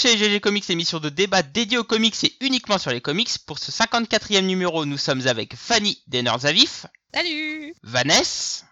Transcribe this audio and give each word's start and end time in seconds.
chez 0.00 0.16
GG 0.16 0.40
Comics, 0.40 0.66
l'émission 0.66 0.98
de 0.98 1.10
débat 1.10 1.42
dédiée 1.42 1.76
aux 1.76 1.84
comics 1.84 2.24
et 2.24 2.34
uniquement 2.40 2.78
sur 2.78 2.90
les 2.90 3.02
comics. 3.02 3.28
Pour 3.44 3.58
ce 3.58 3.70
54e 3.70 4.46
numéro, 4.46 4.86
nous 4.86 4.96
sommes 4.96 5.26
avec 5.26 5.54
Fanny 5.54 6.00
Denner-Zavif. 6.06 6.86
Salut 7.12 7.74
Vanessa. 7.82 8.64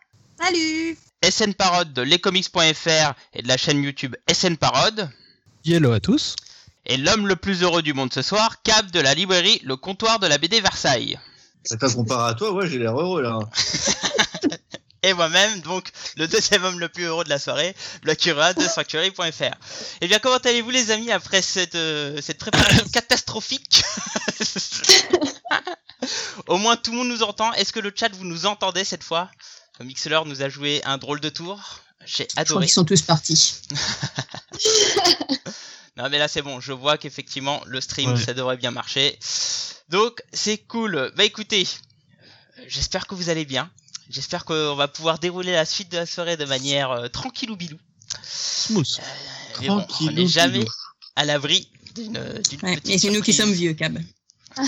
Salut 0.43 0.97
SN 1.23 1.53
Parode 1.53 1.93
de 1.93 2.01
lescomics.fr 2.01 3.13
et 3.35 3.43
de 3.43 3.49
la 3.49 3.59
chaîne 3.59 3.83
YouTube 3.83 4.17
SN 4.33 4.57
Parode. 4.57 5.11
Hello 5.67 5.93
à 5.93 6.01
tous. 6.01 6.35
Et 6.87 6.97
l'homme 6.97 7.27
le 7.27 7.37
plus 7.37 7.63
heureux 7.63 7.83
du 7.83 7.93
monde 7.93 8.11
ce 8.11 8.23
soir, 8.23 8.63
Cap 8.63 8.91
de 8.91 9.01
la 9.01 9.13
librairie 9.13 9.61
Le 9.65 9.77
Comptoir 9.77 10.21
de 10.21 10.27
la 10.27 10.39
BD 10.39 10.63
Versailles. 10.63 11.19
C'est 11.63 11.79
pas 11.79 11.93
comparé 11.93 12.31
à 12.31 12.35
toi, 12.35 12.55
ouais, 12.55 12.71
j'ai 12.71 12.79
l'air 12.79 12.99
heureux 12.99 13.21
là. 13.21 13.39
et 15.03 15.13
moi-même, 15.15 15.61
donc 15.61 15.91
le 16.17 16.27
deuxième 16.29 16.65
homme 16.65 16.81
le 16.81 16.89
plus 16.89 17.05
heureux 17.05 17.25
de 17.25 17.29
la 17.29 17.39
soirée, 17.39 17.75
Blacura 18.03 18.53
de 18.55 18.63
Sanctuary.fr. 18.63 19.55
Eh 20.01 20.09
bien, 20.09 20.19
comment 20.19 20.39
allez-vous 20.39 20.71
les 20.71 20.91
amis 20.91 21.13
après 21.13 21.43
cette, 21.43 21.75
euh, 21.77 22.21
cette 22.21 22.39
préparation 22.39 22.85
catastrophique 22.93 23.83
Au 26.47 26.57
moins 26.57 26.77
tout 26.77 26.93
le 26.93 26.99
monde 26.99 27.09
nous 27.09 27.23
entend. 27.23 27.53
Est-ce 27.55 27.73
que 27.73 27.81
le 27.81 27.93
chat 27.95 28.09
vous 28.15 28.25
nous 28.25 28.47
entendez 28.47 28.85
cette 28.85 29.05
fois? 29.05 29.31
Mixler 29.81 30.21
nous 30.27 30.43
a 30.43 30.49
joué 30.49 30.81
un 30.85 30.99
drôle 30.99 31.21
de 31.21 31.29
tour. 31.29 31.81
J'ai 32.05 32.25
Je 32.25 32.29
crois 32.31 32.41
adoré. 32.43 32.67
qu'ils 32.67 32.73
sont 32.75 32.85
tous 32.85 33.03
partis. 33.03 33.61
Non 35.97 36.09
mais 36.09 36.19
là 36.19 36.29
c'est 36.29 36.43
bon, 36.43 36.61
je 36.61 36.73
vois 36.73 36.97
qu'effectivement 36.97 37.61
le 37.67 37.81
stream 37.81 38.13
Ouais. 38.13 38.25
ça 38.25 38.33
devrait 38.33 38.57
bien 38.57 38.71
marcher. 38.71 39.19
Donc 39.89 40.23
c'est 40.33 40.59
cool. 40.59 41.13
Bah 41.17 41.25
écoutez, 41.25 41.67
j'espère 42.69 43.09
que 43.09 43.17
vous 43.17 43.31
allez 43.31 43.45
bien. 43.45 43.69
J'espère 44.11 44.45
qu'on 44.45 44.75
va 44.75 44.89
pouvoir 44.89 45.19
dérouler 45.19 45.53
la 45.53 45.65
suite 45.65 45.91
de 45.93 45.99
la 45.99 46.07
soirée 46.07 46.37
de 46.37 46.45
manière 46.45 46.91
euh, 46.91 47.09
tranquille 47.09 47.51
ou 47.51 47.57
bilou. 47.57 47.77
Smooth. 48.23 49.01
Mais 49.61 49.69
bon, 49.69 49.87
on 50.01 50.11
n'est 50.13 50.27
jamais 50.27 50.65
à 51.17 51.25
l'abri 51.25 51.69
d'une 51.95 52.13
d'une 52.13 52.61
Ouais, 52.63 52.77
petite 52.77 52.91
et 52.95 52.99
c'est 52.99 53.11
nous 53.11 53.21
qui 53.21 53.33
sommes 53.33 53.53
vieux, 53.53 53.75
Cab. 53.75 53.99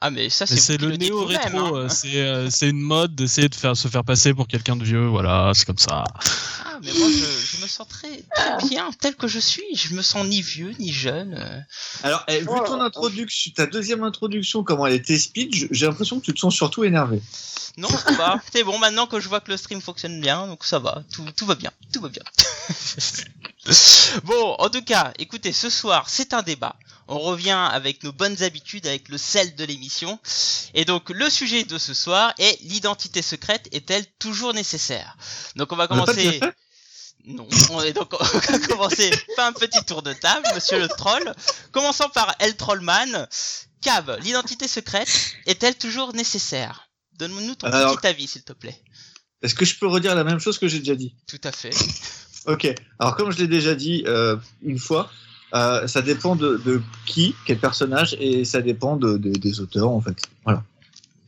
Ah 0.00 0.10
mais 0.10 0.30
ça 0.30 0.46
c'est 0.46 0.80
le 0.80 0.96
néo 0.96 1.24
rétro, 1.24 1.58
hein. 1.58 1.72
euh, 1.74 1.88
c'est 1.88 2.20
euh, 2.20 2.48
c'est 2.50 2.68
une 2.68 2.80
mode 2.80 3.16
d'essayer 3.16 3.48
de 3.48 3.54
faire 3.56 3.76
se 3.76 3.88
faire 3.88 4.04
passer 4.04 4.32
pour 4.32 4.46
quelqu'un 4.46 4.76
de 4.76 4.84
vieux, 4.84 5.06
voilà, 5.06 5.50
c'est 5.54 5.64
comme 5.64 5.78
ça. 5.78 6.04
Ah 6.64 6.78
mais 6.80 6.92
moi 6.92 7.08
je, 7.10 7.47
sens 7.68 7.88
très, 7.88 8.22
très 8.34 8.68
bien 8.68 8.90
tel 9.00 9.14
que 9.14 9.28
je 9.28 9.38
suis. 9.38 9.64
Je 9.74 9.94
me 9.94 10.02
sens 10.02 10.26
ni 10.26 10.42
vieux 10.42 10.74
ni 10.78 10.92
jeune. 10.92 11.34
euh. 11.34 11.60
Alors, 12.02 12.24
eh, 12.28 12.40
vu 12.40 12.46
ton 12.46 12.80
introduction, 12.80 13.52
ta 13.54 13.66
deuxième 13.66 14.02
introduction, 14.02 14.64
comment 14.64 14.86
elle 14.86 14.94
était 14.94 15.18
speed, 15.18 15.68
j'ai 15.70 15.86
l'impression 15.86 16.20
que 16.20 16.24
tu 16.24 16.34
te 16.34 16.38
sens 16.38 16.54
surtout 16.54 16.84
énervé. 16.84 17.22
Non, 17.76 17.88
ça 17.88 18.12
va. 18.12 18.40
C'est 18.52 18.64
bon, 18.64 18.78
maintenant 18.78 19.06
que 19.06 19.20
je 19.20 19.28
vois 19.28 19.40
que 19.40 19.50
le 19.50 19.56
stream 19.56 19.80
fonctionne 19.80 20.20
bien, 20.20 20.46
donc 20.46 20.64
ça 20.64 20.78
va. 20.80 21.04
Tout, 21.12 21.24
tout 21.36 21.46
va 21.46 21.54
bien. 21.54 21.70
Tout 21.92 22.00
va 22.00 22.08
bien. 22.08 22.22
bon, 24.24 24.56
en 24.58 24.68
tout 24.68 24.82
cas, 24.82 25.12
écoutez, 25.18 25.52
ce 25.52 25.70
soir, 25.70 26.08
c'est 26.08 26.34
un 26.34 26.42
débat. 26.42 26.74
On 27.06 27.20
revient 27.20 27.68
avec 27.70 28.02
nos 28.02 28.12
bonnes 28.12 28.42
habitudes, 28.42 28.86
avec 28.86 29.08
le 29.08 29.16
sel 29.16 29.54
de 29.54 29.64
l'émission. 29.64 30.18
Et 30.74 30.84
donc, 30.84 31.08
le 31.08 31.30
sujet 31.30 31.64
de 31.64 31.78
ce 31.78 31.94
soir 31.94 32.34
est 32.38 32.60
l'identité 32.62 33.22
secrète 33.22 33.66
est-elle 33.72 34.04
toujours 34.18 34.52
nécessaire? 34.52 35.16
Donc, 35.56 35.72
on 35.72 35.76
va 35.76 35.88
commencer. 35.88 36.40
Non, 37.28 37.46
on 37.70 37.82
est 37.82 37.92
donc 37.92 38.08
commencer 38.68 39.10
par 39.36 39.46
un 39.48 39.52
petit 39.52 39.84
tour 39.84 40.02
de 40.02 40.12
table, 40.14 40.46
monsieur 40.54 40.78
le 40.78 40.88
troll. 40.88 41.32
Commençons 41.72 42.08
par 42.14 42.34
El 42.40 42.56
Trollman. 42.56 43.26
Cab, 43.82 44.18
l'identité 44.22 44.66
secrète 44.66 45.08
est-elle 45.46 45.76
toujours 45.76 46.14
nécessaire? 46.14 46.88
Donne-nous 47.18 47.54
ton 47.54 47.66
Alors- 47.68 47.96
petit 48.00 48.06
avis, 48.06 48.26
s'il 48.26 48.42
te 48.42 48.52
plaît. 48.52 48.80
Est-ce 49.42 49.54
que 49.54 49.64
je 49.64 49.78
peux 49.78 49.86
redire 49.86 50.14
la 50.16 50.24
même 50.24 50.40
chose 50.40 50.58
que 50.58 50.66
j'ai 50.68 50.78
déjà 50.80 50.94
dit? 50.96 51.14
Tout 51.28 51.40
à 51.44 51.52
fait. 51.52 51.70
Ok. 52.46 52.66
Alors, 52.98 53.14
comme 53.16 53.30
je 53.30 53.38
l'ai 53.38 53.46
déjà 53.46 53.74
dit 53.76 54.02
euh, 54.06 54.36
une 54.62 54.78
fois, 54.78 55.10
euh, 55.54 55.86
ça 55.86 56.02
dépend 56.02 56.34
de, 56.34 56.56
de 56.64 56.82
qui, 57.06 57.34
quel 57.46 57.58
personnage, 57.58 58.16
et 58.18 58.44
ça 58.44 58.62
dépend 58.62 58.96
de, 58.96 59.16
de- 59.16 59.30
des 59.38 59.60
auteurs, 59.60 59.90
en 59.90 60.00
fait. 60.00 60.16
Voilà. 60.44 60.64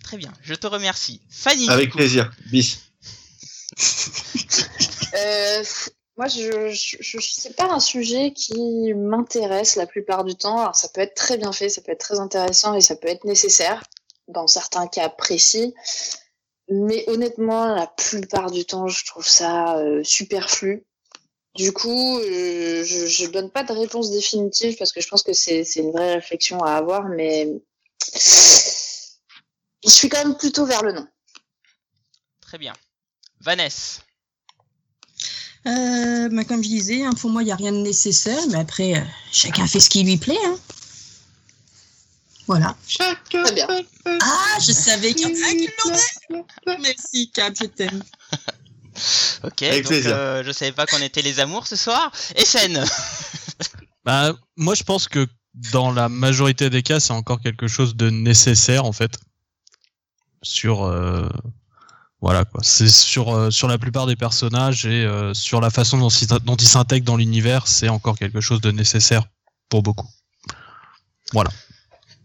Très 0.02 0.16
bien, 0.16 0.32
je 0.42 0.54
te 0.54 0.66
remercie. 0.66 1.20
Fanny, 1.30 1.68
Avec 1.68 1.92
plaisir. 1.92 2.32
Bis. 2.50 2.80
Euh, 5.14 5.64
moi, 6.16 6.28
je, 6.28 6.70
je, 6.70 6.96
je 7.00 7.52
pas 7.52 7.70
un 7.70 7.80
sujet 7.80 8.32
qui 8.32 8.92
m'intéresse 8.94 9.76
la 9.76 9.86
plupart 9.86 10.24
du 10.24 10.34
temps. 10.34 10.58
Alors, 10.58 10.76
ça 10.76 10.88
peut 10.88 11.00
être 11.00 11.14
très 11.14 11.38
bien 11.38 11.52
fait, 11.52 11.68
ça 11.68 11.80
peut 11.80 11.92
être 11.92 12.00
très 12.00 12.20
intéressant 12.20 12.74
et 12.74 12.80
ça 12.80 12.96
peut 12.96 13.08
être 13.08 13.24
nécessaire 13.24 13.82
dans 14.28 14.46
certains 14.46 14.86
cas 14.86 15.08
précis. 15.08 15.74
Mais 16.68 17.08
honnêtement, 17.08 17.74
la 17.74 17.86
plupart 17.86 18.50
du 18.50 18.64
temps, 18.64 18.86
je 18.86 19.04
trouve 19.04 19.26
ça 19.26 19.78
euh, 19.78 20.04
superflu. 20.04 20.84
Du 21.56 21.72
coup, 21.72 22.20
euh, 22.20 22.84
je, 22.84 23.06
je 23.06 23.26
donne 23.26 23.50
pas 23.50 23.64
de 23.64 23.72
réponse 23.72 24.12
définitive 24.12 24.76
parce 24.76 24.92
que 24.92 25.00
je 25.00 25.08
pense 25.08 25.24
que 25.24 25.32
c'est 25.32 25.64
une 25.76 25.90
vraie 25.90 26.14
réflexion 26.14 26.62
à 26.62 26.74
avoir, 26.74 27.08
mais 27.08 27.48
je 29.84 29.90
suis 29.90 30.08
quand 30.08 30.24
même 30.24 30.36
plutôt 30.36 30.64
vers 30.64 30.82
le 30.82 30.92
non. 30.92 31.08
Très 32.40 32.58
bien. 32.58 32.72
Vanessa. 33.40 34.02
Euh, 35.66 36.28
bah, 36.30 36.44
comme 36.44 36.62
je 36.62 36.68
disais, 36.68 37.04
hein, 37.04 37.12
pour 37.20 37.30
moi, 37.30 37.42
il 37.42 37.46
n'y 37.46 37.52
a 37.52 37.56
rien 37.56 37.72
de 37.72 37.78
nécessaire, 37.78 38.40
mais 38.50 38.58
après, 38.58 38.94
euh, 38.96 39.00
chacun 39.32 39.66
fait 39.66 39.80
ce 39.80 39.90
qui 39.90 40.02
lui 40.04 40.16
plaît. 40.16 40.38
Hein. 40.46 40.56
Voilà. 42.46 42.76
Chacun 42.88 43.42
Très 43.44 43.52
bien. 43.54 43.66
fait- 43.68 43.86
Ah, 44.22 44.58
je 44.66 44.72
savais 44.72 45.12
qu'il 45.14 45.28
y 45.28 45.32
en 45.32 45.44
a 45.44 45.48
un 45.48 45.54
qui 45.56 45.68
l'aurait. 45.84 46.78
Merci, 46.80 47.30
Cab, 47.30 47.54
je 47.60 47.66
t'aime. 47.66 48.02
Ok, 49.44 49.62
Avec 49.62 49.84
donc 49.84 49.92
euh, 49.92 50.42
je 50.44 50.52
savais 50.52 50.72
pas 50.72 50.84
qu'on 50.84 51.00
était 51.00 51.22
les 51.22 51.40
amours 51.40 51.66
ce 51.66 51.76
soir. 51.76 52.12
SN. 52.36 52.84
Bah, 54.04 54.34
moi 54.56 54.74
je 54.74 54.82
pense 54.82 55.08
que 55.08 55.26
dans 55.72 55.90
la 55.92 56.08
majorité 56.10 56.68
des 56.70 56.82
cas, 56.82 57.00
c'est 57.00 57.12
encore 57.12 57.40
quelque 57.40 57.66
chose 57.68 57.94
de 57.96 58.10
nécessaire 58.10 58.84
en 58.84 58.92
fait. 58.92 59.18
Sur 60.42 60.84
euh, 60.84 61.28
voilà 62.20 62.44
quoi, 62.44 62.60
c'est 62.62 62.88
sur 62.88 63.34
euh, 63.34 63.50
sur 63.50 63.66
la 63.68 63.78
plupart 63.78 64.06
des 64.06 64.16
personnages 64.16 64.84
et 64.86 65.04
euh, 65.06 65.32
sur 65.34 65.60
la 65.60 65.70
façon 65.70 65.98
dont, 65.98 66.08
ils- 66.08 66.26
dont 66.26 66.56
ils 66.56 66.68
s'intègrent 66.68 67.06
dans 67.06 67.16
l'univers, 67.16 67.66
c'est 67.66 67.88
encore 67.88 68.18
quelque 68.18 68.40
chose 68.40 68.60
de 68.60 68.70
nécessaire 68.70 69.24
pour 69.68 69.82
beaucoup. 69.82 70.08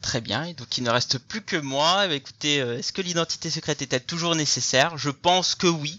Très 0.01 0.21
bien, 0.21 0.43
et 0.43 0.53
donc 0.53 0.77
il 0.77 0.83
ne 0.83 0.89
reste 0.89 1.17
plus 1.17 1.41
que 1.41 1.55
moi. 1.57 2.01
Eh 2.03 2.07
bien, 2.07 2.17
écoutez, 2.17 2.61
euh, 2.61 2.77
est-ce 2.77 2.91
que 2.93 3.01
l'identité 3.01 3.49
secrète 3.49 3.81
est-elle 3.81 4.03
toujours 4.05 4.35
nécessaire? 4.35 4.97
Je 4.97 5.09
pense 5.09 5.55
que 5.55 5.67
oui. 5.67 5.97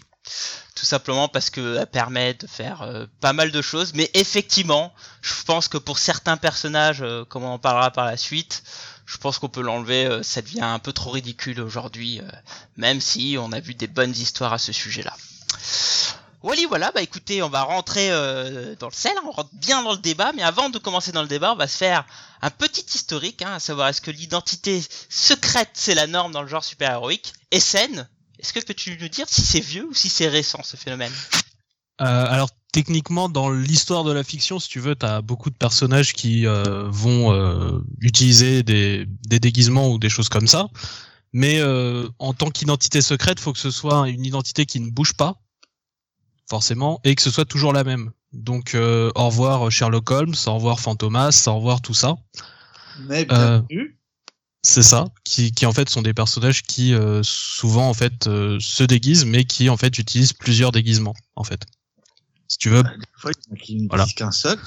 Tout 0.75 0.85
simplement 0.85 1.27
parce 1.27 1.49
qu'elle 1.49 1.87
permet 1.91 2.33
de 2.33 2.47
faire 2.47 2.81
euh, 2.83 3.05
pas 3.21 3.33
mal 3.33 3.49
de 3.51 3.61
choses. 3.61 3.93
Mais 3.95 4.11
effectivement, 4.13 4.93
je 5.21 5.33
pense 5.45 5.67
que 5.67 5.77
pour 5.77 5.99
certains 5.99 6.37
personnages, 6.37 7.01
euh, 7.01 7.25
comme 7.25 7.43
on 7.43 7.53
en 7.53 7.59
parlera 7.59 7.91
par 7.91 8.05
la 8.05 8.17
suite, 8.17 8.63
je 9.07 9.17
pense 9.17 9.39
qu'on 9.39 9.49
peut 9.49 9.61
l'enlever. 9.61 10.05
euh, 10.05 10.21
ça 10.21 10.41
devient 10.41 10.61
un 10.61 10.79
peu 10.79 10.93
trop 10.93 11.09
ridicule 11.09 11.59
aujourd'hui, 11.61 12.19
euh, 12.19 12.29
même 12.75 13.01
si 13.01 13.37
on 13.39 13.51
a 13.51 13.59
vu 13.59 13.73
des 13.73 13.87
bonnes 13.87 14.11
histoires 14.11 14.53
à 14.53 14.59
ce 14.59 14.71
sujet-là. 14.71 15.15
Wally, 16.43 16.65
voilà, 16.65 16.91
bah 16.91 17.01
écoutez, 17.01 17.41
on 17.41 17.49
va 17.49 17.63
rentrer 17.63 18.11
euh, 18.11 18.75
dans 18.75 18.87
le 18.87 18.93
sel, 18.93 19.13
on 19.25 19.31
rentre 19.31 19.49
bien 19.53 19.81
dans 19.81 19.93
le 19.93 19.97
débat, 19.97 20.33
mais 20.33 20.43
avant 20.43 20.69
de 20.69 20.77
commencer 20.77 21.11
dans 21.11 21.23
le 21.23 21.27
débat, 21.27 21.53
on 21.53 21.55
va 21.55 21.67
se 21.67 21.77
faire 21.77 22.05
un 22.41 22.51
petit 22.51 22.85
historique, 22.93 23.41
hein, 23.41 23.55
à 23.55 23.59
savoir 23.59 23.87
est-ce 23.87 24.01
que 24.01 24.11
l'identité 24.11 24.83
secrète 25.09 25.71
c'est 25.73 25.95
la 25.95 26.05
norme 26.05 26.33
dans 26.33 26.43
le 26.43 26.47
genre 26.47 26.63
super-héroïque? 26.63 27.33
SN, 27.51 28.07
est-ce 28.37 28.53
que 28.53 28.59
peux-tu 28.59 28.97
nous 28.99 29.09
dire 29.09 29.25
si 29.27 29.41
c'est 29.41 29.61
vieux 29.61 29.87
ou 29.87 29.93
si 29.93 30.09
c'est 30.09 30.27
récent 30.27 30.61
ce 30.63 30.77
phénomène? 30.77 31.13
Alors 31.97 32.49
techniquement, 32.77 33.27
dans 33.27 33.49
l'histoire 33.49 34.03
de 34.03 34.11
la 34.11 34.23
fiction, 34.23 34.59
si 34.59 34.69
tu 34.69 34.79
veux, 34.79 34.93
t'as 34.93 35.21
beaucoup 35.21 35.49
de 35.49 35.55
personnages 35.55 36.13
qui 36.13 36.45
euh, 36.45 36.87
vont 36.91 37.33
euh, 37.33 37.79
utiliser 38.01 38.61
des, 38.61 39.07
des 39.27 39.39
déguisements 39.39 39.89
ou 39.89 39.97
des 39.97 40.09
choses 40.09 40.29
comme 40.29 40.45
ça. 40.45 40.67
Mais 41.33 41.59
euh, 41.59 42.07
en 42.19 42.33
tant 42.33 42.51
qu'identité 42.51 43.01
secrète, 43.01 43.39
faut 43.39 43.51
que 43.51 43.57
ce 43.57 43.71
soit 43.71 44.07
une 44.09 44.23
identité 44.23 44.67
qui 44.67 44.79
ne 44.79 44.91
bouge 44.91 45.13
pas, 45.13 45.41
forcément, 46.47 46.99
et 47.03 47.15
que 47.15 47.23
ce 47.23 47.31
soit 47.31 47.45
toujours 47.45 47.73
la 47.73 47.83
même. 47.83 48.11
Donc 48.31 48.75
au 48.75 49.25
revoir 49.25 49.71
Sherlock 49.71 50.11
Holmes, 50.11 50.35
au 50.45 50.53
revoir 50.53 50.79
Fantomas, 50.79 51.45
au 51.47 51.55
revoir 51.55 51.81
tout 51.81 51.95
ça. 51.95 52.15
Mais 53.07 53.25
bien 53.25 53.65
vu. 53.71 53.99
C'est 54.61 54.83
ça, 54.83 55.05
qui, 55.23 55.51
qui 55.51 55.65
en 55.65 55.71
fait 55.71 55.89
sont 55.89 56.03
des 56.03 56.13
personnages 56.13 56.61
qui 56.61 56.93
souvent 57.23 57.89
en 57.89 57.93
fait 57.95 58.25
se 58.25 58.83
déguisent, 58.83 59.25
mais 59.25 59.45
qui 59.45 59.69
en 59.69 59.77
fait 59.77 59.97
utilisent 59.97 60.33
plusieurs 60.33 60.71
déguisements 60.71 61.15
en 61.35 61.43
fait. 61.43 61.65
Si 62.57 62.59
tu 62.59 62.69
veux, 62.69 62.81
Des 62.81 62.89
fois, 63.15 63.29
il 63.31 63.49
y 63.49 63.51
en 63.51 63.55
a 63.55 63.57
qui 63.59 63.75
ne 63.75 63.87
Voilà. 63.87 64.05
disent 64.05 64.15
qu'un 64.15 64.31
seul. 64.31 64.57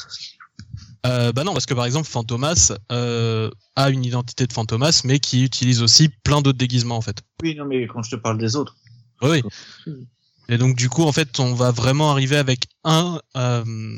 Euh, 1.07 1.33
bah 1.33 1.43
non, 1.43 1.53
parce 1.53 1.67
que 1.67 1.75
par 1.75 1.87
exemple, 1.87 2.07
Fantomas 2.09 2.73
euh, 2.93 3.51
a 3.75 3.91
une 3.91 4.05
identité 4.05 4.47
de 4.47 4.53
Fantomas, 4.53 5.01
mais 5.05 5.19
qui 5.19 5.43
utilise 5.43 5.83
aussi 5.83 6.09
plein 6.23 6.41
d'autres 6.41 6.59
déguisements 6.59 6.97
en 6.99 7.01
fait. 7.01 7.23
Oui, 7.43 7.57
non, 7.57 7.65
mais 7.65 7.89
quand 7.89 8.03
je 8.05 8.13
te 8.13 8.17
parle 8.17 8.39
des 8.39 8.55
autres. 8.55 8.77
Oui. 9.23 9.43
oui. 9.89 10.07
Et 10.49 10.57
donc 10.57 10.77
du 10.77 10.89
coup, 10.89 11.03
en 11.03 11.11
fait, 11.11 11.41
on 11.41 11.55
va 11.55 11.73
vraiment 11.73 12.13
arriver 12.13 12.37
avec 12.37 12.67
un 12.85 13.21
euh, 13.37 13.97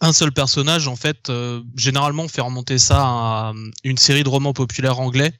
un 0.00 0.12
seul 0.12 0.30
personnage. 0.30 0.86
En 0.86 0.96
fait, 0.96 1.30
euh, 1.30 1.62
généralement, 1.74 2.24
on 2.24 2.28
fait 2.28 2.42
remonter 2.42 2.78
ça 2.78 3.00
à 3.00 3.52
une 3.82 3.98
série 3.98 4.22
de 4.22 4.28
romans 4.28 4.52
populaires 4.52 5.00
anglais 5.00 5.32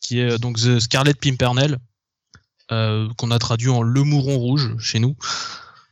qui 0.00 0.20
est 0.20 0.38
donc 0.38 0.58
The 0.58 0.78
Scarlet 0.78 1.14
Pimpernel, 1.14 1.78
euh, 2.70 3.08
qu'on 3.16 3.30
a 3.32 3.38
traduit 3.38 3.70
en 3.70 3.82
Le 3.82 4.02
Mouron 4.02 4.36
Rouge 4.38 4.76
chez 4.78 4.98
nous. 5.00 5.16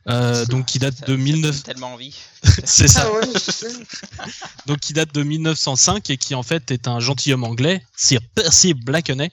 Euh, 0.09 0.45
donc 0.47 0.65
qui 0.65 0.79
date 0.79 0.95
Ça- 0.97 1.05
de 1.05 1.17
ça 1.17 1.23
19 1.23 1.41
donne 1.41 1.61
tellement 1.61 1.93
envie. 1.93 2.15
c'est 2.65 2.87
ça. 2.87 3.07
Ah 3.07 3.13
ouais, 3.13 3.27
donc 4.65 4.79
qui 4.79 4.93
date 4.93 5.13
de 5.13 5.23
1905 5.23 6.09
et 6.09 6.17
qui 6.17 6.35
en 6.35 6.43
fait 6.43 6.71
est 6.71 6.87
un 6.87 6.99
gentilhomme 6.99 7.43
anglais 7.43 7.83
Sir 7.95 8.19
Percy 8.35 8.73
Blakeney 8.73 9.31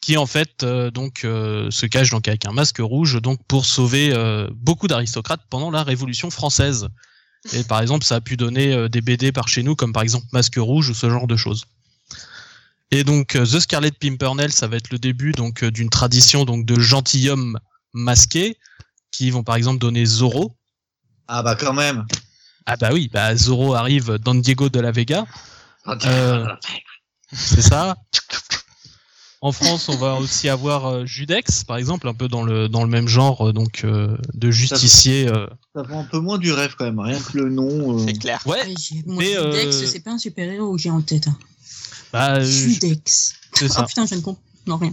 qui 0.00 0.16
en 0.16 0.26
fait 0.26 0.62
euh, 0.62 0.90
donc 0.90 1.24
euh, 1.24 1.70
se 1.70 1.86
cache 1.86 2.10
donc 2.10 2.28
avec 2.28 2.46
un 2.46 2.52
masque 2.52 2.78
rouge 2.78 3.20
donc 3.20 3.40
pour 3.48 3.66
sauver 3.66 4.12
euh, 4.12 4.48
beaucoup 4.54 4.86
d'aristocrates 4.88 5.42
pendant 5.50 5.70
la 5.70 5.82
Révolution 5.82 6.30
française. 6.30 6.88
Et 7.52 7.62
par 7.64 7.80
exemple 7.80 8.04
ça 8.04 8.16
a 8.16 8.20
pu 8.20 8.36
donner 8.36 8.72
euh, 8.72 8.88
des 8.88 9.00
BD 9.00 9.32
par 9.32 9.48
chez 9.48 9.62
nous 9.62 9.76
comme 9.76 9.92
par 9.92 10.02
exemple 10.02 10.26
Masque 10.32 10.56
rouge 10.56 10.88
ou 10.90 10.94
ce 10.94 11.08
genre 11.10 11.26
de 11.26 11.36
choses. 11.36 11.64
Et 12.90 13.04
donc 13.04 13.36
euh, 13.36 13.44
The 13.44 13.60
Scarlet 13.60 13.90
Pimpernel 13.92 14.52
ça 14.52 14.66
va 14.66 14.76
être 14.76 14.90
le 14.90 14.98
début 14.98 15.32
donc 15.32 15.62
euh, 15.62 15.70
d'une 15.70 15.90
tradition 15.90 16.44
donc 16.44 16.64
de 16.64 16.78
gentilshommes 16.80 17.58
masqués 17.92 18.56
qui 19.18 19.30
vont 19.32 19.42
par 19.42 19.56
exemple 19.56 19.78
donner 19.80 20.04
Zorro 20.06 20.52
Ah 21.26 21.42
bah 21.42 21.56
quand 21.56 21.72
même. 21.72 22.06
ah 22.66 22.76
bah 22.76 22.90
oui 22.92 23.10
bah 23.12 23.34
Zorro 23.34 23.74
arrive 23.74 24.12
dans 24.24 24.34
Diego 24.36 24.68
de 24.68 24.78
la 24.78 24.92
Vega 24.92 25.26
Euh, 26.04 26.46
c'est 27.32 27.62
ça. 27.62 27.96
En 29.40 29.52
France, 29.52 29.88
on 29.88 29.96
va 29.96 30.14
aussi 30.16 30.48
avoir 30.48 30.86
euh, 30.86 31.04
Judex, 31.06 31.62
par 31.64 31.76
exemple, 31.76 32.08
un 32.08 32.14
peu 32.14 32.26
dans 32.28 32.42
le 32.42 32.68
dans 32.68 32.82
le 32.82 32.88
même 32.90 33.06
genre, 33.08 33.48
euh, 33.48 33.52
donc 33.52 33.82
euh, 33.84 34.16
de 34.34 34.50
justicier. 34.50 35.28
euh. 35.28 35.46
Ça 35.74 35.82
vend 35.82 36.00
un 36.00 36.04
peu 36.04 36.18
moins 36.18 36.38
du 36.38 36.52
rêve 36.52 36.74
quand 36.76 36.84
même, 36.84 36.98
rien 36.98 37.18
que 37.20 37.38
le 37.38 37.48
nom. 37.48 37.98
euh, 38.00 38.04
C'est 38.06 38.18
clair. 38.18 38.40
Ouais, 38.46 38.64
Ouais, 38.66 38.74
j'ai- 38.80 39.02
moi, 39.06 39.16
mais, 39.22 39.34
Judex, 39.34 39.76
euh, 39.76 39.86
c'est 39.86 40.00
pas 40.00 40.10
un 40.12 40.18
super-héros 40.18 40.74
que 40.74 40.80
j'ai 40.82 40.90
en 40.90 41.02
tête. 41.02 41.28
hein. 41.28 41.38
bah, 42.12 42.40
Judex. 42.44 43.34
c'est 43.54 43.66
Ah 43.66 43.68
ça. 43.74 43.82
putain, 43.84 44.06
je 44.06 44.14
ne 44.16 44.20
comprends 44.20 44.42
non, 44.66 44.76
rien. 44.76 44.92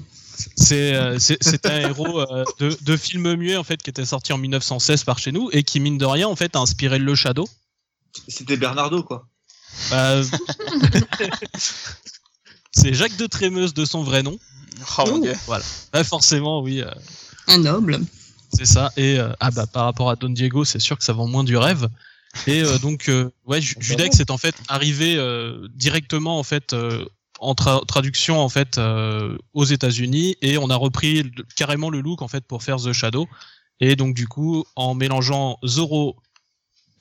C'est 0.57 0.93
euh, 0.95 1.17
c'est 1.19 1.37
c'est 1.41 1.65
un 1.65 1.79
héros 1.79 2.19
euh, 2.19 2.43
de 2.59 2.77
de 2.81 2.97
film 2.97 3.35
muet 3.35 3.55
en 3.57 3.63
fait 3.63 3.81
qui 3.81 3.89
était 3.89 4.05
sorti 4.05 4.33
en 4.33 4.37
1916 4.37 5.03
par 5.03 5.19
chez 5.19 5.31
nous 5.31 5.49
et 5.53 5.63
qui 5.63 5.79
mine 5.79 5.97
de 5.97 6.05
rien 6.05 6.27
en 6.27 6.35
fait 6.35 6.55
a 6.55 6.59
inspiré 6.59 6.99
le 6.99 7.15
Shadow. 7.15 7.47
C'était 8.27 8.57
Bernardo 8.57 9.03
quoi. 9.03 9.27
Bah, 9.91 10.21
c'est 12.71 12.93
Jacques 12.93 13.17
de 13.17 13.27
Trémeuse 13.27 13.73
de 13.73 13.85
son 13.85 14.03
vrai 14.03 14.23
nom. 14.23 14.37
Oh 14.97 15.03
mon 15.07 15.19
dieu. 15.19 15.33
Bah, 15.47 16.03
forcément, 16.03 16.61
oui. 16.61 16.81
euh, 16.81 16.89
Un 17.47 17.59
noble. 17.59 17.99
C'est 18.53 18.65
ça. 18.65 18.91
Et 18.97 19.19
euh, 19.19 19.31
ah 19.39 19.51
bah 19.51 19.65
par 19.67 19.85
rapport 19.85 20.09
à 20.09 20.15
Don 20.15 20.29
Diego, 20.29 20.63
c'est 20.65 20.79
sûr 20.79 20.97
que 20.97 21.03
ça 21.03 21.13
vend 21.13 21.27
moins 21.27 21.43
du 21.43 21.57
rêve. 21.57 21.87
Et 22.47 22.61
euh, 22.63 22.77
donc 22.79 23.09
euh, 23.09 23.29
ouais, 23.45 23.61
Ju- 23.61 23.75
Judex 23.79 24.19
est 24.19 24.31
en 24.31 24.37
fait 24.37 24.55
arrivé 24.67 25.15
euh, 25.17 25.67
directement 25.73 26.37
en 26.39 26.43
fait 26.43 26.73
euh, 26.73 27.05
en 27.39 27.53
tra- 27.53 27.85
traduction 27.85 28.39
en 28.39 28.49
fait 28.49 28.77
euh, 28.77 29.37
aux 29.53 29.65
États-Unis 29.65 30.35
et 30.41 30.57
on 30.57 30.69
a 30.69 30.75
repris 30.75 31.23
le- 31.23 31.43
carrément 31.55 31.89
le 31.89 32.01
look 32.01 32.21
en 32.21 32.27
fait 32.27 32.45
pour 32.45 32.63
faire 32.63 32.77
The 32.77 32.93
Shadow. 32.93 33.27
Et 33.79 33.95
donc 33.95 34.15
du 34.15 34.27
coup, 34.27 34.63
en 34.75 34.93
mélangeant 34.95 35.57
Zorro 35.65 36.15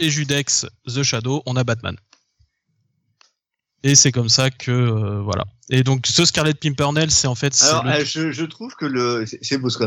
et 0.00 0.10
Judex, 0.10 0.66
The 0.88 1.02
Shadow, 1.04 1.42
on 1.46 1.54
a 1.56 1.62
Batman. 1.64 1.96
Et 3.84 3.94
c'est 3.94 4.12
comme 4.12 4.28
ça 4.30 4.50
que 4.50 4.70
euh, 4.70 5.20
voilà. 5.20 5.44
Et 5.70 5.82
donc 5.82 6.06
ce 6.06 6.24
Scarlet 6.24 6.54
Pimpernel, 6.54 7.10
c'est 7.10 7.26
en 7.26 7.34
fait 7.34 7.54
Alors, 7.62 7.84
le- 7.84 7.90
euh, 7.92 8.04
je, 8.04 8.32
je 8.32 8.44
trouve 8.44 8.74
que 8.76 8.86
le. 8.86 9.24
c'est- 9.26 9.58
beau 9.58 9.68
ce 9.70 9.78
que. 9.78 9.84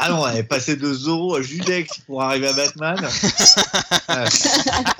Ah 0.00 0.10
non, 0.10 0.26
elle 0.28 0.36
est 0.38 0.42
passée 0.44 0.76
de 0.76 0.92
Zorro 0.92 1.34
à 1.36 1.42
Judex 1.42 1.98
pour 2.06 2.22
arriver 2.22 2.48
à 2.48 2.52
Batman. 2.52 2.96
Ouais. 3.00 3.08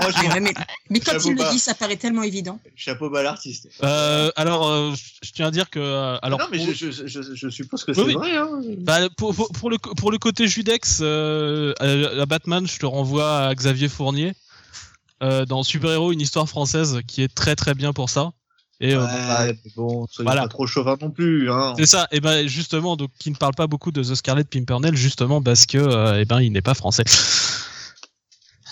Franchement, 0.01 0.29
Ouais, 0.35 0.41
mais, 0.41 0.55
mais 0.91 1.01
quand 1.01 1.13
Chapeau 1.13 1.29
il 1.29 1.33
le 1.33 1.39
bas. 1.39 1.51
dit, 1.53 1.59
ça 1.59 1.75
paraît 1.75 1.97
tellement 1.97 2.23
évident. 2.23 2.59
chapeau 2.75 3.09
bas 3.11 3.21
à 3.21 3.23
l'artiste. 3.23 3.69
Euh, 3.83 4.31
alors, 4.37 4.67
euh, 4.69 4.93
je 5.23 5.31
tiens 5.33 5.47
à 5.47 5.51
dire 5.51 5.71
que 5.71 5.79
euh, 5.79 6.19
alors 6.23 6.39
non, 6.41 6.47
mais 6.51 6.59
pour- 6.59 6.75
je, 6.75 6.91
je, 6.91 7.07
je, 7.07 7.21
je 7.35 7.49
suppose 7.49 7.85
que 7.85 7.93
Oui, 7.93 7.97
c'est 7.97 8.03
oui. 8.05 8.15
vrai. 8.15 8.37
Hein. 8.37 8.49
Bah, 8.79 9.09
pour, 9.17 9.35
pour, 9.35 9.49
pour 9.53 9.71
le, 9.71 9.79
pour 9.79 10.11
le 10.11 10.19
côté 10.19 10.47
Judex, 10.49 10.99
euh, 11.03 11.73
à, 11.81 12.23
à 12.23 12.27
Batman, 12.27 12.67
je 12.67 12.79
te 12.79 12.87
renvoie 12.87 13.47
à 13.49 13.55
Xavier 13.55 13.89
Fournier 13.89 14.35
euh, 15.23 15.45
dans 15.45 15.63
Super 15.63 15.91
Héros, 15.93 16.13
une 16.13 16.21
histoire 16.21 16.49
française 16.49 17.01
qui 17.07 17.23
est 17.23 17.33
très 17.35 17.57
très 17.57 17.75
bien 17.75 17.93
pour 17.93 18.11
ça. 18.11 18.33
Et 18.81 18.95
euh, 18.95 19.05
Ouais, 19.05 19.59
mais 19.65 19.71
bon, 19.77 20.07
soyez 20.09 20.27
Voilà. 20.27 20.43
pas 20.43 20.49
trop 20.49 20.67
chauvin 20.67 20.97
non 21.01 21.11
plus. 21.11 21.51
Hein. 21.51 21.75
c'est 21.77 21.87
ça. 21.87 22.07
Et 22.13 22.21
ben 22.21 22.47
justement, 22.47 22.97
donc 22.97 23.11
qui 23.19 23.31
ne 23.31 23.37
parle 23.37 23.55
pas 23.55 23.67
beaucoup 23.67 23.91
de 23.91 24.03
The 24.03 24.15
Scarlet 24.15 24.45
Pimpernel, 24.45 24.95
justement 24.97 25.43
parce 25.43 25.67
que 25.67 25.79
euh, 25.79 26.21
eh 26.21 26.25
ben 26.25 26.41
il 26.41 26.53
n'est 26.53 26.63
pas 26.63 26.75
français. 26.75 27.05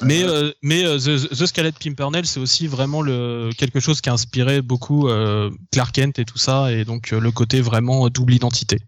Mais 0.02 0.22
euh, 0.24 0.52
mais 0.62 0.84
euh, 0.84 0.98
The, 0.98 1.30
The 1.30 1.46
Scarlet 1.46 1.72
Pimpernel, 1.72 2.26
c'est 2.26 2.38
aussi 2.38 2.66
vraiment 2.66 3.00
le 3.00 3.48
quelque 3.56 3.80
chose 3.80 4.02
qui 4.02 4.10
a 4.10 4.12
inspiré 4.12 4.60
beaucoup 4.60 5.08
euh, 5.08 5.50
Clark 5.72 5.92
Kent 5.94 6.18
et 6.18 6.26
tout 6.26 6.36
ça, 6.36 6.70
et 6.70 6.84
donc 6.84 7.12
euh, 7.14 7.18
le 7.20 7.30
côté 7.30 7.62
vraiment 7.62 8.06
double 8.10 8.34
identité. 8.34 8.78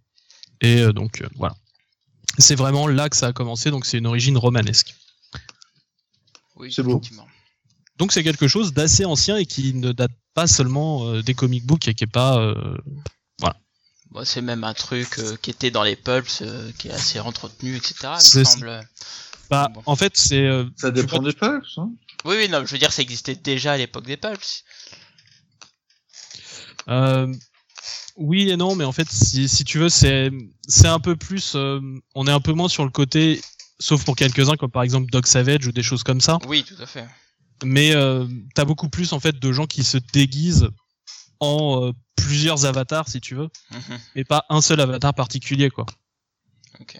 Et 0.60 0.82
euh, 0.82 0.92
donc 0.92 1.22
euh, 1.22 1.26
voilà. 1.36 1.54
C'est 2.36 2.56
vraiment 2.56 2.86
là 2.86 3.08
que 3.08 3.16
ça 3.16 3.28
a 3.28 3.32
commencé, 3.32 3.70
donc 3.70 3.86
c'est 3.86 3.96
une 3.98 4.06
origine 4.06 4.36
romanesque. 4.36 4.94
Oui, 6.56 6.70
C'est 6.72 6.82
beau. 6.82 6.90
effectivement. 6.98 7.26
Donc 7.98 8.12
c'est 8.12 8.22
quelque 8.22 8.48
chose 8.48 8.72
d'assez 8.72 9.04
ancien 9.04 9.36
et 9.36 9.46
qui 9.46 9.74
ne 9.74 9.92
date 9.92 10.12
pas 10.34 10.46
seulement 10.46 11.08
euh, 11.08 11.22
des 11.22 11.34
comic 11.34 11.64
books 11.66 11.88
et 11.88 11.94
qui 11.94 12.04
est 12.04 12.06
pas 12.06 12.38
euh, 12.38 12.76
Bon, 14.10 14.24
c'est 14.24 14.40
même 14.40 14.64
un 14.64 14.72
truc 14.72 15.18
euh, 15.18 15.36
qui 15.36 15.50
était 15.50 15.70
dans 15.70 15.82
les 15.82 15.94
pulps, 15.94 16.40
euh, 16.40 16.70
qui 16.78 16.88
est 16.88 16.92
assez 16.92 17.20
entretenu, 17.20 17.76
etc. 17.76 17.94
Il 18.34 18.38
me 18.38 18.44
semble. 18.44 18.88
Bon. 19.50 19.82
En 19.84 19.96
fait, 19.96 20.16
c'est 20.16 20.46
euh, 20.46 20.64
Ça 20.76 20.90
dépend 20.90 21.20
des 21.20 21.34
pulps. 21.34 21.76
Hein. 21.76 21.90
Oui, 22.24 22.36
oui, 22.38 22.48
non, 22.48 22.64
je 22.64 22.72
veux 22.72 22.78
dire, 22.78 22.90
ça 22.90 23.02
existait 23.02 23.34
déjà 23.34 23.72
à 23.72 23.76
l'époque 23.76 24.06
des 24.06 24.16
pulps. 24.16 24.64
Euh, 26.88 27.30
oui 28.16 28.48
et 28.50 28.56
non, 28.56 28.74
mais 28.74 28.84
en 28.84 28.92
fait, 28.92 29.08
si, 29.10 29.46
si 29.46 29.62
tu 29.64 29.78
veux, 29.78 29.90
c'est 29.90 30.30
c'est 30.66 30.88
un 30.88 31.00
peu 31.00 31.14
plus. 31.14 31.52
euh, 31.54 31.78
on 32.14 32.26
est 32.26 32.32
un 32.32 32.40
peu 32.40 32.52
moins 32.52 32.68
sur 32.68 32.84
le 32.84 32.90
côté, 32.90 33.42
sauf 33.78 34.04
pour 34.04 34.16
quelques-uns, 34.16 34.56
comme 34.56 34.70
par 34.70 34.82
exemple 34.84 35.10
Dog 35.10 35.26
Savage 35.26 35.66
ou 35.66 35.72
des 35.72 35.82
choses 35.82 36.02
comme 36.02 36.22
ça. 36.22 36.38
Oui, 36.46 36.64
tout 36.64 36.82
à 36.82 36.86
fait. 36.86 37.06
Mais 37.64 37.94
euh, 37.94 38.26
t'as 38.54 38.64
beaucoup 38.64 38.88
plus 38.88 39.12
en 39.12 39.20
fait 39.20 39.38
de 39.38 39.52
gens 39.52 39.66
qui 39.66 39.84
se 39.84 39.98
déguisent 40.12 40.68
en 41.40 41.84
euh, 41.86 41.92
plusieurs 42.16 42.64
avatars, 42.66 43.08
si 43.08 43.20
tu 43.20 43.34
veux, 43.34 43.48
Mhm. 43.70 43.98
et 44.16 44.24
pas 44.24 44.44
un 44.48 44.60
seul 44.60 44.80
avatar 44.80 45.14
particulier, 45.14 45.70
quoi. 45.70 45.86
Ok. 46.80 46.98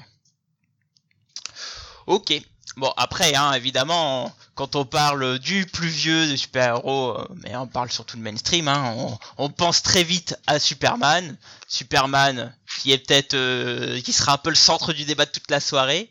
Ok. 2.07 2.41
Bon, 2.77 2.93
après, 2.97 3.35
hein, 3.35 3.53
évidemment, 3.55 4.33
quand 4.55 4.77
on 4.77 4.85
parle 4.85 5.39
du 5.41 5.67
plus 5.67 5.89
vieux 5.89 6.31
de 6.31 6.37
super-héros, 6.37 7.19
euh, 7.19 7.27
mais 7.43 7.57
on 7.57 7.67
parle 7.67 7.91
surtout 7.91 8.17
de 8.17 8.23
mainstream, 8.23 8.69
hein, 8.69 8.95
on, 8.97 9.19
on 9.37 9.51
pense 9.51 9.83
très 9.83 10.05
vite 10.05 10.37
à 10.47 10.59
Superman. 10.61 11.37
Superman, 11.67 12.55
qui 12.81 12.93
est 12.93 12.99
peut-être, 12.99 13.35
euh, 13.35 14.01
qui 14.01 14.13
sera 14.13 14.35
un 14.35 14.39
peu 14.39 14.51
le 14.51 14.57
centre 14.57 14.93
du 14.93 15.05
débat 15.05 15.27
de 15.27 15.31
toute 15.33 15.51
la 15.51 15.61
soirée. 15.61 16.11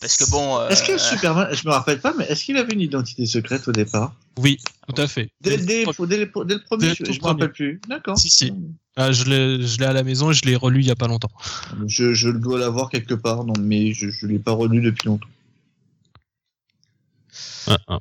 Parce 0.00 0.16
que 0.16 0.28
bon, 0.30 0.58
euh, 0.58 0.68
Est-ce 0.68 0.82
que 0.82 0.98
Superman, 0.98 1.48
je 1.52 1.66
me 1.66 1.72
rappelle 1.72 2.00
pas, 2.00 2.12
mais 2.16 2.24
est-ce 2.26 2.44
qu'il 2.44 2.56
avait 2.56 2.72
une 2.72 2.80
identité 2.80 3.26
secrète 3.26 3.66
au 3.68 3.72
départ? 3.72 4.14
Oui, 4.38 4.58
tout 4.88 5.00
à 5.00 5.06
fait. 5.06 5.30
dès, 5.40 5.56
dès, 5.58 5.64
dès, 5.64 5.84
le- 5.84 6.06
dès 6.06 6.16
le 6.18 6.30
premier, 6.62 6.88
le 6.88 6.94
je, 6.94 7.12
je 7.12 7.20
me 7.20 7.24
rappelle 7.26 7.52
plus. 7.52 7.80
D'accord. 7.88 8.16
Si, 8.18 8.30
si. 8.30 8.52
Ah, 8.96 9.10
je 9.12 9.24
l'ai 9.24 9.66
je 9.66 9.78
l'ai 9.78 9.86
à 9.86 9.92
la 9.92 10.02
maison 10.02 10.30
et 10.30 10.34
je 10.34 10.42
l'ai 10.42 10.56
relu 10.56 10.80
il 10.80 10.86
y 10.86 10.90
a 10.90 10.96
pas 10.96 11.06
longtemps. 11.08 11.30
Je, 11.86 12.12
je 12.14 12.28
dois 12.28 12.58
l'avoir 12.58 12.90
quelque 12.90 13.14
part, 13.14 13.44
non, 13.44 13.54
mais 13.60 13.92
je, 13.94 14.10
je 14.10 14.26
l'ai 14.26 14.38
pas 14.38 14.52
relu 14.52 14.80
depuis 14.82 15.06
longtemps. 15.06 15.28
Ah, 17.68 17.78
ah. 17.88 17.98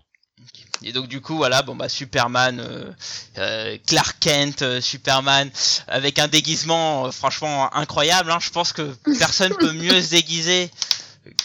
Et 0.83 0.93
donc 0.93 1.07
du 1.07 1.21
coup 1.21 1.35
voilà 1.37 1.61
bon 1.61 1.75
bah 1.75 1.87
Superman, 1.89 2.59
euh, 2.59 2.91
euh, 3.37 3.77
Clark 3.85 4.17
Kent, 4.19 4.63
euh, 4.63 4.81
Superman 4.81 5.49
avec 5.87 6.17
un 6.17 6.27
déguisement 6.27 7.05
euh, 7.05 7.11
franchement 7.11 7.71
incroyable. 7.75 8.31
Hein. 8.31 8.39
Je 8.41 8.49
pense 8.49 8.73
que 8.73 8.95
personne 9.19 9.53
peut 9.59 9.73
mieux 9.73 10.01
se 10.01 10.09
déguiser 10.09 10.71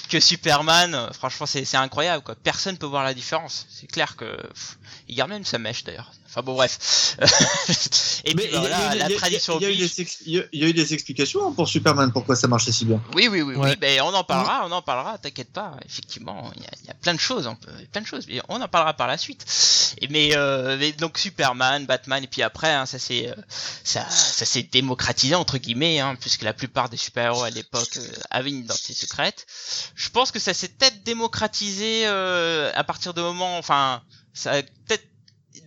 que 0.08 0.20
Superman. 0.20 0.94
Euh, 0.94 1.12
Franchement 1.12 1.46
c'est 1.46 1.64
c'est 1.64 1.76
incroyable 1.76 2.22
quoi. 2.22 2.34
Personne 2.34 2.78
peut 2.78 2.86
voir 2.86 3.04
la 3.04 3.14
différence. 3.14 3.66
C'est 3.68 3.86
clair 3.86 4.16
que 4.16 4.24
pff, 4.36 4.78
il 5.08 5.16
garde 5.16 5.30
même 5.30 5.44
sa 5.44 5.58
mèche 5.58 5.84
d'ailleurs. 5.84 6.12
Enfin 6.36 6.44
bon 6.44 6.54
bref. 6.54 7.16
Et 8.26 8.34
puis 8.34 8.36
Mais 8.36 8.44
il 8.44 8.52
y 8.52 8.56
a- 8.56 8.60
voilà 8.60 8.94
il 8.94 8.98
y 8.98 9.02
a- 9.02 9.08
la 9.08 9.16
tradition 9.16 9.56
il 9.58 9.62
y 9.62 9.66
a 9.66 9.70
eu 9.70 9.76
des 9.76 10.00
ex- 10.02 10.18
il 10.26 10.32
y 10.34 10.38
a- 10.38 10.44
il 10.52 10.60
y 10.60 10.64
a 10.64 10.68
eu 10.68 10.74
des 10.74 10.92
explications 10.92 11.48
hein, 11.48 11.52
pour 11.56 11.66
Superman, 11.66 12.12
pourquoi 12.12 12.36
ça 12.36 12.46
marchait 12.46 12.72
si 12.72 12.84
bien. 12.84 13.00
Oui, 13.14 13.28
oui, 13.28 13.40
oui, 13.40 13.54
Ouais. 13.54 13.70
oui. 13.70 13.76
Ben, 13.76 14.02
on 14.02 14.12
en 14.12 14.22
parlera, 14.22 14.66
on 14.66 14.72
en 14.72 14.82
parlera. 14.82 15.16
T'inquiète 15.16 15.50
pas. 15.50 15.72
Effectivement, 15.86 16.50
il 16.56 16.62
y 16.62 16.66
a, 16.66 16.70
il 16.82 16.86
y 16.88 16.90
a 16.90 16.94
plein 16.94 17.14
de 17.14 17.20
choses, 17.20 17.46
on 17.46 17.56
peut, 17.56 17.70
plein 17.90 18.02
de 18.02 18.06
choses. 18.06 18.26
Mais 18.28 18.40
on 18.50 18.60
en 18.60 18.68
parlera 18.68 18.92
par 18.92 19.06
la 19.06 19.16
suite. 19.16 19.46
Et 20.02 20.08
mais, 20.08 20.36
euh, 20.36 20.76
mais 20.78 20.92
donc 20.92 21.16
Superman, 21.16 21.86
Batman, 21.86 22.22
et 22.22 22.26
puis 22.26 22.42
après, 22.42 22.70
hein, 22.70 22.84
ça 22.84 22.98
s'est, 22.98 23.28
euh, 23.30 23.34
ça, 23.82 24.06
ça 24.10 24.44
s'est 24.44 24.64
démocratisé 24.64 25.34
entre 25.36 25.56
guillemets, 25.56 26.00
hein, 26.00 26.16
puisque 26.20 26.42
la 26.42 26.52
plupart 26.52 26.90
des 26.90 26.98
super-héros 26.98 27.44
à 27.44 27.50
l'époque 27.50 27.96
euh, 27.96 28.08
avaient 28.30 28.50
une 28.50 28.58
identité 28.64 28.92
secrète. 28.92 29.46
Je 29.94 30.10
pense 30.10 30.30
que 30.32 30.38
ça 30.38 30.52
s'est 30.52 30.68
peut-être 30.68 31.02
démocratisé 31.02 32.02
euh, 32.06 32.70
à 32.74 32.84
partir 32.84 33.14
de 33.14 33.22
moment, 33.22 33.56
enfin, 33.56 34.02
ça 34.34 34.50
a 34.52 34.62
peut-être 34.62 35.06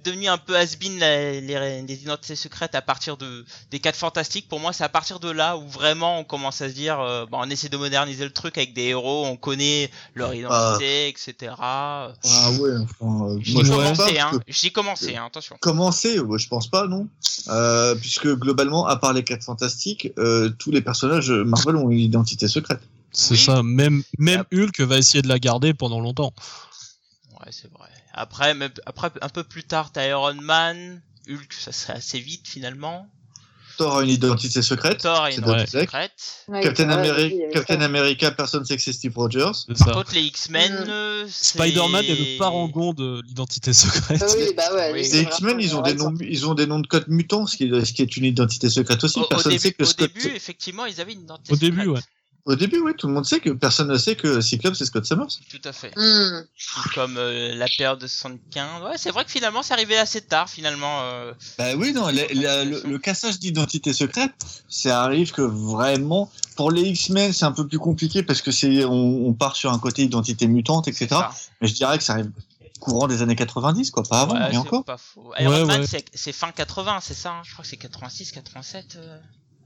devenu 0.03 0.27
un 0.27 0.37
peu 0.37 0.55
has-been 0.55 0.99
les, 0.99 1.41
les, 1.41 1.81
les 1.81 2.01
identités 2.03 2.35
secrètes 2.35 2.75
à 2.75 2.81
partir 2.81 3.17
de 3.17 3.45
des 3.71 3.79
4 3.79 3.95
fantastiques 3.95 4.47
pour 4.47 4.59
moi 4.59 4.73
c'est 4.73 4.83
à 4.83 4.89
partir 4.89 5.19
de 5.19 5.29
là 5.29 5.57
où 5.57 5.67
vraiment 5.67 6.19
on 6.19 6.23
commence 6.23 6.61
à 6.61 6.69
se 6.69 6.73
dire 6.73 6.99
euh, 6.99 7.25
bon, 7.25 7.39
on 7.41 7.49
essaie 7.49 7.69
de 7.69 7.77
moderniser 7.77 8.23
le 8.23 8.31
truc 8.31 8.57
avec 8.57 8.73
des 8.73 8.83
héros 8.83 9.25
on 9.25 9.35
connaît 9.37 9.89
leur 10.15 10.33
identité 10.33 11.07
etc 11.09 11.53
Ah 11.59 12.11
ouais, 12.59 12.71
enfin, 12.81 13.25
euh, 13.29 13.39
j'y 13.41 13.53
pense 13.53 13.69
commencé 13.69 14.13
pas. 14.15 14.21
hein 14.23 14.31
que- 14.31 14.43
j'y 14.53 14.71
commencé 14.71 15.15
hein, 15.15 15.25
attention 15.27 15.57
Commencer, 15.61 16.19
ouais, 16.19 16.39
je 16.39 16.47
pense 16.47 16.67
pas, 16.67 16.87
non. 16.87 17.07
Euh, 17.49 17.95
puisque 17.95 18.27
globalement, 18.27 18.85
à 18.87 18.95
part 18.95 19.13
les 19.13 19.23
4 19.23 19.43
fantastiques, 19.43 20.09
euh, 20.17 20.49
tous 20.59 20.71
les 20.71 20.81
personnages 20.81 21.31
Marvel 21.31 21.75
ont 21.75 21.89
une 21.89 21.99
identité 21.99 22.47
secrète. 22.47 22.79
C'est 23.11 23.31
Oui. 23.33 23.39
ça. 23.39 23.63
Même 23.63 24.03
même 24.17 24.43
Ah. 24.51 24.55
Hulk 24.55 24.79
va 24.81 24.97
essayer 24.97 25.21
de 25.21 25.27
la 25.27 25.39
garder 25.39 25.73
pendant 25.73 25.99
longtemps. 25.99 26.31
Ouais, 27.39 27.51
c'est 27.51 27.71
vrai. 27.71 27.89
Après, 28.13 28.53
même, 28.53 28.71
après, 28.85 29.11
un 29.21 29.29
peu 29.29 29.43
plus 29.43 29.63
tard, 29.63 29.91
t'as 29.91 30.07
Iron 30.07 30.33
Man, 30.35 31.01
Hulk, 31.29 31.53
ça 31.53 31.71
serait 31.71 31.93
assez 31.93 32.19
vite 32.19 32.47
finalement. 32.47 33.07
Thor 33.77 33.99
a 33.99 34.03
une 34.03 34.09
identité 34.09 34.61
secrète. 34.61 34.97
Thor 34.97 35.21
a 35.21 35.31
une 35.31 35.41
ouais. 35.45 35.61
Ock. 35.61 35.67
secrète. 35.69 36.11
Ouais, 36.49 36.59
Captain, 36.61 36.89
Ameri- 36.89 37.33
oui, 37.33 37.43
Captain. 37.53 37.79
America, 37.79 38.29
personne 38.31 38.65
sait 38.65 38.75
que 38.75 38.81
c'est 38.83 38.91
Steve 38.91 39.13
Rogers. 39.15 39.51
Par 39.77 39.93
contre, 39.93 40.13
les 40.15 40.23
X-Men, 40.23 40.73
Mm. 40.85 40.89
euh, 40.89 41.25
Spider-Man 41.29 42.03
est 42.03 42.33
le 42.33 42.37
parangon 42.37 42.91
de 42.93 43.21
l'identité 43.25 43.71
secrète. 43.71 44.21
Ah 44.21 44.33
oui, 44.37 44.47
bah 44.57 44.63
ouais. 44.73 44.91
Oui. 44.91 45.01
lui, 45.03 45.09
Les 45.09 45.21
X-Men, 45.21 45.61
ils 45.61 45.75
ont 45.77 45.81
des 45.81 45.93
noms, 45.93 46.13
ils 46.19 46.45
ont 46.45 46.55
des 46.55 46.67
noms 46.67 46.79
de 46.79 46.87
codes 46.87 47.07
mutants, 47.07 47.47
ce 47.47 47.55
qui 47.55 47.65
est, 47.65 47.85
ce 47.85 47.93
qui 47.93 48.01
est 48.01 48.17
une 48.17 48.25
identité 48.25 48.69
secrète 48.69 49.01
aussi. 49.01 49.19
Au, 49.19 49.23
au 49.23 49.27
Personne 49.27 49.51
début, 49.53 49.61
sait 49.61 49.71
que 49.71 49.83
au 49.83 49.85
Scott. 49.85 50.11
début, 50.13 50.35
effectivement, 50.35 50.85
ils 50.85 50.99
avaient 50.99 51.13
une 51.13 51.21
identité 51.21 51.53
Au 51.53 51.55
début, 51.55 51.87
ouais. 51.87 52.01
Au 52.49 52.55
début, 52.55 52.79
oui, 52.79 52.93
tout 52.97 53.05
le 53.07 53.13
monde 53.13 53.25
sait 53.27 53.39
que 53.39 53.51
personne 53.51 53.89
ne 53.89 53.97
sait 53.97 54.15
que 54.15 54.41
Cyclope 54.41 54.73
c'est 54.75 54.85
Scott 54.85 55.05
Summers. 55.05 55.27
Tout 55.51 55.61
à 55.63 55.71
fait. 55.71 55.91
Tout 55.91 56.89
Comme 56.95 57.17
euh, 57.17 57.53
la 57.53 57.67
période 57.77 57.99
de 57.99 58.07
75. 58.07 58.81
Ouais, 58.83 58.93
c'est 58.97 59.11
vrai 59.11 59.23
que 59.23 59.29
finalement, 59.29 59.61
c'est 59.61 59.73
arrivé 59.73 59.97
assez 59.97 60.21
tard, 60.21 60.49
finalement. 60.49 61.01
euh, 61.03 61.31
Bah 61.59 61.75
oui, 61.77 61.93
non, 61.93 62.07
la- 62.07 62.25
la- 62.33 62.65
le, 62.65 62.81
le 62.83 62.97
cassage 62.97 63.37
d'identité 63.37 63.93
secrète, 63.93 64.31
ça 64.67 65.03
arrive 65.03 65.31
que 65.31 65.43
vraiment. 65.43 66.31
Pour 66.55 66.71
les 66.71 66.81
X-Men, 66.81 67.31
c'est 67.33 67.45
un 67.45 67.51
peu 67.51 67.67
plus 67.67 67.77
compliqué 67.79 68.23
parce 68.23 68.41
que 68.41 68.49
c'est, 68.51 68.83
on, 68.83 69.27
on 69.27 69.33
part 69.33 69.55
sur 69.55 69.71
un 69.71 69.77
côté 69.79 70.01
identité 70.03 70.47
mutante, 70.47 70.87
etc. 70.87 71.07
Mais 71.61 71.67
je 71.67 71.73
dirais 71.75 71.97
que 71.99 72.03
ça 72.03 72.13
arrive 72.13 72.31
courant 72.79 73.07
des 73.07 73.21
années 73.21 73.35
90, 73.35 73.91
quoi, 73.91 74.03
pas 74.03 74.21
avant, 74.21 74.35
Ouais, 74.35 74.57
encore. 74.57 74.83
pas 74.85 74.97
faux. 74.97 75.33
Iron 75.39 75.51
Ouais, 75.53 75.65
Man, 75.65 75.81
ouais. 75.81 75.87
c'est- 75.87 76.05
c'est 76.13 76.31
fin 76.31 76.51
80, 76.51 76.99
c'est 77.01 77.13
ça 77.13 77.31
hein? 77.33 77.41
Je 77.45 77.51
crois 77.53 77.63
que 77.63 77.69
c'est 77.69 77.77
86, 77.77 78.31
87. 78.31 78.95
euh, 78.97 79.19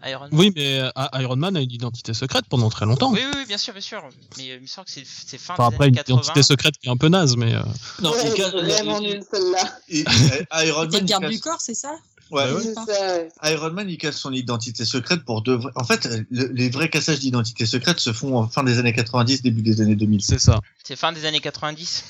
Iron 0.06 0.22
Man. 0.22 0.30
Oui, 0.34 0.52
mais 0.56 0.80
euh, 0.80 0.90
Iron 1.14 1.36
Man 1.36 1.56
a 1.58 1.62
une 1.62 1.72
identité 1.72 2.14
secrète 2.14 2.46
pendant 2.50 2.70
très 2.70 2.86
longtemps. 2.86 3.12
Oui, 3.12 3.20
oui, 3.24 3.32
oui, 3.38 3.46
bien 3.48 3.58
sûr, 3.58 3.74
bien 3.74 3.82
sûr. 3.82 4.04
Mais 4.38 4.52
euh, 4.52 4.56
il 4.58 4.62
me 4.62 4.68
semble 4.68 4.86
que 4.86 4.92
c'est 4.92 5.04
c'est 5.06 5.38
fin 5.38 5.54
Enfin, 5.54 5.70
des 5.70 5.76
après, 5.76 5.86
années 5.86 5.90
une 5.92 5.96
80. 5.98 6.18
identité 6.22 6.44
secrète 6.44 6.78
qui 6.78 6.88
est 6.88 6.92
un 6.92 6.98
peu 6.98 7.08
naze, 7.10 7.36
mais. 7.38 7.54
euh, 7.56 7.60
Non, 8.02 8.12
Ouais, 8.12 8.18
il 8.28 8.34
casse- 8.34 8.52
vraiment 8.54 9.00
il- 9.00 9.10
nul 9.10 9.24
celle-là. 9.32 9.80
il- 9.90 10.06
il- 10.62 10.68
Iron 10.68 10.82
Man, 10.86 10.90
il 10.94 11.06
garde 11.06 11.24
casse- 11.24 11.32
du 11.32 11.40
corps, 11.40 11.62
c'est 11.62 11.74
ça? 11.74 11.92
Ouais, 12.32 12.52
Ouais. 12.52 12.62
C'est 12.64 12.74
ça. 12.74 13.52
Iron 13.52 13.72
Man, 13.72 13.90
il 13.90 13.98
casse 13.98 14.18
son 14.18 14.32
identité 14.34 14.86
secrète 14.86 15.24
pour 15.24 15.42
de 15.44 15.54
vrais. 15.54 15.72
En 15.76 15.84
fait, 15.84 16.10
le- 16.32 16.48
les 16.54 16.70
vrais 16.70 16.90
cassages 16.90 17.20
d'identité 17.20 17.66
secrète 17.66 18.00
se 18.00 18.12
font 18.12 18.38
en 18.38 18.48
fin 18.48 18.64
des 18.64 18.80
années 18.80 18.94
90, 18.94 19.42
début 19.44 19.62
des 19.62 19.82
années 19.82 19.96
2000. 19.96 20.22
C'est 20.24 20.40
ça. 20.40 20.60
C'est 20.84 20.96
fin 20.96 21.12
des 21.12 21.26
années 21.26 21.42
90. 21.42 22.04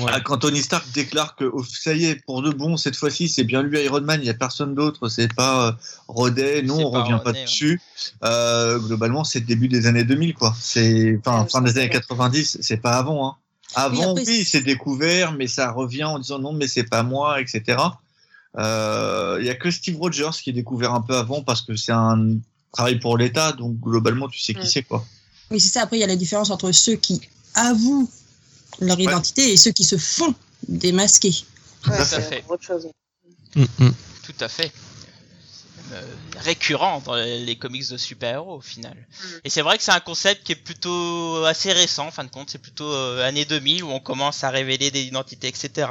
Ouais. 0.00 0.12
Ah, 0.12 0.20
quand 0.20 0.38
Tony 0.38 0.62
Stark 0.62 0.86
déclare 0.92 1.36
que 1.36 1.44
oh, 1.44 1.64
ça 1.64 1.94
y 1.94 2.06
est, 2.06 2.24
pour 2.24 2.42
de 2.42 2.50
bon, 2.50 2.76
cette 2.76 2.96
fois-ci, 2.96 3.28
c'est 3.28 3.44
bien 3.44 3.62
lui 3.62 3.80
Iron 3.82 4.00
Man, 4.00 4.20
il 4.20 4.24
n'y 4.24 4.30
a 4.30 4.34
personne 4.34 4.74
d'autre, 4.74 5.08
c'est 5.08 5.32
pas 5.34 5.68
euh, 5.68 5.72
Rodet, 6.08 6.62
non, 6.62 6.86
on 6.86 6.90
pas 6.90 7.02
revient 7.02 7.20
pas 7.22 7.32
dessus. 7.32 7.80
Euh, 8.24 8.78
globalement, 8.78 9.24
c'est 9.24 9.40
le 9.40 9.46
début 9.46 9.68
des 9.68 9.86
années 9.86 10.04
2000, 10.04 10.34
quoi. 10.34 10.54
C'est 10.60 11.18
fin 11.24 11.44
des 11.62 11.70
années 11.70 11.88
vrai. 11.88 11.90
90, 11.90 12.58
c'est 12.60 12.76
pas 12.78 12.98
avant. 12.98 13.28
Hein. 13.28 13.36
Avant, 13.74 14.12
après, 14.12 14.24
oui, 14.26 14.44
c'est 14.44 14.62
découvert, 14.62 15.32
mais 15.32 15.46
ça 15.46 15.70
revient 15.70 16.04
en 16.04 16.18
disant 16.18 16.38
non, 16.38 16.52
mais 16.52 16.66
c'est 16.66 16.88
pas 16.88 17.02
moi, 17.02 17.40
etc. 17.40 17.78
Euh, 18.58 19.38
Il 19.40 19.46
y 19.46 19.50
a 19.50 19.54
que 19.54 19.70
Steve 19.70 19.96
Rogers 19.98 20.30
qui 20.42 20.50
est 20.50 20.54
découvert 20.54 20.94
un 20.94 21.02
peu 21.02 21.16
avant 21.16 21.42
parce 21.42 21.62
que 21.62 21.76
c'est 21.76 21.92
un 21.92 22.36
travail 22.72 22.98
pour 22.98 23.16
l'État, 23.16 23.52
donc 23.52 23.78
globalement, 23.78 24.28
tu 24.28 24.40
sais 24.40 24.54
qui 24.54 24.66
c'est, 24.66 24.82
quoi. 24.82 25.04
Oui, 25.50 25.60
c'est 25.60 25.68
ça. 25.68 25.82
Après, 25.82 25.96
il 25.96 26.00
y 26.00 26.04
a 26.04 26.08
la 26.08 26.16
différence 26.16 26.50
entre 26.50 26.70
ceux 26.72 26.94
qui 26.94 27.20
avouent 27.54 28.08
leur 28.80 28.96
Ouais. 28.98 29.04
identité 29.04 29.52
et 29.52 29.56
ceux 29.56 29.72
qui 29.72 29.84
se 29.84 29.96
font 29.96 30.34
démasquer. 30.68 31.32
Tout 31.82 31.90
Ouais, 31.90 32.00
à 32.00 32.04
fait. 32.04 32.44
autre 32.48 32.62
chose. 32.62 32.86
Mm, 33.54 33.64
mm. 33.78 33.90
Tout 34.24 34.34
à 34.44 34.48
fait. 34.48 34.72
Euh, 35.92 36.02
récurrent 36.36 37.00
dans 37.00 37.16
les 37.16 37.44
les 37.44 37.56
comics 37.56 37.88
de 37.90 37.96
super-héros 37.96 38.56
au 38.56 38.60
final. 38.60 38.94
Mm. 38.94 39.26
Et 39.44 39.50
c'est 39.50 39.62
vrai 39.62 39.76
que 39.76 39.82
c'est 39.82 39.90
un 39.90 40.00
concept 40.00 40.44
qui 40.44 40.52
est 40.52 40.56
plutôt 40.56 41.44
assez 41.44 41.72
récent, 41.72 42.06
en 42.06 42.10
fin 42.12 42.22
de 42.24 42.30
compte. 42.30 42.50
C'est 42.50 42.58
plutôt 42.62 42.92
euh, 42.92 43.26
années 43.26 43.44
2000 43.44 43.82
où 43.84 43.90
on 43.90 43.98
commence 44.00 44.44
à 44.44 44.50
révéler 44.50 44.90
des 44.90 45.02
identités, 45.02 45.48
etc. 45.48 45.88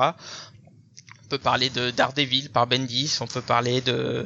On 1.25 1.27
peut 1.29 1.37
parler 1.37 1.69
de 1.69 1.91
Daredevil 1.91 2.49
par 2.49 2.65
Bendis, 2.65 3.17
on 3.19 3.27
peut 3.27 3.41
parler 3.41 3.81
de... 3.81 4.25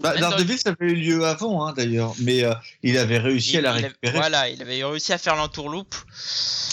Bah, 0.00 0.16
Daredevil, 0.16 0.58
ça 0.58 0.70
avait 0.70 0.90
eu 0.92 0.94
lieu 0.94 1.24
avant, 1.26 1.66
hein, 1.66 1.74
d'ailleurs, 1.76 2.14
mais 2.20 2.42
euh, 2.42 2.52
il 2.82 2.96
avait 2.96 3.18
réussi 3.18 3.58
à 3.58 3.60
la 3.60 3.70
il 3.70 3.72
avait- 3.72 3.86
récupérer. 3.88 4.16
voilà, 4.18 4.48
il 4.48 4.62
avait 4.62 4.82
réussi 4.82 5.12
à 5.12 5.18
faire 5.18 5.36
l'entourloupe. 5.36 5.94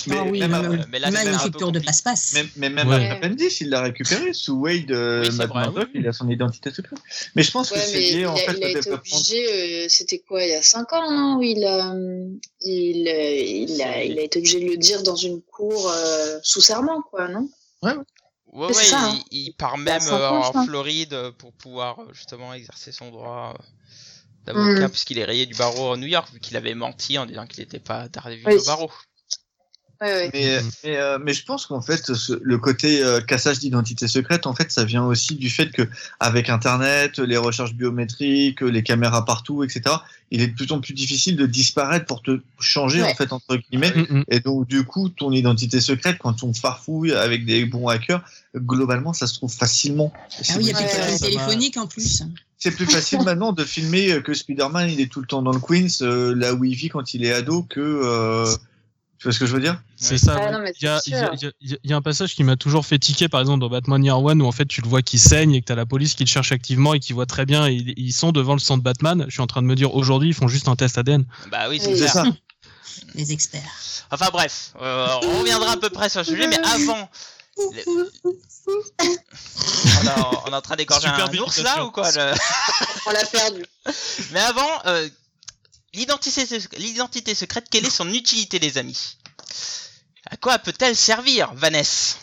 Mais 0.08 0.16
ah 0.20 0.24
oui, 0.24 0.40
même, 0.40 0.54
euh, 0.54 0.78
mais 0.90 1.00
là, 1.00 1.10
c'est 1.12 1.30
peu 1.30 1.36
rupture 1.44 1.72
de 1.74 1.80
passe-passe. 1.80 2.34
Même, 2.34 2.48
mais 2.56 2.70
même 2.70 2.88
Ouais. 2.88 3.10
après 3.10 3.28
Bendis, 3.28 3.58
il 3.60 3.70
l'a 3.70 3.82
récupéré. 3.82 4.32
Sous 4.32 4.54
Wade, 4.54 4.90
euh, 4.92 5.20
Oui, 5.22 5.26
c'est 5.30 5.38
Matt 5.38 5.50
vrai, 5.50 5.62
Murdock, 5.64 5.90
oui. 5.94 6.00
il 6.02 6.08
a 6.08 6.14
son 6.14 6.30
identité 6.30 6.72
secrète. 6.72 6.98
Mais 7.36 7.44
je 7.44 7.52
pense 7.52 7.70
que 7.72 7.76
Ouais, 7.76 7.82
c'est 7.82 7.94
mais 7.98 8.00
lié 8.00 8.20
il 8.22 8.28
en 8.28 8.34
a, 8.34 8.38
fait 8.38 8.54
il 8.58 8.64
a 8.64 8.68
au 8.68 8.70
été 8.70 8.74
développement. 8.80 9.18
obligé, 9.18 9.84
euh, 9.84 9.86
c'était 9.90 10.20
quoi, 10.20 10.44
il 10.46 10.50
y 10.52 10.56
a 10.56 10.62
5 10.62 10.94
ans, 10.94 11.12
non 11.12 11.38
où 11.40 11.44
il 11.44 11.66
a, 11.66 11.94
euh, 11.94 12.28
il, 12.62 13.08
euh, 13.10 13.32
il, 13.74 13.82
a, 13.82 14.04
il 14.04 14.18
a 14.18 14.22
été 14.22 14.40
obligé 14.40 14.62
de 14.62 14.66
le 14.70 14.78
dire 14.78 15.04
dans 15.04 15.18
une 15.18 15.42
cour 15.42 15.92
euh, 15.92 16.40
sous 16.44 16.62
serment, 16.62 17.02
quoi, 17.02 17.28
non? 17.28 17.50
Ouais, 17.84 17.92
C'est 17.92 18.17
ouais, 18.66 18.74
ça, 18.74 19.00
hein. 19.00 19.20
il, 19.32 19.46
il 19.48 19.54
part 19.54 19.78
même 19.78 20.02
euh, 20.12 20.30
en. 20.30 20.66
Floride 20.66 21.14
euh, 21.14 21.32
pour 21.32 21.54
pouvoir 21.54 22.00
euh, 22.02 22.14
justement 22.14 22.54
exercer 22.54 22.92
son 22.92 23.12
droit 23.12 23.54
d'avocat, 24.46 24.88
Mm. 24.88 24.90
puisqu'il 24.90 25.20
est 25.20 25.26
rayé 25.26 25.46
du 25.46 25.54
barreau 25.54 25.92
à 25.94 25.98
New 25.98 26.08
York, 26.08 26.30
vu 26.34 26.40
qu'il 26.40 26.58
avait 26.58 26.74
menti 26.74 27.18
en 27.18 27.26
disant 27.26 27.46
qu'il 27.46 27.60
n'était 27.60 27.80
pas 27.80 28.08
Daredevil 28.10 28.46
Oui. 28.48 28.56
au 28.56 28.64
barreau. 28.66 28.92
Ouais, 30.00 30.08
ouais. 30.14 30.30
Mais, 30.34 30.60
mais, 30.84 30.98
euh, 30.98 31.18
mais 31.20 31.34
je 31.34 31.44
pense 31.44 31.66
qu'en 31.66 31.82
fait, 31.82 32.14
ce- 32.14 32.40
le 32.42 32.58
côté 32.60 33.02
euh, 33.04 33.20
cassage 33.20 33.60
d'identité 33.60 34.08
secrète, 34.08 34.46
en 34.46 34.54
fait, 34.54 34.72
ça 34.72 34.84
vient 34.86 35.04
aussi 35.06 35.36
du 35.36 35.50
fait 35.50 35.72
que 35.72 35.82
avec 36.20 36.50
Internet, 36.50 37.18
les 37.18 37.38
recherches 37.38 37.74
biométriques, 37.74 38.62
les 38.62 38.84
caméras 38.84 39.26
partout, 39.26 39.64
etc., 39.64 39.96
il 40.30 40.42
est 40.42 40.48
de 40.48 40.54
plus 40.56 40.72
en 40.72 40.82
plus 40.82 40.94
difficile 40.94 41.36
de 41.36 41.46
disparaître 41.46 42.06
pour 42.06 42.22
te 42.22 42.40
changer, 42.60 43.02
Ouais. 43.02 43.12
en 43.12 43.16
fait, 43.16 43.32
entre 43.34 43.56
guillemets. 43.58 43.94
Mm, 43.96 44.18
mm. 44.20 44.24
Et 44.30 44.40
donc, 44.40 44.68
du 44.68 44.84
coup, 44.84 45.10
ton 45.10 45.32
identité 45.32 45.80
secrète, 45.82 46.18
quand 46.20 46.44
on 46.44 46.54
farfouille 46.54 47.14
avec 47.14 47.46
des 47.46 47.66
bons 47.66 47.88
hackers, 47.88 48.22
globalement, 48.56 49.14
ça 49.14 49.26
se 49.26 49.34
trouve 49.36 49.52
facilement. 49.54 50.12
Ah 50.50 50.54
oui, 50.58 50.66
il 50.66 50.68
y 50.68 50.72
a 50.74 50.76
plus 50.78 51.20
téléphonique 51.20 51.78
en 51.78 51.88
plus. 51.88 52.24
C'est 52.60 52.72
plus 52.72 52.86
facile 52.88 53.22
maintenant 53.22 53.52
de 53.54 53.64
filmer 53.64 54.12
euh, 54.14 54.22
que 54.22 54.34
Spider-Man, 54.34 54.90
il 54.90 55.00
est 55.00 55.12
tout 55.12 55.22
le 55.22 55.28
temps 55.28 55.42
dans 55.44 55.52
le 55.54 55.60
Queens, 55.60 56.02
euh, 56.02 56.34
là 56.36 56.54
où 56.56 56.64
il 56.66 56.76
vit 56.76 56.90
quand 56.90 57.14
il 57.14 57.24
est 57.26 57.32
ado, 57.32 57.64
que. 57.64 57.80
Tu 59.20 59.24
vois 59.24 59.34
ce 59.34 59.40
que 59.40 59.46
je 59.48 59.54
veux 59.56 59.62
dire? 59.62 59.82
C'est 59.96 60.12
Ouais. 60.12 60.18
ça. 60.20 60.36
Ah 60.40 60.60
ouais. 60.60 60.72
Il 60.80 60.86
y, 60.86 60.88
a, 60.88 61.02
y 61.08 61.46
y 61.62 61.78
y 61.84 61.94
un 61.94 62.02
passage 62.04 62.36
qui 62.36 62.44
m'a 62.44 62.56
toujours 62.56 62.86
fait 62.86 63.00
tiquer, 63.00 63.28
par 63.28 63.42
exemple, 63.42 63.62
dans 63.62 63.70
Batman 63.70 64.04
Year 64.04 64.22
One, 64.22 64.42
où 64.44 64.46
en 64.46 64.52
fait 64.52 64.66
tu 64.68 64.82
le 64.82 64.88
vois 64.88 65.02
qui 65.02 65.18
saigne 65.18 65.54
et 65.56 65.62
que 65.62 65.66
t'as 65.66 65.76
la 65.76 65.88
police 65.88 66.14
qui 66.14 66.24
le 66.24 66.30
cherche 66.30 66.52
activement 66.52 66.94
et 66.94 67.00
qui 67.00 67.14
voit 67.14 67.26
très 67.26 67.46
bien. 67.48 67.66
Et 67.68 67.74
ils- 67.98 68.14
sont 68.14 68.32
devant 68.32 68.54
le 68.54 68.60
centre 68.60 68.84
Batman. 68.84 69.26
Je 69.28 69.32
suis 69.34 69.42
en 69.42 69.48
train 69.48 69.62
de 69.64 69.68
me 69.68 69.76
dire, 69.76 69.96
aujourd'hui, 69.96 70.30
ils 70.30 70.34
font 70.36 70.48
juste 70.48 70.68
un 70.68 70.76
test 70.76 70.98
ADN. 71.00 71.26
Bah 71.52 71.68
oui, 71.70 71.80
c'est 71.82 71.94
Oui. 71.94 72.08
Ça. 72.08 72.24
Les 73.16 73.32
experts. 73.32 73.62
Enfin 74.12 74.30
bref, 74.32 74.74
euh, 74.82 75.08
on 75.24 75.40
reviendra 75.40 75.72
à 75.74 75.78
peu 75.78 75.90
près 75.90 76.10
sur 76.10 76.20
le 76.22 76.26
sujet, 76.26 76.48
mais 76.48 76.58
avant... 76.60 77.10
le- 77.58 78.10
On, 78.68 80.08
a- 80.08 80.42
on 80.46 80.52
est 80.52 80.56
en 80.56 80.62
train 80.62 80.76
d'égorger 80.76 81.08
Super 81.08 81.30
un 81.30 81.38
ours 81.38 81.58
là 81.64 81.86
ou 81.86 81.92
quoi 81.92 82.12
le- 82.12 82.34
On 83.08 83.12
l'a 83.12 83.26
perdu. 83.26 83.66
Mais 84.32 84.40
avant, 84.42 84.68
euh, 84.86 85.08
l'identité 85.98 86.46
sec- 86.46 86.78
l'identité 86.78 87.34
secrète, 87.36 87.68
quelle 87.72 87.86
est 87.86 87.90
son 87.90 88.10
utilité 88.14 88.60
les 88.60 88.78
amis? 88.78 89.18
À 90.30 90.38
quoi 90.38 90.60
peut-elle 90.60 90.96
servir, 90.96 91.54
Vanessa? 91.56 92.16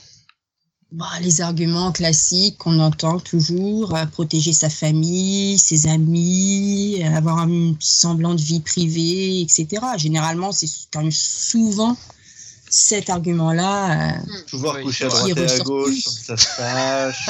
Bah, 0.93 1.11
les 1.23 1.41
arguments 1.41 1.91
classiques 1.91 2.59
qu'on 2.59 2.79
entend 2.79 3.19
toujours, 3.19 3.97
euh, 3.97 4.07
protéger 4.07 4.53
sa 4.53 4.71
famille, 4.71 5.59
ses 5.59 5.89
amis, 5.89 7.03
euh, 7.03 7.17
avoir 7.17 7.39
un 7.39 7.75
semblant 7.81 8.35
de 8.35 8.41
vie 8.41 8.61
privée, 8.61 9.41
etc. 9.41 9.83
Généralement, 9.97 10.53
c'est 10.53 10.69
quand 10.93 11.03
même 11.03 11.11
souvent 11.11 11.97
cet 12.77 13.09
argument-là. 13.09 14.17
euh, 14.17 14.21
Pouvoir 14.51 14.77
Oui. 14.77 14.83
coucher 14.85 15.05
à 15.05 15.09
droite 15.09 15.39
et 15.39 15.51
à 15.53 15.59
gauche 15.61 16.03
sans 16.03 16.15
que 16.15 16.25
ça 16.25 16.37
se 16.37 16.57
sache. 16.57 17.27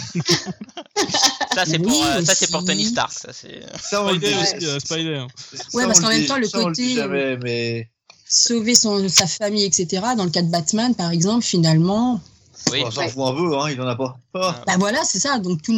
Ça 1.54 1.64
c'est 1.66 1.78
Oui, 1.78 1.86
pour, 1.86 2.04
euh, 2.06 2.24
ça 2.24 2.34
c'est 2.34 2.50
pour. 2.50 2.64
Tony 2.64 2.86
Stark. 2.86 3.12
Ça 3.12 3.32
c'est. 3.32 3.60
Le 3.60 3.78
Spider 3.78 4.18
dit- 4.18 4.34
aussi, 4.34 4.66
euh, 4.66 4.78
Spider. 4.80 5.26
ça, 5.52 5.64
Ouais, 5.74 5.86
parce 5.86 6.00
qu'en 6.00 6.08
même 6.08 6.26
temps, 6.26 6.38
le 6.38 6.46
ça, 6.48 6.58
on 6.60 6.70
dit 6.70 6.94
côté, 6.94 6.94
jamais, 6.94 7.36
mais 7.36 7.90
sauver 8.28 8.74
son, 8.74 9.08
sa 9.08 9.26
famille, 9.26 9.64
etc. 9.64 10.02
Dans 10.16 10.24
le 10.24 10.30
cas 10.30 10.42
de 10.42 10.50
Batman, 10.50 10.94
par 10.94 11.10
exemple, 11.10 11.44
finalement, 11.44 12.20
Oui. 12.72 12.82
on 12.84 12.90
s'en 12.90 13.02
Ouais. 13.02 13.08
fout 13.10 13.22
un 13.26 13.34
peu, 13.34 13.58
hein, 13.58 13.70
il 13.70 13.80
en 13.80 13.86
a 13.86 13.96
pas. 13.96 14.16
Ah. 14.34 14.62
bah 14.66 14.76
voilà, 14.78 15.04
c'est 15.04 15.20
ça. 15.20 15.38
Donc, 15.38 15.60
tous 15.62 15.72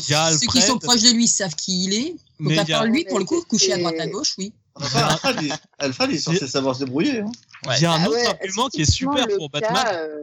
ceux 0.00 0.46
qui 0.48 0.60
sont 0.62 0.78
proches 0.78 1.02
de 1.02 1.10
lui 1.10 1.28
savent 1.28 1.54
qui 1.54 1.84
il 1.84 1.94
est. 1.94 2.14
Mais 2.38 2.56
Donc, 2.56 2.68
à 2.70 2.72
part 2.72 2.84
lui, 2.86 3.04
pour 3.04 3.18
le 3.18 3.24
coup, 3.24 3.40
coucher 3.42 3.74
à 3.74 3.78
droite 3.78 3.94
à 4.00 4.06
gauche, 4.06 4.34
oui. 4.38 4.52
Enfin, 4.74 5.00
Alfred, 5.08 5.36
il, 5.42 5.52
Alfred, 5.78 6.10
il 6.10 6.16
est 6.16 6.20
censé 6.20 6.46
savoir 6.46 6.74
se 6.74 6.84
débrouiller. 6.84 7.20
Hein. 7.20 7.30
Ouais. 7.66 7.76
Il 7.78 7.82
y 7.82 7.86
a 7.86 7.92
un 7.92 8.02
Ah 8.04 8.08
autre 8.08 8.16
ouais, 8.16 8.26
argument 8.26 8.68
qui 8.68 8.82
est 8.82 8.90
super 8.90 9.26
pour 9.36 9.50
cas, 9.50 9.60
Batman. 9.60 9.86
euh, 9.94 10.18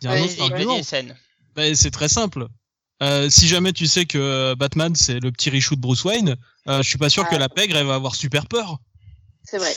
Il 0.00 0.04
y 0.04 0.08
a 0.08 0.10
un 0.12 0.14
Ouais, 0.14 0.22
autre 0.24 0.42
argument. 0.42 0.80
Ben, 1.54 1.74
c'est 1.74 1.90
très 1.90 2.08
simple. 2.08 2.46
Euh, 3.02 3.28
si 3.30 3.48
jamais 3.48 3.72
tu 3.72 3.86
sais 3.86 4.04
que 4.06 4.16
euh, 4.18 4.54
Batman 4.54 4.94
c'est 4.94 5.18
le 5.20 5.32
petit 5.32 5.50
richou 5.50 5.74
de 5.76 5.80
Bruce 5.80 6.04
Wayne, 6.04 6.36
euh, 6.68 6.82
je 6.82 6.88
suis 6.88 6.98
pas 6.98 7.10
sûr 7.10 7.28
que 7.28 7.34
Ah. 7.34 7.38
la 7.38 7.48
pègre 7.48 7.76
elle 7.76 7.86
va 7.86 7.94
avoir 7.96 8.14
super 8.14 8.46
peur. 8.46 8.78
C'est 9.44 9.58
vrai. 9.58 9.74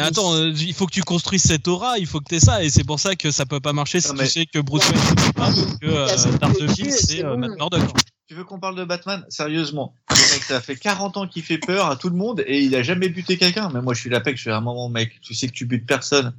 Attends, 0.00 0.32
euh, 0.34 0.52
il 0.56 0.72
faut 0.72 0.86
que 0.86 0.92
tu 0.92 1.02
construises 1.02 1.42
cette 1.42 1.66
aura, 1.66 1.98
il 1.98 2.06
faut 2.06 2.20
que 2.20 2.26
t'aies 2.26 2.38
ça, 2.38 2.62
et 2.62 2.70
c'est 2.70 2.84
pour 2.84 3.00
ça 3.00 3.16
que 3.16 3.32
ça 3.32 3.44
peut 3.44 3.58
pas 3.58 3.72
marcher 3.72 4.00
si 4.00 4.14
tu 4.14 4.26
sais 4.28 4.46
que 4.46 4.60
Bruce 4.60 4.88
Wayne 4.88 5.02
c'est 5.18 5.32
pas, 5.34 5.50
que 5.52 5.86
euh, 6.32 6.38
Daredevil 6.38 6.92
c'est 6.92 7.06
c'est 7.06 7.24
euh, 7.24 7.34
bon. 7.34 7.38
Matt 7.40 7.58
Murdock. 7.58 7.90
Tu 8.26 8.34
veux 8.34 8.44
qu'on 8.44 8.58
parle 8.58 8.76
de 8.76 8.84
Batman? 8.84 9.22
Sérieusement, 9.28 9.94
le 10.08 10.32
mec, 10.32 10.42
ça 10.44 10.62
fait 10.62 10.76
40 10.76 11.18
ans 11.18 11.28
qu'il 11.28 11.42
fait 11.42 11.58
peur 11.58 11.90
à 11.90 11.96
tout 11.96 12.08
le 12.08 12.16
monde 12.16 12.42
et 12.46 12.62
il 12.62 12.74
a 12.74 12.82
jamais 12.82 13.10
buté 13.10 13.36
quelqu'un. 13.36 13.68
Mais 13.74 13.82
moi, 13.82 13.92
je 13.92 14.00
suis 14.00 14.08
la 14.08 14.20
paix, 14.20 14.32
je 14.34 14.40
suis 14.40 14.50
un 14.50 14.62
moment, 14.62 14.88
mec. 14.88 15.20
Tu 15.20 15.34
sais 15.34 15.46
que 15.46 15.52
tu 15.52 15.66
butes 15.66 15.86
personne. 15.86 16.34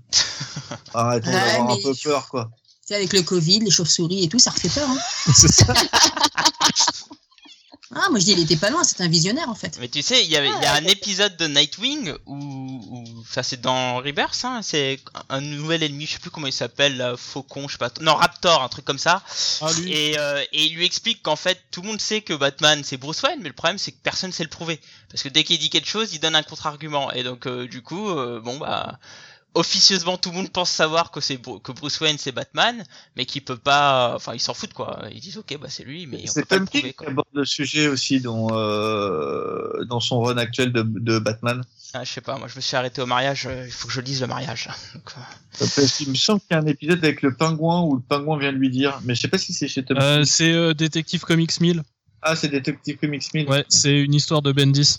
Arrêtons 0.95 1.27
Ouais, 1.27 1.33
d'avoir 1.33 1.71
un 1.71 1.77
peu 1.77 1.93
peur, 2.03 2.27
quoi. 2.27 2.49
Tu 2.65 2.87
sais, 2.87 2.95
avec 2.95 3.13
le 3.13 3.21
Covid, 3.21 3.59
les 3.59 3.69
chauves-souris 3.69 4.23
et 4.23 4.29
tout, 4.29 4.39
ça 4.39 4.49
refait 4.49 4.69
peur. 4.69 4.89
Hein. 4.89 4.97
C'est 5.33 5.47
ça. 5.47 5.73
Ah, 7.97 8.09
moi 8.09 8.19
je 8.19 8.25
dis, 8.25 8.31
il 8.33 8.39
était 8.41 8.57
pas 8.57 8.69
loin, 8.69 8.83
c'est 8.83 8.99
un 9.01 9.07
visionnaire 9.07 9.47
en 9.49 9.55
fait. 9.55 9.77
Mais 9.79 9.87
tu 9.87 10.01
sais, 10.01 10.23
il 10.23 10.29
y, 10.29 10.35
avait- 10.35 10.49
il 10.49 10.61
y 10.61 10.65
a 10.65 10.73
Ah, 10.73 10.77
un 10.79 10.85
épisode 10.85 11.37
de 11.37 11.47
Nightwing 11.47 12.13
où, 12.25 12.35
où 12.35 13.23
ça 13.29 13.41
c'est 13.41 13.61
dans 13.61 13.97
Rebirth, 13.97 14.43
hein, 14.43 14.59
c'est 14.61 14.99
un 15.29 15.39
nouvel 15.41 15.81
ennemi, 15.81 16.05
je 16.05 16.13
sais 16.13 16.19
plus 16.19 16.29
comment 16.29 16.47
il 16.47 16.53
s'appelle, 16.53 16.97
là, 16.97 17.15
Faucon, 17.17 17.67
je 17.67 17.73
sais 17.73 17.77
pas, 17.77 17.89
non 18.01 18.15
Raptor, 18.15 18.61
un 18.61 18.67
truc 18.69 18.83
comme 18.83 18.99
ça. 18.99 19.23
Ah, 19.61 19.71
lui. 19.77 19.93
Et, 19.93 20.19
euh, 20.19 20.43
et 20.51 20.65
il 20.65 20.75
lui 20.75 20.85
explique 20.85 21.23
qu'en 21.23 21.37
fait 21.37 21.59
tout 21.71 21.81
le 21.81 21.87
monde 21.87 22.01
sait 22.01 22.21
que 22.21 22.33
Batman 22.33 22.81
c'est 22.83 22.97
Bruce 22.97 23.21
Wayne, 23.23 23.39
mais 23.41 23.47
le 23.49 23.55
problème 23.55 23.77
c'est 23.77 23.91
que 23.93 24.01
personne 24.03 24.31
sait 24.33 24.43
le 24.43 24.49
prouver. 24.49 24.81
Parce 25.09 25.23
que 25.23 25.29
dès 25.29 25.45
qu'il 25.45 25.57
dit 25.57 25.69
quelque 25.69 25.87
chose, 25.87 26.13
il 26.13 26.19
donne 26.19 26.35
un 26.35 26.43
contre-argument. 26.43 27.11
Et 27.13 27.23
donc 27.23 27.47
euh, 27.47 27.65
du 27.67 27.81
coup, 27.81 28.09
euh, 28.09 28.41
bon 28.41 28.57
bah 28.57 28.99
officieusement 29.55 30.17
tout 30.17 30.29
le 30.29 30.35
monde 30.35 30.51
pense 30.51 30.69
savoir 30.69 31.09
que 31.11 31.19
c'est 31.21 31.37
que 31.37 31.71
Bruce 31.71 31.99
Wayne 32.01 32.17
c'est 32.19 32.31
Batman, 32.31 32.83
mais 33.15 33.25
qu'il 33.25 33.43
peut 33.43 33.57
pas, 33.57 34.13
enfin 34.15 34.33
ils 34.35 34.39
s'en 34.39 34.53
foutent 34.53 34.73
quoi. 34.73 34.99
Ils 35.11 35.19
disent 35.21 35.37
ok 35.37 35.57
bah 35.59 35.67
c'est 35.69 35.83
lui, 35.83 36.05
mais 36.07 36.21
on 36.23 36.27
C'est 36.31 36.41
peut 36.41 36.47
pas 36.47 36.55
le 36.57 36.65
Tom 36.67 36.81
King 36.81 36.93
qui 36.93 37.05
aborde 37.05 37.27
le 37.33 37.45
sujet 37.45 37.87
aussi 37.87 38.19
dans, 38.21 38.47
euh, 38.51 39.83
dans 39.85 39.99
son 39.99 40.21
run 40.21 40.37
actuel 40.37 40.71
de, 40.71 40.83
de 40.83 41.19
Batman. 41.19 41.63
Ah, 41.93 42.03
je 42.03 42.11
sais 42.11 42.21
pas, 42.21 42.37
moi 42.37 42.47
je 42.49 42.55
me 42.57 42.61
suis 42.61 42.75
arrêté 42.75 43.01
au 43.01 43.05
mariage, 43.05 43.47
euh, 43.47 43.63
il 43.65 43.71
faut 43.71 43.87
que 43.87 43.93
je 43.93 44.01
lise 44.01 44.21
le 44.21 44.27
mariage. 44.27 44.69
Donc, 44.93 45.13
euh, 45.79 45.87
qu'il 45.97 46.09
me 46.09 46.15
semble 46.15 46.41
qu'il 46.41 46.51
y 46.51 46.53
a 46.55 46.61
un 46.61 46.65
épisode 46.67 47.03
avec 47.03 47.21
le 47.21 47.33
pingouin 47.33 47.81
où 47.83 47.95
le 47.95 48.01
pingouin 48.01 48.37
vient 48.37 48.51
de 48.51 48.57
lui 48.57 48.69
dire, 48.69 48.99
mais 49.05 49.15
je 49.15 49.21
sais 49.21 49.27
pas 49.29 49.37
si 49.37 49.53
c'est 49.53 49.67
chez 49.69 49.85
Tom 49.85 49.97
Euh, 50.01 50.17
King. 50.17 50.25
c'est 50.25 50.51
euh, 50.53 50.73
Detective 50.73 51.21
Comics 51.21 51.59
1000. 51.61 51.81
Ah, 52.21 52.35
c'est 52.35 52.49
Detective 52.49 52.97
Comics 52.97 53.33
1000. 53.33 53.47
Ouais, 53.47 53.63
c'est 53.69 53.97
une 53.97 54.13
histoire 54.13 54.41
de 54.41 54.51
Bendis. 54.51 54.97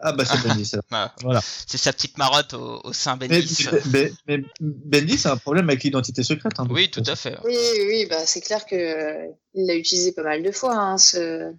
Ah, 0.00 0.12
bah 0.12 0.24
c'est 0.24 0.46
Bendis. 0.46 0.66
ça. 0.66 0.80
voilà. 1.22 1.40
C'est 1.66 1.78
sa 1.78 1.92
petite 1.92 2.18
marotte 2.18 2.52
au, 2.54 2.80
au 2.84 2.92
sein 2.92 3.16
Mais, 3.20 3.28
Bendis. 3.28 3.66
mais, 3.92 4.12
mais 4.26 4.44
Bendis 4.60 5.20
a 5.26 5.32
un 5.32 5.36
problème 5.36 5.68
avec 5.70 5.82
l'identité 5.84 6.22
secrète. 6.22 6.52
Hein, 6.58 6.66
Oui, 6.68 6.90
tout 6.90 7.02
à 7.06 7.16
fait. 7.16 7.38
Oui, 7.44 7.56
oui, 7.88 8.06
bah, 8.10 8.26
c'est 8.26 8.40
clair 8.40 8.66
que 8.66 8.74
euh, 8.74 9.26
il 9.54 9.66
l'a 9.66 9.74
utilisé 9.76 10.12
pas 10.12 10.22
mal 10.22 10.42
de 10.42 10.50
fois, 10.50 10.74
hein, 10.76 10.98
ce... 10.98 11.52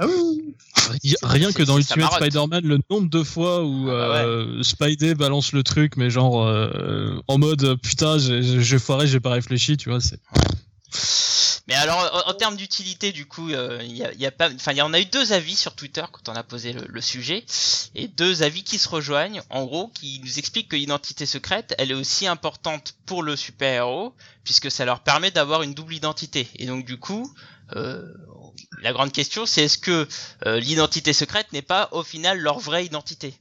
Ah 0.00 0.06
oui, 0.08 0.56
Rien 1.22 1.52
que 1.52 1.62
dans 1.62 1.78
Ultimate. 1.78 2.14
Spider-Man, 2.14 2.64
le 2.64 2.80
nombre 2.90 3.08
de 3.08 3.22
fois 3.22 3.62
où 3.64 3.88
Ah 3.90 4.08
bah 4.08 4.24
euh, 4.24 4.60
Spidey 4.64 5.14
balance 5.14 5.52
le 5.52 5.62
truc, 5.62 5.96
mais 5.96 6.10
genre 6.10 6.44
euh, 6.44 7.20
en 7.28 7.38
mode 7.38 7.76
putain, 7.80 8.18
j'ai 8.18 8.42
j'ai 8.42 8.78
foiré, 8.80 9.06
j'ai 9.06 9.20
pas 9.20 9.30
réfléchi, 9.30 9.76
tu 9.76 9.90
vois. 9.90 10.00
C'est 10.00 10.18
Mais 11.66 11.74
alors, 11.74 12.24
en, 12.26 12.34
termes 12.34 12.56
d'utilité, 12.56 13.10
du 13.10 13.24
coup, 13.24 13.50
euh, 13.50 13.80
il 13.82 13.96
y, 13.96 14.04
a, 14.04 14.12
il 14.12 14.20
y 14.20 14.26
a 14.26 14.30
pas, 14.30 14.52
enfin, 14.52 14.72
y 14.72 14.82
en 14.82 14.92
a 14.92 15.00
eu 15.00 15.06
deux 15.06 15.32
avis 15.32 15.56
sur 15.56 15.74
Twitter 15.74 16.04
quand 16.12 16.28
on 16.28 16.34
a 16.34 16.42
posé 16.42 16.74
le, 16.74 16.84
le 16.86 17.00
sujet, 17.00 17.44
et 17.94 18.06
deux 18.06 18.42
avis 18.42 18.64
qui 18.64 18.78
se 18.78 18.86
rejoignent, 18.86 19.42
en 19.48 19.64
gros, 19.64 19.88
qui 19.88 20.20
nous 20.22 20.38
expliquent 20.38 20.68
que 20.68 20.76
l'identité 20.76 21.24
secrète, 21.24 21.74
elle 21.78 21.90
est 21.90 21.94
aussi 21.94 22.26
importante 22.26 22.94
pour 23.06 23.22
le 23.22 23.34
super-héros, 23.34 24.14
puisque 24.44 24.70
ça 24.70 24.84
leur 24.84 25.00
permet 25.00 25.30
d'avoir 25.30 25.62
une 25.62 25.72
double 25.72 25.94
identité. 25.94 26.48
Et 26.56 26.66
donc, 26.66 26.84
du 26.84 26.98
coup, 26.98 27.34
euh, 27.76 28.12
la 28.82 28.92
grande 28.92 29.12
question, 29.12 29.46
c'est 29.46 29.64
est-ce 29.64 29.78
que 29.78 30.06
euh, 30.46 30.60
l'identité 30.60 31.14
secrète 31.14 31.52
n'est 31.52 31.62
pas, 31.62 31.88
au 31.92 32.02
final, 32.02 32.38
leur 32.38 32.58
vraie 32.58 32.84
identité? 32.84 33.34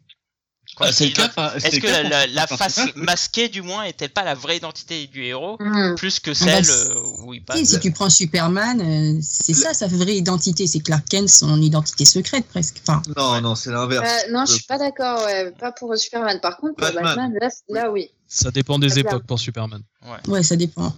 Ah, 0.79 0.91
c'est 0.91 1.05
le 1.07 1.11
cas. 1.11 1.29
Est-ce 1.55 1.79
que 1.79 1.85
cas 1.87 2.25
la, 2.27 2.47
face 2.47 2.79
masquée, 2.95 3.47
du 3.49 3.61
moins, 3.61 3.83
est-elle 3.83 4.09
pas 4.09 4.23
la 4.23 4.33
vraie 4.33 4.57
identité 4.57 5.07
du 5.07 5.23
héros 5.23 5.57
Hmm. 5.59 5.95
plus 5.95 6.19
que 6.19 6.31
bah, 6.31 6.35
celle 6.35 6.65
euh, 6.69 6.99
où 7.23 7.33
il 7.33 7.39
Si, 7.39 7.45
passe 7.45 7.63
si 7.65 7.79
tu 7.79 7.91
prends 7.91 8.09
Superman, 8.09 8.81
euh, 8.81 9.19
c'est 9.21 9.53
ça 9.53 9.73
sa 9.73 9.87
vraie 9.87 10.15
identité, 10.15 10.65
c'est 10.67 10.79
Clark 10.79 11.03
Kent, 11.09 11.29
son 11.29 11.61
identité 11.61 12.05
secrète 12.05 12.45
presque. 12.47 12.77
Enfin, 12.87 13.01
Non, 13.15 13.39
non, 13.41 13.55
c'est 13.55 13.71
l'inverse. 13.71 14.09
Euh, 14.27 14.31
non, 14.31 14.45
je 14.45 14.53
suis 14.53 14.63
pas 14.63 14.77
d'accord, 14.79 15.23
ouais, 15.25 15.51
pas 15.51 15.71
pour 15.71 15.95
Superman. 15.97 16.39
Par 16.41 16.57
contre, 16.57 16.75
pour 16.75 16.85
Batman. 16.87 17.03
Batman, 17.03 17.33
là, 17.39 17.49
là, 17.69 17.91
oui. 17.91 18.09
ça 18.27 18.49
dépend 18.51 18.79
des 18.79 18.87
clair. 18.87 19.05
époques 19.05 19.25
pour 19.27 19.39
Superman. 19.39 19.81
ouais, 20.27 20.43
ça 20.43 20.55
dépend. 20.55 20.93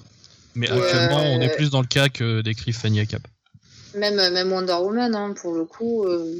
Mais 0.55 0.71
Ouais. 0.71 0.81
actuellement, 0.81 1.21
on 1.21 1.41
est 1.41 1.53
plus 1.55 1.69
dans 1.69 1.81
le 1.81 1.87
cas 1.87 2.07
que 2.07 2.41
décrit 2.41 2.71
Fanny 2.71 3.05
Cap. 3.05 3.27
Même, 3.95 4.15
même 4.31 4.51
Wonder 4.51 4.73
Woman, 4.81 5.15
hein, 5.15 5.33
pour 5.39 5.53
le 5.53 5.65
coup. 5.65 6.03
euh, 6.05 6.35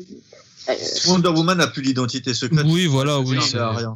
euh, 0.69 0.73
Wonder 1.07 1.29
Woman 1.29 1.57
n'a 1.57 1.67
plus 1.67 1.81
l'identité 1.81 2.33
secrète. 2.33 2.65
Oui, 2.67 2.85
voilà, 2.87 3.19
oui. 3.19 3.37
Oui, 3.37 3.43
c'est- 3.43 3.51
il 3.53 3.59
a 3.59 3.71
rien. 3.71 3.93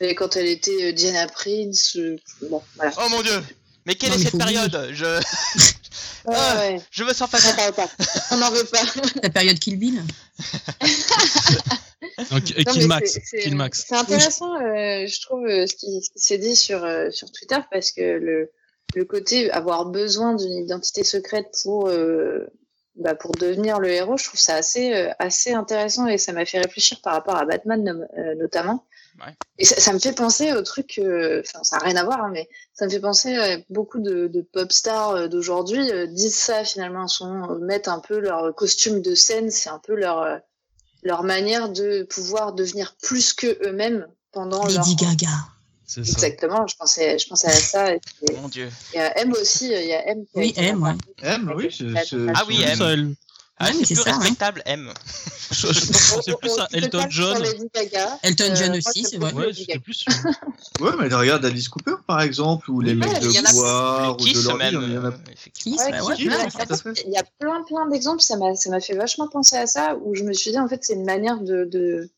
et 0.00 0.14
quand 0.14 0.36
elle 0.36 0.46
était 0.48 0.88
euh, 0.88 0.92
Diana 0.92 1.26
Prince, 1.28 1.96
euh, 1.96 2.16
bon, 2.50 2.60
voilà. 2.76 2.92
Oh 2.98 3.08
mon 3.10 3.22
dieu 3.22 3.40
Mais 3.86 3.94
quelle 3.96 4.10
Non, 4.10 4.16
est 4.16 4.22
cette 4.24 4.38
période? 4.38 4.88
Je 4.92 5.04
Ouais, 6.24 6.34
Ah. 6.36 6.56
ouais. 6.60 6.80
je 6.92 7.02
me 7.02 7.12
sens 7.12 7.28
pas 7.28 7.38
On 7.38 7.48
n'en 7.48 7.54
bien. 7.56 7.72
parle 7.72 7.74
pas. 7.74 7.90
On 8.30 8.36
n'en 8.36 8.50
veut 8.52 8.64
pas. 8.64 8.82
La 9.24 9.30
période 9.30 9.58
Kill 9.58 9.76
Bill. 9.76 10.02
Donc, 12.30 12.50
et 12.56 12.62
Non, 12.64 12.72
Kill 12.72 12.86
Max. 12.88 13.12
c'est- 13.12 13.22
c'est- 13.24 13.38
Kill 13.42 13.56
Max. 13.56 13.84
C'est 13.88 13.96
intéressant, 13.96 14.54
euh, 14.56 15.06
je 15.06 15.20
trouve, 15.22 15.46
euh, 15.46 15.66
ce 15.66 15.74
qui, 15.74 16.00
s'est 16.14 16.38
dit 16.38 16.54
sur, 16.56 16.84
euh, 16.84 17.10
sur 17.10 17.30
Twitter, 17.32 17.58
parce 17.70 17.90
que 17.90 18.00
le, 18.02 18.50
le 18.94 19.04
côté 19.04 19.50
avoir 19.50 19.86
besoin 19.86 20.34
d'une 20.34 20.52
identité 20.52 21.04
secrète 21.04 21.46
pour, 21.62 21.88
euh, 21.88 22.46
bah, 22.96 23.14
pour 23.14 23.32
devenir 23.32 23.78
le 23.78 23.88
héros, 23.88 24.16
je 24.16 24.24
trouve 24.24 24.40
ça 24.40 24.54
assez, 24.54 24.94
euh, 24.94 25.10
assez 25.18 25.52
intéressant 25.52 26.06
et 26.06 26.18
ça 26.18 26.32
m'a 26.32 26.44
fait 26.44 26.60
réfléchir 26.60 27.00
par 27.00 27.14
rapport 27.14 27.36
à 27.36 27.44
Batman 27.44 28.06
euh, 28.18 28.34
notamment. 28.34 28.84
Ouais. 29.20 29.34
Et 29.58 29.64
ça, 29.64 29.76
ça 29.80 29.92
me 29.92 29.98
fait 29.98 30.12
penser 30.12 30.52
au 30.52 30.62
truc, 30.62 30.98
euh, 30.98 31.42
enfin, 31.44 31.62
ça 31.62 31.76
n'a 31.76 31.84
rien 31.84 31.96
à 31.96 32.04
voir, 32.04 32.22
hein, 32.22 32.30
mais 32.32 32.48
ça 32.72 32.86
me 32.86 32.90
fait 32.90 33.00
penser 33.00 33.36
à 33.36 33.58
beaucoup 33.70 34.00
de, 34.00 34.26
de 34.26 34.40
pop 34.40 34.72
stars 34.72 35.10
euh, 35.10 35.28
d'aujourd'hui 35.28 35.90
euh, 35.90 36.06
disent 36.06 36.36
ça 36.36 36.64
finalement, 36.64 37.06
sont, 37.08 37.50
euh, 37.50 37.58
mettent 37.58 37.88
un 37.88 38.00
peu 38.00 38.18
leur 38.18 38.54
costume 38.54 39.02
de 39.02 39.14
scène, 39.14 39.50
c'est 39.50 39.70
un 39.70 39.78
peu 39.78 39.94
leur, 39.94 40.22
euh, 40.22 40.38
leur 41.02 41.24
manière 41.24 41.68
de 41.68 42.04
pouvoir 42.04 42.52
devenir 42.52 42.96
plus 43.02 43.32
que 43.32 43.58
eux-mêmes 43.66 44.06
pendant 44.32 44.64
leur 44.64 44.78
Lady 44.78 44.96
Gaga. 44.96 45.28
C'est 45.86 46.04
ça. 46.04 46.12
Exactement, 46.12 46.66
je 46.66 46.76
pensais, 46.76 47.18
je 47.18 47.26
pensais 47.28 47.48
à 47.48 47.50
ça. 47.52 47.92
et 47.94 48.00
Mon 48.40 48.48
dieu. 48.48 48.70
Il 48.94 48.96
y 48.98 49.00
a 49.00 49.18
M 49.18 49.32
aussi, 49.32 49.66
il 49.66 49.86
y 49.86 49.92
a 49.92 50.08
M. 50.08 50.24
qui 50.24 50.30
Oui, 50.38 50.54
M, 50.56 50.82
ouais. 50.82 50.92
M, 51.22 51.52
oui, 51.56 51.68
c'est- 51.70 51.84
Ah 52.34 52.42
oui, 52.48 52.62
M. 52.62 52.78
elle- 52.82 53.14
Ah, 53.58 53.68
Oui, 53.70 53.76
c'est 53.80 53.94
c'est 53.94 53.94
plus 53.94 54.02
ça, 54.10 54.10
hein. 54.16 54.18
respectable, 54.18 54.62
M. 54.66 54.92
Je, 55.52 55.66
je 55.72 55.86
pensais 56.14 56.34
plus 56.34 56.50
à 56.58 56.62
On- 56.62 56.62
on- 56.62 56.66
Elton 56.72 56.98
on- 56.98 57.04
on- 57.04 57.10
John. 57.10 57.44
Elton 58.22 58.44
Euh, 58.50 58.54
John 58.56 58.76
aussi, 58.76 59.02
je 59.02 59.08
c'est 59.08 59.18
vrai. 59.18 59.32
Ouais, 59.34 59.52
Gaga. 59.52 59.78
plus 59.80 59.94
sûr. 59.94 60.12
Ouais, 60.80 60.90
mais 60.98 61.14
regarde 61.14 61.44
Alice 61.44 61.68
Cooper, 61.68 61.94
par 62.06 62.22
exemple, 62.22 62.70
ou 62.70 62.80
les 62.80 62.92
Ouais, 62.94 63.06
mecs 63.06 63.20
de 63.20 63.52
Bois, 63.52 64.12
ou 64.12 64.16
Kiss 64.16 64.42
de 64.42 64.48
Lordi, 64.48 64.64
même. 64.64 64.82
il 64.88 64.94
y 64.94 64.98
en 64.98 65.04
a 65.04 65.08
euh, 65.08 65.10
plein. 65.10 66.92
Il 67.06 67.12
y 67.12 67.16
a 67.18 67.22
plein 67.38 67.62
plein 67.62 67.88
d'exemples, 67.88 68.22
ça 68.22 68.36
m'a 68.36 68.54
ça 68.56 68.70
m'a 68.70 68.80
fait 68.80 68.94
vachement 68.96 69.28
penser 69.28 69.56
à 69.56 69.66
ça 69.66 69.96
où 70.02 70.14
je 70.14 70.24
me 70.24 70.32
suis 70.32 70.50
dit 70.50 70.58
en 70.58 70.66
fait 70.68 70.80
c'est 70.82 70.94
une 70.94 71.04
manière 71.04 71.38
de 71.40 72.08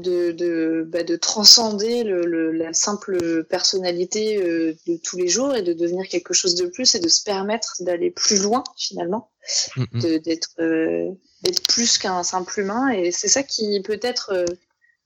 de 0.00 0.32
de 0.32 0.84
bah, 0.88 1.02
de 1.02 1.16
transcender 1.16 2.02
le, 2.04 2.24
le- 2.24 2.52
la 2.52 2.72
simple 2.72 3.44
personnalité 3.44 4.42
euh, 4.42 4.74
de 4.86 4.96
tous 4.96 5.16
les 5.16 5.28
jours 5.28 5.54
et 5.54 5.62
de 5.62 5.72
devenir 5.72 6.08
quelque 6.08 6.32
chose 6.34 6.54
de 6.54 6.66
plus 6.66 6.94
et 6.94 7.00
de 7.00 7.08
se 7.08 7.22
permettre 7.22 7.74
d'aller 7.80 8.10
plus 8.10 8.42
loin 8.42 8.64
finalement, 8.76 9.30
Mm, 9.76 10.00
de- 10.00 10.18
d'être 10.18 10.50
euh, 10.60 11.10
d'être 11.42 11.62
plus 11.66 11.98
qu'un 11.98 12.22
simple 12.22 12.60
humain. 12.60 12.90
Et 12.90 13.10
c'est 13.12 13.28
ça 13.28 13.42
qui 13.42 13.80
peut-être 13.82 14.30
euh, 14.32 14.44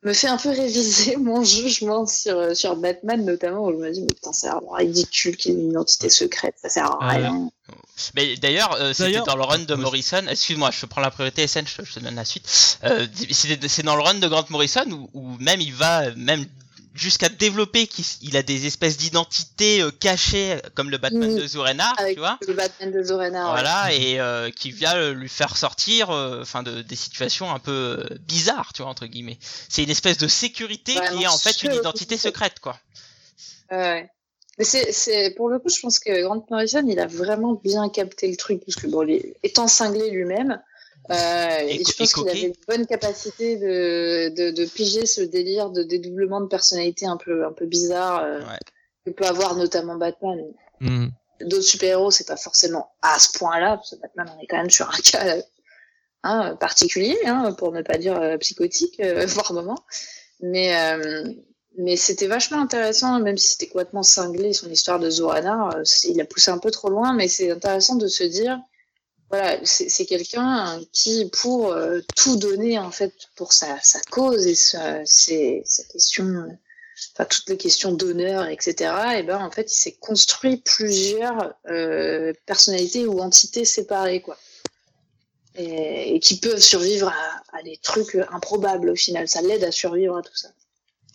me 0.07 0.13
fait 0.13 0.29
un 0.29 0.37
peu 0.37 0.51
réviser 0.51 1.17
mon 1.29 1.43
jugement 1.43 2.07
sur, 2.07 2.57
sur 2.57 2.77
Batman 2.77 3.25
notamment 3.25 3.67
où 3.67 3.73
je 3.73 3.77
me 3.77 3.91
dis 3.91 4.01
mais 4.03 4.15
putain 4.15 4.33
c'est 4.33 4.49
vraiment 4.49 4.73
ridicule 4.73 5.37
qu'il 5.37 5.53
ait 5.53 5.55
une 5.55 5.71
identité 5.71 6.09
secrète 6.09 6.55
ça 6.63 6.69
sert 6.69 7.03
à 7.03 7.15
Euh, 7.15 7.19
rien 7.19 7.51
Mais 8.15 8.37
d'ailleurs, 8.37 8.73
euh, 8.75 8.93
c'était 8.93 9.21
dans 9.21 9.37
le 9.37 9.43
run 9.43 9.61
de. 9.61 9.75
Morrison. 9.75 10.23
Excuse-moi, 10.29 10.71
je 10.71 10.87
prends 10.87 11.01
la 11.01 11.11
priorité 11.11 11.47
SN, 11.47 11.65
je, 11.67 11.85
je 11.85 11.95
te 11.95 12.01
donne 12.01 12.15
la 12.15 12.25
suite. 12.25 12.79
Euh, 12.85 13.07
c'est 13.31 13.69
c'est 13.69 13.83
dans 13.83 13.97
le 13.97 14.03
run 14.03 14.15
de 14.15 14.29
Grant 14.29 14.45
Morrison 14.51 14.85
où, 14.91 15.11
où 15.15 15.37
même 15.39 15.61
il 15.61 15.75
va 15.75 16.15
même 16.15 16.47
jusqu'à 16.97 17.29
développer 17.29 17.87
qu'il 17.87 18.05
il 18.23 18.37
a 18.37 18.43
des 18.43 18.67
espèces 18.67 18.97
d'identités 18.97 19.83
euh, 19.83 19.91
cachées 19.91 20.59
comme 20.75 20.91
le 20.91 20.99
Batman 20.99 21.17
Mm. 21.27 21.37
de 21.39 21.47
Zurenar, 21.47 21.95
avec 21.99 22.15
tu 22.15 22.21
vois. 22.21 22.39
le 22.47 22.55
Batman 22.55 22.93
de 22.93 22.99
ouais. 22.99 23.31
Voilà, 23.31 23.93
et 23.93 24.21
euh, 24.21 24.51
qui 24.51 24.71
vient 24.71 24.97
euh, 24.97 25.13
lui 25.13 25.29
faire 25.29 25.57
sortir, 25.57 26.11
euh, 26.11 26.43
enfin, 26.43 26.63
de, 26.63 26.83
des 26.83 26.97
situations 26.97 27.53
un 27.53 27.59
peu 27.59 28.05
bizarres, 28.21 28.73
tu 28.73 28.83
vois, 28.83 28.91
entre 28.91 29.07
guillemets. 29.07 29.39
C'est 29.69 29.83
une 29.83 29.91
espèce 29.91 30.19
de 30.19 30.29
sécurité 30.29 30.95
qui 30.95 31.23
est 31.25 31.27
en 31.27 31.39
fait 31.39 31.63
une 31.63 31.75
identité 31.75 32.17
secrète, 32.17 32.61
quoi. 32.61 32.79
Ouais. 33.71 34.09
Mais 34.59 34.65
c'est, 34.65 35.35
pour 35.37 35.51
le 35.51 35.59
coup, 35.59 35.69
je 35.69 35.81
pense 35.81 35.99
que 35.99 36.23
Grant 36.23 36.45
Morrison, 36.51 36.85
il 36.89 36.99
a 36.99 37.07
vraiment 37.07 37.61
bien 37.63 37.89
capté 37.91 38.29
le 38.29 38.37
truc, 38.37 38.63
parce 38.65 38.77
que 38.77 38.87
bon, 38.87 39.07
étant 39.43 39.69
cinglé 39.69 40.11
lui-même, 40.11 40.61
euh, 41.11 41.59
Et 41.69 41.83
je 41.85 41.97
pense 41.97 42.13
qu'il 42.15 42.29
avait 42.29 42.41
une 42.43 42.55
bonne 42.69 42.87
capacité 42.87 43.57
de, 43.57 44.29
de, 44.35 44.51
de 44.51 44.65
piger 44.65 45.07
ce 45.07 45.21
délire 45.21 45.71
de 45.71 45.83
dédoublement 45.83 46.41
de 46.41 46.47
personnalité 46.47 47.07
un 47.07 47.17
peu, 47.17 47.47
un 47.47 47.53
peu 47.53 47.67
bizarre, 47.67 48.23
euh, 48.25 48.41
Ouais. 48.41 48.59
que 49.05 49.11
peut 49.11 49.27
avoir 49.27 49.55
notamment 49.57 49.97
Batman. 49.97 50.39
Mm. 50.81 51.09
D'autres 51.43 51.63
super-héros, 51.63 52.11
c'est 52.11 52.27
pas 52.27 52.37
forcément 52.37 52.91
à 53.03 53.19
ce 53.19 53.39
point-là, 53.39 53.77
parce 53.77 53.91
que 53.91 53.97
Batman, 54.01 54.27
on 54.37 54.43
est 54.43 54.47
quand 54.47 54.57
même 54.57 54.71
sur 54.71 54.89
un 54.89 54.99
cas 54.99 55.37
hein, 56.23 56.57
particulier, 56.57 57.17
hein, 57.27 57.53
pour 57.53 57.73
ne 57.73 57.83
pas 57.83 57.99
dire 57.99 58.21
euh, 58.21 58.37
psychotique, 58.39 58.99
euh, 59.01 59.27
par 59.37 59.53
moment. 59.53 59.79
Mais, 60.41 60.77
euh, 60.77 61.25
mais 61.79 61.97
c'était 61.97 62.27
vachement 62.27 62.61
intéressant, 62.61 63.21
même 63.21 63.37
si 63.39 63.49
c'était 63.49 63.67
complètement 63.69 64.03
cinglé, 64.03 64.53
son 64.55 64.69
histoire 64.71 64.99
de 64.99 65.09
Zoranar. 65.11 65.77
euh, 65.77 65.81
c'est- 65.85 66.09
il 66.09 66.21
a 66.21 66.25
poussé 66.25 66.51
un 66.51 66.59
peu 66.59 66.71
trop 66.71 66.89
loin, 66.89 67.13
mais 67.15 67.29
c'est 67.29 67.51
intéressant 67.51 67.95
de 67.97 68.09
se 68.09 68.25
dire 68.25 68.59
voilà, 69.31 69.59
c'est 69.65 70.07
quelqu'un 70.07 70.81
qui, 70.93 71.29
pour 71.41 71.73
euh, 71.73 72.01
tout 72.15 72.37
donner 72.37 72.79
en 72.79 72.91
fait 72.93 73.13
pour 73.35 73.53
sa, 73.53 73.79
sa 73.83 74.01
cause 74.11 74.47
et 74.47 74.55
sa, 74.55 75.05
ses, 75.05 75.63
sa 75.65 75.83
question, 75.85 76.47
enfin 77.13 77.25
toutes 77.25 77.49
les 77.49 77.57
questions 77.57 77.93
d'honneur, 77.93 78.47
etc. 78.47 78.93
Et 79.19 79.23
ben 79.25 79.39
en 79.45 79.51
fait, 79.51 79.73
il 79.73 79.77
s'est 79.77 79.97
construit 79.99 80.59
plusieurs 80.59 81.55
euh, 81.69 82.33
personnalités 82.47 83.05
ou 83.07 83.19
entités 83.21 83.65
séparées, 83.65 84.23
quoi, 84.23 84.39
et, 85.57 86.15
et 86.15 86.21
qui 86.21 86.39
peuvent 86.39 86.61
survivre 86.63 87.09
à, 87.09 87.59
à 87.59 87.63
des 87.63 87.79
trucs 87.79 88.17
improbables 88.31 88.91
au 88.91 88.97
final. 88.97 89.29
Ça 89.29 89.43
l'aide 89.43 89.65
à 89.65 89.73
survivre 89.73 90.17
à 90.17 90.23
tout 90.23 90.37
ça. 90.37 90.49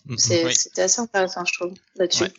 Mm, 0.06 0.14
mm. 0.14 0.18
C'est- 0.18 0.44
Oui. 0.44 0.54
Assez 0.76 1.00
intéressant, 1.00 1.44
je 1.46 1.54
trouve, 1.58 1.72
là-dessus. 1.96 2.24
Ouais. 2.24 2.32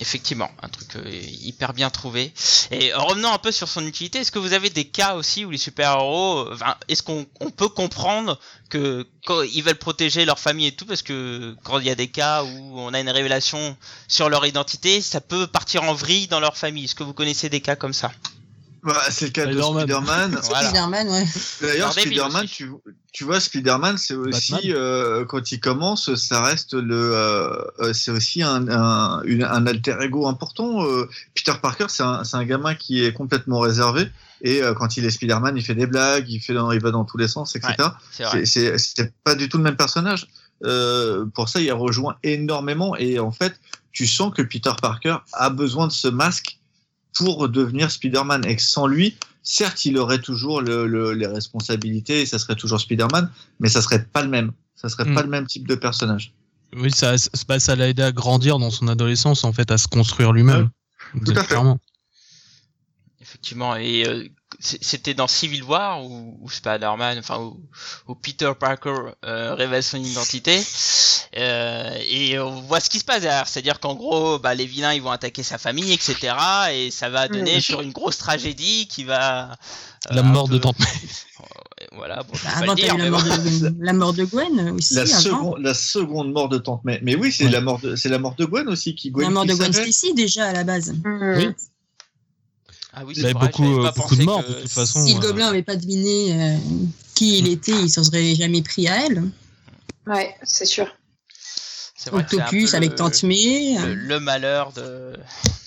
Effectivement, 0.00 0.50
un 0.62 0.68
truc 0.68 0.94
euh, 0.96 1.10
hyper 1.10 1.72
bien 1.72 1.90
trouvé. 1.90 2.32
Et 2.70 2.92
revenons 2.92 3.32
un 3.32 3.38
peu 3.38 3.50
sur 3.50 3.66
son 3.66 3.84
utilité, 3.84 4.20
est-ce 4.20 4.30
que 4.30 4.38
vous 4.38 4.52
avez 4.52 4.70
des 4.70 4.84
cas 4.84 5.14
aussi 5.14 5.44
où 5.44 5.50
les 5.50 5.58
super-héros, 5.58 6.38
euh, 6.38 6.54
enfin, 6.54 6.76
est-ce 6.86 7.02
qu'on 7.02 7.26
on 7.40 7.50
peut 7.50 7.68
comprendre 7.68 8.38
que 8.70 9.06
ils 9.52 9.62
veulent 9.62 9.74
protéger 9.74 10.24
leur 10.24 10.38
famille 10.38 10.68
et 10.68 10.72
tout, 10.72 10.86
parce 10.86 11.02
que 11.02 11.56
quand 11.64 11.80
il 11.80 11.86
y 11.86 11.90
a 11.90 11.94
des 11.94 12.08
cas 12.08 12.44
où 12.44 12.80
on 12.80 12.94
a 12.94 13.00
une 13.00 13.10
révélation 13.10 13.76
sur 14.06 14.28
leur 14.28 14.46
identité, 14.46 15.00
ça 15.00 15.20
peut 15.20 15.46
partir 15.46 15.82
en 15.82 15.94
vrille 15.94 16.28
dans 16.28 16.40
leur 16.40 16.56
famille. 16.56 16.84
Est-ce 16.84 16.94
que 16.94 17.04
vous 17.04 17.12
connaissez 17.12 17.48
des 17.48 17.60
cas 17.60 17.76
comme 17.76 17.92
ça? 17.92 18.12
Bah, 18.82 19.02
c'est 19.10 19.26
le 19.26 19.30
cas 19.32 19.44
de 19.46 19.52
Spider-Man. 19.80 20.30
Spider-Man. 20.30 20.40
Voilà. 20.48 20.68
Spider-Man, 20.68 21.08
ouais. 21.08 21.24
D'ailleurs, 21.62 21.88
Spider-Man, 21.92 22.46
tu, 22.46 22.70
tu 23.12 23.24
vois, 23.24 23.40
Spider-Man, 23.40 23.98
c'est 23.98 24.14
aussi 24.14 24.52
euh, 24.72 25.24
quand 25.24 25.50
il 25.52 25.58
commence, 25.60 26.14
ça 26.14 26.42
reste 26.42 26.74
le, 26.74 26.94
euh, 27.14 27.56
euh, 27.80 27.92
c'est 27.92 28.10
aussi 28.12 28.42
un, 28.42 28.68
un, 28.68 29.22
une- 29.24 29.42
un 29.44 29.66
alter 29.66 29.96
ego 30.00 30.26
important. 30.28 30.84
euh. 30.86 31.08
Peter 31.34 31.54
Parker, 31.60 31.86
c'est 31.88 32.02
un, 32.04 32.22
c'est 32.24 32.36
un 32.36 32.44
gamin 32.44 32.74
qui 32.74 33.04
est 33.04 33.12
complètement 33.12 33.58
réservé 33.60 34.08
et 34.42 34.62
euh, 34.62 34.74
quand 34.74 34.96
il 34.96 35.04
est 35.04 35.10
Spider-Man, 35.10 35.56
il 35.56 35.64
fait 35.64 35.74
des 35.74 35.86
blagues, 35.86 36.28
il 36.28 36.38
fait, 36.40 36.54
dans, 36.54 36.70
il 36.70 36.80
va 36.80 36.90
dans 36.92 37.04
tous 37.04 37.16
les 37.18 37.26
sens, 37.28 37.56
etc. 37.56 37.74
C'est 38.12 38.22
vrai. 38.24 38.46
C'est- 38.76 39.12
pas 39.24 39.34
du 39.34 39.48
tout 39.48 39.56
le 39.56 39.64
même 39.64 39.76
personnage. 39.76 40.28
Euh, 40.64 41.24
pour 41.34 41.48
ça, 41.48 41.60
il 41.60 41.70
a 41.70 41.74
rejoint 41.74 42.16
énormément 42.22 42.94
et 42.96 43.18
en 43.18 43.30
fait, 43.32 43.54
tu 43.92 44.06
sens 44.06 44.32
que 44.34 44.42
Peter 44.42 44.72
Parker 44.80 45.16
a 45.32 45.50
besoin 45.50 45.86
de 45.88 45.92
ce 45.92 46.06
masque 46.08 46.57
pour 47.14 47.48
devenir 47.48 47.90
Spider-Man 47.90 48.44
et 48.46 48.56
que 48.56 48.62
sans 48.62 48.86
lui, 48.86 49.16
certes, 49.42 49.84
il 49.84 49.98
aurait 49.98 50.20
toujours 50.20 50.60
le, 50.60 50.86
le- 50.86 51.12
les 51.12 51.26
responsabilités 51.26 52.22
et 52.22 52.26
ça 52.26 52.38
serait 52.38 52.56
toujours 52.56 52.80
Spider-Man, 52.80 53.30
mais 53.60 53.68
ça 53.68 53.82
serait 53.82 54.04
pas 54.04 54.22
le 54.22 54.28
même. 54.28 54.52
Ça 54.76 54.88
serait 54.88 55.12
pas 55.12 55.22
le 55.22 55.28
même 55.28 55.46
type 55.46 55.66
de 55.66 55.74
personnage. 55.74 56.32
Oui, 56.76 56.92
ça, 56.92 57.18
ça, 57.18 57.30
bah, 57.48 57.58
ça 57.58 57.74
l'a 57.74 57.88
aidé 57.88 58.02
à 58.02 58.12
grandir 58.12 58.58
dans 58.58 58.70
son 58.70 58.86
adolescence, 58.88 59.42
en 59.42 59.52
fait, 59.52 59.70
à 59.70 59.78
se 59.78 59.88
construire 59.88 60.32
lui-même. 60.32 60.70
Tout 61.24 61.32
à 61.32 61.40
fait. 61.40 61.46
Clairement. 61.46 61.80
Effectivement, 63.20 63.74
et 63.76 64.06
euh, 64.06 64.28
c'était 64.60 65.14
dans 65.14 65.28
Civil 65.28 65.62
War 65.62 66.04
où, 66.04 66.36
où 66.40 66.50
Spider-Man, 66.50 67.18
enfin 67.18 67.38
où, 67.38 67.60
où 68.08 68.14
Peter 68.16 68.52
Parker 68.58 68.94
euh, 69.24 69.54
révèle 69.54 69.82
son 69.84 69.98
identité, 69.98 70.60
euh, 71.36 71.96
et 72.10 72.38
on 72.40 72.60
voit 72.62 72.80
ce 72.80 72.90
qui 72.90 72.98
se 72.98 73.04
passe 73.04 73.20
derrière, 73.22 73.46
c'est-à-dire 73.46 73.78
qu'en 73.78 73.94
gros, 73.94 74.38
bah, 74.40 74.54
les 74.54 74.66
vilains 74.66 74.94
ils 74.94 75.02
vont 75.02 75.10
attaquer 75.12 75.42
sa 75.44 75.58
famille, 75.58 75.92
etc., 75.92 76.34
et 76.72 76.90
ça 76.90 77.08
va 77.08 77.28
donner 77.28 77.60
sur 77.60 77.80
une 77.82 77.92
grosse 77.92 78.18
tragédie 78.18 78.88
qui 78.88 79.04
va 79.04 79.52
euh, 79.52 80.14
La 80.14 80.22
mort 80.22 80.48
de 80.48 80.58
Tante 80.58 80.78
May. 80.80 80.86
Voilà, 81.92 82.22
bon, 82.24 82.34
Bah, 82.44 82.50
avant, 82.56 82.74
dire, 82.74 82.98
la 82.98 83.08
mort, 83.10 83.22
bon. 83.22 83.28
de, 83.28 83.74
la 83.78 83.92
mort 83.92 84.12
de 84.12 84.24
Gwen 84.24 84.70
aussi. 84.76 84.94
La, 84.94 85.06
seconde, 85.06 85.60
la 85.60 85.74
seconde 85.74 86.32
mort 86.32 86.48
de 86.48 86.58
Tante 86.58 86.84
May. 86.84 86.98
Mais 87.02 87.14
oui, 87.14 87.30
c'est 87.32 87.44
Ouais. 87.44 87.50
la 87.50 87.60
mort 87.60 87.78
de, 87.78 87.94
c'est 87.94 88.08
la 88.08 88.18
mort 88.18 88.34
de 88.34 88.44
Gwen 88.44 88.68
aussi 88.68 88.96
qui 88.96 89.10
Gwen 89.12 89.26
La 89.28 89.30
mort 89.30 89.44
qui 89.44 89.50
de 89.50 89.54
Gwen. 89.54 89.72
Stacy 89.72 90.12
déjà 90.12 90.46
à 90.48 90.52
la 90.52 90.64
base. 90.64 90.92
Oui. 91.04 91.50
Ah 93.00 93.04
oui, 93.04 93.14
Il 93.16 93.22
y 93.22 93.24
avait 93.24 93.32
c'est 93.32 93.38
vrai, 93.38 93.46
beaucoup, 93.48 93.84
euh, 93.84 93.92
beaucoup 93.94 94.16
de 94.16 94.24
morts, 94.24 94.44
que- 94.44 94.48
de 94.52 94.60
toute 94.62 94.70
façon. 94.70 95.04
Si 95.06 95.14
le 95.14 95.18
euh, 95.18 95.22
gobelin 95.22 95.46
n'avait 95.46 95.62
pas 95.62 95.76
deviné 95.76 96.32
euh, 96.54 96.56
qui 97.14 97.38
il 97.38 97.48
était, 97.48 97.70
il 97.72 97.88
s'en 97.90 98.02
serait 98.02 98.34
jamais 98.34 98.60
pris 98.62 98.88
à 98.88 99.06
elle. 99.06 99.22
Ouais, 100.06 100.34
c'est 100.42 100.64
sûr. 100.66 100.86
C'est 101.96 102.10
vrai 102.10 102.24
que 102.24 102.30
c'est 102.30 102.40
un 102.40 102.44
Octopus 102.46 102.74
avec 102.74 102.94
Tante 102.96 103.22
May. 103.22 103.76
le, 103.84 103.94
le 103.94 104.20
malheur 104.20 104.72
de, 104.72 105.16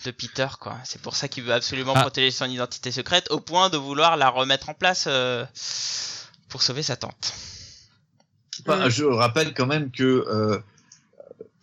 de 0.05 0.11
Peter, 0.11 0.47
quoi. 0.59 0.77
C'est 0.83 1.01
pour 1.01 1.15
ça 1.15 1.27
qu'il 1.27 1.43
veut 1.43 1.53
absolument 1.53 1.93
Ah. 1.95 2.01
protéger 2.01 2.31
son 2.31 2.45
identité 2.49 2.91
secrète, 2.91 3.27
au 3.31 3.39
point 3.39 3.69
de 3.69 3.77
vouloir 3.77 4.17
la 4.17 4.29
remettre 4.29 4.69
en 4.69 4.73
place 4.73 5.05
euh, 5.07 5.45
pour 6.49 6.63
sauver 6.63 6.83
sa 6.83 6.95
tante. 6.97 7.33
Enfin, 8.67 8.87
Mm. 8.87 8.89
je 8.89 9.03
rappelle 9.05 9.53
quand 9.53 9.65
même 9.67 9.89
que 9.91 10.03
euh, 10.03 10.59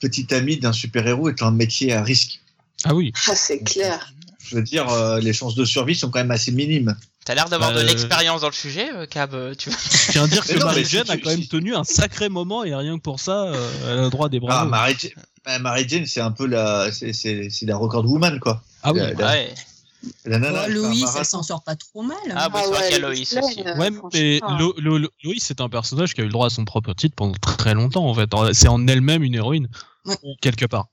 petit 0.01 0.33
ami 0.35 0.57
d'un 0.59 0.73
super-héros 0.73 1.29
est 1.29 1.43
un 1.43 1.51
métier 1.51 1.93
à 1.93 2.03
risque. 2.03 2.41
Ah 2.85 2.95
oui. 2.95 3.13
Ah, 3.27 3.35
c'est 3.35 3.61
clair. 3.65 4.13
Je 4.49 4.57
veux 4.57 4.63
dire, 4.63 4.89
euh, 4.89 5.21
les 5.21 5.33
chances 5.33 5.55
de 5.55 5.65
survie 5.65 5.95
sont 5.95 6.11
quand 6.11 6.19
même 6.21 6.31
assez 6.31 6.51
minimes. 6.53 6.97
T'as 7.25 7.35
l'air 7.35 7.49
d'avoir 7.51 7.73
de 7.73 7.81
Euh, 7.81 7.83
l'expérience 7.83 8.41
dans 8.41 8.47
le 8.49 8.55
sujet, 8.55 8.89
euh, 8.95 9.05
Cab. 9.07 9.37
Tu 9.59 9.69
vois 9.69 9.79
Je 10.07 10.13
tiens 10.13 10.25
à 10.25 10.27
dire 10.27 10.43
que 10.47 10.53
tu- 10.83 10.99
a 11.11 11.17
quand 11.19 11.31
même 11.31 11.47
tenu 11.47 11.75
un 11.75 11.85
sacré 11.85 12.29
moment 12.31 12.65
et 12.65 12.75
rien 12.75 12.97
que 12.97 13.03
pour 13.03 13.21
ça, 13.21 13.45
euh, 13.49 13.71
elle 13.85 13.99
a 13.99 14.03
le 14.03 14.11
droit 14.11 14.29
des 14.31 14.39
Ah, 14.39 14.65
bravos. 14.65 14.71
Mary, 14.71 14.97
Jane- 14.99 16.03
bah, 16.03 16.07
c'est 16.07 16.21
un 16.21 16.31
peu 16.31 16.47
la, 16.47 16.91
c'est, 16.93 17.13
c'est, 17.13 17.49
c'est 17.51 17.67
la 17.67 17.77
record 17.77 18.07
woman, 18.07 18.41
quoi. 18.41 18.63
Ah 18.83 18.93
oui. 18.93 19.01
la- 19.01 19.13
la- 19.13 19.27
Ouais. 19.33 19.55
La 20.25 20.39
nana, 20.39 20.61
oh, 20.61 20.65
elle 20.67 20.75
Loïs, 20.75 21.05
s'en 21.25 21.43
sort 21.43 21.63
pas 21.65 21.75
trop 21.75 22.03
mal. 22.03 22.17
Ah, 22.35 22.49
bah, 22.49 22.61
c'est 22.65 22.71
vrai 22.71 22.83
qu'il 22.89 22.93
y 22.93 22.95
a 22.95 23.09
Loïs 23.09 23.37
aussi. 23.37 23.63
Ouais, 23.63 23.91
mais 24.13 24.41
Lo- 24.59 24.75
Lo- 24.79 24.97
Lo- 24.99 25.09
Loïs, 25.25 25.43
c'est 25.43 25.61
un 25.61 25.69
personnage 25.69 26.15
qui 26.15 26.21
a 26.21 26.25
eu 26.25 26.29
le 26.29 26.33
droit 26.33 26.47
à 26.47 26.51
son 26.51 26.65
propre 26.65 26.95
titre 26.95 27.17
pendant 27.17 27.35
très 27.35 27.75
longtemps, 27.75 28.09
en 28.09 28.15
fait. 28.15 28.31
C'est 28.55 28.69
en 28.69 28.87
elle-même 28.87 29.25
une 29.25 29.35
héroïne, 29.35 29.69
Ouais. 30.07 30.15
quelque 30.41 30.67
part. 30.67 30.87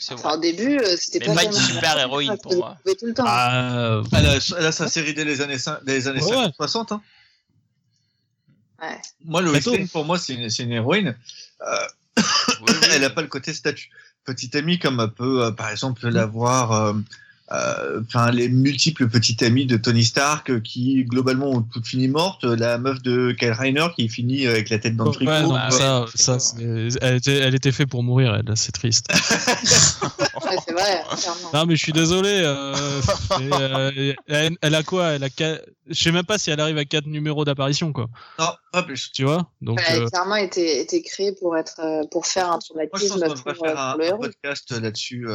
C'est 0.00 0.14
Enfin, 0.14 0.28
vrai. 0.28 0.38
au 0.38 0.40
début, 0.40 0.78
euh, 0.78 0.96
c'était 0.96 1.18
pas 1.26 1.34
pas 1.34 1.44
une 1.44 1.52
super 1.52 1.98
héroïne 1.98 2.36
pour 2.40 2.52
Elle 2.52 2.58
moi. 2.58 2.76
tout 2.84 3.06
le 3.06 3.14
temps. 3.14 3.24
Ah, 3.26 4.00
Elle 4.12 4.26
a, 4.26 4.38
elle 4.58 4.66
a 4.66 4.72
sa 4.72 4.86
série 4.88 5.12
dès 5.12 5.24
les 5.24 5.40
années, 5.40 5.56
cin- 5.56 5.80
dès 5.84 5.94
les 5.94 6.06
années 6.08 6.22
Ouais, 6.22 6.28
50, 6.30 6.54
60. 6.56 6.92
Hein. 6.92 7.02
Ouais. 8.80 9.00
Moi, 9.24 9.42
Lois. 9.42 9.58
Lane, 9.58 9.88
pour 9.88 10.04
moi, 10.04 10.18
c'est 10.18 10.34
une, 10.34 10.72
héroïne. 10.72 11.16
Euh, 11.66 11.76
Oui, 12.16 12.22
oui. 12.68 12.74
elle 12.92 13.00
n'a 13.02 13.10
pas 13.10 13.22
le 13.22 13.28
côté 13.28 13.52
statut. 13.52 13.90
Petite 14.24 14.54
amie, 14.56 14.78
comme 14.78 15.12
peut, 15.16 15.44
euh, 15.44 15.50
par 15.50 15.68
exemple, 15.70 16.08
l'avoir. 16.08 16.94
Euh, 17.52 18.00
euh, 18.14 18.30
les 18.30 18.48
multiples 18.48 19.08
petites 19.08 19.42
amies 19.42 19.66
de 19.66 19.76
Tony 19.76 20.04
Stark 20.04 20.50
euh, 20.50 20.60
qui 20.60 21.04
globalement 21.04 21.50
ont 21.50 21.62
toutes 21.62 21.86
fini 21.86 22.08
mortes. 22.08 22.44
La 22.44 22.78
meuf 22.78 23.02
de 23.02 23.32
Kyle 23.32 23.52
Reiner 23.52 23.86
qui 23.96 24.08
finit 24.08 24.46
euh, 24.46 24.50
avec 24.50 24.68
la 24.70 24.78
tête 24.78 24.96
dans 24.96 25.04
le 25.04 25.10
ouais, 25.10 25.16
tricot. 25.16 25.32
non, 25.32 25.48
bah, 25.54 25.70
ça, 25.70 26.04
ça, 26.14 26.38
elle, 26.60 27.16
était, 27.16 27.36
elle 27.38 27.54
était 27.54 27.72
faite 27.72 27.88
pour 27.88 28.02
mourir, 28.02 28.34
elle, 28.34 28.56
c'est 28.56 28.72
triste. 28.72 29.06
Ouais, 30.44 30.56
c'est 30.64 30.72
vrai, 30.72 31.02
clairement. 31.20 31.50
Non, 31.52 31.66
mais 31.66 31.76
je 31.76 31.82
suis 31.82 31.92
désolé. 31.92 32.42
euh, 32.44 32.72
euh, 33.40 34.14
elle, 34.28 34.56
elle 34.62 34.74
a 34.74 34.82
quoi 34.82 35.08
Elle 35.10 35.24
a 35.24 35.28
quatre- 35.30 35.64
Je 35.88 36.00
sais 36.00 36.12
même 36.12 36.24
pas 36.24 36.38
si 36.38 36.50
elle 36.50 36.60
arrive 36.60 36.78
à 36.78 36.84
4 36.84 37.06
numéros 37.06 37.44
d'apparition, 37.44 37.92
quoi. 37.92 38.06
Non, 38.38 38.46
pas 38.72 38.82
plus. 38.82 39.10
Tu 39.12 39.24
vois 39.24 39.50
Donc, 39.60 39.80
Elle 39.88 40.02
euh, 40.02 40.06
a 40.06 40.10
clairement 40.10 40.36
été, 40.36 40.80
été 40.80 41.02
créée 41.02 41.32
pour, 41.32 41.56
être, 41.56 41.80
euh, 41.80 42.02
pour 42.10 42.26
faire 42.26 42.46
un 42.52 42.58
Moi, 42.74 42.78
je 42.84 42.84
pense 42.86 43.08
traumatisme 43.08 43.42
qu'on 43.44 43.52
pour, 43.54 43.66
euh, 43.66 43.74
un, 43.76 43.96
le 43.96 44.04
héros. 44.04 44.18
podcast 44.20 44.70
là-dessus. 44.80 45.26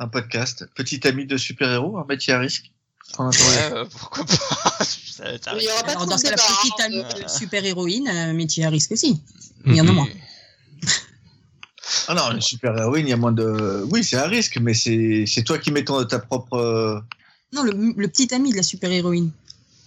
Euh, 0.00 0.04
un 0.04 0.08
podcast. 0.08 0.66
Petite 0.74 1.06
amie 1.06 1.26
de 1.26 1.36
super-héros, 1.36 1.98
un 1.98 2.06
métier 2.08 2.32
à 2.32 2.38
risque. 2.38 2.70
Euh, 3.18 3.84
pourquoi 3.90 4.24
pas? 4.24 4.36
Ça- 4.84 5.36
ça 5.42 5.52
Il 5.56 5.62
y 5.64 5.68
aura 5.68 5.82
pas 5.82 5.90
Alors, 5.90 6.06
dans 6.06 6.14
de 6.14 6.20
ce 6.20 6.24
cas, 6.28 6.36
petite 6.36 6.80
hein, 6.80 6.84
amie 6.86 6.98
euh, 7.04 7.22
de 7.24 7.28
super-héroïne, 7.28 8.08
euh, 8.08 8.32
métier 8.32 8.64
à 8.64 8.70
risque 8.70 8.92
aussi. 8.92 9.20
Il 9.66 9.74
y 9.76 9.80
en 9.80 9.86
a 9.88 9.92
mm, 9.92 9.94
moins. 9.94 10.08
Ah 12.08 12.14
non, 12.14 12.30
une 12.32 12.40
super-héroïne, 12.40 13.06
il 13.06 13.10
y 13.10 13.12
a 13.12 13.16
moins 13.16 13.32
de. 13.32 13.84
Oui, 13.90 14.02
c'est 14.04 14.16
à 14.16 14.26
risque, 14.26 14.58
mais 14.58 14.74
c'est 14.74 15.24
c'est 15.26 15.42
toi 15.42 15.58
qui 15.58 15.72
mets 15.72 15.84
ton, 15.84 16.04
ta 16.04 16.18
propre. 16.20 16.54
euh, 16.54 17.00
Non, 17.52 17.62
le, 17.64 17.72
le 17.96 18.08
petit 18.08 18.32
ami 18.34 18.52
de 18.52 18.56
la 18.56 18.62
super-héroïne. 18.62 19.30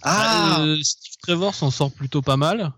Ah 0.02 0.60
euh, 0.60 0.76
Steve 0.82 1.14
Trevor 1.22 1.54
s'en 1.54 1.70
sort 1.70 1.90
plutôt 1.90 2.22
pas 2.22 2.36
mal. 2.36 2.72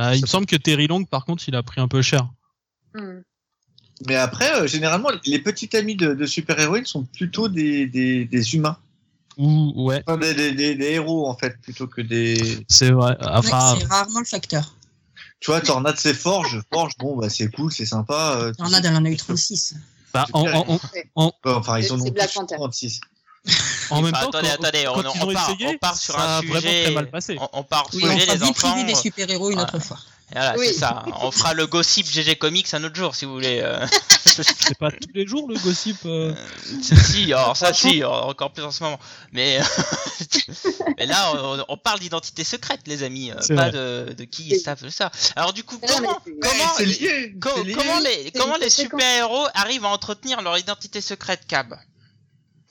Euh, 0.00 0.14
il 0.14 0.22
me 0.22 0.26
semble 0.26 0.46
que 0.46 0.56
Terry 0.56 0.86
Long, 0.86 1.04
par 1.04 1.24
contre, 1.24 1.48
il 1.48 1.56
a 1.56 1.62
pris 1.62 1.80
un 1.80 1.88
peu 1.88 2.02
cher. 2.02 2.28
hmm. 2.94 3.20
Mais 4.06 4.16
après, 4.16 4.50
euh, 4.60 4.66
généralement, 4.66 5.10
les 5.26 5.38
petites 5.38 5.74
amies 5.74 5.96
de, 5.96 6.14
de 6.14 6.26
super-héroïnes 6.26 6.86
sont 6.86 7.02
plutôt 7.04 7.48
des, 7.48 7.86
des, 7.86 8.24
des 8.24 8.54
humains. 8.54 8.76
Ou, 9.36 9.72
ouais, 9.86 10.02
Enfin, 10.06 10.18
des, 10.18 10.34
des, 10.34 10.52
des- 10.52 10.74
des 10.74 10.86
héros, 10.92 11.28
en 11.28 11.36
fait, 11.36 11.58
plutôt 11.62 11.86
que 11.86 12.00
des. 12.00 12.64
c'est 12.68 12.90
vrai. 12.90 13.16
Enfin, 13.20 13.74
Ouais, 13.74 13.80
c'est 13.80 13.86
rarement 13.86 14.18
le 14.20 14.24
facteur. 14.26 14.74
Tu 15.38 15.50
vois, 15.50 15.60
Tornade, 15.60 15.96
c'est 15.98 16.12
Forge. 16.14 16.60
Forge, 16.72 16.92
bon, 16.98 17.16
bah, 17.16 17.30
c'est 17.30 17.48
cool, 17.50 17.72
c'est 17.72 17.86
sympa. 17.86 18.36
euh, 18.40 18.52
Tornade, 18.52 18.84
elle 18.84 18.96
en 18.96 19.04
a 19.04 19.08
eu 19.08 19.16
36. 19.16 19.74
bah, 20.12 20.26
en, 20.34 20.44
en- 20.46 20.80
en- 21.14 21.32
Enfin, 21.44 21.78
ils 21.78 21.90
en 21.92 22.00
ont 22.00 22.04
c'est 22.04 22.10
Black 22.10 22.28
tous 22.32 22.40
Panther. 22.40 22.56
36. 22.56 23.00
en 23.90 24.02
même 24.02 24.12
Enfin, 24.14 24.24
temps, 24.26 24.38
attendez, 24.38 24.48
quand, 24.58 24.64
attendez, 24.64 24.84
quand 24.84 25.20
on- 25.24 25.28
on 25.30 25.32
part- 25.32 25.50
essayé, 25.50 25.66
on 25.74 25.78
part 25.78 25.96
sur 25.96 26.14
ça 26.14 26.20
un 26.20 26.38
a 26.38 26.40
vraiment 26.42 26.60
sujet- 26.60 26.82
très 26.84 26.92
mal 26.94 27.10
passé. 27.10 27.36
On, 27.40 27.48
on 27.60 27.62
part 27.64 27.88
Oui, 27.94 28.02
on 28.04 28.18
sujet 28.18 28.42
enfants. 28.42 28.72
privée 28.72 28.84
des 28.86 28.92
euh, 28.98 29.02
super-héros 29.02 29.50
une 29.50 29.60
autre 29.60 29.78
fois. 29.78 29.98
Voilà, 30.32 30.56
Oui. 30.58 30.66
c'est 30.68 30.74
ça. 30.74 31.04
On 31.20 31.30
fera 31.30 31.54
le 31.54 31.66
gossip 31.66 32.06
GG 32.06 32.36
Comics 32.36 32.72
un 32.74 32.84
autre 32.84 32.94
jour 32.96 33.14
si 33.16 33.24
vous 33.24 33.32
voulez. 33.32 33.60
euh. 33.62 33.84
C'est 34.20 34.78
pas 34.78 34.90
tous 34.90 35.08
les 35.14 35.26
jours 35.26 35.48
le 35.48 35.58
gossip. 35.58 35.96
euh. 36.04 36.34
si, 36.82 36.96
si, 36.96 37.32
alors 37.32 37.56
ça 37.56 37.72
si, 37.72 38.04
encore 38.04 38.52
plus 38.52 38.62
en 38.62 38.70
ce 38.70 38.82
moment. 38.84 38.98
Mais, 39.32 39.58
mais 40.98 41.06
là, 41.06 41.32
on, 41.34 41.64
on 41.68 41.76
parle 41.76 41.98
d'identité 42.00 42.44
secrète, 42.44 42.80
les 42.86 43.02
amis, 43.02 43.30
euh, 43.30 43.36
C'est 43.40 43.54
pas 43.54 43.70
de, 43.70 44.12
de 44.16 44.24
qui 44.24 44.58
savent 44.60 44.88
ça. 44.90 45.10
Alors 45.36 45.52
du 45.52 45.64
coup, 45.64 45.78
comment, 45.78 46.18
comment, 46.24 46.78
lié, 46.78 47.34
lié. 47.64 47.74
comment 47.74 47.98
les, 48.00 48.30
comment 48.36 48.56
les 48.56 48.70
super-héros 48.70 49.46
arrivent 49.54 49.84
à 49.84 49.88
entretenir 49.88 50.42
leur 50.42 50.56
identité 50.58 51.00
secrète, 51.00 51.42
Cab? 51.48 51.74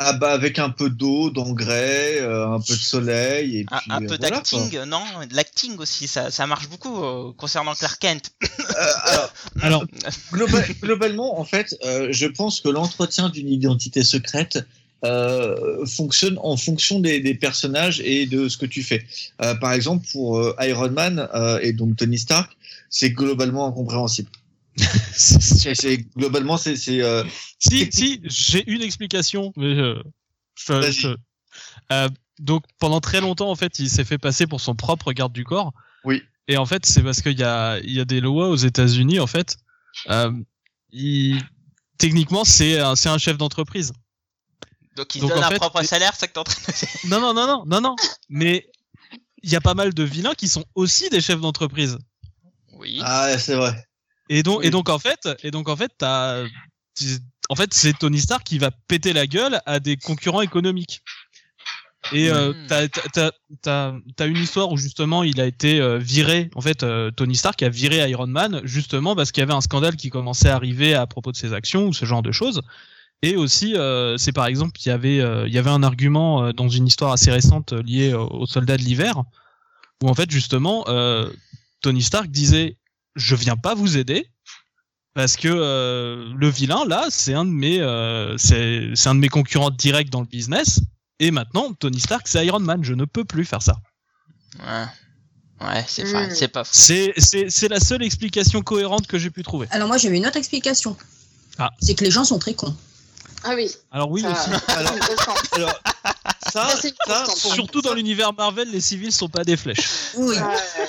Ah 0.01 0.13
bah 0.13 0.31
avec 0.31 0.59
un 0.59 0.69
peu 0.69 0.89
d'eau, 0.89 1.29
d'engrais, 1.29 2.21
euh, 2.21 2.47
un 2.47 2.61
peu 2.61 2.73
de 2.73 2.79
soleil 2.79 3.57
et 3.57 3.65
Un, 3.69 3.77
puis 3.79 3.91
un 3.91 3.95
euh, 3.97 3.99
peu 4.07 4.15
voilà, 4.17 4.29
d'acting, 4.37 4.79
non 4.83 5.03
De 5.29 5.35
l'acting 5.35 5.77
aussi, 5.77 6.07
ça, 6.07 6.31
ça 6.31 6.47
marche 6.47 6.69
beaucoup 6.69 7.03
euh, 7.03 7.33
concernant 7.35 7.75
Clark 7.75 7.99
Kent. 7.99 8.31
Euh, 8.41 8.83
alors, 9.03 9.33
Alors, 9.61 9.85
globa- 10.31 10.79
globalement, 10.81 11.37
en 11.37 11.43
fait, 11.43 11.75
euh, 11.83 12.07
je 12.11 12.27
pense 12.27 12.61
que 12.61 12.69
l'entretien 12.69 13.27
d'une 13.27 13.49
identité 13.49 14.01
secrète 14.03 14.65
euh, 15.03 15.85
fonctionne 15.85 16.37
en 16.43 16.55
fonction 16.55 17.01
des, 17.01 17.19
des 17.19 17.33
personnages 17.35 17.99
et 17.99 18.25
de 18.25 18.47
ce 18.47 18.55
que 18.57 18.65
tu 18.65 18.83
fais. 18.83 19.05
Euh, 19.41 19.53
par 19.55 19.73
exemple, 19.73 20.07
pour 20.13 20.39
euh, 20.39 20.55
Iron 20.61 20.91
Man 20.91 21.27
euh, 21.35 21.59
et 21.61 21.73
donc 21.73 21.97
Tony 21.97 22.17
Stark, 22.17 22.55
c'est 22.89 23.09
globalement 23.11 23.67
incompréhensible. 23.67 24.29
C'est- 24.77 25.75
c'est- 25.75 25.97
globalement, 26.15 26.57
c'est 26.57 26.75
c'est, 26.75 27.01
euh, 27.01 27.23
si, 27.59 27.89
si, 27.91 28.21
j'ai 28.23 28.69
une 28.71 28.81
explication. 28.81 29.51
Mais 29.57 29.65
euh, 29.77 30.01
je- 30.55 30.73
Vas-y. 30.73 30.93
je- 30.93 31.15
euh, 31.91 32.09
donc 32.39 32.63
pendant 32.79 33.01
très 33.01 33.19
longtemps, 33.21 33.49
en 33.51 33.55
fait, 33.55 33.79
il 33.79 33.89
s'est 33.89 34.05
fait 34.05 34.17
passer 34.17 34.47
pour 34.47 34.61
son 34.61 34.75
propre 34.75 35.11
garde 35.11 35.33
du 35.33 35.43
corps. 35.43 35.73
Oui. 36.05 36.23
Et 36.47 36.57
en 36.57 36.65
fait, 36.65 36.85
c'est 36.85 37.03
parce 37.03 37.21
qu'il 37.21 37.37
y 37.37 37.43
a, 37.43 37.79
il 37.79 37.91
y 37.91 37.99
a 37.99 38.05
des 38.05 38.21
lois 38.21 38.47
aux 38.49 38.55
États-Unis, 38.55 39.19
en 39.19 39.27
fait. 39.27 39.57
Euh, 40.09 40.31
il- 40.91 41.41
Techniquement, 41.97 42.45
c'est 42.45 42.79
un, 42.79 42.95
c'est 42.95 43.09
un 43.09 43.17
chef 43.17 43.37
d'entreprise. 43.37 43.91
Donc 44.95 45.15
il 45.15 45.21
Donc, 45.21 45.31
donne 45.31 45.43
un 45.43 45.49
fait, 45.49 45.57
propre 45.57 45.83
salaire, 45.83 46.11
c'est 46.13 46.21
ça 46.21 46.27
que 46.27 46.33
t'es 46.33 46.39
en 46.39 46.43
train 46.45 46.61
de 46.61 46.77
dire? 46.77 46.89
Non, 47.09 47.19
non, 47.19 47.33
non, 47.33 47.45
non, 47.45 47.63
non, 47.65 47.81
non. 47.81 47.95
Mais 48.29 48.69
il 49.43 49.49
y 49.49 49.57
a 49.57 49.61
pas 49.61 49.73
mal 49.73 49.93
de 49.93 50.03
vilains 50.03 50.33
qui 50.33 50.47
sont 50.47 50.63
aussi 50.75 51.09
des 51.09 51.19
chefs 51.19 51.41
d'entreprise. 51.41 51.97
Oui. 52.71 53.01
ah 53.03 53.37
c'est 53.37 53.55
vrai. 53.55 53.85
Et 54.29 54.43
donc, 54.43 54.63
et 54.63 54.69
donc 54.69 54.89
en 54.89 54.99
fait, 54.99 55.27
et 55.43 55.51
donc 55.51 55.69
en 55.69 55.75
fait, 55.75 55.91
t'as, 55.97 56.43
en 57.49 57.55
fait, 57.55 57.73
c'est 57.73 57.97
Tony 57.97 58.19
Stark 58.19 58.43
qui 58.43 58.59
va 58.59 58.71
péter 58.87 59.11
la 59.13 59.25
gueule 59.27 59.59
à 59.65 59.79
des 59.79 59.97
concurrents 59.97 60.41
économiques. 60.41 61.01
Et 62.11 62.29
euh, 62.31 62.53
Mhm. 62.53 62.67
t'as, 62.67 62.87
t'as, 62.87 63.01
t'as, 63.09 63.31
t'as, 63.61 63.93
t'as 64.15 64.27
une 64.27 64.37
histoire 64.37 64.71
où 64.71 64.77
justement 64.77 65.23
il 65.23 65.39
a 65.39 65.45
été 65.45 65.79
euh, 65.79 65.99
viré. 65.99 66.49
En 66.55 66.61
fait, 66.61 66.81
euh, 66.83 67.11
Tony 67.11 67.35
Stark 67.35 67.61
a 67.61 67.69
viré 67.69 68.07
Iron 68.09 68.25
Man 68.27 68.61
justement 68.63 69.15
parce 69.15 69.31
qu'il 69.31 69.41
y 69.41 69.43
avait 69.43 69.53
un 69.53 69.61
scandale 69.61 69.95
qui 69.95 70.09
commençait 70.09 70.49
à 70.49 70.55
arriver 70.55 70.95
à 70.95 71.05
propos 71.05 71.31
de 71.31 71.37
ses 71.37 71.53
actions 71.53 71.87
ou 71.87 71.93
ce 71.93 72.05
genre 72.05 72.23
de 72.23 72.31
choses. 72.31 72.61
Et 73.21 73.35
aussi, 73.35 73.75
euh, 73.75 74.17
c'est 74.17 74.31
par 74.31 74.47
exemple, 74.47 74.79
il 74.83 74.87
y 74.87 74.91
avait, 74.91 75.19
euh, 75.19 75.47
il 75.47 75.53
y 75.53 75.57
avait 75.59 75.69
un 75.69 75.83
argument 75.83 76.51
dans 76.53 76.69
une 76.69 76.87
histoire 76.87 77.11
assez 77.11 77.29
récente 77.31 77.73
liée 77.73 78.13
au- 78.13 78.27
aux 78.27 78.47
soldats 78.47 78.77
de 78.77 78.81
l'hiver, 78.83 79.23
où 80.01 80.09
en 80.09 80.13
fait 80.15 80.31
justement, 80.31 80.85
euh, 80.87 81.29
Tony 81.81 82.01
Stark 82.01 82.27
disait, 82.27 82.77
je 83.15 83.35
viens 83.35 83.55
pas 83.57 83.75
vous 83.75 83.97
aider 83.97 84.29
parce 85.13 85.35
que 85.35 85.47
euh, 85.49 86.31
le 86.35 86.49
vilain 86.49 86.85
là, 86.85 87.07
c'est 87.09 87.33
un 87.33 87.45
de 87.45 87.49
mes, 87.51 87.79
euh, 87.81 88.37
c'est, 88.37 88.91
c'est 88.95 89.09
un 89.09 89.15
de 89.15 89.19
mes 89.19 89.29
concurrents 89.29 89.71
directs 89.71 90.09
dans 90.09 90.21
le 90.21 90.27
business. 90.27 90.79
Et 91.19 91.31
maintenant, 91.31 91.73
Tony 91.73 91.99
Stark, 91.99 92.27
c'est 92.27 92.45
Iron 92.45 92.59
Man. 92.59 92.83
Je 92.83 92.93
ne 92.93 93.03
peux 93.05 93.25
plus 93.25 93.43
faire 93.43 93.61
ça. 93.61 93.77
Ouais. 94.59 94.85
Ouais, 95.67 95.83
c'est 95.87 96.03
Hmm. 96.05 96.47
pas 96.47 96.63
faux. 96.63 96.69
C'est, 96.73 97.11
c'est, 97.17 97.49
c'est 97.49 97.67
la 97.67 97.81
seule 97.81 98.01
explication 98.03 98.61
cohérente 98.61 99.07
que 99.07 99.17
j'ai 99.17 99.29
pu 99.29 99.43
trouver. 99.43 99.67
Alors 99.71 99.89
moi 99.89 99.97
j'avais 99.97 100.15
une 100.17 100.25
autre 100.25 100.37
explication. 100.37 100.95
Ah. 101.57 101.69
C'est 101.81 101.95
que 101.95 102.05
les 102.05 102.11
gens 102.11 102.23
sont 102.23 102.39
très 102.39 102.53
cons. 102.53 102.73
Ah 103.43 103.51
oui. 103.55 103.69
Alors 103.91 104.09
oui 104.09 104.21
ça- 104.21 104.31
aussi. 104.31 104.49
Alors, 105.55 105.79
ça, 106.51 106.67
Ça, 107.07 107.25
Surtout 107.35 107.81
dans 107.81 107.93
l'univers 107.93 108.33
Marvel, 108.33 108.69
les 108.71 108.81
civils 108.81 109.11
sont 109.11 109.29
pas 109.29 109.43
des 109.43 109.57
flèches. 109.57 110.13
Oui. 110.17 110.35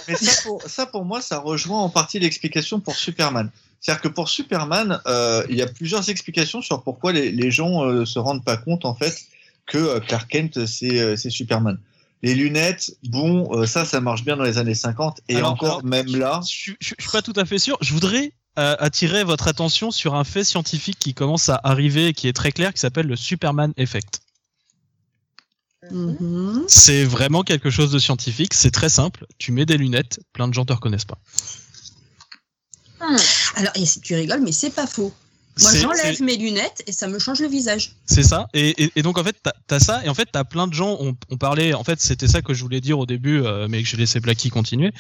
Mais 0.09 0.17
ça 0.17 0.43
pour, 0.45 0.63
ça, 0.63 0.87
pour 0.87 1.05
moi, 1.05 1.21
ça 1.21 1.39
rejoint 1.39 1.81
en 1.81 1.89
partie 1.89 2.19
l'explication 2.19 2.81
pour 2.81 2.95
Superman. 2.97 3.51
C'est-à-dire 3.81 4.03
que 4.03 4.09
pour 4.09 4.29
Superman, 4.29 5.01
euh, 5.07 5.45
il 5.49 5.57
y 5.57 5.63
a 5.63 5.67
plusieurs 5.67 6.09
explications 6.11 6.61
sur 6.61 6.83
pourquoi 6.83 7.13
les, 7.13 7.31
les 7.31 7.51
gens 7.51 7.85
euh, 7.85 8.05
se 8.05 8.19
rendent 8.19 8.45
pas 8.45 8.59
compte 8.59 8.85
en 8.85 8.95
fait 8.95 9.17
que 9.67 9.79
euh, 9.79 10.01
Clark 10.01 10.29
Kent 10.31 10.67
c'est 10.67 11.01
euh, 11.01 11.17
Superman. 11.17 11.79
Les 12.23 12.35
lunettes, 12.35 12.95
bon, 13.05 13.49
euh, 13.53 13.65
ça, 13.65 13.87
ça 13.87 14.01
marche 14.01 14.25
bien 14.25 14.37
dans 14.37 14.45
les 14.45 14.59
années 14.59 14.75
50 14.75 15.23
et 15.29 15.37
Alors, 15.37 15.53
encore 15.53 15.69
alors, 15.69 15.85
même 15.85 16.15
là. 16.15 16.41
Je, 16.47 16.73
je 16.79 16.87
suis 16.87 17.11
pas 17.11 17.23
tout 17.23 17.33
à 17.37 17.47
fait 17.47 17.59
sûr. 17.59 17.79
Je 17.81 17.95
voudrais 17.95 18.35
euh, 18.59 18.77
attirer 18.79 19.25
votre 19.25 19.49
attention 19.49 19.91
sur 19.91 20.15
un 20.15 20.25
fait 20.25 20.45
scientifique 20.45 20.99
qui 20.99 21.15
commence 21.15 21.49
à 21.49 21.59
arriver 21.65 22.09
et 22.09 22.13
qui 22.13 22.29
est 22.29 22.33
très 22.35 22.53
clair, 22.53 22.75
qui 22.75 22.81
s'appelle 22.81 23.07
le 23.07 23.17
Superman 23.17 23.73
Effect. 23.79 24.21
Mhm. 25.91 26.65
C'est 26.69 27.05
vraiment 27.05 27.43
quelque 27.43 27.71
chose 27.71 27.91
de 27.91 27.99
scientifique. 27.99 28.53
C'est 28.55 28.71
très 28.71 28.91
simple. 28.91 29.27
Tu 29.39 29.53
mets 29.53 29.67
des 29.67 29.79
lunettes, 29.79 30.21
plein 30.33 30.49
de 30.49 30.55
gens 30.55 30.65
te 30.65 30.73
reconnaissent 30.73 31.07
pas. 31.07 31.19
Alors 33.57 33.73
et 33.77 33.87
si 33.87 34.01
tu 34.01 34.15
rigoles, 34.15 34.43
mais 34.43 34.53
c'est 34.53 34.71
pas 34.71 34.87
faux. 34.87 35.13
Moi 35.59 35.75
j'enlève 35.75 36.23
mes 36.23 36.37
lunettes 36.37 36.83
et 36.87 36.93
ça 36.93 37.09
me 37.09 37.19
change 37.19 37.41
le 37.41 37.49
visage. 37.49 37.93
C'est 38.07 38.23
ça. 38.23 38.47
Et, 38.55 38.85
et, 38.85 38.93
et 38.97 39.03
donc 39.03 39.19
en 39.19 39.25
fait, 39.25 39.37
t'as 39.43 39.77
as 39.77 39.81
ça. 39.81 40.05
Et 40.05 40.09
en 40.09 40.15
fait, 40.15 40.29
t'as 40.31 40.45
plein 40.45 40.67
de 40.67 40.75
gens. 40.75 40.97
On, 41.01 41.17
on 41.31 41.37
parlait. 41.37 41.75
En 41.75 41.83
fait, 41.83 42.01
c'était 42.01 42.29
ça 42.29 42.41
que 42.41 42.55
je 42.55 42.63
voulais 42.63 42.81
dire 42.81 42.99
au 42.99 43.07
début, 43.07 43.43
euh, 43.43 43.67
mais 43.69 43.83
que 43.83 43.89
j'ai 43.89 43.97
laissé 43.97 44.21
Blacky 44.21 44.51
continuer. 44.51 44.93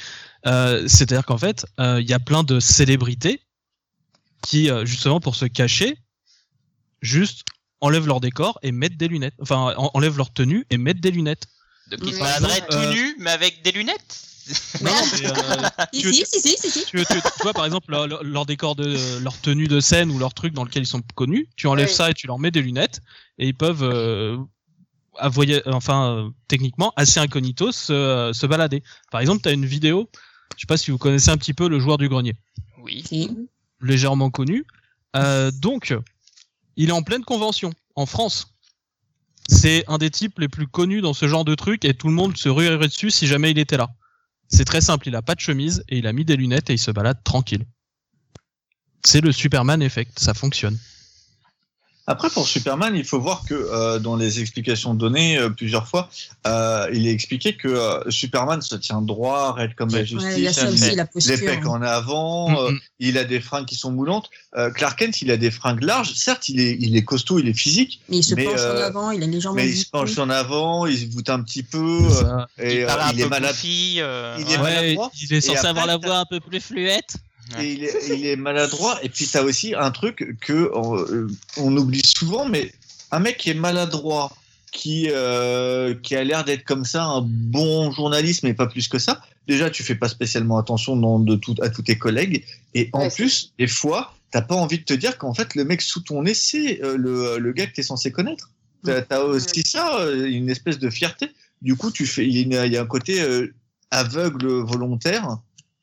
Euh, 0.46 0.88
C'est-à-dire 0.88 1.24
qu'en 1.24 1.38
fait, 1.38 1.66
euh, 1.78 2.00
il 2.00 2.08
y 2.08 2.12
a 2.14 2.18
plein 2.18 2.42
de 2.42 2.58
célébrités 2.58 3.40
qui, 4.42 4.70
euh, 4.70 4.84
justement, 4.84 5.20
pour 5.20 5.34
se 5.34 5.44
cacher, 5.44 5.98
juste 7.00 7.44
enlèvent 7.80 8.06
leur 8.06 8.20
décor 8.20 8.58
et 8.62 8.72
mettent 8.72 8.96
des 8.96 9.08
lunettes. 9.08 9.34
Enfin, 9.40 9.74
en- 9.76 9.90
enlèvent 9.94 10.16
leur 10.16 10.32
tenue 10.32 10.66
et 10.70 10.78
mettent 10.78 11.00
des 11.00 11.10
lunettes. 11.10 11.46
Donc 11.90 12.00
il 12.04 12.14
se 12.14 12.18
baladeraient 12.20 12.62
Euh, 12.72 12.86
tout 12.88 12.94
nu, 12.94 13.16
mais 13.18 13.30
avec 13.30 13.62
des 13.62 13.72
lunettes 13.72 14.22
Non, 14.80 14.90
mais, 14.92 15.26
euh, 15.28 15.32
Si, 15.92 16.00
tu- 16.02 16.12
si, 16.12 16.24
si, 16.26 16.40
si, 16.40 16.56
si, 16.56 16.70
si. 16.70 16.84
tu, 16.86 16.98
tu- 17.04 17.04
tu 17.06 17.42
vois 17.42 17.52
par 17.52 17.64
exemple 17.66 17.90
leur, 18.22 18.46
décor 18.46 18.74
de 18.76 19.18
leur 19.22 19.36
tenue 19.40 19.66
de 19.68 19.80
scène 19.80 20.10
ou 20.10 20.18
leur 20.18 20.34
truc 20.34 20.52
dans 20.54 20.64
lequel 20.64 20.82
ils 20.84 20.86
sont 20.86 21.02
connus, 21.14 21.48
tu 21.56 21.66
enlèves 21.66 21.88
Oui. 21.88 21.94
ça 21.94 22.10
et 22.10 22.14
tu 22.14 22.26
leur 22.26 22.38
mets 22.38 22.50
des 22.50 22.62
lunettes 22.62 23.00
et 23.38 23.46
ils 23.48 23.54
peuvent 23.56 23.82
euh, 23.82 24.36
avoyer- 25.18 25.62
enfin 25.66 26.14
euh, 26.16 26.30
techniquement 26.48 26.92
assez 26.96 27.18
incognito 27.20 27.72
se, 27.72 27.92
euh, 27.92 28.32
se 28.32 28.46
balader. 28.46 28.82
Par 29.10 29.20
exemple, 29.20 29.42
tu 29.42 29.48
as 29.48 29.52
une 29.52 29.66
vidéo, 29.66 30.08
je 30.56 30.60
sais 30.60 30.66
pas 30.66 30.76
si 30.76 30.90
vous 30.90 30.98
connaissez 30.98 31.30
un 31.30 31.36
petit 31.36 31.54
peu 31.54 31.68
le 31.68 31.78
joueur 31.80 31.98
du 31.98 32.08
grenier, 32.08 32.34
Oui. 32.82 33.04
Légèrement 33.80 34.30
connu. 34.30 34.64
Euh, 35.16 35.50
donc 35.50 35.94
il 36.80 36.88
est 36.88 36.92
en 36.92 37.02
pleine 37.02 37.24
convention 37.24 37.74
en 37.94 38.06
France. 38.06 38.54
C'est 39.50 39.84
un 39.86 39.98
des 39.98 40.08
types 40.08 40.38
les 40.38 40.48
plus 40.48 40.66
connus 40.66 41.02
dans 41.02 41.12
ce 41.12 41.28
genre 41.28 41.44
de 41.44 41.54
truc 41.54 41.84
et 41.84 41.92
tout 41.92 42.08
le 42.08 42.14
monde 42.14 42.38
se 42.38 42.48
ruerait 42.48 42.88
dessus 42.88 43.10
si 43.10 43.26
jamais 43.26 43.50
il 43.50 43.58
était 43.58 43.76
là. 43.76 43.90
C'est 44.48 44.64
très 44.64 44.80
simple, 44.80 45.06
il 45.06 45.14
a 45.14 45.20
pas 45.20 45.34
de 45.34 45.40
chemise 45.40 45.84
et 45.90 45.98
il 45.98 46.06
a 46.06 46.14
mis 46.14 46.24
des 46.24 46.36
lunettes 46.36 46.70
et 46.70 46.72
il 46.72 46.78
se 46.78 46.90
balade 46.90 47.22
tranquille. 47.22 47.66
C'est 49.04 49.20
le 49.20 49.30
Superman 49.30 49.82
effect, 49.82 50.18
ça 50.18 50.32
fonctionne. 50.32 50.78
Après, 52.06 52.28
pour 52.30 52.48
Superman, 52.48 52.94
il 52.96 53.04
faut 53.04 53.20
voir 53.20 53.44
que 53.46 53.54
euh, 53.54 53.98
dans 54.00 54.16
les 54.16 54.40
explications 54.40 54.94
données 54.94 55.38
euh, 55.38 55.48
plusieurs 55.50 55.86
fois, 55.86 56.08
euh, 56.46 56.88
il 56.92 57.06
est 57.06 57.12
expliqué 57.12 57.56
que 57.56 57.68
euh, 57.68 58.10
Superman 58.10 58.60
se 58.62 58.74
tient 58.74 59.00
droit, 59.00 59.52
raide 59.52 59.74
comme 59.76 59.90
la 59.90 59.98
Ouais, 60.00 60.06
justice, 60.06 60.34
il 60.36 60.42
y 60.42 60.48
a 60.48 60.52
ça 60.52 60.62
il 60.68 60.74
aussi, 60.74 60.96
la 60.96 61.06
les 61.26 61.38
pecs 61.38 61.66
en 61.66 61.82
avant, 61.82 62.50
Mm, 62.50 62.56
euh, 62.56 62.70
mm. 62.72 62.80
il 63.00 63.18
a 63.18 63.24
des 63.24 63.40
fringues 63.40 63.66
qui 63.66 63.76
sont 63.76 63.92
moulantes. 63.92 64.28
Euh, 64.56 64.70
Clark 64.70 64.98
Kent, 64.98 65.22
il 65.22 65.30
a 65.30 65.36
des 65.36 65.50
fringues 65.52 65.82
larges. 65.84 66.12
Certes, 66.14 66.48
il 66.48 66.58
est, 66.60 66.76
il 66.80 66.96
est 66.96 67.04
costaud, 67.04 67.38
il 67.38 67.46
est 67.48 67.54
physique, 67.54 68.00
Mais 68.08 68.16
il 68.18 68.22
se 68.24 68.34
mais, 68.34 68.44
penche 68.44 68.54
en 68.54 68.62
euh, 68.64 68.86
avant, 68.86 69.10
il 69.12 69.22
a 69.22 69.26
légèrement 69.26 69.56
mais 69.56 69.68
il 69.68 69.76
se 69.76 69.86
penche 69.88 70.18
en 70.18 70.30
avant, 70.30 70.86
il 70.86 70.98
se 70.98 71.06
voûte 71.14 71.30
un 71.30 71.42
petit 71.42 71.62
peu, 71.62 71.78
euh, 72.06 72.10
Ça- 72.10 72.46
et 72.58 72.78
il 72.78 72.82
euh, 72.84 72.88
un 72.88 73.12
il 73.12 73.20
est 73.20 73.22
peu 73.24 73.28
malade. 73.28 73.50
goofy, 73.52 73.96
euh, 73.98 74.36
Il 74.40 74.44
est 74.50 74.56
ouais. 74.56 74.62
ouais, 74.62 74.74
maladroit. 74.74 75.10
il 75.20 75.32
est 75.34 75.40
censé 75.40 75.58
après, 75.58 75.68
avoir 75.68 75.86
la 75.86 75.96
voix 75.98 76.16
un 76.18 76.24
peu 76.24 76.40
plus 76.40 76.60
fluette. 76.60 77.14
Et 77.58 77.72
il 77.72 77.84
est, 77.84 78.08
il 78.08 78.26
est 78.26 78.36
maladroit. 78.36 78.98
Et 79.02 79.08
puis, 79.08 79.26
tu 79.26 79.36
as 79.36 79.42
aussi 79.42 79.74
un 79.74 79.90
truc 79.90 80.36
que 80.40 80.52
euh, 80.74 81.28
on 81.56 81.76
oublie 81.76 82.02
souvent, 82.04 82.46
mais 82.48 82.72
un 83.10 83.18
mec 83.18 83.38
qui 83.38 83.50
est 83.50 83.54
maladroit, 83.54 84.32
qui, 84.72 85.08
euh, 85.10 85.94
qui 86.02 86.14
a 86.14 86.22
l'air 86.22 86.44
d'être 86.44 86.64
comme 86.64 86.84
ça, 86.84 87.04
un 87.04 87.22
bon 87.22 87.90
journaliste, 87.90 88.42
mais 88.44 88.54
pas 88.54 88.66
plus 88.66 88.86
que 88.88 88.98
ça. 88.98 89.20
Déjà, 89.48 89.68
tu 89.70 89.82
fais 89.82 89.96
pas 89.96 90.08
spécialement 90.08 90.58
attention 90.58 90.94
dans, 90.96 91.18
de 91.18 91.34
tout, 91.34 91.56
à 91.60 91.70
tous 91.70 91.82
tes 91.82 91.98
collègues. 91.98 92.44
Et 92.74 92.88
en 92.92 93.00
Ouais, 93.02 93.10
plus, 93.10 93.52
des 93.58 93.66
fois, 93.66 94.14
t'as 94.30 94.42
pas 94.42 94.54
envie 94.54 94.78
de 94.78 94.84
te 94.84 94.94
dire 94.94 95.18
qu'en 95.18 95.34
fait, 95.34 95.56
le 95.56 95.64
mec 95.64 95.82
sous 95.82 96.00
ton 96.02 96.22
nez, 96.22 96.34
c'est 96.34 96.80
euh, 96.84 96.96
le, 96.96 97.38
le 97.38 97.52
gars 97.52 97.66
que 97.66 97.72
tu 97.72 97.80
es 97.80 97.84
censé 97.84 98.12
connaître. 98.12 98.50
T'as 98.84 99.02
as 99.10 99.20
aussi 99.24 99.62
ça, 99.62 99.98
euh, 100.00 100.26
une 100.26 100.48
espèce 100.48 100.78
de 100.78 100.88
fierté. 100.88 101.30
Du 101.62 101.74
coup, 101.74 101.90
tu 101.90 102.06
fais, 102.06 102.24
il 102.26 102.36
y, 102.36 102.38
a 102.38 102.42
une- 102.42 102.66
il 102.66 102.72
y 102.72 102.76
a 102.76 102.82
un 102.82 102.86
côté 102.86 103.20
euh, 103.20 103.52
aveugle 103.90 104.46
volontaire 104.62 105.38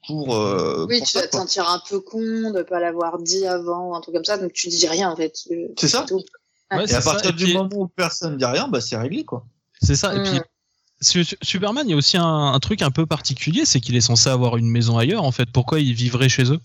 pour. 0.07 0.35
euh, 0.35 0.85
Oui, 0.89 0.97
pour 0.99 1.07
tu 1.07 1.13
ça, 1.13 1.19
vas 1.21 1.25
te 1.27 1.31
quoi. 1.31 1.41
sentir 1.41 1.69
un 1.69 1.81
peu 1.87 1.99
con 1.99 2.51
de 2.51 2.63
pas 2.63 2.79
l'avoir 2.79 3.19
dit 3.19 3.45
avant, 3.45 3.95
un 3.95 4.01
truc 4.01 4.15
comme 4.15 4.25
ça, 4.25 4.37
donc 4.37 4.53
tu 4.53 4.67
dis 4.69 4.87
rien 4.87 5.09
en 5.11 5.15
fait. 5.15 5.33
C'est 5.77 5.87
ça. 5.87 6.05
tout. 6.07 6.23
Ouais, 6.71 6.83
Et 6.83 6.87
c'est 6.87 6.95
à 6.95 7.01
ça. 7.01 7.11
partir 7.11 7.29
Et 7.31 7.33
du 7.33 7.43
puis- 7.45 7.53
moment 7.53 7.69
où 7.75 7.87
personne 7.87 8.37
dit 8.37 8.45
rien, 8.45 8.67
bah 8.67 8.81
c'est 8.81 8.97
réglé 8.97 9.23
quoi. 9.23 9.45
C'est 9.81 9.95
ça. 9.95 10.15
Et 10.15 10.23
puis, 10.23 10.39
Su- 10.99 11.37
Superman, 11.43 11.85
il 11.87 11.91
y 11.91 11.93
a 11.93 11.95
aussi 11.97 12.17
un, 12.17 12.25
un 12.25 12.59
truc 12.59 12.81
un 12.81 12.89
peu 12.89 13.05
particulier, 13.05 13.65
c'est 13.65 13.79
qu'il 13.79 13.95
est 13.95 14.01
censé 14.01 14.29
avoir 14.29 14.57
une 14.57 14.67
maison 14.67 14.97
ailleurs. 14.97 15.23
En 15.23 15.31
fait, 15.31 15.45
pourquoi 15.51 15.79
il 15.79 15.93
vivrait 15.93 16.27
chez 16.27 16.51
eux? 16.51 16.59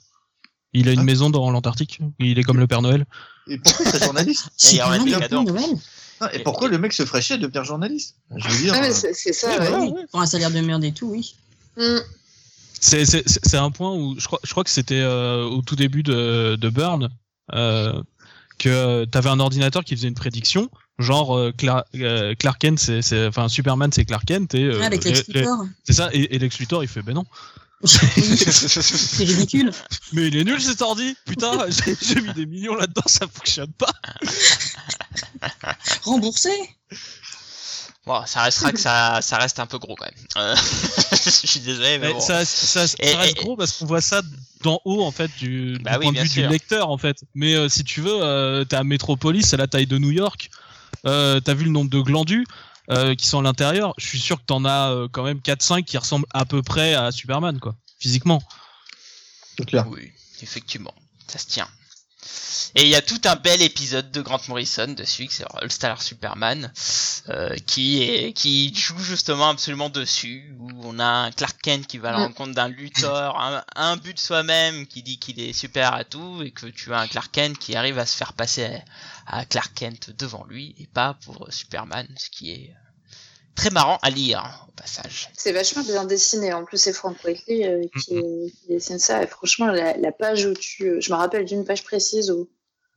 Il 0.72 0.88
a 0.88 0.92
une 0.92 1.00
Ah. 1.00 1.04
maison 1.04 1.28
dans 1.28 1.50
l'Antarctique? 1.50 1.98
Il 2.18 2.38
est 2.38 2.42
comme 2.42 2.58
le 2.58 2.66
Père 2.66 2.80
Noël? 2.80 3.04
Et 3.46 3.58
pourquoi 3.58 3.98
journaliste? 3.98 4.46
C'est 4.56 4.78
Noël. 4.78 5.76
Ah, 6.20 6.30
Et 6.32 6.38
pourquoi 6.38 6.68
le 6.68 6.78
mec 6.78 6.92
se 6.94 7.04
ferait 7.04 7.20
chier 7.20 7.34
à 7.34 7.38
devenir 7.38 7.64
journaliste? 7.64 8.14
Je 8.34 8.48
veux 8.48 8.58
dire. 8.62 8.74
Euh, 8.74 8.90
c'est 9.12 9.32
ça, 9.34 9.48
Pour 10.10 10.20
un 10.20 10.26
salaire 10.26 10.50
de 10.50 10.60
merde 10.60 10.84
et 10.84 10.92
tout, 10.92 11.08
oui. 11.08 11.34
Mm. 11.76 11.98
C'est 12.82 13.54
un 13.56 13.70
point 13.70 13.92
où 13.94 14.18
je 14.18 14.26
crois, 14.26 14.40
je 14.44 14.50
crois 14.50 14.64
que 14.64 14.70
c'était 14.70 15.00
euh, 15.00 15.44
au 15.44 15.62
tout 15.62 15.76
début 15.76 16.02
de, 16.02 16.56
de 16.60 16.68
Burn 16.68 17.08
euh, 17.54 18.02
que 18.58 19.04
tu 19.04 19.18
avais 19.18 19.30
un 19.30 19.40
ordinateur 19.40 19.84
qui 19.84 19.96
faisait 19.96 20.08
une 20.08 20.14
prédiction 20.14 20.68
Genre 20.98 21.36
euh, 21.36 21.52
Cla- 21.56 21.84
euh, 21.94 22.34
Clark 22.38 22.60
Kent, 22.60 22.78
c'est, 23.00 23.26
enfin 23.26 23.48
Superman, 23.48 23.90
c'est 23.92 24.04
Clark 24.04 24.24
Kent 24.26 24.54
et 24.54 24.64
euh, 24.64 24.78
Ah, 25.48 25.64
c'est 25.84 25.94
ça. 25.94 26.10
Et, 26.12 26.34
et 26.34 26.38
Lex 26.38 26.58
Luthor, 26.58 26.84
il 26.84 26.88
fait 26.88 27.02
ben 27.02 27.14
non. 27.14 27.24
C'est 27.84 29.24
ridicule. 29.24 29.72
Mais 30.12 30.28
il 30.28 30.36
est 30.36 30.44
nul 30.44 30.60
cet 30.60 30.82
ordi. 30.82 31.16
Putain, 31.26 31.66
j'ai, 31.68 31.96
j'ai 32.00 32.20
mis 32.20 32.32
des 32.34 32.46
millions 32.46 32.76
là-dedans, 32.76 33.02
ça 33.06 33.26
fonctionne 33.26 33.72
pas. 33.72 33.90
Remboursé. 36.02 36.50
Bon, 38.04 38.24
ça 38.26 38.42
restera 38.42 38.72
que 38.72 38.80
ça, 38.80 39.20
ça 39.22 39.38
reste 39.38 39.58
un 39.60 39.66
peu 39.66 39.78
gros 39.78 39.94
quand 39.94 40.06
même. 40.06 40.26
Euh, 40.36 40.56
je 41.12 41.46
suis 41.46 41.60
désolé, 41.60 41.98
mais 41.98 42.08
Mais 42.08 42.12
bon. 42.14 42.20
ça, 42.20 42.44
ça, 42.44 42.86
ça 42.88 42.96
Et- 43.00 43.14
reste 43.14 43.38
et- 43.38 43.42
gros 43.44 43.56
parce 43.56 43.72
qu'on 43.78 43.86
voit 43.86 44.00
ça 44.00 44.22
d'en 44.62 44.80
haut 44.84 45.04
en 45.04 45.12
fait 45.12 45.30
du, 45.38 45.74
du 45.74 45.78
Bah 45.82 45.96
oui, 45.98 46.04
point 46.06 46.12
de 46.12 46.18
vue 46.20 46.28
sûr. 46.28 46.42
du 46.44 46.48
lecteur 46.48 46.90
en 46.90 46.98
fait. 46.98 47.18
Mais 47.34 47.54
euh, 47.54 47.68
si 47.68 47.84
tu 47.84 48.00
veux, 48.00 48.22
euh, 48.22 48.64
t'es 48.64 48.76
à 48.76 48.84
Metropolis, 48.84 49.46
c'est 49.46 49.56
la 49.56 49.66
taille 49.68 49.86
de 49.86 49.98
New 49.98 50.10
York. 50.10 50.50
Euh, 51.06 51.40
t'as 51.40 51.54
vu 51.54 51.64
le 51.64 51.70
nombre 51.70 51.90
de 51.90 52.00
glandus 52.00 52.46
euh, 52.90 53.14
qui 53.14 53.26
sont 53.26 53.38
à 53.40 53.42
l'intérieur. 53.42 53.94
Je 53.98 54.06
suis 54.06 54.20
sûr 54.20 54.38
que 54.38 54.44
t'en 54.46 54.64
as 54.64 54.90
euh, 54.90 55.08
quand 55.10 55.22
même 55.24 55.38
4-5 55.38 55.84
qui 55.84 55.96
ressemblent 55.98 56.26
à 56.34 56.44
peu 56.44 56.62
près 56.62 56.94
à 56.94 57.10
Superman 57.12 57.58
quoi, 57.60 57.74
physiquement. 57.98 58.42
C'est 59.58 59.64
clair. 59.66 59.86
Oui, 59.88 60.10
effectivement, 60.42 60.94
ça 61.28 61.38
se 61.38 61.46
tient. 61.46 61.68
Et 62.74 62.82
il 62.84 62.88
y 62.88 62.94
a 62.94 63.02
tout 63.02 63.20
un 63.24 63.36
bel 63.36 63.60
épisode 63.60 64.10
de 64.10 64.20
Grant 64.22 64.40
Morrison 64.48 64.88
dessus, 64.88 65.26
c'est 65.30 65.44
All 65.54 65.70
Star 65.70 66.00
Superman, 66.00 66.72
euh, 67.28 67.54
qui 67.66 68.02
est 68.02 68.32
qui 68.32 68.74
joue 68.74 68.98
justement 68.98 69.50
absolument 69.50 69.90
dessus, 69.90 70.54
où 70.58 70.70
on 70.84 70.98
a 70.98 71.04
un 71.04 71.30
Clark 71.32 71.60
Kent 71.60 71.86
qui 71.86 71.98
va 71.98 72.08
à 72.08 72.12
la 72.12 72.18
Mm. 72.18 72.22
rencontre 72.22 72.54
d'un 72.54 72.68
Luthor, 72.68 73.38
un, 73.40 73.62
un 73.76 73.96
but 73.96 74.14
de 74.14 74.18
soi-même 74.18 74.86
qui 74.86 75.02
dit 75.02 75.18
qu'il 75.18 75.38
est 75.40 75.52
super 75.52 75.92
à 75.92 76.04
tout, 76.04 76.42
et 76.42 76.50
que 76.50 76.66
tu 76.66 76.94
as 76.94 77.00
un 77.00 77.08
Clark 77.08 77.30
Kent 77.32 77.58
qui 77.58 77.76
arrive 77.76 77.98
à 77.98 78.06
se 78.06 78.16
faire 78.16 78.32
passer 78.32 78.64
à, 79.26 79.38
à 79.40 79.44
Clark 79.44 79.72
Kent 79.74 80.10
devant 80.16 80.44
lui, 80.48 80.74
et 80.78 80.86
pas 80.86 81.14
pour 81.24 81.46
Superman, 81.50 82.08
ce 82.16 82.30
qui 82.30 82.52
est 82.52 82.74
très 83.54 83.70
marrant 83.70 83.98
à 84.02 84.10
lire 84.10 84.66
au 84.68 84.72
passage. 84.72 85.30
C'est 85.36 85.52
vachement 85.52 85.82
bien 85.82 86.04
dessiné. 86.04 86.52
En 86.52 86.64
plus, 86.64 86.78
c'est 86.78 86.92
Frank 86.92 87.16
Whiteley 87.24 87.66
euh, 87.66 87.86
qui, 88.00 88.14
qui 88.60 88.68
dessine 88.68 88.98
ça. 88.98 89.22
Et 89.22 89.26
franchement, 89.26 89.66
la, 89.66 89.96
la 89.96 90.12
page 90.12 90.46
où 90.46 90.54
tu. 90.54 90.88
euh, 90.88 91.00
Je 91.00 91.10
me 91.12 91.16
rappelle 91.16 91.44
d'une 91.44 91.64
page 91.64 91.84
précise 91.84 92.30
où, 92.30 92.48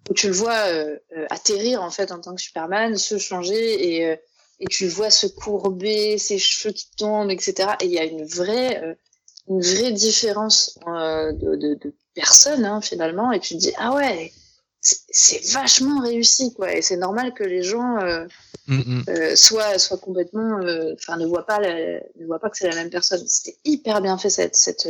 où 0.10 0.14
tu 0.14 0.28
le 0.28 0.34
vois 0.34 0.58
euh, 0.68 0.98
atterrir 1.30 1.82
en 1.84 1.92
fait 1.92 2.12
en 2.12 2.20
tant 2.20 2.36
que 2.36 2.42
Superman, 2.42 2.98
se 2.98 3.18
changer 3.18 3.96
et, 3.96 4.06
euh, 4.10 4.16
et 4.60 4.68
tu 4.68 4.86
le 4.86 4.90
vois 4.92 5.10
se 5.10 5.28
courber, 5.28 6.18
ses 6.18 6.40
cheveux 6.40 6.74
qui 6.74 6.90
tombent, 6.98 7.32
etc. 7.32 7.70
Et 7.82 7.86
il 7.86 7.92
y 7.92 8.00
a 8.00 8.06
une 8.06 8.26
vraie, 8.26 8.98
une 9.50 9.62
vraie 9.62 9.92
différence 9.92 10.80
de, 10.88 11.56
de, 11.56 11.74
de 11.76 11.94
personne 12.14 12.64
hein, 12.64 12.80
finalement. 12.82 13.32
Et 13.34 13.40
tu 13.42 13.56
te 13.56 13.60
dis, 13.60 13.74
ah 13.78 13.94
ouais, 13.94 14.32
c'est- 15.10 15.52
vachement 15.54 16.02
réussi 16.02 16.54
quoi. 16.54 16.74
Et 16.74 16.82
c'est 16.82 16.98
normal 16.98 17.34
que 17.34 17.44
les 17.44 17.64
gens. 17.64 17.98
euh, 18.02 18.26
Mm, 18.68 18.78
mm. 18.80 19.04
euh, 19.10 19.36
soit 19.36 19.78
soit 19.78 20.00
complètement 20.00 20.58
euh, 20.64 20.96
enfin 20.98 21.18
ne 21.18 21.28
voit 21.28 21.46
pas 21.46 21.60
la- 21.60 22.00
ne 22.20 22.26
voit 22.26 22.40
pas 22.40 22.50
que 22.50 22.58
c'est 22.58 22.68
la 22.68 22.74
même 22.74 22.90
personne 22.90 23.24
c'était 23.28 23.56
hyper 23.64 24.02
bien 24.02 24.18
fait 24.18 24.32
cette 24.32 24.56
cette 24.56 24.88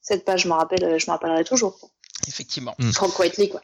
cette 0.00 0.24
page 0.24 0.42
je 0.42 0.48
me 0.48 0.52
rappelle 0.52 0.96
je 0.96 1.06
me 1.06 1.10
rappellerai 1.10 1.42
toujours 1.42 1.76
quoi. 1.80 1.88
Effectivement. 2.28 2.72
Mm. 2.78 2.92
Frank 2.92 3.18
Whiteley 3.18 3.48
quoi 3.48 3.62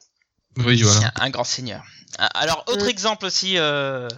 Oui 0.64 0.82
voilà. 0.82 1.12
Un, 1.14 1.26
un 1.26 1.30
grand 1.30 1.44
seigneur. 1.44 1.84
Ah, 2.18 2.26
Alors, 2.34 2.64
autre 2.66 2.86
Mm. 2.86 2.88
exemple 2.88 3.24
aussi, 3.26 3.56
euh, 3.56 4.08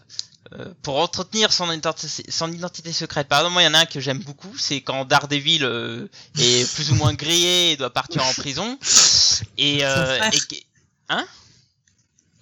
euh, 0.54 0.72
pour 0.82 0.96
entretenir 0.98 1.52
son 1.52 1.70
identité, 1.72 2.08
son 2.30 2.50
identité 2.50 2.90
secrète. 2.94 3.28
Par 3.28 3.40
exemple, 3.40 3.52
moi, 3.54 3.62
il 3.62 3.66
y 3.66 3.68
en 3.68 3.74
a 3.74 3.80
un 3.80 3.84
que 3.86 4.00
j'aime 4.00 4.20
beaucoup, 4.20 4.56
c'est 4.56 4.80
quand 4.80 5.04
Daredevil 5.04 5.62
euh, 5.64 6.08
est 6.38 6.66
plus 6.74 6.90
ou 6.90 6.94
moins 6.94 7.12
grillé 7.12 7.72
et 7.72 7.76
doit 7.76 7.90
partir 7.92 8.24
en 8.24 8.32
prison. 8.32 8.78
Euh, 9.60 10.18
et 10.32 10.66
que- 11.08 11.14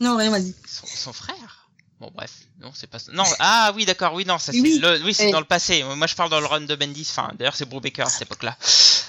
Non, 0.00 0.16
rien, 0.16 0.30
vas-y. 0.30 0.54
son, 0.68 0.86
son 0.86 1.12
frère? 1.12 1.62
Bon, 1.98 2.10
bref, 2.14 2.30
non, 2.60 2.70
c'est 2.74 2.88
pas. 2.88 2.98
Non, 3.14 3.24
ah 3.38 3.72
oui, 3.74 3.86
d'accord, 3.86 4.12
oui, 4.12 4.26
non, 4.26 4.38
ça 4.38 4.52
c'est 4.52 4.60
Oui. 4.60 4.78
le- 4.78 5.02
oui, 5.02 5.14
c'est 5.14 5.26
Oui. 5.26 5.32
dans 5.32 5.40
le 5.40 5.46
passé. 5.46 5.82
Moi, 5.82 6.06
je 6.06 6.14
parle 6.14 6.28
dans 6.28 6.40
le 6.40 6.46
run 6.46 6.60
de 6.60 6.74
Bendis. 6.76 7.08
Enfin, 7.10 7.32
d'ailleurs, 7.38 7.56
c'est 7.56 7.64
Brubaker 7.64 8.02
à 8.06 8.10
cette 8.10 8.20
époque-là. 8.22 8.54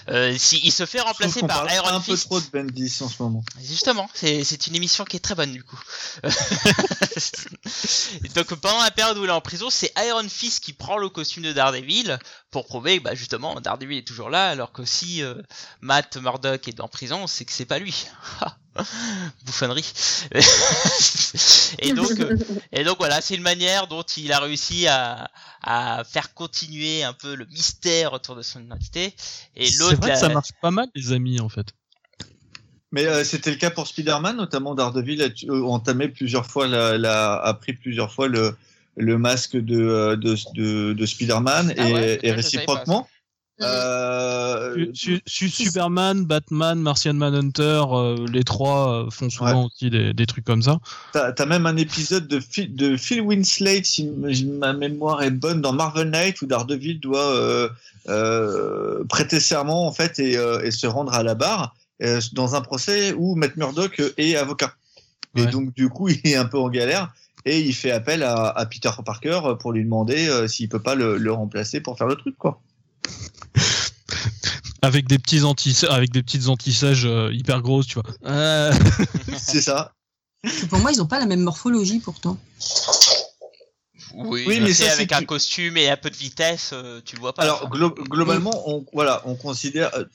Euh, 0.07 0.33
si, 0.37 0.61
il 0.63 0.71
se 0.71 0.85
fait 0.85 1.01
remplacer 1.01 1.41
par 1.41 1.65
parle 1.65 1.73
Iron 1.73 1.87
un 1.89 1.99
peu 1.99 2.13
Fist. 2.13 2.27
trop 2.27 2.39
de 2.39 2.45
Bendis 2.45 2.97
en 3.01 3.09
ce 3.09 3.21
moment. 3.21 3.43
Justement, 3.61 4.09
c'est 4.13 4.45
c'est 4.45 4.67
une 4.67 4.75
émission 4.77 5.03
qui 5.03 5.17
est 5.17 5.19
très 5.19 5.35
bonne 5.35 5.51
du 5.51 5.65
coup. 5.65 5.77
Donc 8.35 8.53
pendant 8.55 8.81
la 8.81 8.91
période 8.91 9.17
où 9.17 9.25
il 9.25 9.29
est 9.29 9.33
en 9.33 9.41
prison, 9.41 9.69
c'est 9.69 9.91
Iron 9.97 10.29
Fist 10.29 10.63
qui 10.63 10.71
prend 10.71 10.97
le 10.97 11.09
costume 11.09 11.43
de 11.43 11.51
Daredevil 11.51 12.17
pour 12.51 12.67
prouver 12.67 12.99
que 12.99 13.03
bah, 13.03 13.15
justement 13.15 13.59
Daredevil 13.59 13.97
est 13.97 14.07
toujours 14.07 14.29
là, 14.29 14.49
alors 14.49 14.71
que 14.71 14.85
si 14.85 15.21
euh, 15.23 15.35
Matt 15.81 16.15
Murdock 16.15 16.65
est 16.69 16.79
en 16.79 16.87
prison, 16.87 17.27
c'est 17.27 17.43
que 17.43 17.51
c'est 17.51 17.65
pas 17.65 17.79
lui. 17.79 18.05
Bouffonnerie. 19.45 19.91
et 21.79 21.93
donc 21.93 22.11
euh, 22.19 22.37
et 22.71 22.83
donc 22.83 22.97
voilà, 22.97 23.21
c'est 23.21 23.35
une 23.35 23.41
manière 23.41 23.87
dont 23.87 24.03
il 24.03 24.31
a 24.31 24.39
réussi 24.39 24.87
à, 24.87 25.29
à 25.63 26.03
faire 26.03 26.33
continuer 26.33 27.03
un 27.03 27.13
peu 27.13 27.35
le 27.35 27.45
mystère 27.45 28.13
autour 28.13 28.35
de 28.35 28.41
son 28.41 28.61
identité. 28.63 29.13
Et 29.55 29.67
C'est 29.67 29.79
l'autre, 29.79 29.97
vrai 29.97 30.07
que 30.09 30.13
la- 30.15 30.19
ça 30.19 30.29
marche 30.29 30.51
pas 30.61 30.71
mal 30.71 30.87
les 30.95 31.11
amis 31.11 31.39
en 31.39 31.49
fait. 31.49 31.67
Mais 32.91 33.05
euh, 33.05 33.23
c'était 33.25 33.51
le 33.51 33.57
cas 33.57 33.69
pour 33.69 33.85
Spider-Man, 33.87 34.37
notamment 34.37 34.73
Daredevil 34.73 35.21
a 35.21 35.27
euh, 35.51 35.63
entamé 35.65 36.07
plusieurs 36.07 36.45
fois, 36.45 36.67
la, 36.67 36.97
la- 36.97 37.35
a 37.35 37.53
pris 37.53 37.73
plusieurs 37.73 38.13
fois 38.13 38.27
le, 38.29 38.55
le 38.95 39.17
masque 39.17 39.57
de, 39.57 40.15
de, 40.15 40.35
de, 40.53 40.93
de 40.93 41.05
Spider-Man 41.05 41.73
Ah 41.77 41.89
et, 41.89 41.93
ouais, 41.93 42.19
réciproquement. 42.31 43.07
Euh, 43.61 44.85
Su- 44.93 45.19
su- 45.25 45.49
Superman, 45.49 46.25
Batman, 46.25 46.79
Martian 46.79 47.13
Manhunter, 47.15 47.83
euh, 47.91 48.25
les 48.31 48.43
trois 48.43 49.05
euh, 49.05 49.09
font 49.09 49.29
souvent 49.29 49.65
aussi 49.65 49.89
des, 49.89 50.13
des 50.13 50.25
trucs 50.27 50.45
comme 50.45 50.61
ça. 50.61 50.77
T'as 51.13 51.31
as 51.37 51.45
même 51.45 51.65
un 51.65 51.75
épisode 51.77 52.27
de 52.27 52.39
Phil, 52.39 52.75
de 52.75 52.95
Phil 52.97 53.21
Winslade, 53.21 53.85
si 53.85 54.05
ma 54.59 54.73
mémoire 54.73 55.23
est 55.23 55.31
bonne, 55.31 55.61
dans 55.61 55.73
Marvel 55.73 56.09
Knight, 56.11 56.41
où 56.41 56.45
Daredevil 56.45 56.99
doit 56.99 57.31
euh, 58.09 59.03
prêter 59.09 59.39
serment 59.39 59.87
en 59.87 59.91
fait 59.91 60.19
et, 60.19 60.33
et 60.63 60.71
se 60.71 60.87
rendre 60.87 61.13
à 61.13 61.23
la 61.23 61.35
barre 61.35 61.75
dans 62.33 62.55
un 62.55 62.61
procès 62.61 63.13
où 63.13 63.35
Matt 63.35 63.57
Murdock 63.57 64.01
est 64.17 64.35
avocat. 64.35 64.73
Et 65.35 65.41
donc 65.51 65.73
du 65.73 65.89
coup, 65.89 66.09
il 66.09 66.19
est 66.25 66.35
un 66.35 66.45
peu 66.45 66.59
en 66.59 66.69
galère 66.69 67.11
et 67.45 67.59
il 67.59 67.73
fait 67.73 67.91
appel 67.91 68.23
à, 68.23 68.47
à 68.49 68.65
Peter 68.65 68.89
Parker 69.05 69.39
pour 69.59 69.71
lui 69.71 69.83
demander 69.83 70.47
s'il 70.47 70.69
peut 70.69 70.81
pas 70.81 70.95
le, 70.95 71.17
le 71.17 71.31
remplacer 71.31 71.81
pour 71.81 71.97
faire 71.97 72.07
le 72.07 72.15
truc 72.15 72.37
quoi. 72.37 72.61
Avec 74.81 75.07
des 75.07 75.17
petits 75.19 75.43
anti 75.43 75.75
avec 75.89 76.11
des 76.11 76.21
petites 76.23 76.47
antissages 76.47 77.05
euh, 77.05 77.31
hyper 77.33 77.61
grosses, 77.61 77.87
tu 77.87 77.95
vois. 77.99 78.05
Euh, 78.25 78.71
C'est 79.37 79.61
ça. 79.61 79.93
Pour 80.69 80.79
moi, 80.79 80.91
ils 80.91 81.01
ont 81.01 81.07
pas 81.07 81.19
la 81.19 81.25
même 81.25 81.41
morphologie 81.41 81.99
pourtant. 81.99 82.37
Oui, 84.13 84.45
Oui, 84.47 84.59
mais 84.61 84.73
c'est 84.73 84.85
ça, 84.85 84.93
avec 84.93 85.11
un 85.11 85.19
tu- 85.19 85.25
costume 85.25 85.77
et 85.77 85.89
un 85.89 85.97
peu 85.97 86.09
de 86.09 86.15
vitesse, 86.15 86.71
euh, 86.73 87.01
tu 87.03 87.15
le 87.15 87.21
vois 87.21 87.33
pas. 87.33 87.43
Alors 87.43 87.69
glo- 87.69 87.93
globalement, 88.07 88.63
on, 88.69 88.85
voilà, 88.93 89.21
on 89.25 89.35
considère. 89.35 89.93
euh, 89.95 90.05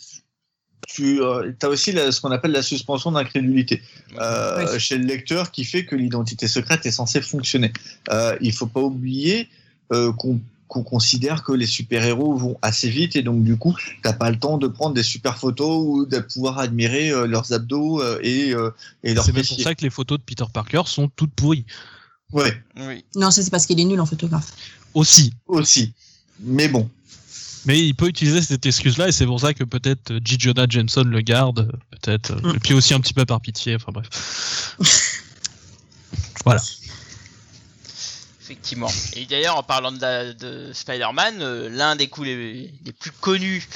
Tu 0.88 1.20
as 1.22 1.68
aussi 1.68 1.92
la- 1.92 2.10
ce 2.10 2.20
qu'on 2.20 2.30
appelle 2.32 2.50
la 2.52 2.62
suspension 2.62 3.12
d'incrédulité 3.12 3.82
euh, 4.18 4.66
Oui. 4.72 4.80
chez 4.80 4.98
le 4.98 5.04
lecteur 5.04 5.50
qui 5.52 5.64
fait 5.64 5.84
que 5.86 5.94
l'identité 5.94 6.48
secrète 6.48 6.84
est 6.86 6.90
censée 6.90 7.20
fonctionner. 7.22 7.72
Euh, 8.10 8.36
il 8.40 8.52
faut 8.52 8.66
pas 8.66 8.80
oublier 8.80 9.48
euh, 9.92 10.12
qu'on 10.12 10.40
qu'on 10.72 10.82
considère 10.82 11.42
que 11.42 11.52
les 11.52 11.66
super-héros 11.66 12.34
vont 12.34 12.56
assez 12.62 12.88
vite 12.88 13.14
et 13.14 13.22
donc 13.22 13.44
du 13.44 13.58
coup, 13.58 13.76
t'as 14.02 14.14
pas 14.14 14.30
le 14.30 14.38
temps 14.38 14.56
de 14.56 14.66
prendre 14.66 14.94
des 14.94 15.02
super 15.02 15.36
photos 15.36 15.84
ou 15.86 16.06
de 16.06 16.18
pouvoir 16.18 16.58
admirer 16.58 17.10
euh, 17.10 17.26
leurs 17.26 17.52
abdos 17.52 18.00
euh, 18.00 18.18
et, 18.22 18.54
euh, 18.54 18.70
et 19.04 19.12
leurs 19.12 19.22
c'est 19.22 19.34
pour 19.34 19.44
ça 19.44 19.74
que 19.74 19.82
les 19.82 19.90
photos 19.90 20.18
de 20.18 20.24
Peter 20.24 20.46
Parker 20.50 20.84
sont 20.86 21.08
toutes 21.08 21.34
pourries. 21.34 21.66
Ouais, 22.32 22.58
Oui. 22.78 23.04
Non, 23.16 23.30
ça 23.30 23.42
c'est 23.42 23.50
parce 23.50 23.66
qu'il 23.66 23.78
est 23.80 23.84
nul 23.84 24.00
en 24.00 24.06
photographe. 24.06 24.50
Aussi. 24.94 25.34
aussi. 25.46 25.92
Mais 26.40 26.68
bon, 26.68 26.88
Mais 27.66 27.78
il 27.78 27.94
peut 27.94 28.08
utiliser 28.08 28.40
cette 28.40 28.64
excuse-là 28.64 29.08
et 29.08 29.12
c'est 29.12 29.26
pour 29.26 29.40
ça 29.40 29.52
que 29.52 29.64
peut-être 29.64 30.14
J. 30.24 30.36
Jonah 30.38 30.66
Jameson 30.66 31.04
le 31.04 31.20
garde, 31.20 31.70
peut-être. 31.90 32.34
Mm. 32.42 32.56
Et 32.56 32.58
puis 32.60 32.72
aussi 32.72 32.94
un 32.94 33.00
petit 33.00 33.12
peu 33.12 33.26
par 33.26 33.42
pitié, 33.42 33.76
enfin 33.76 33.92
bref. 33.92 34.78
voilà. 36.46 36.62
Effectivement. 38.52 38.90
Et 39.14 39.24
d'ailleurs, 39.24 39.56
en 39.56 39.62
parlant 39.62 39.92
de, 39.92 40.70
Spider-Man, 40.74 41.40
euh, 41.40 41.70
l'un 41.70 41.96
des 41.96 42.08
coups 42.08 42.26
les, 42.26 42.70
les 42.84 42.92
plus 42.92 43.10
connus 43.12 43.66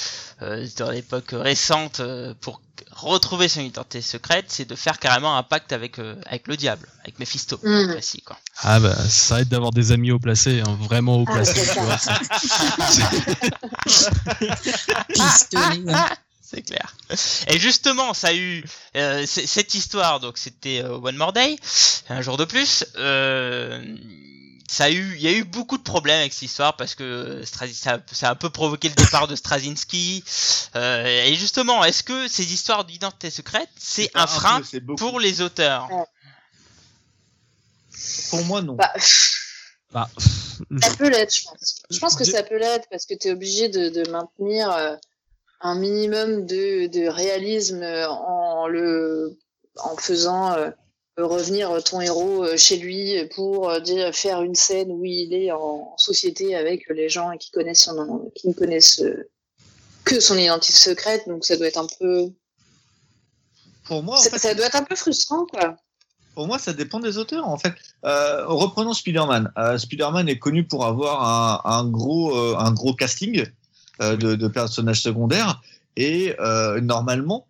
euh, 0.42 0.66
dans 0.76 0.90
l'époque 0.90 1.30
récente 1.32 2.00
euh, 2.00 2.34
pour 2.42 2.60
retrouver 2.90 3.48
son 3.48 3.62
identité 3.62 4.02
secrète, 4.02 4.46
c'est 4.48 4.66
de 4.68 4.74
faire 4.74 4.98
carrément 4.98 5.34
un 5.38 5.42
pacte 5.42 5.72
avec, 5.72 5.98
euh, 5.98 6.14
avec 6.26 6.46
le 6.46 6.58
diable, 6.58 6.88
avec 7.02 7.18
Mephisto. 7.18 7.56
Précis, 7.56 8.20
quoi. 8.20 8.38
Ah 8.62 8.78
bah 8.80 8.94
ça 9.08 9.40
aide 9.40 9.48
d'avoir 9.48 9.70
des 9.70 9.92
amis 9.92 10.10
haut 10.10 10.18
placés, 10.18 10.60
hein, 10.60 10.76
vraiment 10.82 11.16
haut 11.16 11.24
Ah, 11.26 11.32
placés. 11.32 11.60
ouais. 11.60 11.96
C'est 16.48 16.62
clair. 16.62 16.94
Et 17.48 17.58
justement, 17.58 18.14
ça 18.14 18.28
a 18.28 18.34
eu 18.34 18.62
euh, 18.96 19.24
cette 19.26 19.74
histoire. 19.74 20.20
Donc, 20.20 20.38
c'était 20.38 20.80
euh, 20.80 20.96
One 20.96 21.16
More 21.16 21.32
Day, 21.32 21.56
un 22.08 22.22
jour 22.22 22.36
de 22.36 22.44
plus. 22.44 22.84
Euh, 22.96 23.82
ça 24.68 24.84
a 24.84 24.90
eu, 24.90 25.14
il 25.16 25.22
y 25.22 25.28
a 25.28 25.32
eu 25.32 25.44
beaucoup 25.44 25.78
de 25.78 25.82
problèmes 25.82 26.20
avec 26.20 26.32
cette 26.32 26.42
histoire 26.42 26.76
parce 26.76 26.94
que 26.94 27.42
ça, 27.44 27.66
ça 28.12 28.28
a 28.28 28.32
un 28.32 28.34
peu 28.34 28.50
provoqué 28.50 28.88
le 28.88 28.94
départ 28.94 29.28
de 29.28 29.36
Straczynski. 29.36 30.24
Euh, 30.74 31.24
et 31.24 31.34
justement, 31.34 31.84
est-ce 31.84 32.02
que 32.02 32.28
ces 32.28 32.52
histoires 32.52 32.84
d'identité 32.84 33.30
secrète, 33.30 33.68
c'est 33.78 34.10
un 34.14 34.26
frein 34.26 34.60
peu, 34.60 34.94
pour 34.96 35.20
les 35.20 35.40
auteurs? 35.40 35.88
Pour 38.30 38.44
moi, 38.44 38.62
non. 38.62 38.74
Bah, 38.74 38.92
Bah, 39.92 40.08
ça 40.82 40.94
peut 40.96 41.08
l'être, 41.08 41.34
je 41.34 41.44
pense. 41.44 41.82
Je 41.90 41.98
pense 41.98 42.16
que 42.16 42.24
ça 42.24 42.42
peut 42.42 42.58
l'être 42.58 42.86
parce 42.90 43.06
que 43.06 43.14
tu 43.14 43.28
es 43.28 43.30
obligé 43.30 43.68
de, 43.68 43.88
de 43.88 44.10
maintenir 44.10 44.70
euh, 44.70 44.96
un 45.60 45.74
minimum 45.76 46.44
de, 46.44 46.86
de 46.88 47.08
réalisme 47.08 47.82
euh, 47.82 48.08
en 48.08 48.66
le 48.66 49.38
en 49.78 49.96
faisant 49.96 50.52
euh, 50.52 50.70
revenir 51.18 51.82
ton 51.82 52.00
héros 52.00 52.44
euh, 52.44 52.56
chez 52.56 52.76
lui 52.76 53.16
pour 53.34 53.70
euh, 53.70 53.80
dire, 53.80 54.14
faire 54.14 54.42
une 54.42 54.54
scène 54.54 54.90
où 54.90 55.04
il 55.04 55.32
est 55.34 55.50
en 55.52 55.94
société 55.96 56.54
avec 56.54 56.88
les 56.90 57.08
gens 57.08 57.30
qui 57.38 57.50
connaissent 57.50 57.84
son, 57.84 58.30
qui 58.34 58.48
ne 58.48 58.52
connaissent 58.52 59.00
euh, 59.00 59.28
que 60.04 60.20
son 60.20 60.36
identité 60.36 60.72
secrète. 60.72 61.26
Donc 61.26 61.44
ça 61.44 61.56
doit 61.56 61.66
être 61.68 61.78
un 61.78 61.86
peu, 61.98 62.28
Pour 63.84 64.02
moi, 64.02 64.16
en 64.16 64.20
ça, 64.20 64.30
fait, 64.30 64.38
ça 64.38 64.54
doit 64.54 64.66
être 64.66 64.76
un 64.76 64.84
peu 64.84 64.96
frustrant, 64.96 65.46
quoi. 65.46 65.76
Pour 66.34 66.46
moi, 66.46 66.58
ça 66.58 66.74
dépend 66.74 67.00
des 67.00 67.16
auteurs. 67.16 67.48
En 67.48 67.56
fait, 67.56 67.72
euh, 68.04 68.44
reprenons 68.46 68.92
Spider-Man. 68.92 69.50
Euh, 69.56 69.78
Spider-Man 69.78 70.28
est 70.28 70.38
connu 70.38 70.64
pour 70.64 70.84
avoir 70.84 71.22
un, 71.26 71.78
un 71.78 71.88
gros, 71.88 72.36
euh, 72.36 72.56
un 72.58 72.72
gros 72.72 72.92
casting 72.94 73.46
euh, 74.02 74.16
de, 74.16 74.34
de 74.34 74.48
personnages 74.48 75.00
secondaires 75.00 75.62
et 75.96 76.36
euh, 76.40 76.78
normalement, 76.82 77.46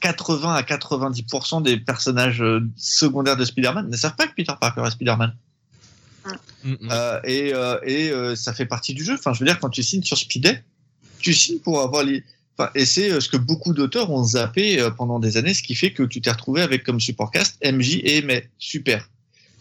80 0.00 0.54
à 0.54 0.62
90% 0.62 1.62
des 1.62 1.76
personnages 1.76 2.42
euh, 2.42 2.66
secondaires 2.76 3.36
de 3.36 3.44
Spider-Man 3.44 3.88
ne 3.88 3.96
savent 3.96 4.16
pas 4.16 4.26
que 4.26 4.34
Peter 4.34 4.52
Parker 4.60 4.82
est 4.86 4.90
Spider-Man. 4.90 5.34
mm, 6.64 6.70
mm. 6.70 6.76
Euh, 6.90 7.20
et 7.24 7.54
euh, 7.54 7.78
et 7.84 8.10
euh, 8.10 8.34
ça 8.34 8.52
fait 8.52 8.66
partie 8.66 8.94
du 8.94 9.04
jeu. 9.04 9.14
Enfin, 9.14 9.32
je 9.32 9.40
veux 9.40 9.46
dire, 9.46 9.60
quand 9.60 9.70
tu 9.70 9.82
signes 9.82 10.02
sur 10.02 10.18
Speeday, 10.18 10.62
tu 11.20 11.32
signes 11.32 11.60
pour 11.60 11.80
avoir 11.80 12.02
les. 12.02 12.24
Enfin, 12.56 12.70
et 12.74 12.84
c'est 12.84 13.20
ce 13.20 13.28
que 13.28 13.36
beaucoup 13.36 13.72
d'auteurs 13.72 14.10
ont 14.10 14.24
zappé 14.24 14.88
pendant 14.96 15.20
des 15.20 15.36
années, 15.36 15.54
ce 15.54 15.62
qui 15.62 15.76
fait 15.76 15.92
que 15.92 16.02
tu 16.02 16.20
t'es 16.20 16.30
retrouvé 16.30 16.62
avec 16.62 16.82
comme 16.82 16.98
support 16.98 17.30
cast 17.30 17.56
MJ 17.64 18.00
et 18.02 18.22
May. 18.22 18.50
Super. 18.58 19.08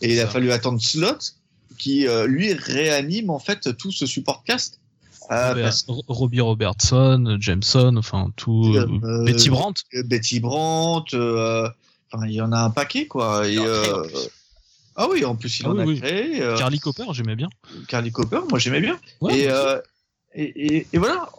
Et 0.01 0.13
il 0.13 0.19
a 0.19 0.25
fallu 0.25 0.51
attendre 0.51 0.81
Slot 0.81 1.19
qui 1.77 2.07
lui 2.25 2.53
réanime 2.53 3.29
en 3.29 3.37
fait 3.37 3.77
tout 3.77 3.91
ce 3.91 4.07
support 4.07 4.43
Euh, 5.31 5.49
Robert- 5.49 5.63
parce 5.65 5.85
R- 5.87 6.03
Robbie 6.07 6.41
Robertson, 6.41 7.37
Jameson, 7.39 7.95
enfin 7.97 8.31
tout. 8.35 8.73
Euh, 8.75 8.87
euh, 9.03 9.23
Betty 9.25 9.49
Brandt. 9.49 9.81
Betty 10.05 10.39
Brandt, 10.39 11.15
euh, 11.15 11.67
enfin 12.11 12.25
il 12.27 12.33
y 12.33 12.41
en 12.41 12.51
a 12.53 12.59
un 12.59 12.69
paquet 12.69 13.07
quoi. 13.07 13.47
Et, 13.47 13.57
euh, 13.57 14.03
ah 14.95 15.07
oui, 15.11 15.25
en 15.25 15.35
plus 15.35 15.59
il 15.59 15.65
Ah 15.65 15.69
en 15.69 15.75
oui, 15.75 15.81
a 15.81 15.85
oui. 15.85 15.99
créé. 16.01 16.41
euh, 16.41 16.57
Carly 16.57 16.79
Cooper, 16.79 17.03
j'aimais 17.11 17.35
bien. 17.35 17.49
Carly 17.87 18.11
Cooper, 18.11 18.39
moi 18.49 18.57
j'aimais 18.59 18.79
bien. 18.81 18.97
Ouais, 19.21 19.47
euh, 19.49 19.81
et, 20.33 20.77
et, 20.77 20.87
et 20.93 20.97
voilà. 20.97 21.29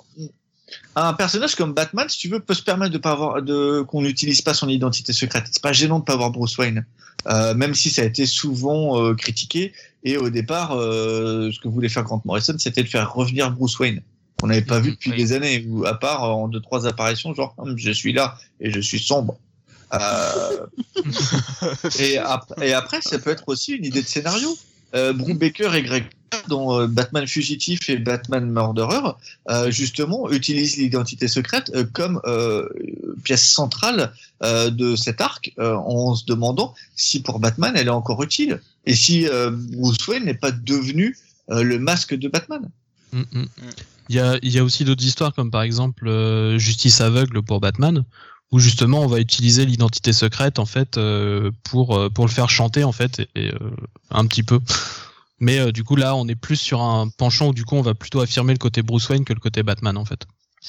Un 0.96 1.12
personnage 1.14 1.54
comme 1.54 1.72
Batman, 1.72 2.08
si 2.08 2.18
tu 2.18 2.28
veux, 2.28 2.40
peut 2.40 2.54
se 2.54 2.62
permettre 2.62 2.92
de 2.92 2.98
pas 2.98 3.12
avoir, 3.12 3.42
de 3.42 3.82
qu'on 3.82 4.02
n'utilise 4.02 4.42
pas 4.42 4.52
son 4.54 4.68
identité 4.68 5.12
secrète. 5.12 5.44
C'est 5.50 5.62
pas 5.62 5.72
gênant 5.72 5.98
de 6.00 6.04
pas 6.04 6.12
avoir 6.14 6.30
Bruce 6.30 6.56
Wayne, 6.58 6.84
euh, 7.28 7.54
même 7.54 7.74
si 7.74 7.88
ça 7.90 8.02
a 8.02 8.04
été 8.04 8.26
souvent 8.26 9.00
euh, 9.02 9.14
critiqué. 9.14 9.72
Et 10.04 10.16
au 10.16 10.28
départ, 10.30 10.72
euh, 10.76 11.50
ce 11.52 11.58
que 11.60 11.68
voulait 11.68 11.88
faire 11.88 12.02
Grant 12.04 12.20
Morrison, 12.24 12.54
c'était 12.58 12.82
de 12.82 12.88
faire 12.88 13.12
revenir 13.14 13.50
Bruce 13.50 13.78
Wayne. 13.78 14.02
On 14.42 14.46
n'avait 14.48 14.62
pas 14.62 14.78
vu 14.78 14.92
depuis 14.92 15.10
Oui. 15.10 15.16
des 15.16 15.32
années, 15.32 15.66
ou 15.68 15.84
à 15.86 15.94
part 15.94 16.22
en 16.24 16.48
deux 16.48 16.60
trois 16.60 16.86
apparitions, 16.86 17.34
genre 17.34 17.54
Hum, 17.58 17.76
je 17.76 17.90
suis 17.90 18.12
là 18.12 18.36
et 18.60 18.70
je 18.70 18.80
suis 18.80 19.00
sombre. 19.00 19.36
Et, 21.98 22.18
ap- 22.18 22.52
et 22.62 22.72
après, 22.74 23.00
ça 23.00 23.18
peut 23.18 23.30
être 23.30 23.44
aussi 23.46 23.72
une 23.72 23.84
idée 23.84 24.02
de 24.02 24.06
scénario. 24.06 24.56
Euh, 24.94 25.12
Brubaker 25.12 25.74
et 25.74 25.82
Greg 25.82 26.04
dans 26.48 26.80
euh, 26.80 26.86
Batman 26.86 27.26
Fugitif 27.26 27.88
et 27.88 27.96
Batman 27.96 28.50
Murderer, 28.50 29.12
euh, 29.50 29.70
justement, 29.70 30.30
utilisent 30.30 30.76
l'identité 30.76 31.28
secrète 31.28 31.70
euh, 31.74 31.84
comme 31.92 32.20
pièce 33.24 33.48
centrale 33.48 34.12
de 34.40 34.94
cet 34.94 35.20
arc, 35.20 35.52
en 35.58 36.14
se 36.14 36.24
demandant 36.24 36.74
si 36.94 37.20
pour 37.20 37.40
Batman 37.40 37.74
elle 37.76 37.88
est 37.88 37.90
encore 37.90 38.22
utile 38.22 38.60
et 38.86 38.94
si 38.94 39.26
Bruce 39.72 40.06
Wayne 40.06 40.24
n'est 40.24 40.34
pas 40.34 40.52
devenu 40.52 41.16
le 41.48 41.78
masque 41.78 42.14
de 42.14 42.28
Batman. 42.28 42.70
Mm, 43.12 43.22
mm. 43.32 43.46
Il 44.10 44.16
y 44.16 44.58
a, 44.58 44.64
aussi 44.64 44.84
d'autres 44.84 45.04
histoires 45.04 45.34
comme 45.34 45.50
par 45.50 45.62
exemple 45.62 46.08
Justice 46.56 47.00
aveugle 47.00 47.42
pour 47.42 47.60
Batman 47.60 48.04
où 48.52 48.60
justement 48.60 49.00
on 49.00 49.06
va 49.08 49.18
utiliser 49.18 49.66
l'identité 49.66 50.12
secrète 50.12 50.60
en 50.60 50.66
fait 50.66 50.98
pour 51.64 52.10
pour 52.12 52.26
le 52.26 52.30
faire 52.30 52.48
chanter 52.48 52.84
en 52.84 52.92
fait 52.92 53.28
un 54.10 54.26
petit 54.26 54.44
peu. 54.44 54.60
Mais 55.40 55.58
euh, 55.58 55.72
du 55.72 55.84
coup 55.84 55.96
là 55.96 56.16
on 56.16 56.26
est 56.26 56.34
plus 56.34 56.56
sur 56.56 56.80
un 56.80 57.08
penchant 57.08 57.48
où 57.48 57.54
du 57.54 57.64
coup 57.64 57.76
on 57.76 57.82
va 57.82 57.94
plutôt 57.94 58.20
affirmer 58.20 58.52
le 58.52 58.58
côté 58.58 58.82
Bruce 58.82 59.08
Wayne 59.08 59.24
que 59.24 59.32
le 59.32 59.40
côté 59.40 59.62
Batman 59.62 59.96
en 59.96 60.04
fait. 60.04 60.26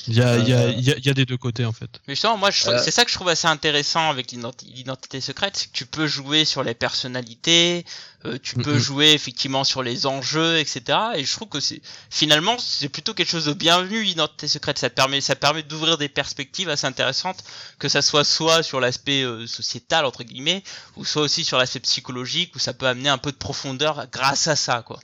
Il 0.08 0.14
y 0.14 0.22
a, 0.22 0.38
il 0.38 0.48
y 0.48 0.54
a, 0.54 0.70
il 0.70 0.82
y 0.82 0.92
a, 0.92 0.98
il 0.98 1.06
y 1.06 1.10
a 1.10 1.14
des 1.16 1.26
deux 1.26 1.38
côtés 1.38 1.66
en 1.66 1.74
fait. 1.74 1.90
Mais 2.08 2.14
justement, 2.14 2.38
moi, 2.38 2.52
je 2.52 2.62
trouve- 2.62 2.76
Euh. 2.76 2.82
c'est 2.84 2.92
ça 2.92 3.04
que 3.06 3.10
je 3.10 3.16
trouve 3.16 3.28
assez 3.30 3.48
intéressant 3.48 4.10
avec 4.12 4.32
l'identi- 4.32 4.68
l'identité 4.74 5.20
secrète, 5.20 5.58
c'est 5.58 5.68
que 5.68 5.76
tu 5.76 5.88
peux 5.88 6.06
jouer 6.06 6.46
sur 6.46 6.64
les 6.64 6.76
personnalités, 6.76 7.86
euh, 8.26 8.38
tu 8.42 8.56
peux 8.56 8.74
Mhm. 8.76 8.80
jouer 8.80 9.12
effectivement 9.14 9.64
sur 9.64 9.82
les 9.82 10.06
enjeux, 10.06 10.60
etc. 10.60 10.98
Et 11.16 11.26
je 11.26 11.32
trouve 11.34 11.50
que 11.50 11.60
c'est 11.60 11.82
finalement 12.12 12.56
c'est 12.60 12.88
plutôt 12.90 13.14
quelque 13.16 13.32
chose 13.32 13.46
de 13.46 13.54
bienvenu 13.54 14.04
l'identité 14.04 14.48
secrète. 14.48 14.78
Ça 14.78 14.90
permet, 14.92 15.22
ça 15.22 15.36
permet 15.36 15.64
d'ouvrir 15.64 15.98
des 15.98 16.08
perspectives 16.10 16.70
assez 16.70 16.86
intéressantes, 16.86 17.44
que 17.80 17.90
ça 17.90 18.02
soit 18.04 18.24
soit 18.24 18.62
sur 18.62 18.80
l'aspect 18.80 19.24
euh, 19.24 19.48
sociétal 19.48 20.06
entre 20.06 20.24
guillemets, 20.24 20.64
ou 20.98 21.06
soit 21.06 21.24
aussi 21.24 21.44
sur 21.44 21.58
l'aspect 21.58 21.80
psychologique, 21.80 22.56
où 22.56 22.60
ça 22.60 22.74
peut 22.74 22.86
amener 22.88 23.10
un 23.10 23.18
peu 23.18 23.32
de 23.32 23.38
profondeur 23.38 24.06
grâce 24.12 24.48
à 24.48 24.56
ça, 24.56 24.84
quoi. 24.86 25.00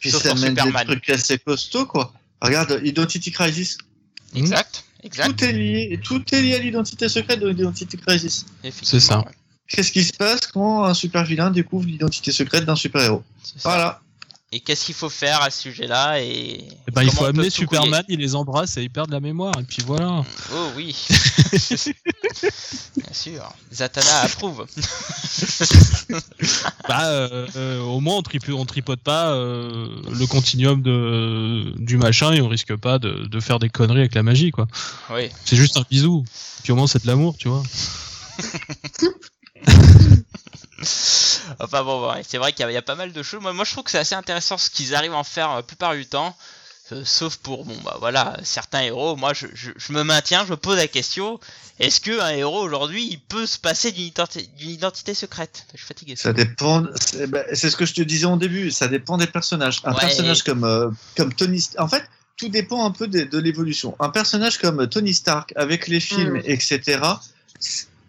Puis 0.00 0.10
Sauf 0.10 0.22
ça 0.22 0.30
amène 0.30 0.54
des 0.54 0.72
trucs 0.86 1.10
assez 1.10 1.38
costauds 1.38 1.84
quoi. 1.86 2.14
Regarde 2.40 2.80
Identity 2.82 3.30
Crisis. 3.32 3.76
Exact, 4.34 4.84
exact. 5.02 5.28
tout 5.38 5.44
est 5.44 5.52
lié, 5.52 6.00
tout 6.02 6.22
est 6.34 6.42
lié 6.42 6.54
à 6.54 6.58
l'identité 6.58 7.08
secrète 7.08 7.40
de 7.40 7.48
l'Identity 7.48 7.96
Crisis. 7.96 8.46
C'est 8.82 9.00
ça. 9.00 9.18
ouais. 9.18 9.32
Qu'est-ce 9.68 9.92
qui 9.92 10.02
se 10.02 10.12
passe 10.12 10.46
quand 10.48 10.84
un 10.84 10.94
super 10.94 11.24
vilain 11.24 11.50
découvre 11.50 11.86
l'identité 11.86 12.32
secrète 12.32 12.64
d'un 12.64 12.76
super 12.76 13.02
héros. 13.02 13.22
Voilà. 13.62 14.00
Et 14.52 14.58
qu'est-ce 14.58 14.86
qu'il 14.86 14.96
faut 14.96 15.08
faire 15.08 15.42
à 15.42 15.50
ce 15.50 15.60
sujet-là 15.62 16.20
et 16.20 16.66
ben, 16.92 17.04
il 17.04 17.10
faut 17.12 17.24
amener. 17.24 17.50
Superman, 17.50 18.02
il 18.08 18.18
les 18.18 18.34
embrasse 18.34 18.76
et 18.78 18.82
il 18.82 18.90
perd 18.90 19.06
de 19.06 19.12
la 19.12 19.20
mémoire 19.20 19.54
et 19.60 19.62
puis 19.62 19.78
voilà. 19.86 20.24
Oh 20.52 20.70
oui. 20.74 20.96
Bien 22.96 23.12
sûr. 23.12 23.52
Zatanna 23.72 24.22
approuve. 24.22 24.66
Bah, 26.88 27.06
euh, 27.06 27.46
euh, 27.54 27.80
au 27.82 28.00
moins 28.00 28.16
on, 28.16 28.52
on 28.54 28.64
tripote 28.64 28.98
pas 29.00 29.30
euh, 29.30 29.88
le 30.10 30.26
continuum 30.26 30.82
de, 30.82 31.72
du 31.76 31.96
machin 31.98 32.32
et 32.32 32.40
on 32.40 32.48
risque 32.48 32.74
pas 32.74 32.98
de, 32.98 33.26
de 33.26 33.40
faire 33.40 33.60
des 33.60 33.68
conneries 33.68 34.00
avec 34.00 34.16
la 34.16 34.24
magie 34.24 34.50
quoi. 34.50 34.66
Oui. 35.10 35.30
C'est 35.44 35.54
juste 35.54 35.76
un 35.76 35.84
bisou. 35.88 36.24
Puis 36.64 36.72
au 36.72 36.76
moins 36.76 36.88
c'est 36.88 37.02
de 37.02 37.06
l'amour, 37.06 37.36
tu 37.38 37.48
vois. 37.48 37.62
Enfin 41.60 41.82
bon, 41.82 42.10
ouais, 42.12 42.22
c'est 42.26 42.38
vrai 42.38 42.52
qu'il 42.52 42.62
y, 42.64 42.68
a- 42.68 42.70
il 42.70 42.74
y 42.74 42.78
a 42.78 42.82
pas 42.82 42.94
mal 42.94 43.12
de 43.12 43.22
choses. 43.22 43.40
Moi, 43.42 43.52
moi 43.52 43.64
je 43.64 43.72
trouve 43.72 43.84
que 43.84 43.90
c'est 43.90 43.98
assez 43.98 44.14
intéressant 44.14 44.56
ce 44.58 44.70
qu'ils 44.70 44.94
arrivent 44.94 45.12
à 45.14 45.18
en 45.18 45.24
faire 45.24 45.50
euh, 45.50 45.56
la 45.56 45.62
plupart 45.62 45.94
du 45.94 46.06
temps. 46.06 46.36
Euh, 46.92 47.02
sauf 47.04 47.36
pour, 47.36 47.64
bon, 47.64 47.76
bah 47.84 47.96
voilà, 48.00 48.36
certains 48.42 48.80
héros. 48.80 49.14
Moi, 49.16 49.32
je, 49.32 49.46
je, 49.54 49.70
je 49.76 49.92
me 49.92 50.02
maintiens, 50.02 50.44
je 50.44 50.50
me 50.50 50.56
pose 50.56 50.76
la 50.76 50.88
question 50.88 51.38
est-ce 51.78 52.00
qu'un 52.00 52.28
héros 52.30 52.60
aujourd'hui, 52.60 53.06
il 53.10 53.18
peut 53.20 53.46
se 53.46 53.58
passer 53.58 53.90
d'une 53.90 54.10
identité, 54.68 55.14
secrète? 55.14 55.64
Je 55.72 55.78
suis 55.78 55.86
fatigué. 55.86 56.14
Ça 56.14 56.32
dépend. 56.34 56.84
C'est 57.00 57.26
bah, 57.26 57.42
c'est 57.54 57.70
ce 57.70 57.76
que 57.76 57.86
je 57.86 57.94
te 57.94 58.02
disais 58.02 58.26
en 58.26 58.36
début. 58.36 58.70
Ça 58.70 58.86
dépend 58.86 59.16
des 59.16 59.26
personnages. 59.26 59.80
Un 59.84 59.94
Ouais. 59.94 60.00
personnage 60.00 60.42
comme 60.42 60.64
euh, 60.64 60.90
comme 61.16 61.32
Tony. 61.32 61.64
En 61.78 61.88
fait, 61.88 62.04
tout 62.36 62.50
dépend 62.50 62.84
un 62.84 62.90
peu 62.90 63.08
de, 63.08 63.22
de 63.22 63.38
l'évolution. 63.38 63.96
Un 63.98 64.10
personnage 64.10 64.58
comme 64.58 64.88
Tony 64.88 65.14
Stark 65.14 65.54
avec 65.56 65.88
les 65.88 66.00
films, 66.00 66.34
Mm. 66.38 66.42
etc. 66.44 67.00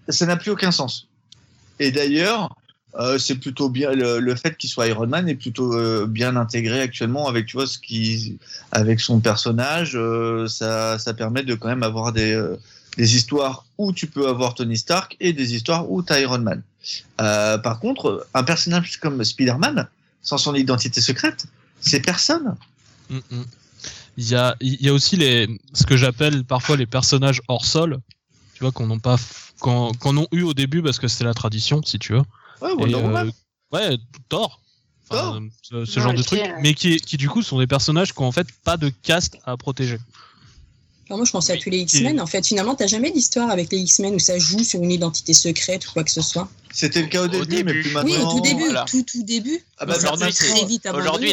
Ça 0.09 0.26
n'a 0.26 0.36
plus 0.36 0.51
aucun 0.51 0.72
sens. 0.72 1.07
Et 1.80 1.91
d'ailleurs, 1.91 2.49
euh, 2.96 3.18
c'est 3.18 3.36
plutôt 3.36 3.70
bien 3.70 3.92
le, 3.92 4.36
fait 4.36 4.58
qu'il 4.58 4.70
soit 4.70 4.88
Iron 4.88 5.08
Man 5.08 5.30
est 5.30 5.36
plutôt 5.36 5.74
euh, 5.74 6.06
bien 6.08 6.36
intégré 6.36 6.82
actuellement 6.82 7.28
avec 7.30 7.46
tu 7.46 7.56
vois 7.56 7.68
ce 7.68 7.78
qui 7.78 8.38
avec 8.72 9.00
son 9.00 9.22
personnage. 9.22 9.94
euh, 9.96 10.48
ça 10.48 11.00
ça 11.00 11.14
permet 11.14 11.44
de 11.44 11.56
quand 11.56 11.70
même 11.70 11.84
avoir 11.84 12.12
des 12.12 12.38
des 12.98 13.16
histoires 13.16 13.66
où 13.78 13.94
tu 13.94 14.08
peux 14.08 14.28
avoir 14.28 14.56
Tony 14.56 14.78
Stark 14.78 15.16
et 15.22 15.32
des 15.32 15.56
histoires 15.56 15.89
où 15.89 16.04
tu 16.04 16.12
as 16.12 16.20
Iron 16.20 16.39
Man. 16.39 16.62
Par 17.18 17.80
contre, 17.80 18.28
un 18.34 18.44
personnage 18.44 19.00
comme 19.00 19.24
Spider-Man, 19.24 19.88
sans 20.22 20.38
son 20.38 20.56
identité 20.56 21.00
secrète, 21.00 21.46
c'est 21.80 22.02
personne. 22.02 22.56
Il 24.18 24.30
y 24.30 24.36
a, 24.36 24.58
il 24.60 24.82
y 24.82 24.89
a 24.89 24.94
aussi 24.94 25.16
les, 25.16 25.48
ce 25.74 25.86
que 25.86 25.96
j'appelle 25.96 26.44
parfois 26.44 26.76
les 26.76 26.86
personnages 26.86 27.42
hors 27.48 27.66
sol, 27.66 28.00
tu 28.54 28.64
vois, 28.64 28.74
qu'on 28.74 28.88
n'ont 28.88 29.00
pas, 29.00 29.16
qu'on 29.62 29.94
qu'on 29.94 30.18
ont 30.18 30.28
eu 30.34 30.42
au 30.42 30.54
début 30.54 30.82
parce 30.84 31.00
que 31.00 31.08
c'était 31.08 31.24
la 31.24 31.34
tradition, 31.34 31.82
si 31.84 31.98
tu 31.98 32.12
veux. 32.14 32.24
Ouais, 32.62 32.72
Et, 32.72 32.76
Wonder 32.76 32.95
euh, 32.95 33.01
Woman. 33.01 33.32
ouais, 33.72 33.97
Thor. 34.30 34.62
Enfin, 35.09 35.22
Thor. 35.22 35.41
euh, 35.74 35.86
ce, 35.86 35.99
genre 35.99 36.14
de 36.14 36.20
ok, 36.20 36.26
truc, 36.26 36.39
ouais. 36.39 36.53
mais 36.62 36.74
qui, 36.74 36.97
qui 36.97 37.18
du 37.18 37.28
coup 37.30 37.41
sont 37.41 37.59
des 37.59 37.68
personnages 37.68 38.14
qui 38.14 38.22
ont 38.22 38.26
en 38.28 38.32
fait 38.32 38.47
pas 38.64 38.78
de 38.78 38.89
caste 38.89 39.38
à 39.45 39.57
protéger. 39.57 39.97
Moi, 41.09 41.26
je 41.26 41.32
pensais 41.32 41.51
à 41.51 41.57
tous 41.57 41.70
les 41.70 41.80
Et- 41.80 41.82
X-Men. 41.82 42.22
En 42.22 42.26
fait, 42.26 42.45
finalement, 42.47 42.74
t'as 42.74 42.88
jamais 42.88 43.12
d'histoire 43.12 43.49
avec 43.49 43.70
les 43.74 43.80
X-Men 43.80 44.16
où 44.16 44.20
ça 44.20 44.39
joue 44.39 44.64
sur 44.64 44.82
une 44.82 44.91
identité 44.91 45.34
secrète 45.34 45.86
ou 45.89 45.91
quoi 45.91 46.05
que 46.05 46.12
ce 46.12 46.22
soit. 46.22 46.47
C'était 46.72 47.01
le 47.01 47.07
cas 47.09 47.24
au 47.24 47.28
début, 47.28 47.45
début. 47.47 47.64
mais 47.66 47.72
plus 47.74 47.88
Oui, 47.89 47.93
maintenant. 47.93 48.30
au 48.30 48.38
tout 48.38 48.41
début, 48.41 48.64
voilà. 48.64 48.86
tout 48.86 49.03
tout 49.03 49.24
début. 49.24 49.59
Ah 49.78 49.86
bah, 49.86 49.95
aujourd'hui, 49.97 50.32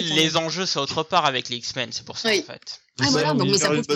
c'est- 0.03 0.15
les 0.15 0.37
enjeux 0.37 0.67
sont 0.67 0.81
autre 0.81 1.05
part 1.05 1.27
avec 1.27 1.49
les 1.49 1.59
X-Men, 1.59 1.91
c'est 1.93 2.05
pour 2.05 2.19
ça 2.19 2.29
Oui. 2.31 2.41
en 2.49 2.53
fait. 2.53 2.81
Ah, 3.01 3.07
voilà, 3.11 3.35
donc, 3.35 3.49
mais 3.49 3.57
ça 3.59 3.67
prouve 3.71 3.87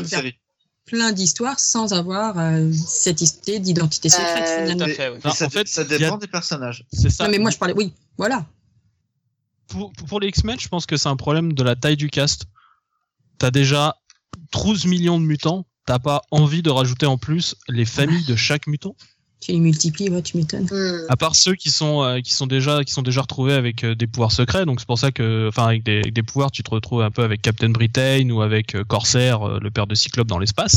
plein 0.84 1.12
d'histoires 1.12 1.58
sans 1.60 1.92
avoir 1.92 2.38
euh, 2.38 2.70
cette 2.72 3.20
idée 3.20 3.58
d'identité 3.60 4.08
secrète 4.08 4.44
Euh, 4.70 4.74
Tout 4.74 4.82
à 4.82 4.88
fait, 4.88 5.08
oui. 5.10 5.18
Non, 5.24 5.30
ça, 5.32 5.46
en 5.46 5.50
fait, 5.50 5.68
ça 5.68 5.82
a- 5.82 5.84
dépend 5.84 6.16
des 6.18 6.26
personnages. 6.26 6.84
C'est 6.92 7.08
ça. 7.10 7.24
Non, 7.24 7.30
mais 7.30 7.38
moi 7.38 7.50
je 7.50 7.58
parlais, 7.58 7.74
oui, 7.74 7.92
voilà. 8.18 8.44
pour, 9.68 9.92
pour 9.92 10.20
les 10.20 10.28
X-Men, 10.28 10.58
je 10.60 10.68
pense 10.68 10.86
que 10.86 10.96
c'est 10.96 11.08
un 11.08 11.16
problème 11.16 11.52
de 11.52 11.62
la 11.62 11.76
taille 11.76 11.96
du 11.96 12.10
cast. 12.10 12.44
T'as 13.38 13.50
déjà 13.50 13.96
12 14.52 14.86
millions 14.86 15.18
de 15.20 15.24
mutants. 15.24 15.66
T'as 15.86 15.98
pas 15.98 16.22
envie 16.30 16.62
de 16.62 16.70
rajouter 16.70 17.06
en 17.06 17.18
plus 17.18 17.56
les 17.68 17.84
familles 17.84 18.24
de 18.26 18.36
chaque 18.36 18.66
mutant 18.68 18.94
Tu 19.42 19.50
les 19.50 19.58
multiplies, 19.58 20.08
ouais, 20.08 20.22
tu 20.22 20.36
m'étonnes. 20.36 20.68
Hmm. 20.70 21.04
À 21.08 21.16
part 21.16 21.34
ceux 21.34 21.56
qui 21.56 21.70
sont 21.70 22.02
euh, 22.04 22.20
qui 22.20 22.32
sont 22.32 22.46
déjà 22.46 22.84
qui 22.84 22.92
sont 22.92 23.02
déjà 23.02 23.22
retrouvés 23.22 23.54
avec 23.54 23.82
euh, 23.82 23.96
des 23.96 24.06
pouvoirs 24.06 24.30
secrets, 24.30 24.64
donc 24.64 24.78
c'est 24.78 24.86
pour 24.86 25.00
ça 25.00 25.10
que 25.10 25.48
enfin 25.48 25.66
avec 25.66 25.82
des, 25.82 25.98
avec 25.98 26.12
des 26.12 26.22
pouvoirs, 26.22 26.52
tu 26.52 26.62
te 26.62 26.70
retrouves 26.70 27.02
un 27.02 27.10
peu 27.10 27.24
avec 27.24 27.42
Captain 27.42 27.70
Britain 27.70 28.30
ou 28.30 28.40
avec 28.40 28.76
euh, 28.76 28.84
Corsair, 28.84 29.42
euh, 29.42 29.58
le 29.60 29.70
père 29.72 29.88
de 29.88 29.96
Cyclope 29.96 30.28
dans 30.28 30.38
l'espace. 30.38 30.76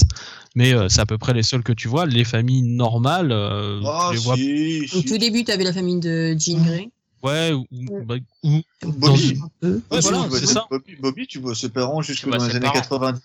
Mais 0.55 0.73
euh, 0.73 0.89
c'est 0.89 0.99
à 1.01 1.05
peu 1.05 1.19
près 1.19 1.33
les 1.35 1.43
seuls 1.43 1.61
que 1.61 1.73
tu 1.73 1.87
vois. 1.87 2.07
Les 2.07 2.23
familles 2.23 2.63
normales, 2.63 3.27
tu 3.29 4.13
les 4.15 4.19
vois. 4.19 4.35
si, 4.35 4.89
Au 4.95 5.01
tout 5.03 5.19
début, 5.19 5.43
tu 5.43 5.51
avais 5.51 5.63
la 5.63 5.73
famille 5.73 5.99
de 5.99 6.35
Jean 6.39 6.63
Grey. 6.63 6.89
Ouais, 7.21 7.51
ou, 7.53 7.65
bah, 8.05 8.15
ou- 8.43 8.61
Bobby. 8.83 9.39
Ouais, 9.61 9.69
Bobby, 9.69 9.81
voilà, 9.89 10.01
tu 10.01 10.29
vois 10.29 10.39
c'est 10.39 10.45
ses- 10.47 10.53
ça. 10.53 10.65
Bobby, 10.71 10.95
Bobby, 10.99 11.27
tu 11.27 11.39
vois 11.39 11.53
ses 11.55 11.69
parents 11.69 12.01
jusque 12.01 12.27
dans 12.27 12.37
les 12.43 12.51
années 12.55 12.61
parents. 12.61 12.73
90. 12.73 13.21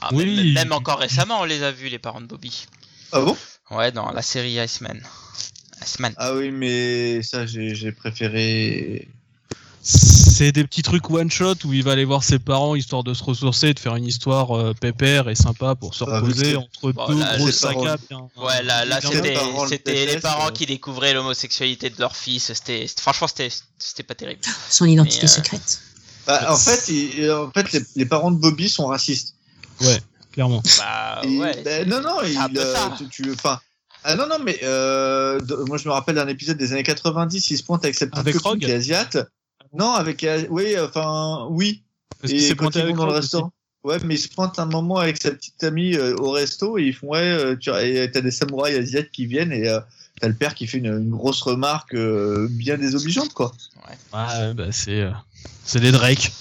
Ah, 0.00 0.08
Oui. 0.12 0.26
même, 0.26 0.54
même 0.54 0.72
encore 0.72 0.98
récemment, 0.98 1.40
on 1.40 1.44
les 1.44 1.62
a 1.62 1.70
vus, 1.72 1.88
les 1.88 1.98
parents 1.98 2.20
de 2.20 2.26
Bobby. 2.26 2.66
Ah 3.12 3.20
bon? 3.20 3.36
Ouais, 3.70 3.92
dans 3.92 4.10
la 4.12 4.22
série 4.22 4.58
Iceman. 4.60 5.00
Iceman. 5.82 6.12
Ah 6.16 6.34
oui, 6.34 6.50
mais 6.50 7.22
ça, 7.22 7.46
j'ai 7.46 7.74
j'ai 7.74 7.92
préféré. 7.92 9.08
C'est 9.82 10.50
des 10.50 10.64
petits 10.64 10.82
trucs 10.82 11.08
one 11.10 11.30
shot 11.30 11.54
où 11.64 11.72
il 11.72 11.84
va 11.84 11.92
aller 11.92 12.04
voir 12.04 12.24
ses 12.24 12.40
parents 12.40 12.74
histoire 12.74 13.04
de 13.04 13.14
se 13.14 13.22
ressourcer, 13.22 13.72
de 13.72 13.78
faire 13.78 13.94
une 13.94 14.04
histoire 14.06 14.56
euh, 14.56 14.74
pépère 14.74 15.28
et 15.28 15.36
sympa 15.36 15.76
pour 15.76 15.94
se 15.94 16.02
Ah, 16.08 16.18
reposer 16.20 16.56
entre 16.56 16.90
Bon, 16.92 17.06
deux 17.06 17.20
là, 17.20 17.36
grosses 17.38 17.64
bien- 17.64 18.28
Ouais, 18.36 18.62
là, 18.64 18.84
c'était 19.68 20.06
le 20.06 20.12
les 20.14 20.20
parents 20.20 20.48
euh. 20.48 20.50
qui 20.50 20.66
découvraient 20.66 21.14
l'homosexualité 21.14 21.88
de 21.90 22.00
leur 22.00 22.16
fils. 22.16 22.52
C'était 22.52 22.86
franchement 22.98 23.28
c'était 23.28 23.48
c'était 23.78 24.02
pas 24.02 24.14
terrible. 24.16 24.40
Son 24.68 24.86
identité 24.86 25.20
Mais, 25.22 25.28
euh, 25.30 25.34
secrète. 25.34 25.80
Bah, 26.26 26.52
en 26.52 26.56
fait, 26.56 26.88
il- 26.88 27.30
en 27.30 27.50
fait 27.52 27.72
les, 27.72 27.80
les 27.94 28.06
parents 28.06 28.32
de 28.32 28.38
Bobby 28.38 28.68
sont 28.68 28.86
racistes. 28.88 29.34
Clairement. 30.36 30.62
Bah 30.78 31.22
ouais. 31.26 31.62
ben, 31.64 31.88
non, 31.88 32.00
non, 32.02 32.18
il, 32.24 32.36
un 32.36 32.48
peu 32.48 32.60
euh, 32.60 32.74
ça. 32.74 32.94
tu, 32.98 33.08
tu- 33.08 33.32
enfin, 33.32 33.58
ah 34.04 34.14
non, 34.14 34.26
non, 34.28 34.36
mais 34.44 34.58
euh, 34.62 35.40
de- 35.40 35.56
moi 35.66 35.78
je 35.78 35.88
me 35.88 35.92
rappelle 35.92 36.14
d'un 36.16 36.28
épisode 36.28 36.58
des 36.58 36.72
années 36.72 36.82
90, 36.82 37.50
il 37.50 37.56
se 37.58 37.62
pointe 37.64 37.84
avec 37.84 37.96
sa 37.96 38.06
petite 38.06 38.18
Avec 38.18 38.36
copine 38.36 38.60
qui 38.60 38.70
est 38.70 38.74
asiate. 38.74 39.16
Non, 39.72 39.92
avec, 39.92 40.22
euh, 40.24 40.44
oui, 40.50 40.76
enfin, 40.78 41.46
oui. 41.50 41.82
Parce 42.20 42.32
qu'il 42.32 42.40
et 42.42 42.46
s'est 42.48 42.54
quand 42.54 42.64
pointé 42.66 42.78
ils 42.78 42.82
vont 42.82 42.86
avec 42.88 42.96
dans 42.98 43.06
le 43.06 43.12
restaurant. 43.12 43.52
Ouais, 43.84 43.98
mais 44.04 44.14
il 44.16 44.18
se 44.18 44.28
pointe 44.28 44.58
un 44.58 44.66
moment 44.66 44.96
avec 44.98 45.20
sa 45.22 45.30
petite 45.30 45.62
amie 45.64 45.94
euh, 45.94 46.14
au 46.18 46.30
resto 46.32 46.76
et 46.76 46.82
ils 46.84 46.92
font 46.94 47.08
ouais, 47.08 47.18
euh, 47.20 47.56
tu 47.56 47.70
et 47.70 48.10
t'as 48.10 48.20
des 48.20 48.30
samouraïs 48.32 48.76
asiates 48.76 49.10
qui 49.12 49.26
viennent 49.26 49.52
et 49.52 49.68
euh, 49.68 49.78
t'as 50.20 50.26
le 50.28 50.34
père 50.34 50.54
qui 50.56 50.66
fait 50.66 50.78
une, 50.78 50.86
une 50.86 51.10
grosse 51.10 51.40
remarque 51.42 51.94
euh, 51.94 52.48
bien 52.50 52.78
désobligeante 52.78 53.32
quoi. 53.32 53.52
Ouais, 53.88 54.54
bah 54.54 54.72
c'est 54.72 55.02
euh, 55.02 55.10
c'est 55.64 55.78
les 55.80 55.92
Drake. 55.92 56.32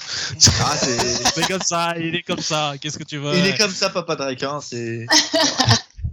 Ah, 0.61 0.75
c'est- 0.77 1.47
comme 1.47 1.61
ça, 1.61 1.93
il 1.97 2.15
est 2.15 2.23
comme 2.23 2.41
ça. 2.41 2.73
Qu'est-ce 2.79 2.97
que 2.97 3.03
tu 3.03 3.17
veux? 3.17 3.35
Il 3.37 3.45
est 3.45 3.57
comme 3.57 3.73
ça, 3.73 3.89
papa 3.89 4.15
Drake. 4.15 4.43
Hein, 4.43 4.59
c'est. 4.61 5.05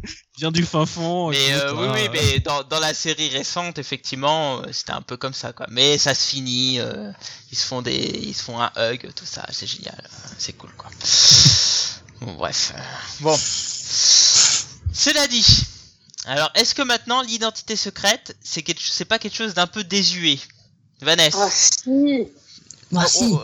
Il 0.05 0.41
vient 0.41 0.51
du 0.51 0.65
fin 0.65 0.85
fond. 0.87 1.31
Mais 1.31 1.49
écoute, 1.51 1.63
euh, 1.63 1.73
oui, 1.75 1.89
oui, 1.95 2.09
mais 2.13 2.41
dans, 2.41 2.65
dans 2.65 2.81
la 2.81 2.95
série 2.95 3.29
récente, 3.29 3.79
effectivement, 3.79 4.59
euh, 4.61 4.67
c'était 4.73 4.93
un 4.93 5.03
peu 5.03 5.17
comme 5.17 5.35
ça, 5.35 5.53
quoi. 5.53 5.67
Mais 5.71 5.99
ça 5.99 6.15
se 6.15 6.25
finit, 6.27 6.81
euh, 6.81 7.13
ils 7.53 7.59
se 7.59 7.65
font 7.67 7.83
des, 7.83 7.93
ils 7.95 8.35
se 8.35 8.43
font 8.43 8.59
un 8.61 8.73
hug, 8.77 9.11
tout 9.15 9.27
ça, 9.27 9.47
c'est 9.53 9.67
génial, 9.69 10.03
c'est 10.39 10.55
cool, 10.55 10.71
quoi. 10.77 10.91
Bon, 12.23 12.33
bref, 12.35 12.73
bon. 13.21 13.37
Cela 14.95 15.27
dit, 15.29 15.47
alors 16.27 16.51
est-ce 16.55 16.75
que 16.75 16.83
maintenant 16.83 17.23
l'identité 17.23 17.77
secrète, 17.77 18.37
c'est 18.43 18.63
quelque, 18.63 18.83
c'est 18.83 19.05
pas 19.05 19.19
quelque 19.19 19.37
chose 19.37 19.55
d'un 19.55 19.67
peu 19.67 19.85
désuet, 19.85 20.39
Vanessa 21.01 21.39
Ah, 21.41 21.51
si. 21.51 22.27
Moi, 22.93 23.05
Oh, 23.07 23.09
si. 23.11 23.25
oh, 23.33 23.41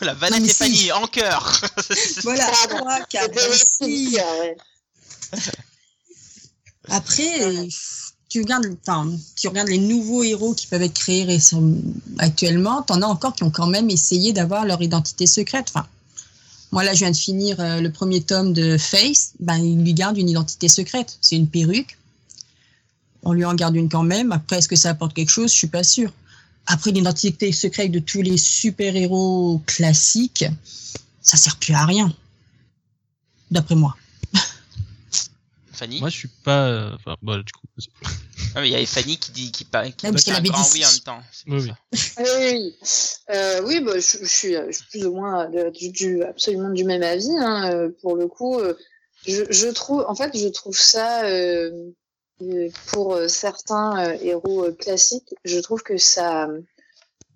la 0.00 0.14
mais 0.14 0.28
et 0.38 0.48
si. 0.48 0.54
Fanny 0.54 0.92
en 0.92 1.06
cœur. 1.06 1.60
Voilà, 2.24 2.50
Pardon. 2.68 2.78
toi, 2.84 2.98
Cap, 3.08 3.30
C'était 3.32 3.52
si. 3.54 3.86
aussi, 3.86 4.18
ah 4.18 4.38
ouais. 4.40 4.56
Après, 6.88 7.42
euh, 7.42 7.66
tu 8.30 8.40
regardes, 8.40 8.66
enfin, 8.86 9.10
tu 9.36 9.48
regardes 9.48 9.68
les 9.68 9.78
nouveaux 9.78 10.22
héros 10.22 10.54
qui 10.54 10.66
peuvent 10.66 10.82
être 10.82 10.94
créés 10.94 11.24
récem- 11.26 11.80
actuellement, 12.18 12.82
t'en 12.82 13.02
as 13.02 13.06
encore 13.06 13.34
qui 13.34 13.42
ont 13.42 13.50
quand 13.50 13.66
même 13.66 13.90
essayé 13.90 14.32
d'avoir 14.32 14.64
leur 14.64 14.80
identité 14.82 15.26
secrète. 15.26 15.66
Enfin, 15.68 15.86
moi 16.72 16.82
là, 16.84 16.92
je 16.94 17.00
viens 17.00 17.10
de 17.10 17.16
finir 17.16 17.60
euh, 17.60 17.80
le 17.80 17.90
premier 17.92 18.22
tome 18.22 18.52
de 18.54 18.78
Face. 18.78 19.32
Ben, 19.40 19.56
il 19.58 19.82
lui 19.82 19.92
garde 19.94 20.16
une 20.16 20.28
identité 20.30 20.68
secrète. 20.68 21.18
C'est 21.20 21.36
une 21.36 21.48
perruque. 21.48 21.98
On 23.22 23.32
lui 23.32 23.44
en 23.44 23.54
garde 23.54 23.74
une 23.76 23.88
quand 23.90 24.02
même. 24.02 24.32
Après, 24.32 24.58
est-ce 24.58 24.68
que 24.68 24.76
ça 24.76 24.90
apporte 24.90 25.12
quelque 25.14 25.30
chose? 25.30 25.50
Je 25.52 25.56
suis 25.56 25.66
pas 25.66 25.82
sûre. 25.84 26.12
Après, 26.70 26.90
l'identité 26.92 27.50
secrète 27.52 27.90
de 27.90 27.98
tous 27.98 28.20
les 28.22 28.36
super-héros 28.36 29.62
classiques, 29.66 30.44
ça 31.22 31.36
sert 31.38 31.56
plus 31.56 31.72
à 31.74 31.84
rien. 31.86 32.14
D'après 33.50 33.74
moi. 33.74 33.96
Fanny. 35.72 36.00
Moi, 36.00 36.08
je 36.10 36.16
suis 36.16 36.28
pas. 36.28 36.66
euh, 36.68 36.90
Enfin, 36.94 37.16
bon, 37.22 37.36
du 37.38 37.52
coup. 37.52 37.66
Ah, 38.54 38.60
mais 38.60 38.68
il 38.68 38.72
y 38.72 38.74
avait 38.74 38.84
Fanny 38.84 39.16
qui 39.16 39.30
dit, 39.30 39.52
qui, 39.52 39.64
pa- 39.64 39.88
qui 39.90 40.06
Ouais, 40.06 40.12
parce 40.12 40.24
qu'elle 40.24 40.34
avait 40.34 40.48
grand 40.48 40.62
dit 40.62 40.70
oui 40.74 40.84
en 40.84 40.90
même 40.90 41.00
temps. 41.00 41.22
Oui, 41.46 41.60
oui. 41.60 41.68
ça. 41.68 42.22
Oui, 42.22 42.28
oui. 42.40 42.74
Euh, 43.30 43.62
oui, 43.64 43.80
bah, 43.80 43.92
je, 43.94 44.18
je 44.22 44.26
suis, 44.26 44.54
je 44.54 44.72
suis 44.72 44.84
plus 44.90 45.06
ou 45.06 45.14
moins 45.14 45.48
de- 45.48 45.70
du, 45.70 45.90
du- 45.90 46.22
absolument 46.24 46.70
du 46.70 46.82
même 46.84 47.02
avis. 47.04 47.30
Hein, 47.38 47.70
euh, 47.72 47.90
pour 48.02 48.16
le 48.16 48.26
coup, 48.26 48.58
euh, 48.58 48.74
je, 49.26 49.44
je 49.50 49.68
trouve, 49.68 50.04
en 50.08 50.16
fait, 50.16 50.36
je 50.36 50.48
trouve 50.48 50.76
ça 50.76 51.24
euh, 51.26 51.70
euh, 51.70 51.90
pour 52.86 53.14
euh, 53.14 53.28
certains 53.28 54.06
euh, 54.06 54.18
héros 54.20 54.64
euh, 54.64 54.72
classiques, 54.72 55.34
je 55.44 55.58
trouve 55.58 55.82
que 55.82 55.96
ça, 55.96 56.48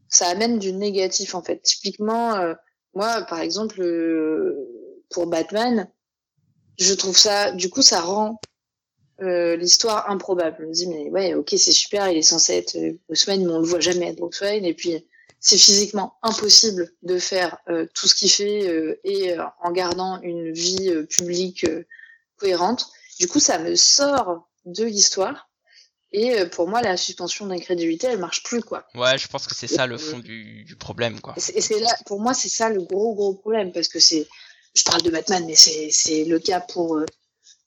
ça 0.08 0.26
amène 0.28 0.58
du 0.58 0.72
négatif 0.72 1.34
en 1.34 1.42
fait. 1.42 1.62
Typiquement, 1.62 2.36
euh, 2.36 2.54
moi, 2.94 3.22
par 3.22 3.40
exemple, 3.40 3.80
euh, 3.80 4.68
pour 5.10 5.26
Batman, 5.26 5.90
je 6.78 6.94
trouve 6.94 7.16
ça, 7.16 7.52
du 7.52 7.70
coup, 7.70 7.82
ça 7.82 8.00
rend 8.00 8.40
euh, 9.20 9.56
l'histoire 9.56 10.10
improbable. 10.10 10.56
Je 10.60 10.66
me 10.66 10.72
dis, 10.72 10.86
mais 10.88 11.10
ouais, 11.10 11.34
ok, 11.34 11.50
c'est 11.50 11.72
super, 11.72 12.08
il 12.08 12.18
est 12.18 12.22
censé 12.22 12.54
être 12.54 12.76
euh, 12.76 12.98
Bruce 13.08 13.26
Wayne, 13.26 13.46
mais 13.46 13.52
on 13.52 13.60
le 13.60 13.66
voit 13.66 13.80
jamais 13.80 14.08
être 14.08 14.18
Bruce 14.18 14.40
Wayne, 14.40 14.64
et 14.64 14.74
puis 14.74 15.06
c'est 15.40 15.58
physiquement 15.58 16.14
impossible 16.22 16.92
de 17.02 17.18
faire 17.18 17.58
euh, 17.68 17.86
tout 17.94 18.06
ce 18.06 18.14
qu'il 18.14 18.30
fait 18.30 18.68
euh, 18.68 19.00
et 19.02 19.36
euh, 19.36 19.44
en 19.60 19.72
gardant 19.72 20.20
une 20.22 20.52
vie 20.52 20.88
euh, 20.88 21.04
publique 21.04 21.64
euh, 21.64 21.84
cohérente. 22.36 22.86
Du 23.18 23.26
coup, 23.26 23.40
ça 23.40 23.58
me 23.58 23.74
sort 23.74 24.48
de 24.64 24.84
l'histoire. 24.84 25.48
Et 26.14 26.38
euh, 26.38 26.46
pour 26.46 26.68
moi, 26.68 26.82
la 26.82 26.96
suspension 26.98 27.46
d'incrédulité, 27.46 28.06
elle 28.06 28.18
marche 28.18 28.42
plus, 28.42 28.60
quoi. 28.62 28.86
Ouais, 28.94 29.16
je 29.16 29.28
pense 29.28 29.46
que 29.46 29.54
c'est 29.54 29.66
ça 29.66 29.86
le 29.86 29.96
fond 29.96 30.18
du, 30.18 30.62
du 30.64 30.76
problème, 30.76 31.20
quoi. 31.20 31.34
Et 31.54 31.60
c'est- 31.62 31.80
là, 31.80 31.88
pour 32.06 32.20
moi, 32.20 32.34
c'est 32.34 32.50
ça 32.50 32.68
le 32.68 32.82
gros 32.82 33.14
gros 33.14 33.34
problème 33.34 33.72
parce 33.72 33.88
que 33.88 33.98
c'est, 33.98 34.28
je 34.74 34.84
parle 34.84 35.00
de 35.02 35.10
Batman, 35.10 35.42
mais 35.46 35.54
c'est 35.54 35.90
c'est 35.90 36.24
le 36.24 36.38
cas 36.38 36.60
pour 36.60 36.96
euh, 36.98 37.06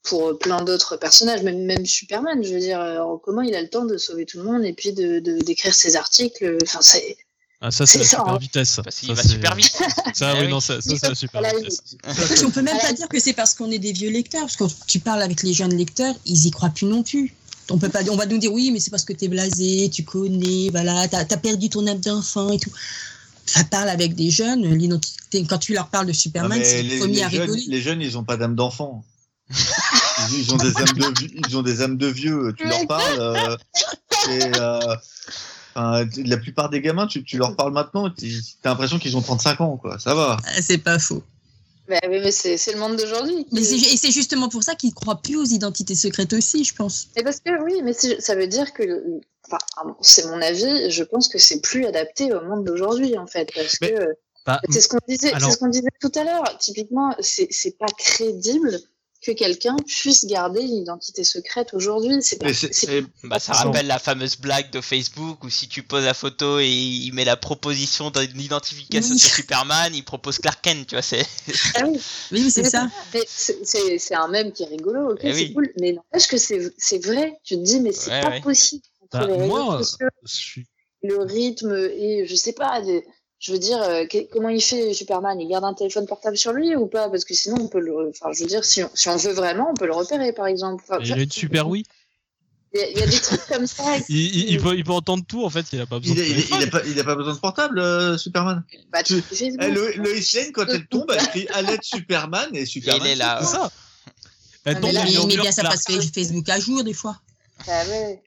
pour 0.04 0.28
euh, 0.30 0.34
plein 0.38 0.62
d'autres 0.64 0.96
personnages, 0.98 1.42
même 1.42 1.66
même 1.66 1.86
Superman. 1.88 2.44
Je 2.44 2.54
veux 2.54 2.60
dire, 2.60 2.80
comment 3.24 3.42
il 3.42 3.56
a 3.56 3.62
le 3.64 3.70
temps 3.70 3.86
de 3.86 3.98
sauver 3.98 4.26
tout 4.28 4.38
le 4.38 4.44
monde 4.44 4.64
et 4.64 4.74
puis 4.74 4.94
de 4.94 5.18
de- 5.20 5.40
d'écrire 5.40 5.74
ses 5.74 5.96
articles. 5.96 6.58
Enfin, 6.64 6.82
c'est 6.82 7.18
Ah, 7.62 7.72
ça, 7.72 7.86
c'est 7.86 7.98
la 8.00 8.04
ça, 8.06 8.18
super 8.20 8.34
hein. 8.34 8.38
vitesse. 8.38 8.80
Parce 8.84 8.98
qu'il 8.98 9.08
Ça, 9.10 9.14
va 9.16 9.22
c'est- 9.24 9.30
super 9.30 9.56
vite. 9.56 9.72
Ça, 10.14 10.34
Eh 10.38 10.42
oui, 10.46 10.48
non, 10.50 10.60
ça, 10.60 10.82
ça, 10.82 10.92
c'est 11.00 11.08
la 11.10 11.16
super 11.16 11.42
Voilà, 11.42 11.58
vitesse. 11.58 12.42
Qu'on 12.42 12.52
peut 12.52 12.62
même 12.62 12.78
pas 12.80 12.94
dire 12.94 13.08
que 13.08 13.20
c'est 13.20 13.34
parce 13.34 13.54
qu'on 13.54 13.72
est 13.72 13.80
des 13.80 13.94
vieux 13.94 14.10
lecteurs, 14.12 14.42
parce 14.42 14.58
que 14.58 14.66
tu 14.88 15.00
parles 15.00 15.22
avec 15.22 15.42
les 15.44 15.54
jeunes 15.54 15.76
lecteurs, 15.76 16.14
ils 16.26 16.46
y 16.48 16.52
croient 16.52 16.70
plus 16.70 16.86
non 16.86 17.02
plus. 17.04 17.34
On 17.72 17.80
peut 17.80 17.90
pas, 17.90 18.02
on 18.12 18.16
va 18.16 18.26
nous 18.28 18.38
dire 18.38 18.54
oui, 18.54 18.70
mais 18.72 18.80
c'est 18.80 18.92
parce 18.92 19.06
que 19.06 19.14
t'es 19.14 19.28
blasé, 19.28 19.90
tu 19.92 20.04
connais, 20.04 20.70
voilà, 20.70 21.08
t'as 21.08 21.22
as 21.22 21.38
perdu 21.38 21.70
ton 21.70 21.88
âme 21.88 22.00
d'enfant 22.00 22.52
et 22.52 22.60
tout. 22.60 22.72
Ça 23.48 23.64
parle 23.64 23.90
avec 23.90 24.14
des 24.16 24.30
jeunes, 24.30 24.72
l'identité. 24.76 25.44
Quand 25.50 25.58
tu 25.58 25.74
leur 25.74 25.88
parles 25.88 26.06
de 26.08 26.14
Superman, 26.14 26.62
c'est 26.64 26.84
les, 26.84 26.96
le 26.96 27.00
premier 27.00 27.16
les 27.16 27.24
à 27.24 27.30
jeunes, 27.30 27.42
rigoler. 27.42 27.64
les 27.68 27.82
jeunes, 27.82 28.02
ils 28.02 28.18
ont 28.18 28.24
pas 28.24 28.38
d'âme 28.38 28.56
d'enfant. 28.56 29.04
Ils, 29.50 30.40
ils 30.40 30.54
ont 30.54 30.58
des 30.58 30.76
âmes 30.78 30.94
de, 30.98 31.20
vi- 31.20 31.42
ils 31.48 31.58
ont 31.58 31.62
des 31.62 31.82
âmes 31.82 31.98
de 31.98 32.08
vieux. 32.08 32.54
Tu 32.58 32.68
leur 32.68 32.86
parles. 32.88 33.20
euh, 33.20 33.58
et, 34.30 34.42
euh, 34.60 34.96
enfin, 35.76 36.06
la 36.24 36.38
plupart 36.38 36.70
des 36.70 36.82
gamins, 36.82 37.08
tu, 37.08 37.24
tu 37.24 37.38
leur 37.38 37.56
parles 37.56 37.74
maintenant, 37.74 38.10
tu 38.10 38.26
as 38.64 38.70
l'impression 38.70 38.98
qu'ils 39.00 39.16
ont 39.18 39.22
35 39.22 39.62
ans, 39.62 39.78
quoi. 39.78 40.00
Ça 40.00 40.14
va. 40.16 40.38
Ah, 40.46 40.62
C'est 40.62 40.78
pas 40.78 40.98
faux. 41.00 41.24
bah, 41.90 42.00
mais 42.10 42.32
c'est 42.32 42.74
le 42.74 42.80
monde 42.80 42.96
d'aujourd'hui. 42.98 43.46
Qui- 43.46 43.58
et 43.60 43.98
c'est 43.98 44.12
justement 44.12 44.50
pour 44.50 44.64
ça 44.64 44.74
qu'ils 44.76 44.94
croient 44.94 45.22
plus 45.22 45.36
aux 45.38 45.46
identités 45.46 45.96
secrètes 45.96 46.34
aussi, 46.34 46.64
je 46.64 46.74
pense. 46.74 47.10
Mais 47.16 47.24
parce 47.24 47.40
que 47.40 47.52
oui, 47.64 47.82
mais 47.84 47.94
ça 47.94 48.36
veut 48.36 48.48
dire 48.48 48.74
que, 48.74 49.04
enfin, 49.48 49.58
c'est 50.02 50.26
mon 50.28 50.42
avis. 50.42 50.90
Je 50.90 51.04
pense 51.04 51.28
que 51.28 51.38
c'est 51.38 51.62
plus 51.62 51.86
adapté 51.86 52.34
au 52.34 52.42
monde 52.42 52.64
d'aujourd'hui 52.66 53.18
en 53.18 53.28
fait, 53.28 53.52
parce 53.54 53.76
Mais- 53.82 53.92
que 53.94 54.08
Bah, 54.48 54.62
c'est 54.70 54.82
ce 54.82 54.88
qu'on 54.88 54.98
disait, 55.08 55.34
alors- 55.34 55.50
c'est 55.50 55.56
ce 55.56 55.60
qu'on 55.60 55.70
disait 55.70 55.90
tout 56.00 56.12
à 56.16 56.24
l'heure. 56.24 56.58
Typiquement, 56.60 57.16
c'est 57.20 57.78
pas 57.78 57.88
crédible 57.98 58.80
que 59.26 59.32
quelqu'un 59.32 59.76
puisse 59.88 60.26
garder 60.26 60.62
une 60.62 60.76
identité 60.76 61.24
secrète 61.24 61.74
aujourd'hui. 61.74 62.18
C'est 62.22 62.38
pas. 62.38 62.46
Mais 62.48 62.54
c'est- 62.54 62.74
c'est- 62.74 63.00
et- 63.00 63.06
Bah, 63.24 63.40
ça 63.40 63.54
rappelle 63.54 63.88
la 63.88 64.00
fameuse 64.00 64.38
blague 64.38 64.70
de 64.72 64.82
Facebook 64.82 65.44
où 65.44 65.50
si 65.50 65.68
tu 65.68 65.82
poses 65.84 66.06
la 66.06 66.14
photo 66.14 66.60
et 66.60 66.68
il 66.70 67.12
met 67.14 67.26
la 67.26 67.36
proposition 67.38 68.12
d'une 68.12 68.40
identification 68.40 69.14
Oui. 69.14 69.20
sur 69.20 69.34
Superman, 69.36 69.94
il 69.96 70.04
propose 70.04 70.38
Clark 70.40 70.62
Kent, 70.62 70.88
tu 70.88 70.96
vois, 70.96 71.02
c'est. 71.02 71.26
Ah 71.76 71.86
oui, 72.32 72.52
c'est 72.52 72.64
ça. 72.66 72.88
mais 73.14 73.24
c'est- 73.28 73.60
C'est 73.66 73.98
c'est 73.98 74.16
un 74.16 74.28
mème 74.28 74.52
qui 74.52 74.64
est 74.64 74.68
rigolo, 74.68 75.12
ok, 75.14 75.20
Eh 75.24 75.34
c'est 75.34 75.40
oui. 75.40 75.54
cool. 75.54 75.72
Mais 75.80 75.94
n'empêche 75.94 76.28
que 76.28 76.38
c'est 76.38 76.72
c'est 76.78 77.04
vrai. 77.04 77.34
Tu 77.44 77.56
te 77.56 77.62
dis, 77.64 77.80
mais 77.80 77.92
c'est 77.92 78.12
Ouais, 78.12 78.22
pas 78.22 78.30
ouais. 78.30 78.42
possible. 78.42 78.84
Entre 79.02 79.20
Bah, 79.20 79.28
les 79.28 79.34
réseaux 79.34 79.48
moi, 79.48 79.84
sociaux, 79.84 80.08
je 80.24 80.34
suis- 80.36 80.68
le 81.04 81.20
rythme 81.20 81.74
et 81.76 82.26
je 82.28 82.36
sais 82.36 82.54
pas, 82.54 82.82
des- 82.82 83.06
Je 83.40 83.52
veux 83.52 83.60
dire, 83.60 83.82
euh, 83.84 84.06
que- 84.06 84.28
comment 84.32 84.50
il 84.50 84.62
fait 84.62 84.94
Superman? 84.94 85.40
Il 85.40 85.48
garde 85.48 85.66
un 85.66 85.74
téléphone 85.74 86.08
portable 86.08 86.38
sur 86.38 86.54
lui 86.54 86.76
ou 86.76 86.88
pas? 86.88 87.10
Parce 87.10 87.26
que 87.26 87.34
sinon, 87.34 87.58
on 87.60 87.68
peut 87.68 87.80
le. 87.82 88.10
Enfin, 88.10 88.32
je 88.34 88.42
veux 88.44 88.48
dire, 88.50 88.64
si 88.64 88.84
on, 88.84 88.90
si 88.94 89.10
on 89.10 89.18
veut 89.18 89.34
vraiment, 89.34 89.70
on 89.72 89.74
peut 89.76 89.86
le 89.86 89.94
repérer, 89.94 90.32
par 90.34 90.48
exemple. 90.48 90.84
Enfin, 90.88 91.00
Il 91.04 91.14
a 91.14 91.18
une 91.22 91.32
super 91.32 91.68
oui. 91.68 91.84
Il 92.74 92.80
y, 92.80 92.84
a- 92.84 92.90
il 92.90 92.98
y 92.98 93.02
a 93.04 93.08
des 93.08 93.20
trucs 93.20 93.46
comme 93.48 93.68
ça. 93.68 93.84
Il, 94.10 94.18
il, 94.18 94.50
il 94.52 94.60
peut, 94.62 94.76
il 94.76 94.84
peut 94.84 94.92
entendre 94.94 95.24
tout 95.28 95.44
en 95.46 95.50
fait. 95.50 95.66
Il 95.74 95.80
a 95.82 95.86
pas 95.86 96.00
besoin. 96.00 96.16
Il, 96.16 96.20
de 96.20 96.24
a- 96.24 96.28
téléphone. 96.34 96.58
il 96.62 96.68
a 96.68 96.72
pas, 96.72 96.82
il 96.88 97.00
a 97.00 97.04
pas 97.04 97.16
besoin 97.16 97.34
de 97.34 97.40
portable, 97.40 97.80
euh, 97.80 98.18
Superman. 98.18 98.64
Bah, 98.92 99.04
Tu- 99.04 99.22
fais 99.22 99.52
Eh, 99.62 99.68
le, 99.70 99.94
Lois 99.98 100.08
Lane, 100.34 100.52
quand 100.54 100.66
elle 100.70 100.88
tombe, 100.88 101.12
elle 101.14 101.28
crie 101.28 101.48
à 101.50 101.62
l'aide 101.62 101.84
Superman 101.84 102.50
et 102.54 102.66
Superman. 102.66 103.02
il 103.06 103.12
est 103.12 103.16
là. 103.16 103.40
C'est 103.42 103.52
ça. 103.52 103.70
mais 104.66 104.72
Elle 104.74 104.80
tombe, 104.82 104.92
là, 104.94 105.06
il 105.08 105.28
met 105.28 105.38
bien 105.38 105.52
sa 105.52 105.62
plat. 105.62 105.72
page 105.72 106.06
Facebook 106.14 106.50
à 106.50 106.60
jour 106.60 106.84
des 106.84 106.94
fois. 106.94 107.18
Ah 107.68 107.84
ouais. 107.88 108.22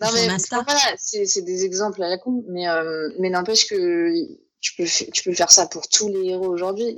Non 0.00 0.08
mais 0.12 0.28
Insta. 0.28 0.62
voilà, 0.62 0.94
c'est 0.98 1.26
c'est 1.26 1.42
des 1.42 1.64
exemples 1.64 2.02
à 2.02 2.08
la 2.08 2.18
con, 2.18 2.44
mais 2.48 2.68
euh, 2.68 3.08
mais 3.18 3.30
n'empêche 3.30 3.66
que 3.66 4.12
tu 4.60 4.74
peux 4.76 4.84
tu 5.12 5.22
peux 5.22 5.34
faire 5.34 5.50
ça 5.50 5.66
pour 5.66 5.88
tous 5.88 6.08
les 6.08 6.26
héros 6.26 6.48
aujourd'hui. 6.48 6.96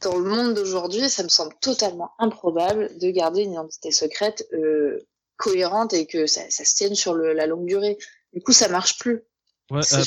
Dans 0.00 0.18
le 0.18 0.28
monde 0.28 0.54
d'aujourd'hui, 0.54 1.08
ça 1.08 1.22
me 1.22 1.28
semble 1.28 1.54
totalement 1.60 2.10
improbable 2.18 2.90
de 2.98 3.10
garder 3.10 3.42
une 3.42 3.52
identité 3.52 3.92
secrète 3.92 4.48
euh, 4.52 4.98
cohérente 5.36 5.92
et 5.92 6.06
que 6.06 6.26
ça, 6.26 6.40
ça 6.50 6.64
se 6.64 6.74
tienne 6.74 6.94
sur 6.94 7.14
le, 7.14 7.34
la 7.34 7.46
longue 7.46 7.66
durée. 7.66 7.98
Du 8.32 8.42
coup, 8.42 8.52
ça 8.52 8.68
marche 8.68 8.98
plus. 8.98 9.22
Ouais, 9.70 9.80
euh, 9.92 10.04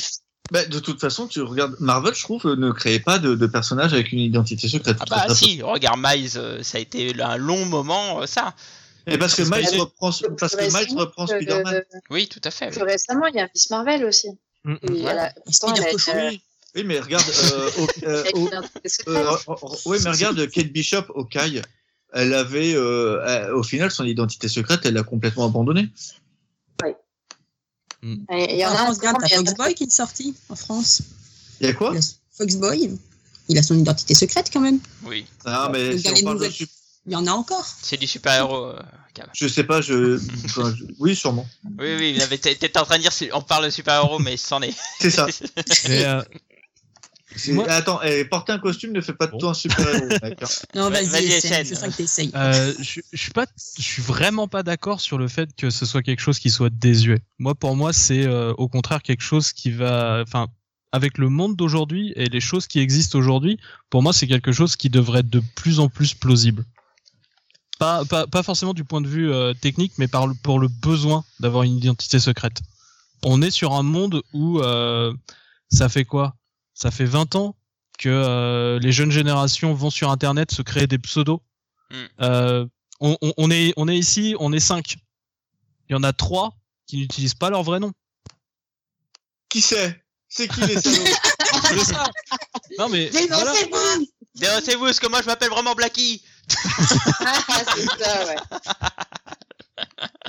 Bah, 0.50 0.64
de 0.64 0.78
toute 0.78 1.00
façon, 1.00 1.26
tu 1.26 1.40
regardes 1.42 1.76
Marvel, 1.80 2.14
je 2.14 2.22
trouve, 2.22 2.46
ne 2.46 2.70
créait 2.72 3.00
pas 3.00 3.18
de, 3.18 3.34
de 3.34 3.46
personnage 3.46 3.94
avec 3.94 4.12
une 4.12 4.20
identité 4.20 4.68
secrète. 4.68 4.96
Ah 5.00 5.04
bah 5.08 5.34
si, 5.34 5.62
regarde 5.62 5.98
Miles, 5.98 6.36
euh, 6.36 6.62
ça 6.62 6.78
a 6.78 6.80
été 6.80 7.20
un 7.20 7.36
long 7.36 7.64
moment, 7.64 8.20
euh, 8.20 8.26
ça. 8.26 8.54
Et 9.08 9.18
parce 9.18 9.34
que 9.34 9.42
Miles 9.42 9.68
le- 9.72 9.80
reprend, 9.80 10.10
parce 10.38 10.56
que 10.56 10.64
Miles 10.64 10.98
reprend 10.98 11.26
Spider-Man. 11.26 11.82
Oui, 12.10 12.28
tout 12.28 12.40
à 12.42 12.50
fait. 12.50 12.70
plus 12.70 12.82
oui. 12.82 12.90
récemment, 12.92 13.26
il 13.26 13.36
y 13.36 13.40
a 13.40 13.48
Miss 13.54 13.70
Marvel 13.70 14.04
aussi. 14.04 14.28
mm, 14.64 14.72
mm. 14.72 14.78
Euh, 15.06 15.28
Oui, 15.54 16.40
oui, 16.74 16.84
mais 16.84 17.00
regarde, 17.00 17.24
euh, 17.52 17.70
euh, 18.04 18.24
euh, 18.26 18.56
euh, 19.08 19.36
oui, 19.86 19.98
mais 20.04 20.10
regarde 20.10 20.50
Kate 20.50 20.72
Bishop 20.72 21.04
au 21.14 21.24
Kai. 21.24 21.62
Elle 22.12 22.34
avait, 22.34 22.74
euh, 22.74 23.20
euh, 23.26 23.54
au 23.54 23.62
final, 23.62 23.90
son 23.90 24.04
identité 24.04 24.48
secrète, 24.48 24.80
elle 24.84 24.94
l'a 24.94 25.02
complètement 25.02 25.46
abandonnée. 25.46 25.88
Et 28.30 28.54
Il 28.54 28.56
y 28.58 28.64
en 28.64 28.70
en 28.70 28.72
a 28.72 28.74
un 28.74 28.84
France, 28.84 28.98
regarde, 28.98 29.16
grand, 29.16 29.26
t'as 29.26 29.26
mais 29.26 29.28
il 29.30 29.34
y 29.34 29.38
en 29.38 29.42
a 29.42 29.46
Foxboy 29.46 29.74
qui 29.74 29.84
est 29.84 29.90
sorti 29.90 30.34
en 30.48 30.54
France. 30.56 31.02
Il 31.60 31.66
y 31.66 31.70
a 31.70 31.72
quoi? 31.72 31.94
Foxboy, 32.32 32.90
il 33.48 33.58
a 33.58 33.62
son 33.62 33.76
identité 33.76 34.14
secrète 34.14 34.50
quand 34.52 34.60
même. 34.60 34.78
Oui, 35.04 35.26
Ah, 35.44 35.68
mais 35.72 35.96
si 35.98 36.08
on 36.08 36.22
parle 36.24 36.40
de 36.40 36.48
Il 37.06 37.12
y 37.12 37.16
en 37.16 37.26
a 37.26 37.30
encore. 37.32 37.64
c'est 37.82 37.96
du 37.98 38.06
super-héros. 38.06 38.66
euh, 38.66 38.80
je 39.32 39.48
sais 39.48 39.64
pas, 39.64 39.80
je, 39.80 40.18
enfin, 40.44 40.74
je- 40.76 40.84
oui, 40.98 41.16
sûrement. 41.16 41.46
oui, 41.78 41.96
oui, 41.98 42.38
t'étais 42.38 42.78
en 42.78 42.84
train 42.84 42.96
de 42.98 43.02
dire, 43.02 43.12
c'est- 43.12 43.32
on 43.32 43.40
parle 43.40 43.64
de 43.66 43.70
super-héros, 43.70 44.18
mais 44.18 44.36
c'en 44.36 44.60
est. 44.60 44.74
C'est 45.00 45.10
ça. 45.10 45.26
Mais, 45.88 46.04
euh, 46.04 46.22
C'est- 47.38 47.52
Moi- 47.52 47.68
Attends, 47.68 48.00
eh, 48.02 48.24
porter 48.24 48.52
un 48.52 48.58
costume 48.58 48.92
ne 48.92 49.00
fait 49.02 49.12
pas 49.12 49.26
de 49.26 49.32
Bon. 49.32 49.38
toi 49.38 49.50
un 49.50 49.54
super-héros. 49.54 50.06
hein. 50.22 50.30
Non, 50.74 50.84
Vas- 50.84 50.90
vas-y, 50.90 51.06
vas-y, 51.06 51.24
essaie. 51.26 51.48
Étienne. 51.48 51.66
Je 51.66 51.74
sens 51.74 51.88
que 51.92 51.96
t'essayes. 51.98 52.30
Euh, 52.34 52.72
je, 52.80 53.00
je 53.12 53.18
suis 53.22 53.30
pas, 53.32 53.44
je 53.76 53.82
suis 53.82 54.00
vraiment 54.02 54.48
pas 54.48 54.62
d'accord 54.62 55.00
sur 55.02 55.18
le 55.18 55.28
fait 55.28 55.50
que 55.54 55.68
ce 55.68 55.84
soit 55.84 56.02
quelque 56.02 56.20
chose 56.20 56.38
qui 56.38 56.48
soit 56.50 56.70
désuet. 56.70 57.18
Moi, 57.38 57.54
pour 57.54 57.76
moi, 57.76 57.92
c'est 57.92 58.24
euh, 58.26 58.54
au 58.56 58.68
contraire 58.68 59.02
quelque 59.02 59.22
chose 59.22 59.52
qui 59.52 59.70
va, 59.70 60.22
enfin, 60.26 60.46
avec 60.92 61.18
le 61.18 61.28
monde 61.28 61.56
d'aujourd'hui 61.56 62.12
et 62.16 62.24
les 62.26 62.40
choses 62.40 62.66
qui 62.66 62.78
existent 62.80 63.18
aujourd'hui, 63.18 63.58
pour 63.90 64.02
moi, 64.02 64.14
c'est 64.14 64.26
quelque 64.26 64.52
chose 64.52 64.74
qui 64.76 64.88
devrait 64.88 65.20
être 65.20 65.28
de 65.30 65.42
plus 65.56 65.78
en 65.78 65.88
plus 65.90 66.14
plausible. 66.14 66.64
Pas, 67.78 68.04
pas, 68.06 68.26
pas 68.26 68.42
forcément 68.42 68.72
du 68.72 68.84
point 68.84 69.00
de 69.02 69.08
vue 69.08 69.30
euh, 69.30 69.52
technique, 69.54 69.92
mais 69.98 70.08
par 70.08 70.26
le, 70.26 70.34
pour 70.42 70.58
le 70.58 70.68
besoin 70.68 71.24
d'avoir 71.40 71.62
une 71.64 71.76
identité 71.76 72.18
secrète. 72.18 72.60
On 73.22 73.42
est 73.42 73.50
sur 73.50 73.72
un 73.74 73.82
monde 73.82 74.22
où 74.32 74.60
euh, 74.60 75.12
ça 75.70 75.88
fait 75.88 76.04
quoi? 76.04 76.34
Ça 76.74 76.90
fait 76.90 77.04
20 77.04 77.34
ans 77.36 77.54
que 77.98 78.08
euh, 78.08 78.78
les 78.78 78.92
jeunes 78.92 79.10
générations 79.10 79.74
vont 79.74 79.90
sur 79.90 80.10
Internet 80.10 80.52
se 80.52 80.62
créer 80.62 80.86
des 80.86 80.98
pseudos. 80.98 81.40
Mm. 81.90 81.94
Euh, 82.22 82.66
on, 83.00 83.16
on- 83.20 83.32
on 83.36 83.50
est, 83.50 83.72
on 83.76 83.88
est 83.88 83.96
ici, 83.98 84.34
on 84.38 84.52
est 84.52 84.60
cinq. 84.60 84.96
Il 85.88 85.92
y 85.92 85.96
en 85.96 86.02
a 86.02 86.12
trois 86.12 86.54
qui 86.86 86.96
n'utilisent 86.98 87.34
pas 87.34 87.50
leur 87.50 87.62
vrai 87.62 87.78
nom. 87.80 87.92
Qui 89.48 89.60
c'est? 89.60 90.02
C'est 90.28 90.48
qui 90.48 90.60
les 90.60 90.80
salauds. 90.80 91.04
Non 92.78 92.88
mais 92.88 93.08
voilà. 93.08 93.52
Dénoncez-vous 93.52 94.06
Dénoncez-vous, 94.34 94.84
parce 94.84 95.00
que 95.00 95.08
moi 95.08 95.22
je 95.22 95.26
m'appelle 95.26 95.50
vraiment 95.50 95.74
Blacky. 95.74 96.22
Ah, 97.20 97.62
c'est 97.74 98.04
ça, 98.04 98.26
ouais. 98.26 98.36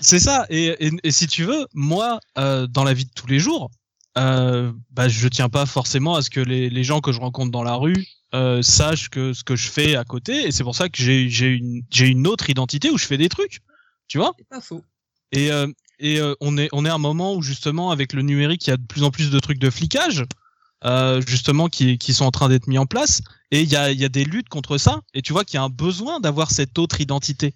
C'est 0.02 0.20
ça. 0.20 0.46
Et, 0.50 0.88
et, 0.88 0.92
et 1.04 1.12
si 1.12 1.28
tu 1.28 1.44
veux, 1.44 1.68
moi, 1.74 2.20
euh, 2.38 2.68
dans 2.68 2.84
la 2.84 2.94
vie 2.94 3.06
de 3.06 3.12
tous 3.16 3.28
les 3.28 3.40
jours, 3.40 3.70
euh, 4.18 4.72
bah, 4.92 5.08
je 5.08 5.28
tiens 5.28 5.50
pas 5.50 5.66
forcément 5.66 6.16
à 6.16 6.22
ce 6.22 6.30
que 6.30 6.40
les, 6.40 6.70
les 6.70 6.84
gens 6.84 7.02
que 7.02 7.12
je 7.12 7.20
rencontre 7.20 7.52
dans 7.52 7.64
la 7.64 7.76
rue 7.76 8.06
euh, 8.34 8.62
sachent 8.62 9.10
que 9.10 9.34
ce 9.34 9.44
que 9.44 9.56
je 9.56 9.70
fais 9.70 9.96
à 9.96 10.04
côté. 10.04 10.48
Et 10.48 10.52
c'est 10.52 10.64
pour 10.64 10.76
ça 10.76 10.90
que 10.90 11.02
j'ai 11.02 11.30
j'ai 11.30 11.48
une, 11.48 11.84
j'ai 11.92 12.08
une 12.08 12.28
autre 12.28 12.50
identité 12.50 12.90
où 12.90 12.98
je 12.98 13.06
fais 13.06 13.18
des 13.18 13.30
trucs. 13.30 13.60
Tu 14.08 14.18
vois? 14.18 14.34
C'est 14.38 14.50
pas 14.50 14.62
faux. 14.62 14.84
Et, 15.32 15.52
euh, 15.52 15.68
et 16.00 16.20
euh, 16.20 16.34
on 16.42 16.58
est 16.58 16.70
on 16.72 16.86
est 16.86 16.90
à 16.90 16.96
un 16.96 17.00
moment 17.00 17.36
où 17.36 17.42
justement 17.42 17.92
avec 17.92 18.14
le 18.14 18.22
numérique, 18.22 18.66
il 18.68 18.70
y 18.72 18.74
a 18.74 18.78
de 18.78 18.86
plus 18.86 19.04
en 19.04 19.12
plus 19.12 19.30
de 19.30 19.40
trucs 19.40 19.60
de 19.60 19.70
flicage, 19.70 20.24
euh, 20.86 21.22
justement 21.28 21.68
qui 21.68 21.98
qui 21.98 22.14
sont 22.14 22.26
en 22.26 22.32
train 22.32 22.50
d'être 22.50 22.68
mis 22.68 22.78
en 22.78 22.86
place. 22.86 23.22
Et 23.52 23.62
il 23.62 23.70
y 23.70 23.76
a 23.76 23.92
y 23.92 24.06
a 24.06 24.10
des 24.10 24.26
luttes 24.26 24.50
contre 24.50 24.78
ça. 24.78 25.02
Et 25.14 25.22
tu 25.22 25.34
vois 25.34 25.46
qu'il 25.46 25.56
y 25.56 25.60
a 25.60 25.64
un 25.64 25.70
besoin 25.70 26.20
d'avoir 26.20 26.52
cette 26.52 26.78
autre 26.80 27.02
identité. 27.02 27.54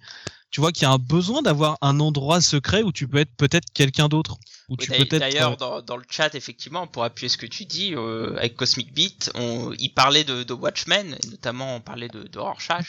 Tu 0.49 0.59
vois 0.59 0.71
qu'il 0.71 0.83
y 0.83 0.85
a 0.85 0.91
un 0.91 0.97
besoin 0.97 1.41
d'avoir 1.41 1.77
un 1.81 1.99
endroit 1.99 2.41
secret 2.41 2.83
où 2.83 2.91
tu 2.91 3.07
peux 3.07 3.17
être 3.17 3.33
peut-être 3.37 3.71
quelqu'un 3.73 4.09
d'autre. 4.09 4.37
Où 4.71 4.75
Oui, 4.79 4.85
tu 4.85 4.89
d'ailleurs- 4.91 5.07
peux 5.09 5.15
être 5.17 5.19
D'ailleurs, 5.19 5.57
dans, 5.57 5.81
dans 5.81 5.97
le 5.97 6.03
chat, 6.09 6.33
effectivement, 6.33 6.87
pour 6.87 7.03
appuyer 7.03 7.27
ce 7.27 7.35
que 7.35 7.45
tu 7.45 7.65
dis, 7.65 7.93
euh, 7.93 8.37
avec 8.37 8.55
Cosmic 8.55 8.93
Beat, 8.93 9.29
on, 9.35 9.73
il 9.77 9.89
parlait 9.89 10.23
de, 10.23 10.43
de 10.43 10.53
Watchmen, 10.53 11.13
et 11.21 11.27
notamment 11.27 11.75
on 11.75 11.81
parlait 11.81 12.07
de, 12.07 12.23
de 12.23 12.39
Rorschach, 12.39 12.85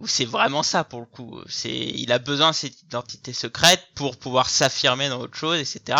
où 0.00 0.06
c'est 0.06 0.26
vraiment 0.26 0.62
ça 0.62 0.84
pour 0.84 1.00
le 1.00 1.06
coup. 1.06 1.40
C'est, 1.48 1.74
il 1.74 2.12
a 2.12 2.18
besoin 2.18 2.50
de 2.50 2.54
cette 2.54 2.82
identité 2.82 3.32
secrète 3.32 3.80
pour 3.94 4.18
pouvoir 4.18 4.50
s'affirmer 4.50 5.08
dans 5.08 5.18
autre 5.18 5.34
chose, 5.38 5.58
etc. 5.58 5.96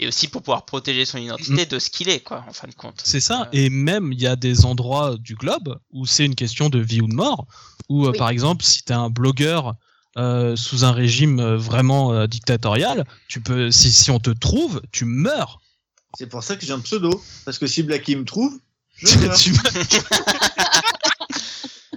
Et 0.00 0.08
aussi 0.08 0.26
pour 0.26 0.42
pouvoir 0.42 0.64
protéger 0.64 1.04
son 1.04 1.18
identité 1.18 1.66
de 1.66 1.78
ce 1.78 1.88
qu'il 1.88 2.08
est, 2.08 2.18
quoi, 2.20 2.44
en 2.48 2.52
fin 2.52 2.66
de 2.66 2.74
compte. 2.74 3.00
C'est 3.04 3.20
ça. 3.20 3.42
Euh, 3.42 3.48
Et 3.52 3.70
même, 3.70 4.10
il 4.12 4.20
y 4.20 4.26
a 4.26 4.34
des 4.34 4.64
endroits 4.64 5.14
du 5.20 5.36
globe 5.36 5.78
où 5.92 6.04
c'est 6.04 6.24
une 6.26 6.34
question 6.34 6.68
de 6.68 6.80
vie 6.80 7.00
ou 7.00 7.06
de 7.06 7.14
mort. 7.14 7.46
Où, 7.88 8.06
euh, 8.08 8.12
par 8.12 8.28
exemple, 8.30 8.64
si 8.64 8.82
tu 8.82 8.90
es 8.92 8.96
un 8.96 9.08
blogueur 9.10 9.74
euh, 10.16 10.54
sous 10.56 10.84
un 10.84 10.92
régime 10.92 11.40
euh, 11.40 11.56
vraiment 11.56 12.12
euh, 12.12 12.26
dictatorial, 12.26 13.04
tu 13.28 13.40
peux, 13.40 13.70
si, 13.70 13.90
si 13.90 14.10
on 14.10 14.20
te 14.20 14.30
trouve, 14.30 14.80
tu 14.92 15.04
meurs. 15.04 15.60
C'est 16.16 16.28
pour 16.28 16.44
ça 16.44 16.56
que 16.56 16.64
j'ai 16.64 16.72
un 16.72 16.80
pseudo. 16.80 17.22
Parce 17.44 17.58
que 17.58 17.66
si 17.66 17.82
Blacky 17.82 18.14
me 18.16 18.24
trouve, 18.24 18.58
je 18.96 19.18
meurs. 19.18 19.36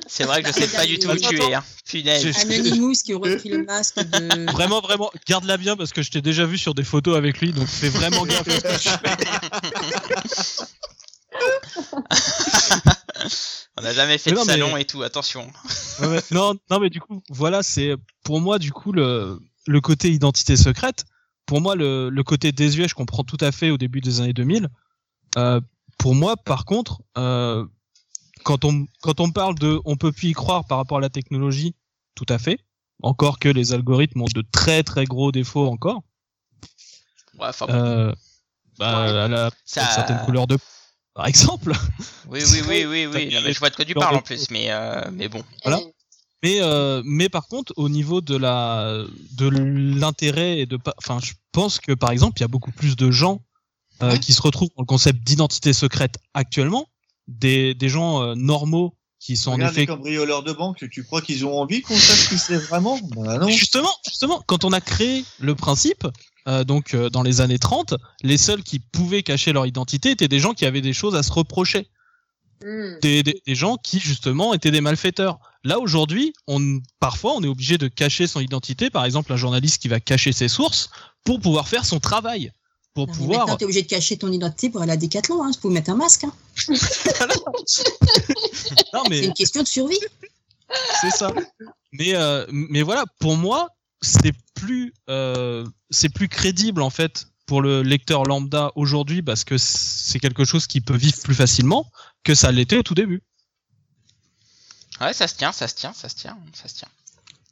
C'est 0.09 0.23
vrai 0.23 0.41
que 0.41 0.47
je 0.47 0.53
sais 0.53 0.67
pas 0.67 0.85
du 0.85 0.97
tout 0.97 1.09
où 1.09 1.15
tu 1.15 1.39
es, 1.39 1.53
hein. 1.53 1.63
Anonymous 1.93 3.03
qui 3.05 3.13
aurait 3.13 3.37
pris 3.37 3.49
le 3.49 3.63
masque 3.65 3.99
de. 3.99 4.51
Vraiment, 4.53 4.81
vraiment, 4.81 5.11
garde-la 5.27 5.57
bien 5.57 5.75
parce 5.75 5.91
que 5.93 6.01
je 6.01 6.09
t'ai 6.09 6.21
déjà 6.21 6.45
vu 6.45 6.57
sur 6.57 6.73
des 6.73 6.83
photos 6.83 7.17
avec 7.17 7.39
lui, 7.39 7.51
donc 7.51 7.67
fais 7.67 7.89
vraiment 7.89 8.25
gaffe. 8.25 8.47
à 8.47 8.51
ce 8.57 8.61
que 8.61 8.79
tu 8.81 8.89
fais. 13.29 13.53
On 13.77 13.83
n'a 13.83 13.93
jamais 13.93 14.17
fait 14.17 14.31
Mais 14.31 14.35
de 14.35 14.39
non, 14.39 14.45
mais- 14.45 14.51
salon 14.53 14.77
et 14.77 14.85
tout, 14.85 15.03
attention. 15.03 15.51
Ouais, 16.01 16.07
ouais. 16.07 16.21
Non, 16.31 16.55
non, 16.71 16.79
mais 16.79 16.89
du 16.89 16.99
coup, 16.99 17.21
voilà, 17.29 17.61
c'est 17.63 17.95
pour 18.23 18.41
moi 18.41 18.57
du 18.59 18.71
coup 18.71 18.91
le 18.91 19.39
le 19.67 19.81
côté 19.81 20.11
identité 20.11 20.55
secrète. 20.57 21.05
Pour 21.45 21.61
moi, 21.61 21.75
le 21.75 22.09
le 22.09 22.23
côté 22.23 22.51
désuet, 22.51 22.87
je 22.87 22.95
comprends 22.95 23.23
tout 23.23 23.37
à 23.39 23.51
fait 23.51 23.69
au 23.69 23.77
début 23.77 24.01
des 24.01 24.19
années 24.19 24.33
2000. 24.33 24.67
Euh, 25.37 25.61
pour 25.97 26.15
moi, 26.15 26.35
par 26.37 26.65
contre, 26.65 27.01
euh, 27.17 27.65
quand 28.43 28.65
on 28.65 28.87
quand 29.01 29.19
on 29.19 29.31
parle 29.31 29.55
de, 29.55 29.79
on 29.85 29.95
peut 29.95 30.11
plus 30.11 30.29
y 30.29 30.33
croire 30.33 30.65
par 30.65 30.77
rapport 30.79 30.97
à 30.97 31.01
la 31.01 31.09
technologie, 31.09 31.75
tout 32.15 32.25
à 32.29 32.37
fait. 32.39 32.59
Encore 33.03 33.37
que 33.37 33.47
les 33.49 33.73
algorithmes 33.73 34.21
ont 34.23 34.33
de 34.33 34.43
très 34.51 34.81
très 34.83 35.05
gros 35.05 35.31
défauts 35.31 35.67
encore. 35.67 36.01
Ouais, 37.37 37.47
enfin, 37.49 37.67
bon, 37.67 37.73
Euh, 37.73 38.13
bah, 38.79 39.23
à 39.23 39.27
la 39.27 39.51
ça... 39.65 39.85
certaines 39.91 40.19
couleurs 40.25 40.47
de 40.47 40.57
par 41.17 41.27
exemple. 41.27 41.73
Oui, 42.29 42.41
oui, 42.51 42.61
oui, 42.67 42.85
oui, 42.85 43.05
oui. 43.07 43.33
Non, 43.33 43.39
mais 43.41 43.53
je 43.53 43.59
vois 43.59 43.69
de 43.69 43.75
quoi 43.75 43.85
tu 43.85 43.93
parles 43.93 44.17
en 44.17 44.21
plus, 44.21 44.51
mais, 44.51 44.65
euh, 44.69 45.01
mais 45.13 45.29
bon. 45.29 45.41
Voilà. 45.63 45.79
Mais 46.43 46.57
euh, 46.61 47.01
mais 47.05 47.29
par 47.29 47.47
contre 47.47 47.71
au 47.77 47.87
niveau 47.89 48.19
de 48.21 48.35
la 48.35 49.01
de 49.31 49.47
l'intérêt 49.49 50.59
et 50.59 50.65
de 50.67 50.77
pas 50.77 50.93
enfin 50.99 51.19
je 51.23 51.33
pense 51.53 51.79
que 51.79 51.93
par 51.93 52.11
exemple 52.11 52.37
il 52.37 52.41
y 52.41 52.43
a 52.43 52.47
beaucoup 52.49 52.71
plus 52.71 52.95
de 52.95 53.09
gens 53.09 53.41
euh, 54.03 54.11
Ouais. 54.11 54.19
qui 54.19 54.33
se 54.33 54.41
retrouvent 54.41 54.69
dans 54.75 54.83
le 54.83 54.85
concept 54.85 55.23
d'identité 55.23 55.73
secrète 55.73 56.17
actuellement 56.35 56.87
des 57.27 57.73
des 57.73 57.89
gens 57.89 58.21
euh, 58.21 58.35
normaux 58.35 58.95
qui 59.19 59.35
sont 59.35 59.51
en 59.51 59.53
Regarde 59.55 59.73
les 59.73 59.79
effet 59.83 59.87
cambrioleurs 59.87 60.43
de 60.43 60.53
banque, 60.53 60.85
tu 60.91 61.03
crois 61.03 61.21
qu'ils 61.21 61.43
ont 61.45 61.57
envie 61.59 61.81
qu'on 61.81 61.95
sache 61.97 62.29
qui 62.29 62.37
c'est 62.37 62.57
vraiment? 62.57 62.99
Bah 63.15 63.39
non. 63.39 63.47
justement 63.47 63.93
justement 64.07 64.43
quand 64.45 64.63
on 64.65 64.73
a 64.73 64.81
créé 64.81 65.25
le 65.39 65.55
principe 65.55 66.05
euh, 66.47 66.63
donc 66.63 66.93
euh, 66.93 67.09
dans 67.09 67.23
les 67.23 67.41
années 67.41 67.59
30 67.59 67.95
les 68.23 68.37
seuls 68.37 68.63
qui 68.63 68.79
pouvaient 68.79 69.23
cacher 69.23 69.53
leur 69.53 69.65
identité 69.65 70.11
étaient 70.11 70.27
des 70.27 70.39
gens 70.39 70.53
qui 70.53 70.65
avaient 70.65 70.81
des 70.81 70.93
choses 70.93 71.15
à 71.15 71.23
se 71.23 71.31
reprocher 71.31 71.87
Hmm. 72.65 72.97
des, 73.03 73.21
des, 73.21 73.39
des 73.45 73.53
gens 73.53 73.77
qui 73.77 73.99
justement 73.99 74.51
étaient 74.55 74.71
des 74.71 74.81
malfaiteurs. 74.81 75.37
Là 75.63 75.77
aujourd'hui, 75.77 76.33
on 76.47 76.79
parfois 76.99 77.33
on 77.35 77.43
est 77.43 77.47
obligé 77.47 77.77
de 77.77 77.87
cacher 77.87 78.25
son 78.25 78.39
identité. 78.39 78.89
Par 78.89 79.05
exemple, 79.05 79.31
un 79.31 79.37
journaliste 79.37 79.79
qui 79.79 79.87
va 79.87 79.99
cacher 79.99 80.31
ses 80.31 80.47
sources 80.47 80.89
pour 81.23 81.39
pouvoir 81.39 81.67
faire 81.67 81.85
son 81.85 81.99
travail, 81.99 82.51
pour 82.95 83.05
mais 83.05 83.13
pouvoir. 83.13 83.39
Maintenant, 83.41 83.57
t'es 83.57 83.65
obligé 83.65 83.83
de 83.83 83.87
cacher 83.87 84.17
ton 84.17 84.31
identité 84.31 84.71
pour 84.71 84.81
aller 84.81 84.93
à 84.93 84.97
Decathlon. 84.97 85.43
Hein. 85.43 85.51
Faut 85.61 85.69
mettre 85.69 85.91
un 85.91 85.95
masque. 85.95 86.23
Hein. 86.23 86.33
Non, 88.93 89.01
C'est 89.03 89.09
mais 89.09 89.25
une 89.25 89.33
question 89.33 89.61
de 89.61 89.67
survie. 89.67 89.99
c'est 91.01 91.11
ça. 91.11 91.31
Mais 91.91 92.15
euh, 92.15 92.43
mais 92.49 92.81
voilà, 92.81 93.05
pour 93.19 93.37
moi, 93.37 93.69
c'est 94.01 94.33
plus 94.59 94.93
euh, 95.09 95.65
c'est 95.89 96.09
plus 96.09 96.27
crédible 96.27 96.81
en 96.81 96.89
fait 96.89 97.27
pour 97.45 97.61
le 97.61 97.81
lecteur 97.81 98.23
lambda 98.23 98.71
aujourd'hui 98.75 99.21
parce 99.21 99.43
que 99.43 99.57
c'est 99.57 100.19
quelque 100.19 100.43
chose 100.45 100.67
qui 100.67 100.81
peut 100.81 100.95
vivre 100.97 101.17
plus 101.23 101.35
facilement 101.35 101.89
que 102.23 102.35
ça 102.35 102.51
l'était 102.51 102.77
au 102.77 102.83
tout 102.83 102.95
début. 102.95 103.21
Ouais, 104.99 105.13
ça 105.13 105.27
se 105.27 105.35
tient, 105.35 105.51
ça 105.51 105.67
se 105.67 105.75
tient, 105.75 105.93
ça 105.93 106.09
se 106.09 106.15
tient, 106.15 106.37
ça 106.53 106.67
se 106.67 106.75
tient. 106.75 106.87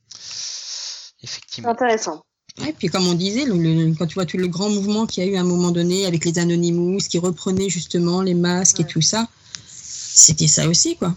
C'est 0.09 1.13
Effectivement. 1.23 1.69
intéressant. 1.71 2.23
Et 2.67 2.73
puis 2.73 2.87
comme 2.87 3.07
on 3.07 3.13
disait, 3.13 3.45
le- 3.45 3.55
le- 3.57 3.93
quand 3.95 4.07
tu 4.07 4.15
vois 4.15 4.25
tout 4.25 4.37
le 4.37 4.47
grand 4.47 4.69
mouvement 4.69 5.05
qu'il 5.05 5.23
y 5.23 5.27
a 5.27 5.31
eu 5.31 5.35
à 5.35 5.41
un 5.41 5.43
moment 5.45 5.71
donné 5.71 6.05
avec 6.05 6.25
les 6.25 6.37
Anonymous 6.39 6.99
qui 7.09 7.19
reprenaient 7.19 7.69
justement 7.69 8.21
les 8.21 8.33
masques 8.33 8.79
et 8.79 8.85
tout 8.85 9.01
ça, 9.01 9.27
c'était 9.67 10.47
ça 10.47 10.67
aussi 10.67 10.95
quoi. 10.97 11.13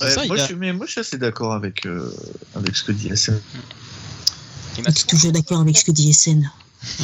Ouais, 0.00 0.10
ça, 0.10 0.24
il 0.24 0.28
moi, 0.28 0.36
a- 0.36 0.40
je 0.40 0.44
suis, 0.46 0.54
mais 0.54 0.72
moi, 0.72 0.86
je 0.86 0.92
suis 0.92 1.00
assez 1.00 1.18
d'accord 1.18 1.52
avec, 1.54 1.86
euh, 1.86 2.12
avec 2.54 2.76
ce 2.76 2.84
que 2.84 2.92
dit 2.92 3.08
SN. 3.08 3.40
M'a- 4.82 4.90
es 4.90 4.92
toujours 4.92 5.32
d'accord 5.32 5.60
avec 5.60 5.76
ce 5.78 5.84
que 5.84 5.90
dit 5.92 6.12
SN. 6.12 6.50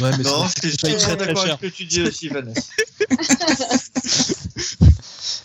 Ouais, 0.01 0.11
mais 0.17 0.23
Non, 0.23 0.45
je 0.63 0.67
suis 0.69 0.77
très, 0.77 0.91
d'accord 1.15 1.43
cher. 1.45 1.57
avec 1.59 1.59
ce 1.61 1.67
que 1.67 1.67
tu 1.67 1.85
dis 1.85 2.01
aussi, 2.01 2.29
Vanessa. 2.29 2.61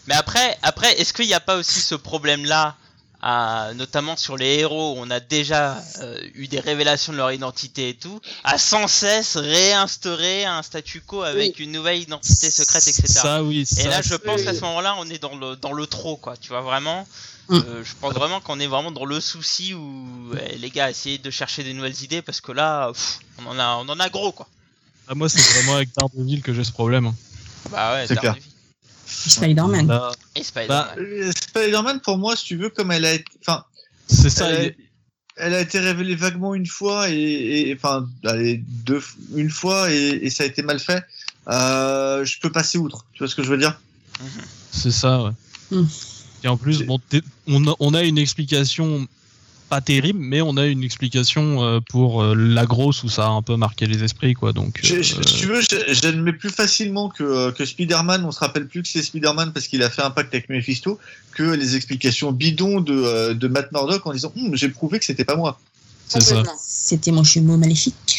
Mais 0.06 0.14
après, 0.14 0.56
après, 0.62 0.98
est-ce 1.00 1.12
qu'il 1.12 1.26
n'y 1.26 1.34
a 1.34 1.40
pas 1.40 1.56
aussi 1.56 1.80
ce 1.80 1.94
problème-là, 1.94 2.76
à- 3.22 3.72
notamment 3.74 4.16
sur 4.16 4.36
les 4.36 4.56
héros, 4.60 4.94
où 4.94 4.96
on 4.98 5.10
a 5.10 5.20
déjà 5.20 5.82
euh, 6.00 6.18
eu 6.34 6.48
des 6.48 6.58
révélations 6.60 7.12
de 7.12 7.18
leur 7.18 7.32
identité 7.32 7.90
et 7.90 7.94
tout, 7.94 8.20
à 8.44 8.56
sans 8.58 8.88
cesse 8.88 9.36
réinstaurer 9.36 10.44
un 10.46 10.62
statu 10.62 11.00
quo 11.00 11.22
avec 11.22 11.58
une 11.60 11.70
nouvelle 11.72 11.98
identité 12.00 12.50
secrète, 12.50 12.86
etc. 12.88 13.06
Ça, 13.08 13.42
oui. 13.42 13.64
Et 13.78 13.84
là, 13.84 14.00
je 14.02 14.14
pense 14.14 14.42
qu'à 14.42 14.54
ce 14.54 14.60
moment-là, 14.60 14.94
on 14.98 15.08
est 15.10 15.18
dans 15.20 15.36
le 15.36 15.56
dans 15.56 15.72
le 15.72 15.86
trop, 15.86 16.16
quoi. 16.16 16.36
Tu 16.36 16.48
vois 16.48 16.62
vraiment. 16.62 17.06
Mm. 17.50 17.62
euh, 17.66 17.84
je 17.84 17.92
pense 18.00 18.14
vraiment 18.14 18.40
qu'on 18.40 18.60
est 18.60 18.66
vraiment 18.68 18.90
dans 18.92 19.04
le 19.04 19.20
souci 19.20 19.74
où 19.74 20.32
eh, 20.40 20.56
les 20.56 20.70
gars 20.70 20.88
essayez 20.90 21.18
de 21.18 21.30
chercher 21.30 21.64
des 21.64 21.72
nouvelles 21.74 22.00
idées 22.02 22.22
parce 22.22 22.40
que 22.40 22.52
là, 22.52 22.88
pff, 22.92 23.18
on 23.38 23.46
en 23.46 23.58
a 23.58 23.74
on 23.76 23.88
en 23.88 23.98
a 24.00 24.08
gros, 24.08 24.32
quoi. 24.32 24.48
Ah, 25.08 25.14
moi, 25.16 25.28
c'est 25.28 25.42
vraiment 25.54 25.74
avec 25.76 25.88
Daredevil 25.96 26.40
que 26.42 26.54
j'ai 26.54 26.62
ce 26.64 26.70
problème. 26.72 27.06
hein. 27.06 27.14
Bah 27.70 27.94
ouais. 27.94 28.06
C'est 28.06 28.14
Daredevil. 28.14 28.42
Spider-Man. 29.06 29.86
Là, 29.88 30.12
Et 30.36 30.44
Spider-Man. 30.44 30.68
Bah, 30.68 30.94
Euh, 30.98 31.32
Spider-Man, 31.32 32.00
pour 32.00 32.16
moi, 32.18 32.36
si 32.36 32.44
tu 32.44 32.56
veux, 32.56 32.70
comme 32.70 32.92
elle 32.92 33.04
a 33.04 33.14
été, 33.14 33.24
enfin, 33.40 33.64
c'est 34.06 34.30
ça. 34.30 34.48
elle, 34.48 34.54
a, 34.56 34.64
il- 34.66 34.76
elle 35.36 35.54
a 35.54 35.60
été 35.60 35.80
révélée 35.80 36.14
vaguement 36.14 36.54
une 36.54 36.66
fois 36.66 37.08
et, 37.10 37.14
et- 37.70 37.74
enfin, 37.74 38.08
allez, 38.24 38.62
deux, 38.64 39.02
une 39.34 39.50
fois 39.50 39.90
et, 39.90 40.20
et 40.22 40.30
ça 40.30 40.44
a 40.44 40.46
été 40.46 40.62
mal 40.62 40.78
fait. 40.78 41.02
Euh, 41.48 42.24
je 42.24 42.38
peux 42.38 42.52
passer 42.52 42.78
outre. 42.78 43.04
Tu 43.12 43.18
vois 43.20 43.28
ce 43.28 43.34
que 43.34 43.42
je 43.42 43.50
veux 43.50 43.58
dire? 43.58 43.80
C'est 44.70 44.92
ça, 44.92 45.22
ouais. 45.24 45.32
Et 46.44 46.48
en 46.48 46.56
plus, 46.56 46.82
bon, 46.84 46.98
on, 47.48 47.66
a, 47.68 47.74
on 47.80 47.94
a 47.94 48.02
une 48.02 48.18
explication 48.18 49.06
pas 49.68 49.80
terrible, 49.80 50.18
mais 50.18 50.40
on 50.40 50.56
a 50.56 50.66
une 50.66 50.82
explication 50.82 51.62
euh, 51.62 51.78
pour 51.90 52.22
euh, 52.22 52.34
la 52.34 52.66
grosse 52.66 53.04
où 53.04 53.08
ça 53.08 53.26
a 53.26 53.28
un 53.28 53.40
peu 53.42 53.56
marqué 53.56 53.86
les 53.86 54.02
esprits, 54.02 54.34
quoi. 54.34 54.52
Donc, 54.52 54.80
Je- 54.82 54.96
euh, 54.96 55.02
je- 55.02 55.14
Si 55.28 55.34
tu 55.38 55.46
veux, 55.46 55.60
j'admets 55.92 56.32
plus 56.32 56.50
facilement 56.50 57.08
que, 57.08 57.52
que 57.52 57.64
Spider-Man. 57.64 58.24
On 58.24 58.32
se 58.32 58.40
rappelle 58.40 58.66
plus 58.66 58.82
que 58.82 58.88
c'est 58.88 59.02
Spider-Man 59.02 59.52
parce 59.52 59.68
qu'il 59.68 59.82
a 59.84 59.90
fait 59.90 60.02
un 60.02 60.10
pacte 60.10 60.34
avec 60.34 60.48
Mephisto 60.48 60.98
que 61.34 61.44
les 61.44 61.76
explications 61.76 62.32
bidons 62.32 62.80
de, 62.80 63.32
de 63.34 63.48
Matt 63.48 63.70
Murdock 63.70 64.04
en 64.06 64.12
disant 64.12 64.32
Hum, 64.36 64.56
j'ai 64.56 64.70
prouvé 64.70 64.98
que 64.98 65.04
c'était 65.04 65.24
pas 65.24 65.36
moi. 65.36 65.60
c'est 66.08 66.20
ça. 66.20 66.34
Complètement. 66.36 66.58
C'était 66.60 67.12
mon 67.12 67.22
jumeau 67.22 67.56
maléfique. 67.56 68.18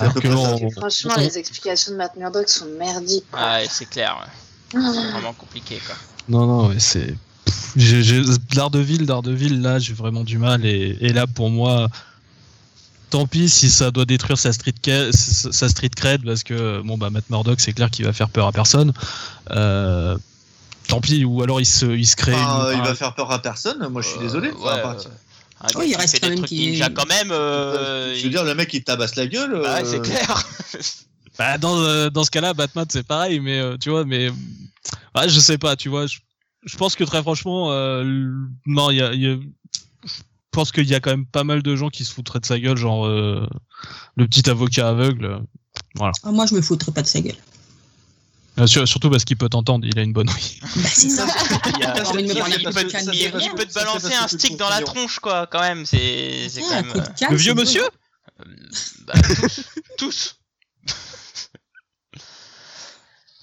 Alors 0.00 0.14
que 0.14 0.26
on- 0.26 0.70
Franchement, 0.72 1.12
on- 1.16 1.20
les 1.20 1.38
explications 1.38 1.92
de 1.92 1.96
Matt 1.98 2.16
Murdock 2.16 2.48
sont 2.48 2.66
merdiques. 2.76 3.30
quoi. 3.30 3.58
C'est 3.70 3.88
clair. 3.88 4.18
ouais. 4.20 4.80
C'est 4.80 4.80
vraiment 5.12 5.32
compliqué, 5.34 5.78
quoi. 5.86 5.94
Non, 6.28 6.46
non, 6.46 6.74
c'est. 6.80 7.14
Daredevil, 8.54 9.06
Daredevil, 9.06 9.60
là, 9.62 9.78
j'ai 9.78 9.94
vraiment 9.94 10.24
du 10.24 10.38
mal. 10.38 10.64
Et, 10.64 10.96
et 11.00 11.12
là, 11.12 11.26
pour 11.26 11.50
moi, 11.50 11.88
tant 13.10 13.26
pis 13.26 13.48
si 13.48 13.70
ça 13.70 13.90
doit 13.90 14.04
détruire 14.04 14.38
sa 14.38 14.52
street, 14.52 14.74
sa 15.12 15.68
street 15.68 15.90
cred, 15.96 16.24
parce 16.24 16.42
que, 16.42 16.80
bon, 16.82 16.98
bah, 16.98 17.10
Matt 17.10 17.28
Murdock, 17.30 17.60
c'est 17.60 17.72
clair 17.72 17.90
qu'il 17.90 18.04
va 18.04 18.12
faire 18.12 18.28
peur 18.28 18.46
à 18.46 18.52
personne. 18.52 18.92
Euh, 19.50 20.16
tant 20.88 21.00
pis, 21.00 21.24
ou 21.24 21.42
alors 21.42 21.60
il 21.60 21.66
se, 21.66 21.86
il 21.86 22.06
se 22.06 22.16
crée. 22.16 22.32
Une- 22.32 22.76
il 22.76 22.82
va 22.82 22.94
faire 22.94 23.14
peur 23.14 23.30
à 23.30 23.40
personne. 23.40 23.86
Moi, 23.88 24.02
je 24.02 24.08
suis 24.08 24.18
Euh, 24.18 24.22
désolé. 24.22 24.50
ouais, 24.50 24.56
Enfin, 24.62 24.96
gars 25.74 25.84
il 25.84 25.96
reste 25.96 26.20
quand 26.20 26.28
même 26.28 26.38
trucs 26.38 26.48
qui- 26.48 26.70
ninja 26.72 26.90
quand 26.90 27.08
même. 27.08 27.30
euh, 27.30 28.12
je 28.14 28.18
il- 28.18 28.24
veux 28.24 28.30
dire, 28.30 28.44
le 28.44 28.54
mec, 28.54 28.72
il 28.74 28.80
te 28.80 28.86
tabasse 28.86 29.16
la 29.16 29.26
gueule. 29.26 29.54
Ouais, 29.54 29.66
euh, 29.66 29.82
c'est 29.84 30.00
clair. 30.02 30.42
Bah, 31.38 31.56
dans, 31.56 31.78
euh, 31.78 32.10
dans 32.10 32.24
ce 32.24 32.30
cas-là, 32.30 32.52
Batman, 32.52 32.84
c'est 32.90 33.06
pareil, 33.06 33.40
mais 33.40 33.58
euh, 33.58 33.76
tu 33.78 33.88
vois, 33.90 34.04
mais. 34.04 34.28
Ouais, 35.14 35.28
je 35.28 35.40
sais 35.40 35.56
pas, 35.56 35.76
tu 35.76 35.88
vois. 35.88 36.06
Je, 36.06 36.18
je 36.64 36.76
pense 36.76 36.94
que 36.96 37.04
très 37.04 37.22
franchement, 37.22 37.72
euh, 37.72 38.04
non, 38.66 38.90
il 38.90 38.96
y 38.98 39.02
a. 39.02 39.12
il 39.12 39.20
y 39.22 39.26
a- 39.28 39.36
Je 40.04 40.12
pense 40.58 40.70
qu'il 40.70 40.86
y 40.86 40.94
a 40.94 41.00
quand 41.00 41.10
même 41.10 41.24
pas 41.24 41.44
mal 41.44 41.62
de 41.62 41.74
gens 41.76 41.88
qui 41.88 42.04
se 42.04 42.12
foutraient 42.12 42.40
de 42.40 42.44
sa 42.44 42.58
gueule, 42.60 42.76
genre 42.76 43.06
euh, 43.06 43.48
le 44.16 44.26
petit 44.28 44.50
avocat 44.50 44.90
aveugle. 44.90 45.24
euh, 45.24 45.38
Ah, 46.22 46.30
moi, 46.30 46.44
je 46.46 46.54
me 46.54 46.60
foutrais 46.60 46.92
pas 46.92 47.00
de 47.02 47.06
sa 47.06 47.20
gueule. 47.22 47.36
Euh, 48.58 48.66
sur- 48.66 48.86
surtout 48.86 49.08
parce 49.08 49.24
qu'il 49.24 49.38
peut 49.38 49.48
t'entendre, 49.48 49.86
il 49.86 49.98
a 49.98 50.02
une 50.02 50.12
bonne 50.12 50.28
ouïe. 50.28 50.60
Bah, 50.76 50.82
c'est 50.92 51.08
ça. 51.08 51.26
Il 51.78 51.82
a- 51.84 51.92
peut- 52.02 52.20
il 52.20 52.26
il- 52.26 53.54
te 53.66 53.74
balancer 53.74 54.12
un 54.14 54.28
stick 54.28 54.58
dans 54.58 54.68
la 54.68 54.82
tronche, 54.82 55.20
quoi, 55.20 55.46
quand 55.50 55.60
même. 55.60 55.86
C'est 55.86 56.48
Ah, 56.70 56.82
quand 56.82 56.94
même. 56.94 57.04
Le 57.30 57.36
vieux 57.36 57.54
monsieur 57.54 57.84
bah, 59.06 59.14
tous. 59.36 59.62
tous. 59.96 60.36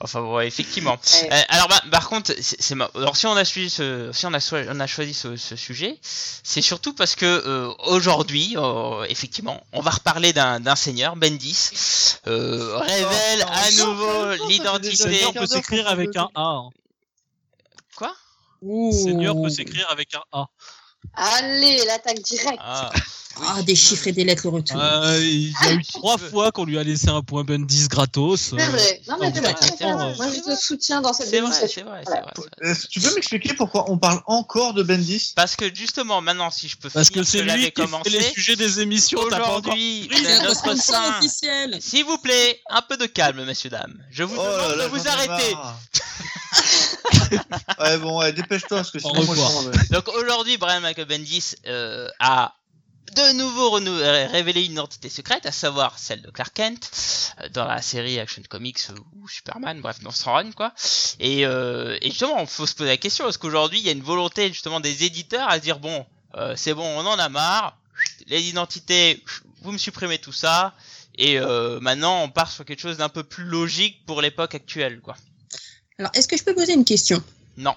Enfin 0.02 0.22
bon, 0.22 0.36
ouais, 0.36 0.48
effectivement. 0.48 0.98
Ouais. 1.22 1.30
Euh, 1.34 1.42
alors 1.50 1.68
bah, 1.68 1.82
par 1.92 2.08
contre, 2.08 2.34
c'est 2.40 2.62
c'est 2.62 2.74
ma- 2.76 2.90
alors 2.96 3.18
si 3.18 3.28
on 3.28 3.36
a 3.36 3.44
suivi 3.44 3.70
ce, 3.70 4.12
si 4.14 4.26
on 4.26 4.34
a, 4.34 4.40
choi- 4.40 4.64
on 4.70 4.80
a 4.80 4.88
choisi 4.88 5.14
ce, 5.14 5.36
ce 5.36 5.58
sujet, 5.58 6.00
c'est 6.02 6.62
surtout 6.62 6.94
parce 6.94 7.16
que 7.16 7.26
euh, 7.26 7.74
aujourd'hui, 7.86 8.56
euh, 8.58 9.04
effectivement, 9.10 9.62
on 9.74 9.82
va 9.82 9.92
reparler 9.92 10.32
d'un 10.32 10.62
d'un 10.62 10.78
seigneur, 10.78 11.18
Bendis, 11.18 12.16
euh, 12.28 12.78
révèle 12.78 13.46
Oh, 13.46 13.52
à 13.52 13.72
nouveau 13.86 14.48
l'identité. 14.48 14.96
Seigneur 14.96 15.34
peut 15.34 15.48
s'écrire 15.48 15.88
avec 15.90 16.16
un 16.16 16.30
A. 16.36 16.42
hein. 16.42 16.70
Quoi 17.98 18.16
Ouh. 18.62 18.92
Seigneur 18.94 19.36
peut 19.42 19.50
s'écrire 19.50 19.88
avec 19.92 20.14
un 20.16 20.22
A. 20.32 20.46
Allez, 21.16 21.84
l'attaque 21.86 22.22
directe. 22.22 22.60
Ah, 22.60 22.92
Ah, 23.42 23.62
des 23.64 23.76
chiffres 23.76 24.08
et 24.08 24.12
des 24.12 24.26
lettres 24.26 24.44
le 24.44 24.50
retour. 24.50 24.78
Euh, 24.82 25.18
il 25.22 25.52
y 25.52 25.56
a 25.68 25.72
eu 25.72 25.82
trois 25.86 26.18
fois 26.32 26.52
qu'on 26.52 26.66
lui 26.66 26.78
a 26.78 26.84
laissé 26.84 27.08
un 27.08 27.22
point 27.22 27.46
Bendis 27.46 27.88
gratos. 27.88 28.42
C'est 28.50 28.60
euh, 28.62 28.66
vrai. 28.66 29.02
Non, 29.08 29.16
mais 29.20 29.30
non, 29.30 29.34
c'est 29.62 29.84
vrai. 29.84 30.16
Moi, 30.18 30.28
je 30.36 30.42
te 30.42 30.60
soutiens 30.60 31.00
dans 31.00 31.14
cette 31.14 31.28
c'est 31.28 31.40
vrai, 31.40 31.50
démonstration. 31.50 31.84
c'est 31.86 31.90
vrai, 31.90 32.02
c'est 32.06 32.12
vrai. 32.20 32.32
c'est 32.36 32.42
vrai. 32.62 32.72
Est-ce 32.72 32.82
que 32.84 32.88
tu 32.92 33.00
peux 33.00 33.16
m'expliquer 33.16 33.54
pourquoi 33.54 33.90
on 33.90 33.98
parle 33.98 34.22
encore 34.26 34.74
de 34.74 34.84
Bendis? 34.84 35.32
Parce 35.38 35.56
que 35.56 35.74
justement, 35.74 36.20
maintenant, 36.20 36.52
si 36.52 36.68
je 36.68 36.76
peux 36.76 36.90
Parce 36.90 37.08
finir 37.08 37.24
que 37.24 37.30
ce 37.30 37.38
c'est 37.38 37.44
lui 37.44 37.52
qui 37.54 37.64
fait 37.66 37.72
commencé, 37.72 38.10
les 38.10 38.22
sujets 38.24 38.58
des 38.58 38.82
émissions. 38.82 39.22
T'as 39.30 39.38
pas 39.40 39.44
encore. 39.46 39.60
aujourd'hui, 39.60 40.10
C'est 40.14 40.44
notre 40.44 40.76
sein. 40.78 41.18
officiel. 41.18 41.78
S'il 41.80 42.04
vous 42.04 42.18
plaît, 42.18 42.60
un 42.70 42.82
peu 42.82 42.98
de 42.98 43.06
calme, 43.06 43.46
messieurs, 43.46 43.70
dames. 43.70 44.04
Je 44.12 44.24
vous 44.24 44.36
Oh 44.38 44.44
là 44.44 44.52
demande 44.64 44.78
là, 44.80 44.84
de 44.86 44.90
vous 44.90 45.08
arrêter. 45.08 45.56
ouais, 47.80 47.98
bon, 47.98 48.20
ouais, 48.20 48.34
dépêche-toi, 48.34 48.78
parce 48.78 48.92
que 48.92 49.00
sinon, 49.00 49.24
moi, 49.24 49.36
je. 49.36 49.92
Donc 49.92 50.08
aujourd'hui, 50.10 50.58
Brian 50.58 50.82
Michael 50.82 51.06
Bendis 51.06 51.56
euh, 51.68 52.08
a 52.20 52.56
de 53.16 53.34
nouveau 53.34 53.72
révélé 54.32 54.66
une 54.66 54.74
identité 54.74 55.10
secrète, 55.10 55.46
à 55.46 55.52
savoir 55.52 55.98
celle 55.98 56.22
de 56.22 56.30
Clark 56.30 56.54
Kent, 56.54 56.92
euh, 57.40 57.50
dans 57.50 57.66
la 57.66 57.82
série 57.82 58.20
Action 58.20 58.44
Comics 58.48 58.80
euh, 58.90 58.94
ou 59.16 59.28
Superman, 59.28 59.82
bref, 59.82 60.00
dans 60.02 60.12
son 60.12 60.34
run, 60.34 60.52
quoi. 60.52 60.74
Et, 61.20 61.46
euh, 61.46 61.98
et 62.02 62.10
justement, 62.10 62.40
il 62.40 62.48
faut 62.48 62.66
se 62.66 62.76
poser 62.76 62.90
la 62.90 62.98
question, 62.98 63.28
est-ce 63.28 63.38
qu'aujourd'hui, 63.38 63.80
il 63.80 63.86
y 63.86 63.90
a 63.90 63.94
une 63.94 64.04
volonté 64.04 64.48
justement 64.50 64.80
des 64.80 65.04
éditeurs 65.04 65.50
à 65.50 65.56
se 65.56 65.62
dire, 65.62 65.80
bon, 65.80 66.06
euh, 66.36 66.54
c'est 66.56 66.74
bon, 66.74 66.86
on 66.86 67.06
en 67.06 67.18
a 67.18 67.30
marre, 67.30 67.78
les 68.28 68.48
identités, 68.50 69.24
vous 69.62 69.72
me 69.72 69.78
supprimez 69.78 70.20
tout 70.20 70.32
ça, 70.32 70.76
et 71.16 71.40
euh, 71.40 71.80
maintenant, 71.82 72.24
on 72.24 72.30
part 72.30 72.50
sur 72.50 72.64
quelque 72.64 72.80
chose 72.80 72.98
d'un 72.98 73.10
peu 73.10 73.24
plus 73.24 73.44
logique 73.44 74.06
pour 74.06 74.22
l'époque 74.22 74.56
actuelle, 74.56 75.02
quoi. 75.02 75.16
Alors, 76.00 76.12
est-ce 76.16 76.28
que 76.28 76.38
je 76.38 76.44
peux 76.44 76.56
poser 76.56 76.74
une 76.74 76.86
question? 76.86 77.22
Non. 77.58 77.76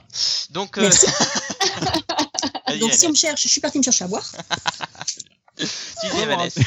Donc, 0.51 0.79
euh, 0.79 0.89
Donc, 2.81 2.93
si 2.93 3.07
on 3.07 3.11
me 3.11 3.15
cherche, 3.17 3.43
je 3.43 3.49
suis 3.49 3.61
partie 3.61 3.79
me 3.79 3.83
chercher 3.83 4.05
à 4.05 4.09
boire. 4.09 4.31
Tu 5.57 5.67
disais, 6.05 6.27
Vanessa. 6.27 6.61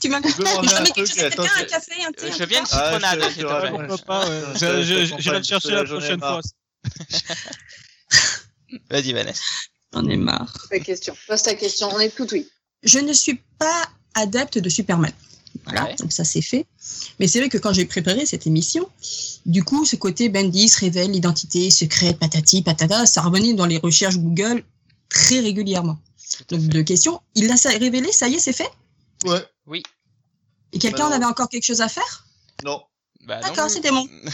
Tu 0.00 0.08
m'as 0.08 0.18
un 0.18 0.20
café, 0.20 0.44
un 2.06 2.12
thé, 2.12 2.26
Euh, 2.26 2.32
je 2.38 2.44
viens 2.44 2.62
de 2.62 2.68
truc 2.68 2.80
Ah, 4.08 4.24
J'irai 5.18 5.38
le 5.38 5.42
chercher 5.44 5.70
la 5.72 5.82
prochaine 5.84 6.20
fois. 6.20 6.40
Vas-y, 8.90 9.12
Vanessa. 9.12 9.42
J'en 9.92 10.08
ai 10.08 10.16
marre. 10.16 10.68
Ta 10.70 10.78
question. 10.78 11.16
Pose 11.26 11.42
ta 11.42 11.54
question. 11.56 11.88
On 11.92 11.98
est 11.98 12.10
tout 12.10 12.28
oui. 12.32 12.48
Je 12.84 13.00
ne 13.00 13.12
suis 13.12 13.42
pas 13.58 13.88
adepte 14.14 14.58
de 14.58 14.68
Superman. 14.68 15.12
Voilà, 15.64 15.84
Ouais. 15.84 15.94
donc 15.96 16.12
ça 16.12 16.24
c'est 16.24 16.42
fait. 16.42 16.66
Mais 17.20 17.28
c'est 17.28 17.38
vrai 17.38 17.48
que 17.48 17.58
quand 17.58 17.72
j'ai 17.72 17.84
préparé 17.84 18.26
cette 18.26 18.46
émission, 18.46 18.88
du 19.46 19.62
coup, 19.62 19.84
ce 19.84 19.96
côté 19.96 20.28
Bendis 20.28 20.72
révèle 20.76 21.12
l'identité 21.12 21.70
secrète, 21.70 22.18
patati, 22.18 22.62
patata, 22.62 23.06
ça 23.06 23.22
revenait 23.22 23.54
dans 23.54 23.66
les 23.66 23.78
recherches 23.78 24.16
Google 24.18 24.64
très 25.08 25.40
régulièrement. 25.40 25.98
Tout 26.48 26.56
Donc, 26.56 26.66
deux 26.68 26.82
questions. 26.82 27.20
Il 27.34 27.46
l'a 27.46 27.54
révélé, 27.78 28.10
ça 28.12 28.28
y 28.28 28.34
est, 28.34 28.38
c'est 28.38 28.52
fait? 28.52 28.70
Ouais, 29.24 29.44
Oui. 29.66 29.82
Et 30.72 30.78
quelqu'un 30.78 31.08
Bah 31.08 31.10
en 31.10 31.12
avait 31.12 31.24
encore 31.26 31.48
quelque 31.48 31.64
chose 31.64 31.82
à 31.82 31.88
faire? 31.88 32.26
Non. 32.64 32.80
Bah, 33.26 33.40
non, 33.40 33.48
D'accord, 33.48 33.70
c'était 33.70 33.90
bon. 33.90 34.08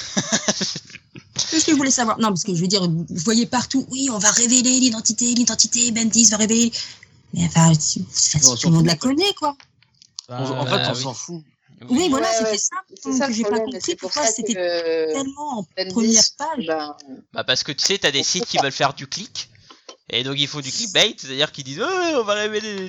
Qu'est-ce 1.50 1.66
que 1.66 1.72
je 1.72 1.76
voulais 1.76 1.90
savoir? 1.90 2.18
Non, 2.18 2.28
parce 2.28 2.44
que 2.44 2.54
je 2.54 2.60
veux 2.60 2.68
dire, 2.68 2.88
vous 2.88 3.06
voyez 3.10 3.46
partout, 3.46 3.86
oui, 3.90 4.08
on 4.10 4.18
va 4.18 4.30
révéler 4.30 4.80
l'identité, 4.80 5.34
l'identité, 5.34 5.90
Bendis 5.90 6.26
va 6.30 6.36
révéler. 6.36 6.72
Mais 7.34 7.44
enfin, 7.44 7.72
tout 7.74 8.68
le 8.68 8.74
monde 8.74 8.86
la 8.86 8.96
connaît, 8.96 9.34
quoi. 9.38 9.56
En 10.28 10.64
bah, 10.64 10.66
fait, 10.84 10.90
on 10.90 10.94
oui. 10.94 11.02
s'en 11.02 11.14
fout. 11.14 11.42
Oui, 11.88 12.08
voilà, 12.10 12.26
Ouais, 12.28 12.34
c'était 12.38 12.50
ouais, 12.50 12.58
ça 12.58 12.76
C'est 13.02 13.12
ça 13.12 13.24
que 13.26 13.30
le 13.30 13.36
j'ai 13.36 13.42
pas 13.44 13.60
compris 13.60 13.94
pourquoi 13.96 14.26
c'était 14.26 14.54
tellement 15.12 15.58
en 15.60 15.64
première 15.90 16.22
page. 16.36 16.66
ben, 16.66 16.96
Bah 17.32 17.44
parce 17.44 17.62
que 17.62 17.72
tu 17.72 17.84
sais, 17.84 17.98
t'as 17.98 18.10
des 18.10 18.22
sites 18.22 18.46
qui 18.46 18.58
veulent 18.58 18.72
faire 18.72 18.94
du 18.94 19.06
clic. 19.06 19.48
Et 20.10 20.24
donc 20.24 20.36
ils 20.38 20.48
font 20.48 20.60
du 20.60 20.72
clickbait, 20.72 21.14
c'est-à-dire 21.18 21.52
qu'ils 21.52 21.64
disent 21.64 21.82
oh, 21.82 22.18
on 22.20 22.24
va 22.24 22.32
révéler 22.32 22.88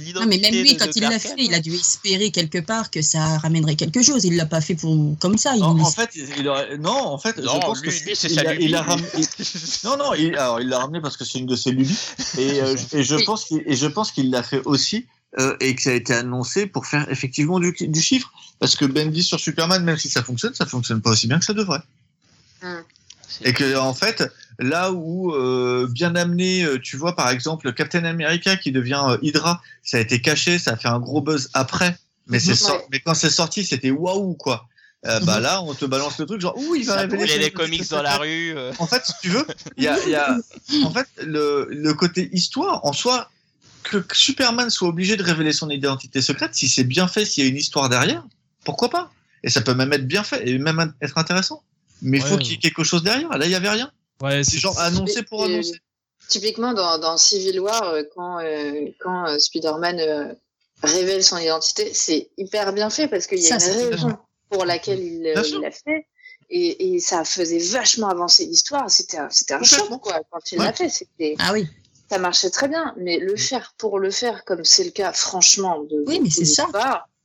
l'identité. 0.00 0.12
Non, 0.20 0.26
mais 0.26 0.38
même 0.38 0.54
lui, 0.54 0.74
de- 0.74 0.78
quand 0.78 0.86
de 0.86 0.92
il 0.94 1.02
l'a 1.02 1.18
fait, 1.18 1.34
il 1.36 1.52
a 1.52 1.58
dû 1.58 1.74
espérer 1.74 2.30
quelque 2.30 2.58
part 2.58 2.92
que 2.92 3.02
ça 3.02 3.38
ramènerait 3.38 3.74
quelque 3.74 4.02
chose. 4.02 4.24
Il 4.24 4.36
l'a 4.36 4.46
pas 4.46 4.60
fait 4.60 4.76
pour 4.76 5.16
comme 5.18 5.36
ça. 5.36 5.56
Il 5.56 5.64
En, 5.64 5.76
en 5.80 5.90
fait, 5.90 6.10
il 6.14 6.48
aurait... 6.48 6.78
non, 6.78 6.92
en 6.92 7.18
fait, 7.18 7.38
Non, 7.38 7.54
je 7.56 7.58
pense 7.66 7.80
lui, 7.82 7.88
que 7.90 8.04
lui, 8.04 8.14
c'est 8.14 8.30
il 8.30 8.74
a 8.76 8.84
Non, 9.84 9.96
non, 9.96 10.14
il, 10.14 10.36
alors 10.36 10.60
il 10.60 10.68
l'a 10.68 10.78
ramené 10.78 11.00
parce 11.00 11.16
que 11.16 11.24
c'est 11.24 11.40
une 11.40 11.46
de 11.46 11.56
ses 11.56 11.72
lubies, 11.72 11.98
et, 12.38 12.60
euh, 12.62 12.76
et 12.92 13.02
je 13.02 13.16
Oui. 13.16 13.24
pense 13.24 13.44
qu'il 13.44 13.62
et 13.66 13.74
je 13.74 13.86
pense 13.88 14.12
qu'il 14.12 14.30
l'a 14.30 14.44
fait 14.44 14.62
aussi 14.64 15.06
euh, 15.38 15.56
et 15.60 15.74
que 15.74 15.82
ça 15.82 15.90
a 15.90 15.94
été 15.94 16.12
annoncé 16.14 16.66
pour 16.66 16.86
faire 16.86 17.10
effectivement 17.10 17.58
du, 17.60 17.72
du 17.78 18.00
chiffre, 18.00 18.32
parce 18.58 18.76
que 18.76 18.84
Bendy 18.84 19.22
sur 19.22 19.40
Superman, 19.40 19.82
même 19.84 19.96
si 19.96 20.08
ça 20.10 20.22
fonctionne, 20.22 20.54
ça 20.54 20.66
fonctionne 20.66 21.00
pas 21.00 21.10
aussi 21.10 21.26
bien 21.26 21.38
que 21.38 21.44
ça 21.44 21.54
devrait. 21.54 21.80
C'est- 23.28 23.48
Et 23.48 23.52
que 23.54 23.76
en 23.78 23.94
fait, 23.94 24.30
là 24.58 24.92
où 24.92 25.32
euh, 25.32 25.88
bien 25.90 26.14
amené, 26.16 26.64
euh, 26.64 26.78
tu 26.78 26.96
vois 26.96 27.16
par 27.16 27.30
exemple 27.30 27.72
Captain 27.72 28.04
America 28.04 28.56
qui 28.56 28.72
devient 28.72 29.02
euh, 29.08 29.16
Hydra, 29.22 29.62
ça 29.82 29.96
a 29.96 30.00
été 30.00 30.20
caché, 30.20 30.58
ça 30.58 30.72
a 30.72 30.76
fait 30.76 30.88
un 30.88 31.00
gros 31.00 31.22
buzz 31.22 31.48
après, 31.54 31.96
mais 32.26 32.38
c'est 32.38 32.50
Mhm. 32.50 32.56
sor- 32.56 32.76
Ouais. 32.76 32.86
mais 32.92 33.00
quand 33.00 33.14
c'est 33.14 33.30
sorti, 33.30 33.64
c'était 33.64 33.90
waouh 33.90 34.34
quoi. 34.34 34.68
Euh, 35.06 35.18
Bah 35.20 35.38
Mhm. 35.38 35.42
là, 35.42 35.62
on 35.62 35.74
te 35.74 35.84
balance 35.86 36.18
le 36.18 36.26
truc 36.26 36.40
genre 36.40 36.56
ouh 36.56 36.76
il 36.76 36.84
va 36.86 36.96
révéler 36.96 37.24
les 37.24 37.32
identité 37.46 37.50
comics 37.52 37.88
dans 37.90 38.02
la 38.02 38.18
rue. 38.18 38.54
En 38.78 38.86
fait, 38.86 39.02
si 39.04 39.12
tu 39.22 39.30
veux, 39.30 39.44
il 39.76 39.82
y 39.84 39.88
a, 39.88 39.98
il 40.04 40.10
y 40.10 40.14
a 40.14 40.36
en 40.84 40.90
fait 40.92 41.08
le, 41.24 41.66
le 41.70 41.94
côté 41.94 42.28
histoire 42.32 42.84
en 42.84 42.92
soi 42.92 43.30
que 44.00 44.16
Superman 44.16 44.70
soit 44.70 44.88
obligé 44.88 45.16
de 45.16 45.22
révéler 45.22 45.52
son 45.52 45.70
identité 45.70 46.20
secrète, 46.22 46.54
si 46.54 46.68
c'est 46.68 46.84
bien 46.84 47.08
fait, 47.08 47.24
s'il 47.24 47.44
y 47.44 47.46
a 47.46 47.50
une 47.50 47.56
histoire 47.56 47.88
derrière, 47.88 48.24
pourquoi 48.64 48.88
pas? 48.90 49.10
Et 49.42 49.50
ça 49.50 49.60
peut 49.60 49.74
même 49.74 49.92
être 49.92 50.06
bien 50.06 50.22
fait 50.22 50.48
et 50.48 50.58
même 50.58 50.92
être 51.00 51.18
intéressant. 51.18 51.62
Mais 52.02 52.18
il 52.18 52.22
faut 52.24 52.36
qu'il 52.36 52.52
y 52.52 52.54
ait 52.54 52.58
quelque 52.58 52.84
chose 52.84 53.02
derrière. 53.02 53.28
Là, 53.36 53.44
il 53.46 53.50
y 53.52 53.54
avait 53.54 53.68
rien. 53.68 53.90
Ouais, 54.20 54.42
C'est 54.44 54.58
genre 54.58 54.78
annoncé 54.80 55.22
pour 55.22 55.46
Et- 55.46 55.54
annoncer. 55.54 55.74
Typiquement, 56.28 56.72
dans, 56.72 56.98
dans 56.98 57.16
Civil 57.18 57.60
War, 57.60 57.82
euh, 57.82 58.02
quand, 58.14 58.38
euh, 58.40 58.86
quand 59.00 59.26
euh, 59.28 59.38
Spider-Man 59.38 59.98
euh, 60.00 60.32
révèle 60.82 61.22
son 61.22 61.36
identité, 61.36 61.90
c'est 61.92 62.30
hyper 62.38 62.72
bien 62.72 62.88
fait 62.90 63.08
parce 63.08 63.26
qu'il 63.26 63.38
y 63.38 63.42
Ça, 63.42 63.56
a 63.56 63.58
c'est 63.58 63.82
une 63.82 63.88
raison 63.94 64.16
pour 64.48 64.64
laquelle 64.64 65.00
il 65.00 65.26
euh, 65.26 65.60
l'a 65.60 65.70
fait. 65.70 66.06
Et, 66.48 66.94
et 66.94 67.00
ça 67.00 67.24
faisait 67.24 67.58
vachement 67.58 68.08
avancer 68.08 68.46
l'histoire. 68.46 68.90
C'était 68.90 69.18
un, 69.18 69.28
choc, 69.62 69.88
quoi, 70.00 70.20
quand 70.30 70.52
il 70.52 70.58
Ouais. 70.58 70.66
l'a 70.66 70.72
fait. 70.72 70.90
Ah 71.38 71.52
oui. 71.52 71.66
Ça 72.12 72.18
marchait 72.18 72.50
très 72.50 72.68
bien. 72.68 72.94
Mais 73.00 73.18
le 73.18 73.36
faire 73.36 73.72
pour 73.78 73.98
le 73.98 74.10
faire, 74.10 74.44
comme 74.44 74.64
c'est 74.64 74.84
le 74.84 74.90
cas, 74.90 75.12
franchement, 75.12 75.82
de 75.90 76.04
Oui, 76.06 76.20
mais 76.22 76.30
c'est 76.30 76.44
ça. 76.44 76.66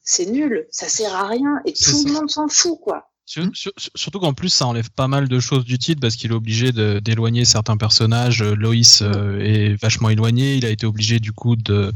c'est 0.01 0.25
nul. 0.27 0.65
Ça 0.71 0.87
sert 0.87 1.13
à 1.13 1.27
rien 1.27 1.59
et 1.65 1.73
tout 1.73 1.83
ça. 1.83 2.07
le 2.07 2.13
monde 2.13 2.29
s'en 2.29 2.47
fout, 2.47 2.79
quoi. 2.81 3.09
Sur- 3.25 3.49
sur- 3.53 3.73
surtout 3.93 4.19
qu'en 4.21 4.33
plus, 4.33 4.47
ça 4.47 4.65
enlève 4.65 4.89
pas 4.89 5.09
mal 5.09 5.27
de 5.27 5.39
choses 5.41 5.65
du 5.65 5.77
titre 5.77 5.99
parce 5.99 6.15
qu'il 6.15 6.31
est 6.31 6.33
obligé 6.35 6.71
d'éloigner 7.01 7.43
certains 7.43 7.75
personnages. 7.75 8.41
Euh, 8.41 8.55
Loïs 8.55 9.01
euh, 9.01 9.39
est 9.41 9.75
vachement 9.81 10.09
éloigné. 10.09 10.55
Il 10.55 10.65
a 10.65 10.69
été 10.69 10.85
obligé 10.85 11.19
du 11.19 11.33
coup 11.33 11.57
de 11.57 11.91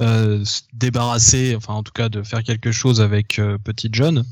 euh, 0.00 0.44
se 0.44 0.60
débarrasser, 0.72 1.54
enfin 1.56 1.74
en 1.74 1.82
tout 1.82 1.92
cas 1.92 2.08
de 2.08 2.22
faire 2.22 2.44
quelque 2.44 2.70
chose 2.70 3.00
avec 3.00 3.40
euh, 3.40 3.58
Petite 3.58 3.94
John. 3.94 4.24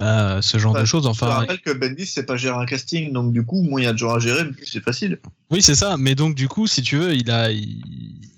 Euh, 0.00 0.42
ce 0.42 0.58
genre 0.58 0.74
de 0.74 0.84
choses. 0.84 1.04
Je 1.04 1.08
Enfin, 1.08 1.26
rappelle 1.28 1.60
que 1.60 1.70
Bendis, 1.72 2.06
c'est 2.06 2.24
pas 2.26 2.36
gérer 2.36 2.56
un 2.56 2.66
casting, 2.66 3.12
donc 3.12 3.32
du 3.32 3.44
coup, 3.44 3.62
moins 3.62 3.80
il 3.80 3.84
y 3.84 3.86
a 3.86 3.92
de 3.92 3.98
gens 3.98 4.12
à 4.12 4.18
gérer, 4.18 4.50
plus 4.50 4.66
c'est 4.66 4.82
facile. 4.82 5.20
oui, 5.50 5.62
c'est 5.62 5.76
ça. 5.76 5.96
Mais 5.96 6.16
donc 6.16 6.34
du 6.34 6.48
coup, 6.48 6.66
si 6.66 6.82
tu 6.82 6.96
veux, 6.96 7.14
il 7.14 7.30
a 7.30 7.52
il, 7.52 7.80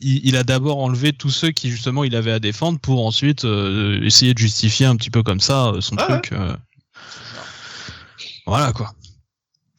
il 0.00 0.36
a 0.36 0.44
d'abord 0.44 0.78
enlevé 0.78 1.14
tous 1.14 1.30
ceux 1.30 1.52
qui 1.52 1.70
justement 1.70 2.04
il 2.04 2.14
avait 2.14 2.32
à 2.32 2.40
défendre 2.40 2.78
pour 2.78 3.06
ensuite 3.06 3.46
euh, 3.46 4.02
essayer 4.02 4.34
de 4.34 4.38
justifier 4.38 4.84
un 4.84 4.96
petit 4.96 5.08
peu 5.10 5.22
comme 5.22 5.40
ça 5.40 5.68
euh, 5.68 5.80
son 5.80 5.96
Ah 5.98 6.04
truc. 6.18 6.32
euh. 6.32 6.54
Voilà 8.46 8.72
quoi. 8.72 8.92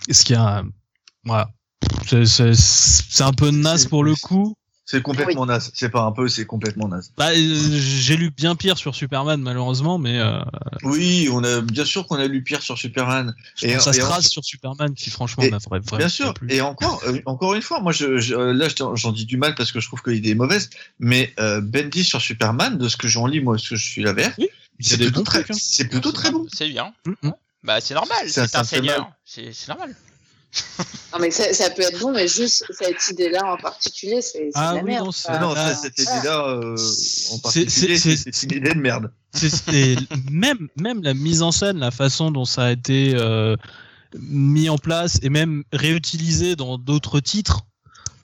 Ce 0.09 0.23
qu'il 0.23 0.35
y 0.35 0.39
a, 0.39 0.63
voilà. 1.25 1.51
C'est- 2.05 3.21
un 3.21 3.33
peu 3.33 3.51
naze 3.51 3.85
pour 3.85 4.03
le 4.03 4.15
coup. 4.15 4.55
C'est 4.89 5.01
complètement 5.01 5.45
naze. 5.45 5.69
C'est 5.73 5.89
pas 5.89 6.03
un 6.03 6.13
peu, 6.13 6.29
c'est 6.29 6.45
complètement 6.45 6.87
naze. 6.87 7.11
Bah, 7.17 7.31
euh, 7.31 7.35
j'ai 7.35 8.15
lu 8.15 8.31
bien 8.31 8.55
pire 8.55 8.77
sur 8.77 8.95
Superman 8.95 9.41
malheureusement, 9.41 9.97
mais 9.97 10.17
euh, 10.17 10.39
Oui, 10.83 11.27
on 11.29 11.43
a 11.43 11.59
bien 11.59 11.83
sûr 11.83 12.07
qu'on 12.07 12.15
a 12.15 12.25
lu 12.25 12.41
pire 12.41 12.61
sur 12.61 12.77
Superman. 12.77 13.35
je 13.57 13.67
Et- 13.67 13.71
et 13.71 13.75
en- 13.77 13.79
Stras 13.81 14.21
sur 14.21 14.45
Superman 14.45 14.93
qui 14.93 15.09
franchement 15.09 15.43
Et- 15.43 15.49
vraiment 15.49 15.97
Bien 15.97 16.07
sûr. 16.07 16.33
Et 16.47 16.61
encore, 16.61 17.01
euh, 17.05 17.19
encore 17.25 17.53
une 17.53 17.61
fois, 17.61 17.81
moi, 17.81 17.91
je, 17.91 18.17
je- 18.17 18.33
euh, 18.33 18.53
là, 18.53 18.67
j'en 18.95 19.11
dis 19.11 19.25
du 19.25 19.35
mal 19.35 19.55
parce 19.55 19.73
que 19.73 19.81
je 19.81 19.87
trouve 19.87 20.01
que 20.01 20.09
l'idée 20.09 20.29
est 20.29 20.35
mauvaise. 20.35 20.69
Mais 20.99 21.33
euh, 21.41 21.59
Bendy 21.59 22.05
sur 22.05 22.21
Superman, 22.21 22.77
de 22.77 22.87
ce 22.87 22.95
que 22.95 23.09
j'en 23.09 23.27
lis, 23.27 23.41
moi, 23.41 23.57
ce 23.57 23.71
que 23.71 23.75
je 23.75 23.85
suis 23.85 24.03
la 24.03 24.13
Oui, 24.13 24.21
y 24.23 24.23
a 24.23 24.47
c'est 24.79 24.97
plutôt, 24.97 25.23
très, 25.23 25.43
trucs, 25.43 25.51
hein. 25.51 25.59
c'est 25.61 25.89
plutôt 25.89 26.13
très 26.13 26.31
bon. 26.31 26.45
C'est 26.53 26.69
bien. 26.69 26.93
Mm, 27.05 27.27
mm. 27.27 27.31
Bah 27.63 27.81
c'est 27.81 27.93
normal, 27.95 28.29
Ça, 28.29 28.43
c'est 28.47 28.53
ça 28.53 28.59
un 28.61 28.63
fait 28.63 28.77
seigneur. 28.77 29.11
C'est 29.25 29.51
c'est 29.51 29.67
normal. 29.67 29.93
Non, 31.13 31.19
mais 31.19 31.31
ça, 31.31 31.53
ça 31.53 31.69
peut 31.69 31.81
être 31.83 31.99
bon, 31.99 32.11
mais 32.11 32.27
juste 32.27 32.65
cette 32.69 33.09
idée-là 33.11 33.53
en 33.53 33.57
particulier, 33.57 34.21
c'est 34.21 34.49
Ah 34.53 34.73
la 34.75 34.79
oui, 34.83 34.91
merde. 34.91 35.05
non, 35.05 35.11
quoi. 35.25 35.39
non, 35.39 35.55
ça, 35.55 35.73
cette 35.75 35.97
idée-là, 35.97 36.47
euh, 36.49 36.75
en 37.31 37.39
particulier, 37.39 37.97
c'est- 37.97 38.43
une 38.43 38.51
idée 38.57 38.73
de 38.73 38.79
merde. 38.79 39.11
C'est 39.33 39.95
même 40.31 40.67
même 40.75 41.01
la 41.03 41.13
mise 41.13 41.41
en 41.41 41.51
scène, 41.51 41.77
la 41.77 41.91
façon 41.91 42.29
dont 42.31 42.45
ça 42.45 42.65
a 42.65 42.71
été 42.71 43.13
euh, 43.15 43.55
mis 44.19 44.69
en 44.69 44.77
place 44.77 45.19
et 45.21 45.29
même 45.29 45.63
réutilisé 45.73 46.55
dans 46.55 46.77
d'autres 46.77 47.19
titres, 47.19 47.61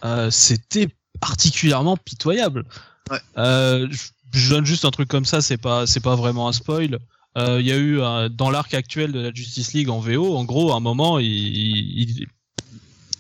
euh, 0.03 0.29
c'était 0.31 0.87
particulièrement 1.21 1.97
pitoyable. 1.97 2.63
Ouais. 3.09 3.19
Euh, 3.37 3.87
je- 3.91 4.09
je 4.39 4.49
donne 4.49 4.65
juste 4.65 4.85
un 4.85 4.91
truc 4.91 5.07
comme 5.09 5.25
ça, 5.25 5.41
c'est 5.41 5.57
pas 5.57 5.85
c'est 5.87 5.99
pas 5.99 6.15
vraiment 6.15 6.47
un 6.47 6.53
spoil. 6.53 6.99
Euh, 7.37 7.59
Il 7.59 7.67
y 7.67 7.71
a 7.71 7.77
eu 7.77 7.99
euh, 7.99 8.29
dans 8.29 8.51
l'arc 8.51 8.73
actuel 8.73 9.11
de 9.11 9.19
la 9.19 9.33
Justice 9.33 9.73
League 9.73 9.89
en 9.89 9.99
VO, 9.99 10.35
en 10.35 10.43
gros, 10.43 10.71
à 10.71 10.75
un 10.75 10.79
moment, 10.79 11.19
il, 11.19 11.27
il, 11.27 12.27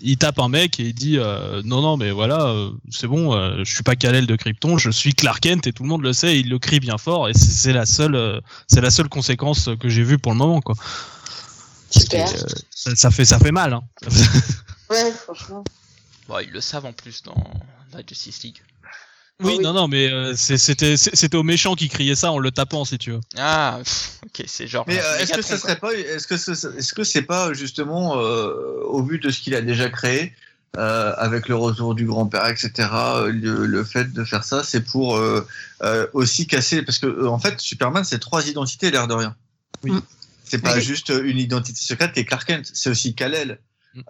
il 0.01 0.17
tape 0.17 0.39
un 0.39 0.49
mec 0.49 0.79
et 0.79 0.83
il 0.83 0.93
dit 0.93 1.17
euh, 1.17 1.61
non 1.63 1.81
non 1.81 1.95
mais 1.95 2.11
voilà 2.11 2.47
euh, 2.47 2.71
c'est 2.91 3.07
bon, 3.07 3.33
euh, 3.33 3.63
je 3.63 3.73
suis 3.73 3.83
pas 3.83 3.95
Kal-El 3.95 4.27
de 4.27 4.35
Krypton, 4.35 4.77
je 4.77 4.89
suis 4.89 5.13
Clark 5.13 5.39
Kent 5.39 5.65
et 5.65 5.71
tout 5.71 5.83
le 5.83 5.89
monde 5.89 6.03
le 6.03 6.11
sait, 6.11 6.35
et 6.35 6.39
il 6.39 6.49
le 6.49 6.59
crie 6.59 6.81
bien 6.81 6.97
fort 6.97 7.29
et 7.29 7.33
c'est 7.33 7.71
la 7.71 7.85
seule 7.85 8.15
euh, 8.15 8.41
c'est 8.67 8.81
la 8.81 8.91
seule 8.91 9.07
conséquence 9.07 9.69
que 9.79 9.87
j'ai 9.87 10.03
vue 10.03 10.19
pour 10.19 10.33
le 10.33 10.37
moment 10.37 10.59
quoi. 10.59 10.75
Super. 11.89 12.27
Euh, 12.27 12.47
ça, 12.69 12.95
ça 12.95 13.11
fait 13.11 13.23
ça 13.23 13.39
fait 13.39 13.51
mal. 13.53 13.71
Hein. 13.73 13.83
Ouais, 14.89 15.11
franchement. 15.11 15.63
Bon, 16.27 16.39
ils 16.39 16.51
le 16.51 16.59
savent 16.59 16.85
en 16.85 16.93
plus 16.93 17.23
dans 17.23 17.41
la 17.93 18.01
Justice 18.07 18.43
League. 18.43 18.57
Oui, 19.41 19.53
Ah 19.53 19.57
oui. 19.57 19.63
non 19.63 19.73
non 19.73 19.87
mais 19.87 20.11
euh, 20.11 20.33
c'était 20.35 20.95
c'était 20.97 21.35
au 21.37 21.43
méchant 21.43 21.75
qui 21.75 21.89
criait 21.89 22.15
ça 22.15 22.31
en 22.31 22.39
le 22.39 22.51
tapant 22.51 22.85
si 22.85 22.97
tu 22.97 23.11
veux. 23.11 23.19
Ah, 23.37 23.79
pff, 23.83 24.19
ok, 24.25 24.43
c'est 24.47 24.67
genre. 24.67 24.85
Mais 24.87 24.99
euh, 24.99 25.17
est-ce 25.19 25.33
que 25.33 25.41
ça 25.41 25.57
serait 25.57 25.77
pas, 25.79 25.93
est-ce 25.93 26.27
que 26.27 26.37
ce- 26.37 26.77
est-ce 26.77 26.93
que 26.93 27.03
c'est 27.03 27.23
pas 27.23 27.53
justement 27.53 28.19
euh, 28.19 28.53
au 28.85 29.03
vu 29.03 29.19
de 29.19 29.29
ce 29.29 29.39
qu'il 29.41 29.55
a 29.55 29.61
déjà 29.61 29.89
créé 29.89 30.33
euh, 30.77 31.13
avec 31.17 31.47
le 31.49 31.55
retour 31.55 31.93
du 31.95 32.05
grand-père, 32.05 32.47
etc. 32.47 32.71
Le, 33.27 33.65
le 33.65 33.83
fait 33.83 34.11
de 34.11 34.23
faire 34.23 34.43
ça, 34.43 34.63
c'est 34.63 34.81
pour 34.81 35.17
euh, 35.17 35.45
euh, 35.83 36.07
aussi 36.13 36.47
casser 36.47 36.81
parce 36.81 36.97
que 36.99 37.05
euh, 37.07 37.27
en 37.29 37.37
fait, 37.39 37.59
Superman, 37.59 38.03
c'est 38.03 38.19
trois 38.19 38.47
identités, 38.47 38.89
l'air 38.91 39.07
de 39.07 39.13
rien. 39.13 39.35
Oui. 39.83 39.91
C'est 40.45 40.59
pas 40.61 40.75
Oui. 40.75 40.81
juste 40.81 41.09
une 41.23 41.37
identité 41.39 41.79
secrète 41.79 42.13
qui 42.13 42.19
est 42.21 42.25
Clark 42.25 42.47
Kent, 42.47 42.69
c'est 42.73 42.89
aussi 42.89 43.13
Kal-El. 43.15 43.59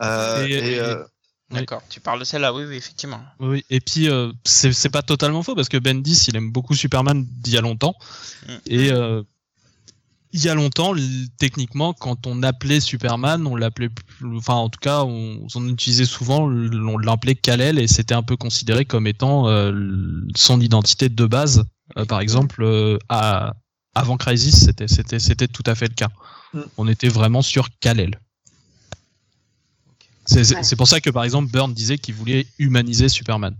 Euh, 0.01 0.45
Et- 0.47 0.75
et, 0.75 0.79
D'accord, 1.59 1.81
tu 1.89 1.99
parles 1.99 2.19
de 2.19 2.25
celle-là, 2.25 2.53
oui, 2.53 2.63
oui, 2.67 2.75
effectivement. 2.75 3.21
Oui, 3.39 3.63
et 3.69 3.79
puis 3.79 4.09
euh, 4.09 4.31
c'est 4.45 4.89
pas 4.89 5.01
totalement 5.01 5.43
faux 5.43 5.55
parce 5.55 5.69
que 5.69 5.77
Bendis 5.77 6.25
il 6.27 6.35
aime 6.35 6.51
beaucoup 6.51 6.75
Superman 6.75 7.25
d'il 7.29 7.53
y 7.53 7.57
a 7.57 7.61
longtemps. 7.61 7.95
Mm. 8.47 8.51
et 8.67 8.91
euh, 8.91 9.23
il 10.35 10.43
y 10.43 10.49
a 10.49 10.55
longtemps 10.55 10.93
techniquement 11.37 11.93
quand 11.93 12.25
on 12.25 12.41
appelait 12.41 12.79
Superman 12.79 13.45
on 13.45 13.55
l'appelait 13.55 13.89
plus- 13.89 14.35
enfin 14.37 14.55
en 14.55 14.67
tout 14.69 14.79
cas 14.81 15.03
on, 15.03 15.45
on 15.53 15.67
utilisait 15.69 16.05
souvent 16.05 16.41
on 16.43 16.97
l'appelait 16.97 17.35
Kal-El 17.35 17.77
et 17.77 17.87
c'était 17.87 18.15
un 18.15 18.23
peu 18.23 18.35
considéré 18.35 18.83
comme 18.85 19.05
étant 19.05 19.47
euh, 19.47 19.71
son 20.35 20.59
identité 20.59 21.09
de 21.09 21.25
base. 21.25 21.63
Euh, 21.97 22.05
par 22.05 22.19
exemple 22.21 22.63
euh, 22.63 22.97
à, 23.09 23.53
avant 23.93 24.17
Crisis 24.17 24.65
c'était 24.65 24.87
c'était 24.87 25.19
c'était 25.19 25.47
tout 25.47 25.63
à 25.67 25.75
fait 25.75 25.87
le 25.87 25.93
cas. 25.93 26.09
Mm. 26.53 26.61
on 26.77 26.87
était 26.87 27.09
vraiment 27.09 27.41
sur 27.43 27.67
Kal-El 27.79 28.19
c'est 30.43 30.75
pour 30.75 30.87
ça 30.87 31.01
que 31.01 31.09
par 31.09 31.23
exemple 31.23 31.51
Byrne 31.51 31.73
disait 31.73 31.97
qu'il 31.97 32.15
voulait 32.15 32.47
humaniser 32.57 33.09
Superman 33.09 33.55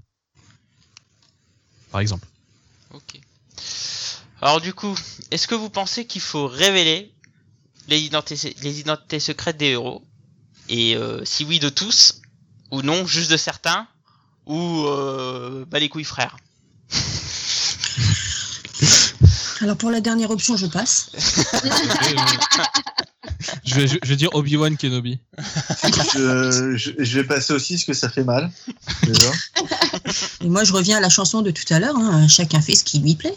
par 1.93 2.01
exemple. 2.01 2.27
Ok. 2.91 3.19
Alors 4.41 4.59
du 4.59 4.73
coup, 4.73 4.97
est-ce 5.31 5.47
que 5.47 5.55
vous 5.55 5.69
pensez 5.69 6.05
qu'il 6.05 6.21
faut 6.21 6.47
révéler 6.47 7.13
les 7.87 7.99
identités, 7.99 8.55
les 8.61 8.79
identités 8.79 9.19
secrètes 9.19 9.57
des 9.57 9.67
héros? 9.67 10.03
Et 10.69 10.95
euh, 10.95 11.23
si 11.23 11.45
oui, 11.45 11.59
de 11.59 11.69
tous 11.69 12.21
Ou 12.71 12.81
non, 12.81 13.05
juste 13.05 13.29
de 13.29 13.37
certains 13.37 13.87
Ou 14.47 14.85
euh, 14.87 15.65
bah 15.69 15.79
les 15.79 15.87
couilles 15.87 16.03
frères? 16.03 16.37
Alors 19.63 19.77
pour 19.77 19.89
la 19.91 20.01
dernière 20.01 20.29
option, 20.29 20.57
je 20.57 20.65
passe. 20.65 21.09
je, 23.63 23.75
vais, 23.75 23.87
je, 23.87 23.97
vais 24.03 24.15
dire 24.17 24.29
Obi-Wan 24.33 24.75
Kenobi. 24.75 25.19
je, 26.13 26.73
je, 26.75 26.91
je 26.97 27.19
vais 27.19 27.23
passer 27.23 27.53
aussi 27.53 27.75
parce 27.75 27.85
que 27.85 27.93
ça 27.93 28.09
fait 28.09 28.25
mal. 28.25 28.51
Déjà. 29.03 29.31
Et 30.41 30.49
moi, 30.49 30.65
je 30.65 30.73
reviens 30.73 30.97
à 30.97 30.99
la 30.99 31.07
chanson 31.07 31.41
de 31.41 31.51
tout 31.51 31.63
à 31.73 31.79
l'heure. 31.79 31.95
hein, 31.95 32.27
Chacun 32.27 32.59
fait 32.61 32.75
ce 32.75 32.83
qui 32.83 32.99
lui 32.99 33.15
plaît. 33.15 33.35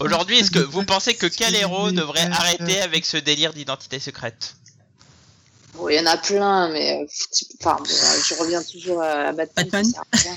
Aujourd'hui, 0.00 0.38
est-ce 0.38 0.50
que 0.50 0.58
vous 0.58 0.84
pensez 0.84 1.14
que 1.14 1.26
quel 1.26 1.54
héros 1.54 1.90
devrait 1.92 2.28
arrêter 2.30 2.80
avec 2.82 3.06
ce 3.06 3.16
délire 3.16 3.54
d'identité 3.54 3.98
secrète? 3.98 4.54
Bon, 5.74 5.88
il 5.88 5.96
y 5.96 6.00
en 6.00 6.06
a 6.06 6.18
plein, 6.18 6.68
mais 6.68 7.02
euh, 7.02 7.06
enfin, 7.60 7.76
bon, 7.78 7.84
je 7.86 8.34
reviens 8.34 8.62
toujours 8.62 9.02
à 9.02 9.32
Batman. 9.32 9.68
Batman. 9.70 9.84
ça 9.84 9.90
sert 9.92 10.02
à 10.12 10.16
rien. 10.16 10.36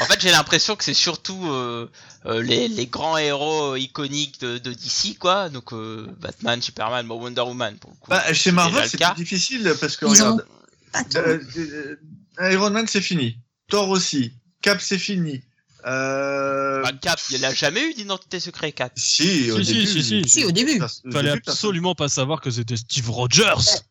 En 0.00 0.04
fait, 0.04 0.20
j'ai 0.20 0.30
l'impression 0.30 0.76
que 0.76 0.84
c'est 0.84 0.94
surtout 0.94 1.48
euh, 1.48 1.90
euh, 2.26 2.42
les, 2.42 2.68
les 2.68 2.86
grands 2.86 3.18
héros 3.18 3.76
iconiques 3.76 4.40
de, 4.40 4.58
de 4.58 4.72
DC, 4.72 5.18
quoi. 5.18 5.48
Donc 5.48 5.72
euh, 5.72 6.06
Batman, 6.20 6.60
Superman, 6.62 7.06
Wonder 7.08 7.40
Woman, 7.42 7.76
pour 7.78 7.90
le 7.90 7.96
coup. 7.96 8.10
Bah, 8.10 8.22
chez 8.28 8.34
C'est 8.34 8.52
Marvel, 8.52 8.88
c'est 8.88 9.14
difficile 9.16 9.74
parce 9.80 9.96
que 9.96 10.06
Ils 10.06 10.10
regarde, 10.10 10.46
euh, 11.16 11.40
euh, 12.40 12.52
Iron 12.52 12.70
Man 12.70 12.86
c'est 12.86 13.00
fini, 13.00 13.38
Thor 13.68 13.88
aussi, 13.88 14.32
Cap 14.62 14.80
c'est 14.80 14.98
fini. 14.98 15.42
Euh... 15.86 16.82
Bah, 16.82 16.90
Cap, 17.00 17.18
il 17.30 17.40
n'a 17.40 17.54
jamais 17.54 17.82
eu 17.82 17.94
d'identité 17.94 18.40
secrète, 18.40 18.74
Cap. 18.74 18.92
Si, 18.96 19.50
au 19.50 19.58
Si, 19.58 19.64
si, 19.64 19.74
début, 19.74 19.86
si, 19.86 20.02
si. 20.02 20.28
Si, 20.28 20.44
au 20.44 20.50
début. 20.50 20.80
Au 20.82 21.10
Fallait 21.12 21.30
début, 21.30 21.42
absolument 21.46 21.94
pas 21.94 22.08
savoir 22.08 22.40
que 22.40 22.50
c'était 22.50 22.76
Steve 22.76 23.08
Rogers. 23.10 23.82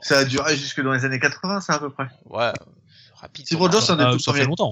Ça 0.00 0.18
a 0.18 0.24
duré 0.24 0.56
jusque 0.56 0.80
dans 0.80 0.92
les 0.92 1.04
années 1.04 1.20
80, 1.20 1.60
ça 1.60 1.74
à 1.74 1.78
peu 1.78 1.90
près. 1.90 2.08
Ouais, 2.24 2.44
euh, 2.44 2.52
rapide. 3.20 3.46
Steve 3.46 3.58
Rogers, 3.58 3.78
des 3.96 4.02
Ah, 4.04 4.10
tout 4.12 4.18
ça 4.18 4.32
fait 4.32 4.44
longtemps. 4.44 4.70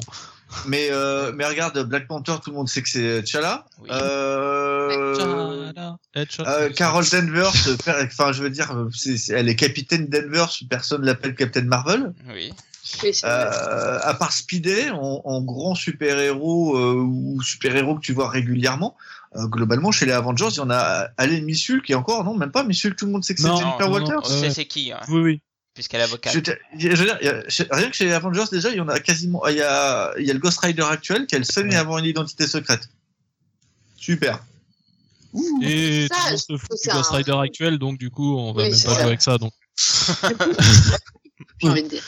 Mais, 0.66 0.88
euh, 0.92 1.32
mais 1.34 1.44
regarde, 1.44 1.78
Black 1.84 2.06
Panther, 2.06 2.34
tout 2.42 2.50
le 2.50 2.56
monde 2.56 2.68
sait 2.68 2.80
que 2.82 2.88
c'est 2.88 3.22
T'Challa. 3.24 3.64
Oui. 3.80 3.88
Euh, 3.90 5.72
euh, 6.46 6.70
Carol 6.70 7.04
Danvers, 7.10 7.52
per- 7.84 8.04
enfin 8.04 8.32
je 8.32 8.42
veux 8.42 8.50
dire, 8.50 8.72
elle 9.30 9.48
est 9.48 9.56
capitaine 9.56 10.06
Danvers, 10.06 10.50
personne 10.70 11.04
l'appelle 11.04 11.34
Captain 11.34 11.62
Marvel. 11.62 12.12
Oui. 12.32 12.52
Euh, 13.24 13.98
à 14.02 14.14
part 14.14 14.30
Speedy, 14.32 14.90
en, 14.90 15.20
en 15.24 15.42
grand 15.42 15.74
super-héros 15.74 16.76
euh, 16.78 16.94
ou 16.94 17.42
super-héros 17.42 17.96
que 17.96 18.00
tu 18.00 18.12
vois 18.12 18.28
régulièrement, 18.28 18.96
euh, 19.34 19.46
globalement 19.48 19.90
chez 19.90 20.06
les 20.06 20.12
Avengers, 20.12 20.48
il 20.52 20.56
y 20.58 20.60
en 20.60 20.70
a 20.70 21.08
Allen 21.16 21.44
Missul 21.44 21.82
qui 21.82 21.90
est 21.92 21.96
encore, 21.96 22.22
non, 22.22 22.34
même 22.36 22.52
pas 22.52 22.62
Missul, 22.62 22.94
tout 22.94 23.06
le 23.06 23.12
monde 23.12 23.24
sait 23.24 23.34
que 23.34 23.40
c'est 23.42 23.48
Jennifer. 23.48 23.90
On 23.90 24.40
Ouais. 24.42 24.50
c'est 24.50 24.66
qui, 24.66 24.92
hein, 24.92 25.00
Oui, 25.08 25.20
oui. 25.20 25.40
Puisqu'elle 25.76 26.00
est 26.00 26.04
avocate. 26.04 26.34
Je, 26.34 26.40
je 26.76 26.88
veux 26.88 27.04
dire, 27.04 27.18
il 27.20 27.26
y 27.26 27.28
a- 27.28 27.48
chez- 27.48 27.68
rien 27.70 27.88
que 27.88 27.94
chez 27.94 28.06
les 28.06 28.12
Avengers, 28.12 28.46
déjà, 28.50 28.70
il 28.70 28.76
y 28.76 28.80
en 28.80 28.88
a 28.88 28.98
quasiment. 28.98 29.46
Il 29.46 29.56
y 29.56 29.62
a, 29.62 30.12
il 30.18 30.26
y 30.26 30.30
a 30.30 30.34
le 30.34 30.40
Ghost 30.40 30.58
Rider 30.58 30.82
actuel 30.82 31.26
qui 31.28 31.36
est 31.36 31.38
le 31.38 31.44
seul 31.44 31.68
Ouais. 31.68 31.76
à 31.76 31.80
avoir 31.80 31.98
une 31.98 32.06
identité 32.06 32.48
secrète. 32.48 32.88
Super. 33.96 34.42
Et 35.62 36.08
Ça, 36.08 36.14
tout 36.16 36.24
le 36.24 36.30
monde 36.30 36.38
se 36.38 36.56
fout 36.56 36.78
du 36.82 36.88
Ghost 36.90 37.10
un- 37.12 37.16
Rider 37.16 37.36
actuel, 37.40 37.78
donc 37.78 37.98
du 37.98 38.10
coup, 38.10 38.36
on 38.36 38.52
va 38.52 38.62
Oui, 38.64 38.70
même 38.70 38.80
pas 38.82 38.88
ça. 38.88 38.94
jouer 38.94 39.02
avec 39.02 39.22
ça. 39.22 39.38
Donc. 39.38 39.52
J'ai 41.62 41.68
envie 41.68 41.82
de 41.82 41.88
dire. 41.88 42.02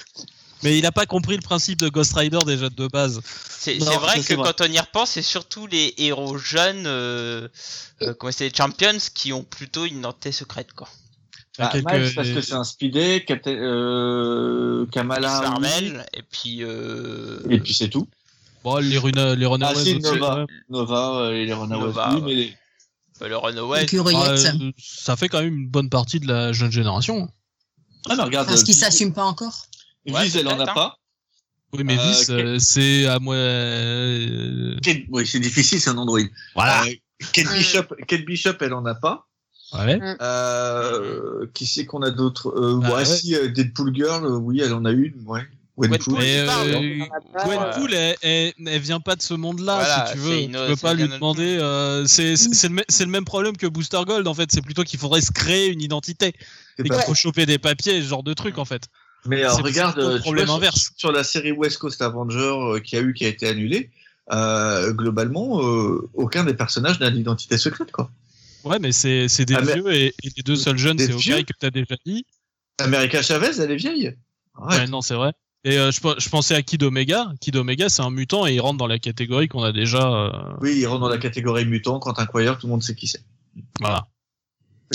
Mais 0.65 0.77
il 0.77 0.85
a 0.87 0.91
pas 0.93 1.07
compris 1.07 1.37
le 1.37 1.43
principe 1.43 1.79
de 1.79 1.89
Ghost 1.89 2.15
Rider 2.15 2.41
déjà 2.45 2.69
de 2.69 2.89
base. 2.89 3.21
C'est 3.49 3.79
vrai 3.79 4.21
que 4.23 4.35
vrai. 4.35 4.53
quand 4.53 4.65
on 4.67 4.73
y 4.73 4.79
repense, 4.81 5.11
c'est 5.13 5.23
surtout 5.23 5.69
les 5.69 5.95
héros 5.99 6.37
jeunes, 6.37 6.85
euh, 6.87 7.47
euh, 8.03 8.13
comment 8.15 8.33
c'est, 8.33 8.49
les 8.49 8.55
champions, 8.55 8.97
qui 9.15 9.33
ont 9.33 9.45
plutôt 9.45 9.85
une 9.85 9.99
identité 9.99 10.33
secrète, 10.33 10.73
quoi. 10.73 10.89
Ah, 11.59 11.71
quelques- 11.73 11.91
Miles, 11.93 12.15
parce 12.15 12.29
que 12.29 12.41
c'est 12.41 12.55
un 12.55 12.65
Captain, 13.27 13.51
euh, 13.53 14.87
Kamala. 14.87 15.41
Marvel, 15.41 16.07
et 16.15 16.23
puis... 16.23 16.59
Euh... 16.63 17.41
Et 17.51 17.59
puis 17.61 17.75
c'est 17.75 17.89
tout. 17.89 18.07
Bon, 18.65 18.77
les, 18.77 18.99
Runa, 18.99 19.35
les 19.35 19.47
Runaways 19.47 19.75
Ah, 19.77 19.81
aussi, 19.81 19.99
Nova. 19.99 20.41
ouais. 20.41 20.47
Nova 20.69 21.21
euh, 21.21 21.33
et 21.33 21.47
les 21.47 21.53
Runaways. 21.53 21.85
Nova, 21.87 22.15
oui, 22.15 22.23
mais 22.25 22.53
bah, 23.21 23.29
le 23.29 23.37
Runaway. 23.37 23.87
Ah, 24.15 24.29
euh, 24.31 24.73
ça 24.79 25.17
fait 25.17 25.29
quand 25.29 25.41
même 25.41 25.57
une 25.57 25.69
bonne 25.69 25.91
partie 25.91 26.21
de 26.21 26.27
la 26.29 26.53
jeune 26.53 26.71
génération. 26.71 27.29
Ah, 28.09 28.15
mais 28.17 28.23
regarde. 28.23 28.47
Parce 28.49 28.63
qu'ils 28.63 28.75
Viz- 28.75 28.81
s'assument 28.81 29.13
pas 29.13 29.25
encore. 29.25 29.67
Ouais, 30.07 30.25
Viz, 30.25 30.37
elle 30.37 30.49
en 30.49 30.59
a 30.61 30.71
hein. 30.71 30.75
pas. 30.75 30.99
Oui, 31.73 31.83
mais 31.85 31.97
Viz, 31.97 32.27
quel- 32.27 32.47
euh, 32.47 32.59
c'est 32.59 33.07
à 33.07 33.19
moi. 33.19 33.35
euh, 33.35 34.77
Oui, 35.11 35.27
c'est 35.27 35.41
difficile, 35.41 35.81
c'est 35.81 35.91
un 35.91 35.99
Android. 35.99 36.21
Voilà. 36.55 36.85
Euh, 36.85 36.95
Kate 37.33 37.53
Bishop, 37.53 37.95
Kate 38.07 38.25
Bishop, 38.25 38.55
elle 38.61 38.75
en 38.75 38.85
a 38.87 38.95
pas. 38.95 39.27
Ouais. 39.75 40.01
Euh, 40.21 41.47
qui 41.55 41.67
c'est 41.67 41.85
qu'on 41.85 42.03
a 42.03 42.11
d'autres? 42.11 42.49
Euh, 42.57 42.77
ouais, 42.77 42.93
ouais. 42.93 43.05
si 43.05 43.35
euh, 43.35 43.49
Deadpool 43.49 43.95
Girl, 43.95 44.25
euh, 44.25 44.31
oui, 44.37 44.61
elle 44.65 44.73
en 44.73 44.85
a 44.85 44.93
une, 44.93 45.15
ouais. 45.27 45.43
Gwenpool. 45.77 46.15
Gwenpool, 47.45 47.95
elle, 47.95 48.17
elle, 48.23 48.53
elle 48.67 48.81
vient 48.81 48.99
pas 48.99 49.15
de 49.15 49.23
ce 49.23 49.35
monde-là, 49.35 49.77
Voilà, 49.77 50.07
si 50.07 50.13
tu 50.15 50.19
veux. 50.19 50.39
une- 50.41 50.53
tu 50.53 50.67
peux 50.67 50.77
pas 50.77 50.95
lui 50.95 51.07
demander. 51.09 51.57
euh, 51.61 52.05
c'est 52.07 52.35
le, 52.35 53.07
même 53.07 53.25
problème 53.25 53.57
que 53.57 53.67
Booster 53.67 54.01
Gold, 54.07 54.27
en 54.27 54.35
fait. 54.35 54.51
C'est 54.51 54.63
plutôt 54.63 54.83
qu'il 54.83 54.99
faudrait 54.99 55.21
se 55.21 55.31
créer 55.31 55.69
une 55.69 55.81
identité. 55.81 56.33
Et 56.79 56.83
qu'il 56.83 56.93
faut 57.03 57.15
choper 57.15 57.47
des 57.47 57.59
papiers, 57.59 58.01
ce 58.03 58.07
genre 58.09 58.23
de 58.23 58.35
truc, 58.35 58.59
en 58.59 58.65
fait. 58.65 58.89
Mais 59.27 59.43
alors, 59.43 59.57
c'est 59.57 59.63
regarde, 59.63 59.99
le 59.99 60.19
problème 60.21 60.47
vois, 60.47 60.55
sur- 60.55 60.57
inverse. 60.57 60.91
Sur, 60.97 61.13
la 61.13 61.25
série 61.25 61.53
West 61.53 61.79
Coast 61.79 62.01
Avenger 62.03 62.39
euh, 62.39 62.81
qui 62.81 62.97
a 62.97 63.01
eu, 63.01 63.13
qui 63.15 63.25
a 63.25 63.29
été 63.29 63.49
annulée, 63.49 63.91
euh, 64.33 64.93
globalement, 64.93 65.61
euh, 65.63 66.09
aucun 66.15 66.45
des 66.45 66.55
personnages 66.55 66.99
n'a 67.01 67.11
d'identité 67.11 67.59
secrète, 67.59 67.93
quoi. 67.93 68.11
Ouais, 68.65 68.79
mais 68.79 68.93
c'est 68.93 69.29
c'est 69.29 69.45
des 69.45 69.57
vieux 69.57 69.93
et, 69.95 70.07
et 70.23 70.31
les 70.37 70.43
deux 70.43 70.57
seuls 70.57 70.79
jeunes, 70.79 70.97
Des 70.97 71.07
c'est 71.07 71.13
vieux 71.17 71.35
Hawkeye 71.35 71.45
que 71.47 71.53
t'as 71.59 71.71
déjà 71.71 71.97
dit. 72.05 72.25
America 72.79 73.23
Chavez, 73.23 73.53
elle 73.61 73.71
est 73.71 73.77
vieille. 73.77 74.17
Ouais, 74.59 74.77
Ouais. 74.79 74.87
non, 74.87 75.01
c'est 75.01 75.15
vrai. 75.15 75.33
Et 75.65 75.77
euh, 75.79 75.91
je, 75.91 76.01
je 76.19 76.29
pensais 76.29 76.55
à 76.55 76.63
Kid 76.63 76.83
Omega. 76.83 77.33
Kid 77.41 77.57
Omega, 77.57 77.89
c'est 77.89 78.03
un 78.03 78.11
mutant 78.11 78.47
et 78.47 78.55
il 78.55 78.61
rentre 78.61 78.79
dans 78.79 78.87
la 78.87 78.99
catégorie 78.99 79.49
qu'on 79.49 79.63
a 79.63 79.73
déjà. 79.73 80.09
euh, 80.13 80.31
Oui, 80.61 80.77
il 80.79 80.87
rentre 80.87 81.01
dans 81.01 81.09
la 81.09 81.19
catégorie 81.19 81.65
mutant. 81.67 81.99
Quand 81.99 82.19
un 82.19 82.27
Quire, 82.27 82.59
tout 82.59 82.67
le 82.67 82.73
monde 82.73 82.83
sait 82.83 82.95
qui 82.95 83.07
c'est. 83.09 83.23
voilà. 83.81 84.07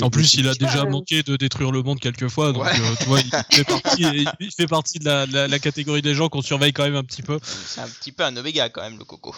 En 0.02 0.10
plus, 0.10 0.34
il 0.34 0.48
a 0.48 0.56
déjà 0.56 0.86
manqué 0.86 1.22
de 1.22 1.36
détruire 1.38 1.72
le 1.72 1.84
monde 1.84 2.00
quelques 2.00 2.28
fois, 2.28 2.52
donc 2.52 2.64
Ouais. 2.64 2.72
euh, 2.72 2.96
tu 3.00 3.06
vois, 3.06 3.20
il 3.22 3.30
fait 3.52 3.64
partie, 3.64 4.26
il 4.40 4.52
fait 4.52 4.66
partie 4.68 4.98
de 4.98 5.06
la, 5.06 5.26
la- 5.28 5.48
la 5.48 5.60
catégorie 5.60 6.02
des 6.02 6.16
gens 6.16 6.30
qu'on 6.30 6.42
surveille 6.42 6.74
quand 6.74 6.84
même 6.84 6.96
un 6.96 7.04
petit 7.04 7.22
peu. 7.22 7.38
c'est 7.44 7.82
un 7.82 7.88
petit 7.88 8.12
peu 8.12 8.24
un 8.24 8.36
Oméga, 8.36 8.70
quand 8.70 8.82
même, 8.82 8.98
le 8.98 9.06
coco. 9.06 9.36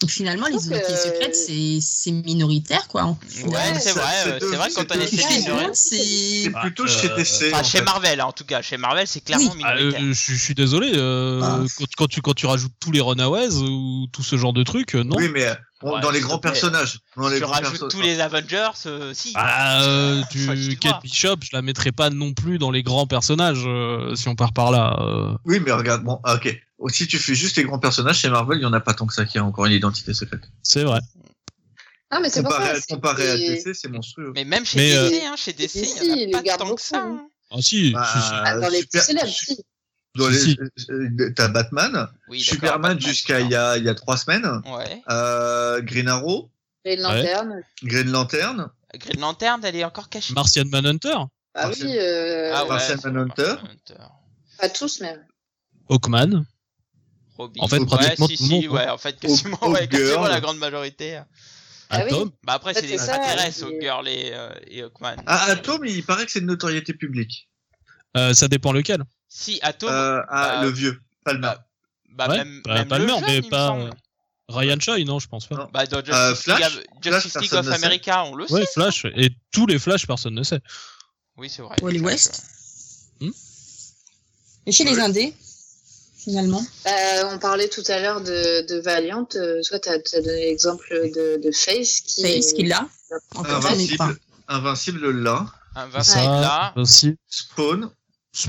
Donc 0.00 0.10
finalement, 0.10 0.46
les 0.46 0.66
identités 0.66 0.92
que- 0.92 0.98
secrètes, 0.98 1.34
c'est 1.80 2.10
minoritaire, 2.12 2.86
quoi. 2.86 3.04
Ouais, 3.46 3.78
c'est 3.80 3.92
vrai, 3.92 4.04
c'est 4.24 4.42
euh, 4.44 4.56
vrai 4.56 4.68
quand 4.74 4.84
on 4.90 4.94
de- 4.94 5.00
essaie 5.02 5.22
c'est 5.72 6.50
plutôt 6.60 6.84
euh, 6.84 6.86
chez 6.86 7.08
DC. 7.08 7.50
Enfin, 7.52 7.60
en 7.60 7.64
chez. 7.64 7.80
Marvel, 7.80 8.20
en 8.20 8.32
tout 8.32 8.44
cas. 8.44 8.60
Chez 8.60 8.76
Marvel, 8.76 9.06
c'est 9.06 9.22
clairement 9.24 9.52
Oui. 9.54 9.62
Ah, 9.64 9.74
minoritaire. 9.76 10.02
euh, 10.02 10.12
je, 10.12 10.32
je 10.32 10.38
suis 10.38 10.54
désolé, 10.54 10.92
euh, 10.96 11.40
Ah. 11.42 11.60
quand, 11.78 11.86
quand 11.96 12.06
tu, 12.08 12.20
quand 12.20 12.34
tu 12.34 12.44
rajoutes 12.44 12.72
tous 12.78 12.92
les 12.92 13.00
Runaways 13.00 13.54
ou 13.56 14.06
tout 14.12 14.22
ce 14.22 14.36
genre 14.36 14.52
de 14.52 14.62
trucs, 14.64 14.94
euh, 14.96 15.02
non. 15.02 15.16
Oui, 15.16 15.30
mais 15.32 15.46
euh, 15.46 15.54
bon, 15.80 15.94
Ouais, 15.94 16.00
dans 16.02 16.10
les 16.10 16.20
grands 16.20 16.38
personnages. 16.40 16.98
Dans 17.16 17.28
les 17.30 17.38
tu 17.38 17.44
rajoutes 17.44 17.88
tous 17.90 18.02
les 18.02 18.20
Avengers, 18.20 18.68
euh, 18.84 19.14
si. 19.14 19.32
Ah, 19.34 19.82
euh, 19.82 20.22
tu. 20.30 20.76
Kate 20.76 21.00
Bishop, 21.02 21.36
je 21.42 21.50
la 21.54 21.62
mettrais 21.62 21.92
pas 21.92 22.10
non 22.10 22.34
plus 22.34 22.58
dans 22.58 22.70
les 22.70 22.82
grands 22.82 23.06
personnages, 23.06 23.64
euh, 23.66 24.14
si 24.14 24.28
on 24.28 24.34
part 24.34 24.52
par 24.52 24.70
là. 24.70 24.94
euh. 25.00 25.32
Oui, 25.46 25.58
mais 25.64 25.72
regarde, 25.72 26.04
bon, 26.04 26.20
ah, 26.24 26.34
ok. 26.34 26.54
Si 26.88 27.06
tu 27.06 27.18
fais 27.18 27.34
juste 27.34 27.56
les 27.56 27.64
grands 27.64 27.78
personnages, 27.78 28.18
chez 28.18 28.28
Marvel, 28.28 28.58
il 28.58 28.62
y 28.62 28.66
en 28.66 28.72
a 28.72 28.80
pas 28.80 28.94
tant 28.94 29.06
que 29.06 29.14
ça 29.14 29.24
qui 29.24 29.38
a 29.38 29.44
encore 29.44 29.66
une 29.66 29.72
identité 29.72 30.12
secrète. 30.14 30.42
c'est 30.62 30.84
vrai. 30.84 31.00
Ah, 32.10 32.20
mais 32.20 32.28
c'est 32.30 32.42
pour 32.42 32.52
Comparé, 32.52 32.74
ça. 32.80 32.84
à- 32.90 32.94
comparé 32.94 33.30
à 33.30 33.36
DC, 33.36 33.74
c'est 33.74 33.88
monstrueux. 33.88 34.32
Mais 34.36 34.44
même 34.44 34.64
chez 34.64 34.78
Mais, 34.78 34.90
DC, 35.10 35.24
euh, 35.24 35.26
hein, 35.26 35.34
chez 35.36 35.52
DC, 35.52 35.80
DC, 35.80 35.98
il 36.02 36.06
ils 36.06 36.14
n'y 36.14 36.26
les 36.26 36.34
en 36.34 36.38
a 36.38 36.42
pas 36.42 36.56
tant 36.58 36.74
que 36.74 36.80
ça. 36.80 37.00
beaucoup, 37.00 37.14
hein. 37.16 37.28
Ah 37.50 37.56
si, 37.60 37.90
Bah, 37.92 38.08
si, 38.12 38.18
si. 38.20 38.28
Ah, 38.32 38.58
dans 38.60 38.68
les 38.68 38.80
super- 38.82 39.00
plus 39.02 39.06
célèbres, 39.06 39.28
si. 39.28 39.64
Dans 40.14 40.28
les, 40.28 40.56
euh, 40.90 41.32
t'as 41.34 41.48
Batman, 41.48 42.08
Oui, 42.28 42.40
Superman 42.40 42.80
Batman, 42.94 43.00
jusqu'à 43.00 43.40
il 43.40 43.50
y 43.50 43.54
a, 43.56 43.76
il 43.76 43.84
y 43.84 43.88
a 43.88 43.94
trois 43.94 44.16
semaines, 44.16 44.46
Ouais. 44.66 45.02
euh, 45.10 45.80
Green 45.82 46.08
Arrow, 46.08 46.50
Green 46.84 47.00
Lantern. 47.00 47.62
Green 47.82 48.10
Lantern, 48.12 48.70
Green 48.94 49.20
Lantern, 49.20 49.60
elle 49.64 49.76
est 49.76 49.84
encore 49.84 50.08
cachée. 50.08 50.32
Martian 50.32 50.64
Manhunter, 50.66 51.16
Ah 51.54 51.66
Martial- 51.66 51.88
oui, 51.88 51.96
euh, 51.98 52.52
Ah 52.54 52.62
ouais, 52.62 52.68
Martian 52.70 52.96
Manhunter. 53.04 53.54
Manhunter. 53.62 54.04
pas 54.58 54.68
tous 54.68 55.00
même. 55.00 55.24
Hawkman. 55.90 56.46
Robin. 57.36 57.60
En 57.60 57.68
fait, 57.68 57.78
ouais, 57.78 57.86
pratiquement 57.86 58.26
si, 58.28 58.36
tout 58.36 58.42
le 58.44 58.48
si, 58.62 58.68
ouais, 58.68 58.88
en 58.88 58.98
fait, 58.98 59.18
quasiment, 59.20 59.56
Hawk- 59.62 59.72
ouais, 59.74 59.88
quasiment 59.88 60.10
Hawkgirl. 60.14 60.30
la 60.30 60.40
grande 60.40 60.58
majorité. 60.58 61.20
Ah 61.90 61.98
oui. 61.98 62.06
Atom. 62.06 62.30
Bah 62.44 62.54
après, 62.54 62.74
c'est 62.74 62.82
des 62.82 62.94
extraterrestres, 62.94 63.56
c'est- 63.58 63.64
Hawkgirl 63.64 64.08
et, 64.08 64.30
euh, 64.32 64.50
et 64.68 64.82
Hawkman. 64.82 65.16
Ah, 65.26 65.44
Atom, 65.50 65.84
il 65.84 66.04
paraît 66.04 66.24
que 66.26 66.32
c'est 66.32 66.40
de 66.40 66.46
notoriété 66.46 66.92
publique. 66.94 67.48
Euh, 68.16 68.34
ça 68.34 68.48
dépend 68.48 68.72
lequel. 68.72 69.02
Si, 69.28 69.58
Atom, 69.62 69.90
Euh, 69.90 70.20
ah, 70.28 70.60
le 70.62 70.70
vieux, 70.70 71.00
Palmer. 71.24 71.40
bah, 71.42 71.64
bah, 72.10 72.28
ouais, 72.28 72.38
même, 72.38 72.62
bah, 72.64 72.74
même 72.74 72.88
Palmer, 72.88 73.06
le 73.06 73.26
jeune, 73.26 73.42
mais 73.42 73.42
pas, 73.42 73.76
euh, 73.76 73.90
Ryan 74.48 74.76
Choi, 74.80 74.98
non, 75.04 75.18
je 75.18 75.28
pense 75.28 75.46
pas. 75.46 75.56
Non. 75.56 75.68
Bah, 75.72 75.86
dans 75.86 75.98
Justice, 75.98 76.14
Euh, 76.14 76.30
League, 76.30 76.38
Flash 76.42 76.76
of- 76.76 76.82
Justice 77.02 77.32
Flash, 77.32 77.42
League 77.42 77.54
of. 77.54 77.68
America, 77.68 78.24
on 78.24 78.34
le 78.34 78.50
Ouais, 78.50 78.60
sait. 78.64 78.72
Flash. 78.74 79.04
Et 79.16 79.30
tous 79.52 79.66
les 79.66 79.78
Flash, 79.78 80.06
personne 80.06 80.34
ne 80.34 80.42
sait. 80.42 80.60
Oui, 81.36 81.50
c'est 81.50 81.62
vrai. 81.62 81.76
Wally 81.82 82.00
West. 82.00 82.42
ouais. 83.20 83.28
Et 84.66 84.72
chez 84.72 84.84
les 84.84 84.94
Ouais. 84.96 85.02
Indés, 85.02 85.34
finalement. 86.26 86.62
Euh, 86.86 87.30
on 87.32 87.38
parlait 87.38 87.68
tout 87.68 87.82
à 87.88 88.00
l'heure 88.00 88.20
de, 88.20 88.66
de 88.66 88.80
Valiant. 88.80 89.26
euh, 89.36 89.60
toi, 89.62 89.78
tu 89.78 89.88
as, 89.88 89.98
donné 90.20 90.46
l'exemple 90.46 90.86
de, 90.90 91.40
de 91.42 91.50
Face 91.52 92.00
qui. 92.00 92.22
Face 92.22 92.52
qu'il 92.52 92.72
a. 92.72 92.86
Encore, 93.36 93.62
j'en 93.62 93.78
ai 93.78 93.96
pas. 93.96 94.04
Invincible, 94.04 94.20
Invincible 94.48 95.10
là, 95.22 95.46
Invincible 95.76 96.24
là. 96.24 96.72
aussi. 96.76 97.16
Spawn, 97.28 97.90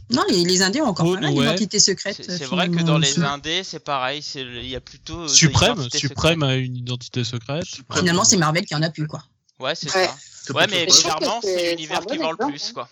Non, 0.09 0.23
les, 0.29 0.43
les 0.43 0.61
Indiens 0.63 0.83
ont 0.85 0.87
encore 0.89 1.05
Oh, 1.07 1.13
pas 1.15 1.21
mal 1.21 1.33
ouais. 1.33 1.79
secrètes. 1.79 2.21
C'est 2.27 2.45
vrai 2.45 2.69
que 2.69 2.81
dans 2.81 2.97
les. 2.97 3.19
Indés, 3.19 3.63
c'est 3.63 3.79
pareil, 3.79 4.23
il 4.35 4.67
y 4.67 4.75
a 4.75 4.81
plutôt 4.81 5.27
Suprême, 5.27 5.87
Suprême 5.93 6.39
secrète. 6.41 6.43
a 6.51 6.55
une 6.55 6.75
identité 6.77 7.23
secrète. 7.23 7.65
Finalement, 7.93 8.23
c'est 8.23 8.37
Marvel 8.37 8.65
qui 8.65 8.75
en 8.75 8.81
a 8.81 8.89
plus, 8.89 9.07
quoi. 9.07 9.23
Ouais, 9.59 9.75
c'est 9.75 9.93
Ouais. 9.95 10.07
ça. 10.07 10.53
Ouais, 10.53 10.65
mais 10.69 10.85
bizarrement, 10.85 11.39
c'est- 11.41 11.71
l'univers 11.71 12.01
un 12.01 12.05
qui 12.05 12.17
vend 12.17 12.31
le 12.31 12.37
plus, 12.37 12.71
quoi. 12.73 12.89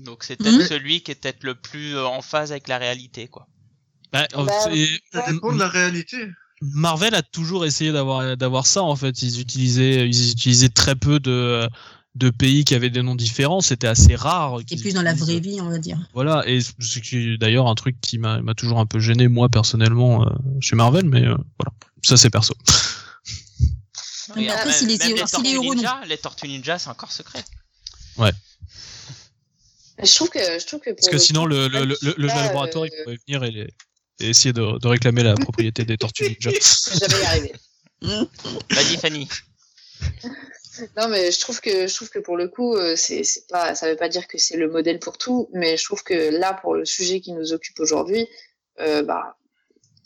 Donc 0.00 0.22
c'est 0.22 0.36
peut-être 0.36 0.54
Mhm. 0.60 0.66
celui 0.68 1.02
qui 1.02 1.10
est 1.10 1.14
peut-être 1.16 1.42
le 1.42 1.54
plus 1.56 1.96
euh, 1.96 2.06
en 2.06 2.22
phase 2.22 2.52
avec 2.52 2.68
la 2.68 2.78
réalité, 2.78 3.26
quoi. 3.26 3.46
Bah, 4.12 4.26
euh, 4.36 4.44
Bah, 4.44 4.52
c'est- 4.64 5.00
Ça 5.12 5.30
dépend 5.30 5.52
de 5.52 5.58
la 5.58 5.68
réalité. 5.68 6.16
Marvel 6.60 7.14
a 7.14 7.22
toujours 7.22 7.64
essayé 7.66 7.92
d'avoir 7.92 8.36
d'avoir 8.36 8.66
ça 8.66 8.82
en 8.82 8.96
fait. 8.96 9.22
Ils 9.22 9.40
utilisaient 9.40 10.08
ils 10.08 10.30
utilisaient 10.32 10.68
très 10.70 10.94
peu 10.96 11.20
de 11.20 11.68
de 12.14 12.30
pays 12.30 12.64
qui 12.64 12.74
avaient 12.74 12.90
des 12.90 13.02
noms 13.02 13.14
différents. 13.14 13.60
C'était 13.60 13.86
assez 13.86 14.16
rare. 14.16 14.58
Qu'ils 14.66 14.80
plus 14.80 14.92
dans 14.94 15.02
la 15.02 15.14
vraie 15.14 15.38
vie, 15.38 15.60
on 15.60 15.68
va 15.70 15.78
dire. 15.78 15.98
Voilà. 16.14 16.42
Et 16.48 16.58
c'est 16.60 17.36
d'ailleurs 17.38 17.68
un 17.68 17.74
truc 17.76 18.00
qui 18.00 18.18
m'a 18.18 18.40
m'a 18.42 18.54
toujours 18.54 18.80
un 18.80 18.86
peu 18.86 18.98
gêné 18.98 19.28
moi 19.28 19.48
personnellement 19.48 20.26
euh, 20.26 20.30
chez 20.60 20.74
Marvel, 20.74 21.04
mais 21.04 21.22
euh, 21.24 21.36
voilà. 21.60 21.72
Ça 22.02 22.16
c'est 22.16 22.30
perso. 22.30 22.54
mais 24.34 24.48
après, 24.48 24.72
si 24.72 24.86
les 24.86 24.98
même 24.98 25.08
héros- 25.10 25.16
les 25.20 25.26
si 25.26 25.36
les 25.36 25.42
Tortues 25.42 25.48
héros 25.54 25.74
Ninja, 25.74 26.00
les 26.08 26.18
Tortues 26.18 26.48
Ninja, 26.48 26.78
c'est 26.78 26.90
encore 26.90 27.12
secret. 27.12 27.44
Je 30.02 30.14
trouve 30.14 30.28
que, 30.30 30.38
je 30.38 30.66
trouve 30.66 30.80
que 30.80 30.90
pour 30.90 30.96
Parce 30.96 31.08
que 31.08 31.12
le 31.14 31.18
sinon 31.18 31.42
coup, 31.42 31.48
le 31.48 31.68
le, 31.68 31.84
le, 31.84 31.96
le- 32.16 32.26
laboratoire 32.26 32.86
il 32.86 32.92
euh, 32.92 33.02
pourrait 33.04 33.18
venir 33.26 33.44
et, 33.44 33.50
les- 33.50 33.74
et 34.20 34.30
essayer 34.30 34.52
de, 34.52 34.78
de 34.78 34.88
réclamer 34.88 35.22
la 35.22 35.34
propriété 35.34 35.84
des 35.84 35.96
tortues 35.96 36.24
ninja. 36.24 36.50
jamais 37.00 37.22
y 37.22 37.26
arriver. 37.26 37.52
Vas-y, 38.02 38.96
Fanny. 38.98 39.28
Non, 40.96 41.08
mais 41.08 41.32
je 41.32 41.40
trouve 41.40 41.60
que 41.60 41.88
je 41.88 41.94
trouve 41.94 42.08
que 42.08 42.20
pour 42.20 42.36
le 42.36 42.46
coup, 42.48 42.76
euh, 42.76 42.94
c'est 42.94 43.24
c'est 43.24 43.48
pas, 43.48 43.74
ça 43.74 43.88
veut 43.90 43.96
pas 43.96 44.08
dire 44.08 44.28
que 44.28 44.38
c'est 44.38 44.56
le 44.56 44.68
modèle 44.70 45.00
pour 45.00 45.18
tout, 45.18 45.48
mais 45.52 45.76
je 45.76 45.84
trouve 45.84 46.04
que 46.04 46.14
là, 46.38 46.54
pour 46.54 46.74
le 46.74 46.84
sujet 46.84 47.20
qui 47.20 47.32
nous 47.32 47.52
occupe 47.52 47.80
aujourd'hui, 47.80 48.28
euh, 48.80 49.02
bah, 49.02 49.36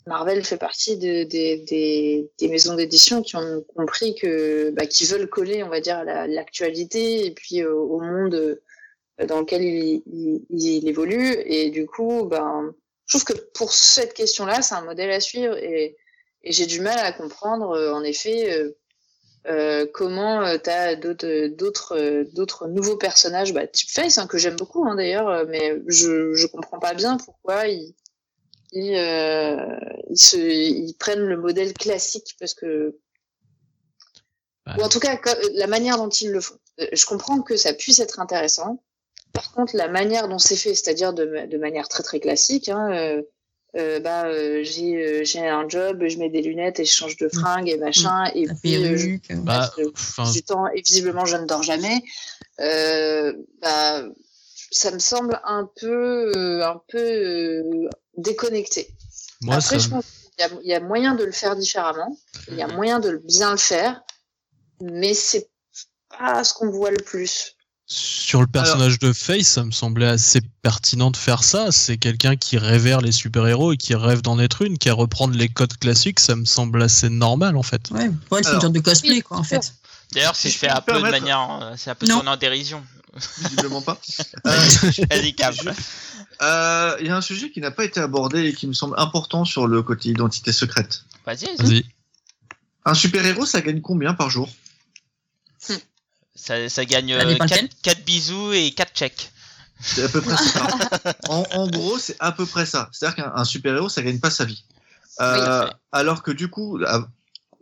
Marvel 0.07 0.43
fait 0.43 0.57
partie 0.57 0.97
de- 0.97 1.23
des 1.25 1.57
des 1.59 2.31
des 2.39 2.47
maisons 2.47 2.73
d'édition 2.75 3.21
qui 3.21 3.35
ont 3.35 3.63
compris 3.75 4.15
que, 4.15 4.71
bah, 4.71 4.87
qui 4.87 5.05
veulent 5.05 5.29
coller, 5.29 5.63
on 5.63 5.69
va 5.69 5.79
dire, 5.79 5.97
à 5.97 6.03
la- 6.03 6.25
l'actualité 6.27 7.25
et 7.27 7.31
puis 7.31 7.61
euh, 7.61 7.71
au 7.75 8.01
monde 8.01 8.59
dans 9.27 9.41
lequel 9.41 9.61
il, 9.63 10.01
il, 10.07 10.41
il 10.49 10.87
évolue. 10.87 11.35
Et 11.45 11.69
du 11.69 11.85
coup, 11.85 12.25
ben, 12.25 12.73
je 12.73 12.82
trouve 13.17 13.25
que 13.25 13.41
pour 13.53 13.73
cette 13.73 14.13
question-là, 14.13 14.61
c'est 14.61 14.75
un 14.75 14.83
modèle 14.83 15.11
à 15.11 15.19
suivre 15.19 15.55
et 15.57 15.95
et 16.45 16.51
j'ai 16.51 16.65
du 16.65 16.81
mal 16.81 16.99
à 16.99 17.11
comprendre, 17.13 17.71
euh, 17.71 17.93
en 17.93 18.03
effet. 18.03 18.51
euh, 18.51 18.75
euh, 19.45 19.85
comment 19.93 20.57
tu 20.57 20.69
as 20.69 20.95
d'autres 20.95 21.47
d'autres 21.47 22.23
d'autres 22.33 22.67
nouveaux 22.69 22.95
personnages 22.95 23.53
bah, 23.53 23.67
type 23.67 23.89
Face 23.89 24.17
hein, 24.17 24.25
que 24.25 24.37
j'aime 24.37 24.55
beaucoup 24.55 24.85
hein, 24.87 24.95
d'ailleurs 24.95 25.45
mais 25.47 25.81
je 25.87 26.33
je 26.33 26.47
comprends 26.47 26.79
pas 26.79 26.93
bien 26.93 27.17
pourquoi 27.17 27.67
ils 27.67 27.93
ils, 28.71 28.93
ils 30.09 30.17
se 30.17 30.37
ils 30.37 30.95
prennent 30.97 31.25
le 31.25 31.35
modèle 31.35 31.73
classique 31.73 32.35
parce 32.39 32.53
que 32.53 32.97
Ouais. 34.65 34.79
ou 34.79 34.81
en 34.81 34.87
tout 34.87 35.01
cas 35.01 35.19
la 35.55 35.67
manière 35.67 35.97
dont 35.97 36.07
ils 36.07 36.31
le 36.31 36.39
font 36.39 36.57
je 36.77 37.05
comprends 37.05 37.41
que 37.41 37.57
ça 37.57 37.73
puisse 37.73 37.99
être 37.99 38.21
intéressant 38.21 38.81
par 39.33 39.51
contre 39.51 39.75
la 39.75 39.87
manière 39.87 40.27
dont 40.27 40.39
c'est 40.39 40.55
fait 40.55 40.73
c'est-à-dire 40.75 41.13
de, 41.13 41.25
ma- 41.25 41.47
de 41.47 41.57
manière 41.57 41.87
très 41.87 42.03
très 42.03 42.19
classique 42.19 42.69
hein, 42.69 42.91
euh, 42.91 43.21
euh, 43.75 43.99
bah 43.99 44.25
euh, 44.27 44.63
j'ai 44.63 44.95
euh, 45.03 45.23
j'ai 45.23 45.47
un 45.47 45.67
job 45.67 46.03
je 46.07 46.17
mets 46.19 46.29
des 46.29 46.41
lunettes 46.43 46.79
et 46.79 46.85
je 46.85 46.93
change 46.93 47.17
de 47.17 47.27
fringue 47.29 47.67
et 47.69 47.77
machin 47.77 48.25
et 48.35 48.45
La 48.45 48.53
puis 48.53 48.75
euh, 48.75 48.97
je 48.97 49.07
Bah, 49.45 49.71
enfin, 49.95 50.31
du 50.31 50.43
temps 50.43 50.67
et 50.67 50.81
visiblement 50.81 51.25
je 51.25 51.37
ne 51.37 51.45
dors 51.45 51.63
jamais. 51.63 52.01
Euh, 52.59 53.33
bah, 53.61 54.03
ça 54.71 54.91
me 54.91 54.99
semble 54.99 55.39
un 55.43 55.69
peu, 55.75 56.31
euh, 56.35 56.65
un 56.65 56.81
peu 56.87 56.97
euh, 56.99 57.89
déconnecté. 58.17 58.87
moi 59.41 59.55
Après, 59.55 59.79
ça 59.79 59.85
je 59.85 59.89
pense 59.89 60.05
qu'il 60.05 60.39
y 60.39 60.43
a, 60.43 60.49
il 60.61 60.67
y 60.67 60.73
a 60.73 60.79
moyen 60.79 61.15
de 61.15 61.23
le 61.23 61.31
faire 61.31 61.55
différemment. 61.55 62.15
Il 62.49 62.55
y 62.55 62.61
a 62.61 62.67
moyen 62.67 62.99
de 62.99 63.09
le- 63.09 63.19
bien 63.19 63.51
le 63.51 63.57
faire, 63.57 64.03
mais 64.81 65.13
c'est 65.13 65.49
pas 66.15 66.43
ce 66.43 66.53
qu'on 66.53 66.69
voit 66.69 66.91
le 66.91 66.97
plus. 67.03 67.55
Sur 67.85 68.39
le 68.39 68.47
personnage 68.47 68.97
de 68.99 69.11
Face, 69.11 69.47
ça 69.47 69.63
me 69.65 69.71
semblait 69.71 70.07
assez 70.07 70.39
pertinent 70.61 71.11
de 71.11 71.17
faire 71.17 71.43
ça. 71.43 71.71
C'est 71.71 71.97
quelqu'un 71.97 72.37
qui 72.37 72.57
révère 72.57 73.01
les 73.01 73.11
super-héros 73.11 73.73
et 73.73 73.77
qui 73.77 73.93
rêve 73.93 74.21
d'en 74.21 74.39
être 74.39 74.61
une, 74.61 74.77
qui 74.77 74.89
a 74.89 74.93
reprendre 74.93 75.35
les 75.35 75.49
codes 75.49 75.77
classiques, 75.77 76.19
ça 76.21 76.35
me 76.35 76.45
semble 76.45 76.81
assez 76.81 77.09
normal 77.09 77.57
en 77.57 77.63
fait. 77.63 77.91
Ouais, 77.91 78.09
elle, 78.31 78.45
c'est 78.45 78.53
une 78.53 78.61
sorte 78.61 78.73
de 78.73 78.79
cosplay, 78.79 79.21
quoi, 79.21 79.37
en 79.37 79.43
fait. 79.43 79.73
D'ailleurs, 80.13 80.35
Si 80.35 80.43
c'est 80.43 80.49
je 80.51 80.57
fait 80.59 80.69
un 80.69 80.81
peu 80.81 80.93
de 80.93 80.99
manière, 80.99 81.59
euh, 81.61 81.73
c'est 81.77 81.89
un 81.89 81.95
peu 81.95 82.07
tourné 82.07 82.29
en 82.29 82.37
dérision. 82.37 82.83
Visiblement 83.39 83.81
pas. 83.81 83.99
Euh, 84.45 85.31
Cam. 85.37 85.53
euh, 86.41 86.97
Il 86.99 87.07
y 87.07 87.09
a 87.09 87.15
un 87.15 87.21
sujet 87.21 87.51
qui 87.51 87.61
n'a 87.61 87.71
pas 87.71 87.85
été 87.85 87.99
abordé 87.99 88.45
et 88.47 88.53
qui 88.53 88.67
me 88.67 88.73
semble 88.73 88.95
important 88.97 89.45
sur 89.45 89.67
le 89.67 89.81
côté 89.83 90.09
identité 90.09 90.51
secrète. 90.51 91.03
Vas-y, 91.25 91.45
vas-y. 91.45 91.57
Vas-y. 91.57 91.85
Un 92.85 92.93
super-héros, 92.93 93.45
ça 93.45 93.61
gagne 93.61 93.81
combien 93.81 94.13
par 94.13 94.29
jour? 94.29 94.49
Ça, 96.35 96.67
ça 96.69 96.85
gagne 96.85 97.17
Ça 97.17 97.25
dépend 97.25 97.45
4, 97.45 97.61
lequel. 97.61 98.03
bisous 98.05 98.53
et 98.53 98.71
4 98.71 98.97
chèques. 98.97 99.31
C'est 99.81 100.03
à 100.03 100.09
peu 100.09 100.21
près 100.21 100.35
ça. 100.37 100.67
en, 101.29 101.43
en 101.51 101.67
gros, 101.67 101.97
c'est 101.99 102.15
à 102.19 102.31
peu 102.31 102.45
près 102.45 102.65
ça. 102.65 102.89
C'est-à-dire 102.91 103.15
qu'un 103.23 103.31
un 103.35 103.43
super-héros, 103.45 103.89
ça 103.89 104.01
gagne 104.01 104.19
pas 104.19 104.29
sa 104.31 104.45
vie. 104.45 104.63
Euh, 105.21 105.65
Oui, 105.65 105.71
alors 105.91 106.23
que 106.23 106.31
du 106.31 106.47
coup, 106.47 106.77
là- 106.77 107.07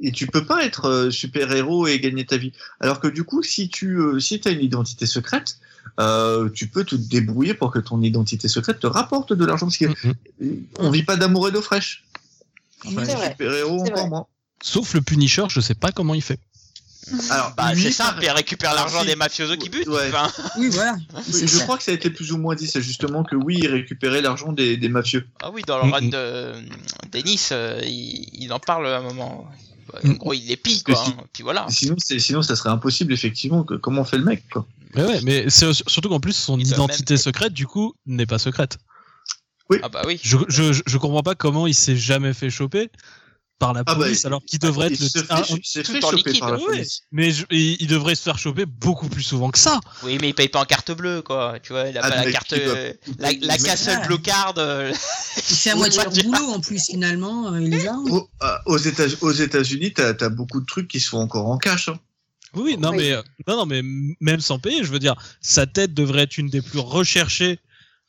et 0.03 0.11
tu 0.11 0.25
peux 0.27 0.45
pas 0.45 0.63
être 0.65 0.85
euh, 0.85 1.11
super-héros 1.11 1.85
et 1.87 1.99
gagner 1.99 2.25
ta 2.25 2.37
vie. 2.37 2.53
Alors 2.79 2.99
que 2.99 3.07
du 3.07 3.23
coup, 3.23 3.43
si 3.43 3.69
tu 3.69 3.97
euh, 3.99 4.19
si 4.19 4.39
as 4.45 4.49
une 4.49 4.61
identité 4.61 5.05
secrète, 5.05 5.57
euh, 5.99 6.49
tu 6.49 6.67
peux 6.67 6.83
te 6.85 6.95
débrouiller 6.95 7.53
pour 7.53 7.71
que 7.71 7.79
ton 7.79 8.01
identité 8.01 8.47
secrète 8.47 8.79
te 8.79 8.87
rapporte 8.87 9.33
de 9.33 9.45
l'argent. 9.45 9.65
Parce 9.67 9.77
que 9.77 9.85
Mhm. 10.39 10.65
on 10.79 10.89
vit 10.91 11.03
pas 11.03 11.17
d'amour 11.17 11.47
et 11.49 11.51
d'eau 11.51 11.61
fraîche. 11.61 12.03
Enfin, 12.85 13.05
super-héros 13.05 13.81
encore 13.85 14.07
moins. 14.09 14.25
Sauf 14.63 14.93
le 14.93 15.01
Punisher, 15.01 15.45
je 15.49 15.59
sais 15.59 15.75
pas 15.75 15.91
comment 15.91 16.13
il 16.15 16.21
fait. 16.21 16.39
Alors, 17.29 17.53
Bah, 17.57 17.71
c'est 17.75 17.91
simple, 17.91 18.15
par- 18.15 18.23
il 18.23 18.29
récupère 18.29 18.73
l'argent 18.73 19.03
des 19.03 19.15
mafiosos 19.15 19.57
qui 19.57 19.69
butent. 19.69 19.87
Ouais. 19.87 20.09
Enfin, 20.09 20.31
Oui, 20.57 20.69
voilà. 20.69 20.95
Oui, 21.15 21.23
je 21.41 21.47
ça. 21.47 21.63
crois 21.63 21.77
que 21.77 21.83
ça 21.83 21.91
a 21.91 21.95
été 21.95 22.09
plus 22.09 22.31
ou 22.31 22.37
moins 22.37 22.55
dit, 22.55 22.67
c'est 22.67 22.81
justement 22.81 23.23
que 23.23 23.35
oui, 23.35 23.57
il 23.61 23.67
récupérait 23.67 24.21
l'argent 24.21 24.53
des, 24.53 24.77
des 24.77 24.89
mafieux. 24.89 25.27
ah 25.41 25.49
oui, 25.51 25.63
dans 25.65 25.77
le 25.81 25.87
Mm, 25.89 25.93
run 25.93 26.01
mm. 26.01 26.09
de 26.11 26.53
Denis, 27.11 27.41
euh, 27.51 27.81
il, 27.83 28.29
il 28.33 28.53
en 28.53 28.59
parle 28.59 28.87
à 28.87 28.97
un 28.97 29.01
moment. 29.01 29.47
En 30.05 30.09
gros, 30.11 30.33
il 30.33 30.45
les 30.47 30.55
pille, 30.57 30.83
quoi. 30.83 30.95
si- 30.95 31.11
hein. 31.11 31.23
Puis 31.33 31.43
voilà. 31.43 31.65
Sinon, 31.69 31.95
sinon, 31.99 32.41
ça 32.41 32.55
serait 32.55 32.69
impossible, 32.69 33.11
effectivement. 33.11 33.63
Que, 33.63 33.73
comment 33.73 34.05
fait 34.05 34.17
le 34.17 34.23
mec, 34.23 34.43
quoi 34.49 34.65
Mais 34.95 35.03
ouais, 35.03 35.19
mais 35.23 35.49
surtout 35.49 36.07
qu'en 36.09 36.19
plus 36.21 36.33
son 36.33 36.57
Il 36.59 36.67
identité 36.67 37.15
même- 37.15 37.21
secrète 37.21 37.53
du 37.53 37.67
coup 37.67 37.93
n'est 38.05 38.25
pas 38.25 38.39
secrète. 38.39 38.77
Ah 39.83 39.89
bah 39.89 40.03
oui. 40.05 40.19
Je, 40.21 40.37
je, 40.49 40.81
je 40.85 40.97
comprends 40.97 41.23
pas 41.23 41.33
comment 41.35 41.65
il 41.65 41.73
s'est 41.73 41.95
jamais 41.95 42.33
fait 42.33 42.49
choper 42.49 42.89
par 43.61 43.73
la 43.73 43.81
Ah 43.85 43.93
bah, 43.93 44.05
police 44.05 44.25
alors 44.25 44.43
qu'il 44.43 44.57
devrait 44.59 44.87
il 44.87 44.93
être 44.93 44.99
le 45.01 45.07
se 45.07 45.19
un- 45.29 45.43
fait, 45.43 46.01
choper 46.01 46.15
liquide, 46.17 46.39
par 46.39 46.51
la 46.51 46.57
police. 46.57 47.01
mais 47.11 47.29
je- 47.31 47.45
il, 47.51 47.77
il 47.79 47.87
devrait 47.87 48.15
se 48.15 48.23
faire 48.23 48.39
choper 48.39 48.65
beaucoup 48.65 49.07
plus 49.07 49.21
souvent 49.21 49.51
que 49.51 49.59
ça. 49.59 49.79
Oui, 50.03 50.17
mais 50.19 50.29
il 50.29 50.33
paye 50.33 50.49
pas 50.49 50.61
en 50.61 50.65
carte 50.65 50.91
bleue, 50.91 51.21
quoi. 51.21 51.57
Tu 51.61 51.71
vois, 51.73 51.87
il 51.87 51.97
a 51.97 52.01
Ah, 52.03 52.09
pas 52.09 52.25
la 52.25 52.31
carte. 52.31 52.53
euh, 52.53 52.91
la 53.19 53.31
la 53.33 53.53
Ah. 53.53 54.07
Blue 54.07 54.19
Card. 54.21 54.55
euh, 54.57 54.91
Il 55.37 55.55
fait 55.55 55.69
à 55.69 55.75
moitié 55.81 56.01
leur 56.03 56.11
boulot, 56.11 56.53
en 56.55 56.59
plus, 56.59 56.83
finalement. 56.87 57.53
euh, 57.53 57.61
il 57.61 57.69
les 57.69 57.87
a. 57.87 57.93
Aux, 57.93 58.27
euh, 58.41 58.47
aux 58.65 58.77
États- 58.77 59.03
aux 59.21 59.31
États-Unis, 59.31 59.93
t'as 59.93 60.13
as 60.19 60.29
beaucoup 60.29 60.59
de 60.59 60.65
trucs 60.65 60.87
qui 60.87 60.99
se 60.99 61.09
font 61.09 61.19
encore 61.19 61.47
en 61.47 61.57
cash. 61.59 61.87
hein. 61.89 61.99
Oui, 62.55 62.77
non 62.77 62.89
Oui. 62.89 62.97
mais 62.97 63.15
non 63.47 63.55
non 63.57 63.65
mais 63.65 63.81
même 64.19 64.41
sans 64.41 64.59
payer, 64.59 64.83
je 64.83 64.91
veux 64.91 64.99
dire, 64.99 65.15
sa 65.39 65.65
tête 65.67 65.93
devrait 65.93 66.23
être 66.23 66.37
une 66.37 66.49
des 66.49 66.61
plus 66.61 66.79
recherchées 66.79 67.59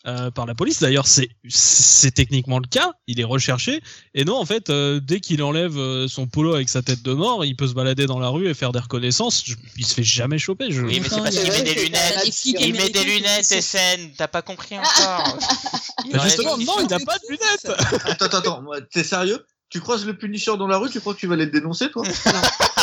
euh, 0.06 0.30
par 0.30 0.46
la 0.46 0.54
police. 0.54 0.80
D'ailleurs, 0.80 1.06
c'est 1.06 1.28
c'est 1.48 2.10
techniquement 2.12 2.58
le 2.58 2.66
cas. 2.66 2.92
Il 3.06 3.20
est 3.20 3.24
recherché. 3.24 3.82
Et 4.14 4.24
non, 4.24 4.36
en 4.36 4.44
fait, 4.44 4.70
euh, 4.70 5.00
dès 5.00 5.20
qu'il 5.20 5.42
enlève 5.42 5.76
euh, 5.78 6.08
son 6.08 6.26
polo 6.26 6.54
avec 6.54 6.68
sa 6.68 6.82
tête 6.82 7.02
de 7.02 7.12
mort, 7.12 7.44
il 7.44 7.54
peut 7.56 7.66
se 7.68 7.74
balader 7.74 8.06
dans 8.06 8.18
la 8.18 8.28
rue 8.28 8.48
et 8.48 8.54
faire 8.54 8.72
des 8.72 8.80
reconnaissances. 8.80 9.42
Je- 9.46 9.54
il 9.76 9.86
se 9.86 9.94
fait 9.94 10.02
jamais 10.02 10.38
choper. 10.38 10.70
Je... 10.70 10.82
Oui, 10.82 11.00
mais 11.00 11.08
c'est 11.08 11.14
Enfin, 11.14 11.24
parce 11.24 11.36
il 11.36 11.40
y 11.40 11.44
qu'il 11.44 11.52
a- 11.52 11.58
met 11.58 11.62
des 11.74 11.84
lunettes. 11.84 12.44
Il 12.44 12.72
met 12.74 12.90
des 12.90 13.04
lunettes. 13.04 13.44
SN. 13.62 14.10
T'as 14.16 14.28
pas 14.28 14.42
compris 14.42 14.76
encore. 14.78 15.38
Il 16.04 16.12
Bah, 16.12 16.20
justement, 16.24 16.56
non, 16.56 16.74
il 16.80 16.88
n'a 16.88 16.98
pas 16.98 17.16
de 17.18 17.28
lunettes. 17.28 18.04
Attends, 18.06 18.26
attends, 18.38 18.64
T'es 18.92 19.04
sérieux? 19.04 19.44
Tu 19.68 19.80
croises 19.80 20.04
le 20.04 20.16
Punisher 20.18 20.56
dans 20.58 20.66
la 20.66 20.78
rue, 20.78 20.90
tu 20.90 21.00
crois 21.00 21.14
que 21.14 21.20
tu 21.20 21.26
vas 21.26 21.34
aller 21.34 21.44
le 21.46 21.50
dénoncer, 21.52 21.90
toi? 21.90 22.02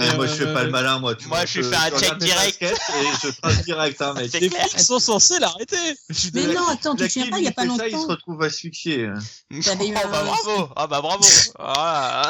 Euh, 0.00 0.16
Moi, 0.16 0.26
je 0.26 0.34
fais 0.34 0.52
pas 0.52 0.64
le 0.64 0.70
malin, 0.70 0.98
moi. 0.98 1.14
Tu 1.14 1.26
Moi, 1.28 1.38
vois, 1.38 1.46
je 1.46 1.62
fais 1.62 1.76
un 1.76 1.98
check 1.98 2.18
direct. 2.18 2.62
Et 2.62 2.66
je 3.22 3.28
trace 3.40 3.64
direct, 3.64 4.00
hein, 4.02 4.14
mec. 4.16 4.28
C'est 4.30 4.40
Les 4.40 4.50
flics 4.50 4.80
sont 4.80 4.98
censés 4.98 5.38
l'arrêter. 5.38 5.76
Mais 6.34 6.46
non, 6.46 6.66
attends, 6.68 6.94
tu 6.94 7.06
te 7.06 7.12
souviens 7.12 7.30
pas, 7.30 7.38
il 7.38 7.44
y 7.44 7.48
a 7.48 7.52
pas 7.52 7.62
fait 7.62 7.68
ça, 7.76 7.86
il 7.86 7.90
se 7.90 7.96
longtemps. 7.96 8.08
retrouve 8.12 8.42
asphyxié. 8.42 9.08
T'avais 9.64 9.88
eu 9.88 9.94
Oh 9.96 10.08
bah 10.10 10.20
un- 10.20 10.24
bravo. 10.24 10.68
Ah 10.76 10.86
bah 10.86 11.00
bravo. 11.00 11.24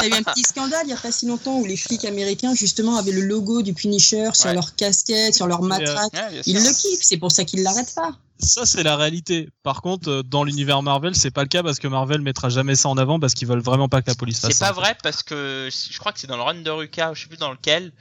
Il 0.02 0.08
y 0.08 0.12
a 0.12 0.16
eu 0.16 0.18
un 0.20 0.22
petit 0.22 0.42
scandale 0.42 0.82
il 0.86 0.90
y 0.90 0.92
a 0.92 0.96
pas 0.96 1.12
si 1.12 1.26
longtemps 1.26 1.56
où 1.58 1.64
les 1.64 1.76
flics 1.76 2.04
américains 2.04 2.54
justement 2.54 2.96
avaient 2.96 3.12
le 3.12 3.22
logo 3.22 3.62
du 3.62 3.74
Punisher 3.74 4.30
sur 4.34 4.52
leur 4.52 4.74
casquette, 4.76 5.34
sur 5.34 5.46
leur 5.46 5.62
matraque. 5.62 6.12
Ils 6.46 6.56
le 6.62 6.70
kiffent, 6.72 7.02
c'est 7.02 7.16
pour 7.18 7.32
ça 7.32 7.44
qu'ils 7.44 7.62
l'arrêtent 7.62 7.94
pas. 7.94 8.12
Ça, 8.38 8.66
c'est 8.66 8.82
la 8.82 8.96
réalité. 8.96 9.48
Par 9.62 9.82
contre, 9.82 10.08
euh, 10.08 10.22
dans 10.22 10.44
l'univers 10.44 10.82
Marvel, 10.82 11.14
c'est 11.16 11.30
pas 11.32 11.42
le 11.42 11.48
cas 11.48 11.62
parce 11.62 11.78
que 11.78 11.88
Marvel 11.88 12.20
mettra 12.20 12.48
jamais 12.48 12.76
ça 12.76 12.88
en 12.88 12.96
avant 12.96 13.18
parce 13.18 13.34
qu'ils 13.34 13.48
veulent 13.48 13.58
vraiment 13.62 13.88
pas 13.88 14.00
que 14.02 14.08
la 14.10 14.14
police 14.14 14.40
fasse 14.40 14.52
C'est 14.52 14.58
ça. 14.58 14.66
pas 14.66 14.72
vrai 14.72 14.96
parce 15.02 15.22
que 15.22 15.68
je 15.70 15.98
crois 15.98 16.12
que 16.12 16.20
c'est 16.20 16.26
dans 16.28 16.36
le 16.36 16.42
run 16.42 16.62
de 16.62 16.70
Ruka, 16.70 17.14
je 17.14 17.22
sais 17.22 17.28
plus 17.28 17.36
dans 17.38 17.50
lequel, 17.50 17.92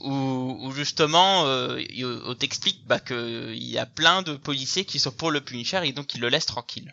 où, 0.00 0.58
où 0.62 0.72
justement 0.72 1.46
euh, 1.46 1.80
il- 1.90 2.04
on 2.04 2.34
t'explique 2.34 2.80
bah, 2.88 2.98
qu'il 2.98 3.54
y 3.62 3.78
a 3.78 3.86
plein 3.86 4.22
de 4.22 4.34
policiers 4.34 4.84
qui 4.84 4.98
sont 4.98 5.12
pour 5.12 5.30
le 5.30 5.40
Punisher 5.40 5.80
et 5.84 5.92
donc 5.92 6.14
ils 6.14 6.20
le 6.20 6.28
laissent 6.28 6.46
tranquille. 6.46 6.92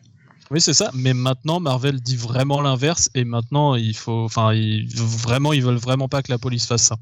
Oui, 0.51 0.59
c'est 0.59 0.73
ça. 0.73 0.91
Mais 0.93 1.13
maintenant, 1.13 1.61
Marvel 1.61 2.01
dit 2.01 2.17
vraiment 2.17 2.59
l'inverse. 2.59 3.09
Et 3.15 3.23
maintenant, 3.23 3.75
il 3.75 3.95
faut, 3.95 4.25
enfin, 4.25 4.53
ils, 4.53 4.85
vraiment, 4.93 5.53
ils 5.53 5.63
veulent 5.63 5.77
vraiment 5.77 6.09
pas 6.09 6.21
que 6.21 6.29
la 6.31 6.37
police 6.37 6.65
fasse 6.67 6.83
ça. 6.83 6.97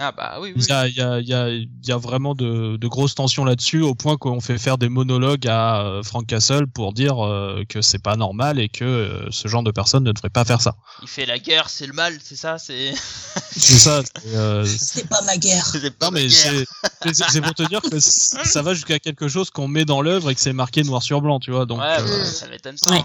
Ah 0.00 0.12
bah 0.12 0.38
oui, 0.40 0.52
oui. 0.54 0.62
Il 0.64 0.68
y 0.68 0.72
a, 0.72 0.86
il 0.86 0.94
y 0.94 1.00
a, 1.02 1.18
il 1.18 1.28
y 1.28 1.34
a, 1.34 1.48
il 1.48 1.68
y 1.84 1.90
a 1.90 1.96
vraiment 1.96 2.34
de, 2.36 2.76
de 2.76 2.86
grosses 2.88 3.16
tensions 3.16 3.44
là-dessus, 3.44 3.82
au 3.82 3.96
point 3.96 4.16
qu'on 4.16 4.40
fait 4.40 4.56
faire 4.56 4.78
des 4.78 4.88
monologues 4.88 5.48
à 5.48 5.80
euh, 5.80 6.02
Frank 6.04 6.24
Castle 6.26 6.68
pour 6.68 6.92
dire 6.92 7.24
euh, 7.24 7.64
que 7.68 7.82
c'est 7.82 7.98
pas 7.98 8.14
normal 8.14 8.60
et 8.60 8.68
que 8.68 8.84
euh, 8.84 9.28
ce 9.30 9.48
genre 9.48 9.64
de 9.64 9.72
personne 9.72 10.04
ne 10.04 10.12
devrait 10.12 10.30
pas 10.30 10.44
faire 10.44 10.60
ça. 10.60 10.76
Il 11.02 11.08
fait 11.08 11.26
la 11.26 11.40
guerre, 11.40 11.68
c'est 11.68 11.86
le 11.86 11.92
mal, 11.94 12.16
c'est 12.22 12.36
ça, 12.36 12.58
c'est. 12.58 12.94
C'est 13.50 13.78
ça. 13.78 14.02
c'est, 14.22 14.34
euh, 14.36 14.64
pas 15.10 15.20
ma 15.22 15.36
guerre. 15.36 15.66
c'est 15.72 15.90
pas 15.90 16.06
Non 16.06 16.12
mais 16.12 16.28
c'est 16.28 17.40
pour 17.40 17.54
te 17.54 17.64
dire 17.64 17.80
que 17.82 17.98
ça 18.00 18.62
va 18.62 18.72
jusqu'à 18.72 19.00
quelque 19.00 19.26
chose 19.26 19.50
qu'on 19.50 19.66
met 19.66 19.84
dans 19.84 20.00
l'œuvre 20.00 20.30
et 20.30 20.34
que 20.36 20.40
c'est 20.40 20.52
marqué 20.52 20.84
noir 20.84 21.02
sur 21.02 21.20
blanc, 21.20 21.40
tu 21.40 21.50
vois. 21.50 21.66
Donc 21.66 21.80
ouais, 21.80 21.96
bah, 21.98 22.24
ça 22.24 22.46
m'étonne 22.46 22.76
pas. 22.80 22.90
Ouais. 22.92 22.98
hein. 22.98 23.04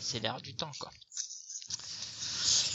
C'est 0.00 0.20
l'air 0.20 0.40
du 0.42 0.54
temps, 0.54 0.72
quoi. 0.78 0.90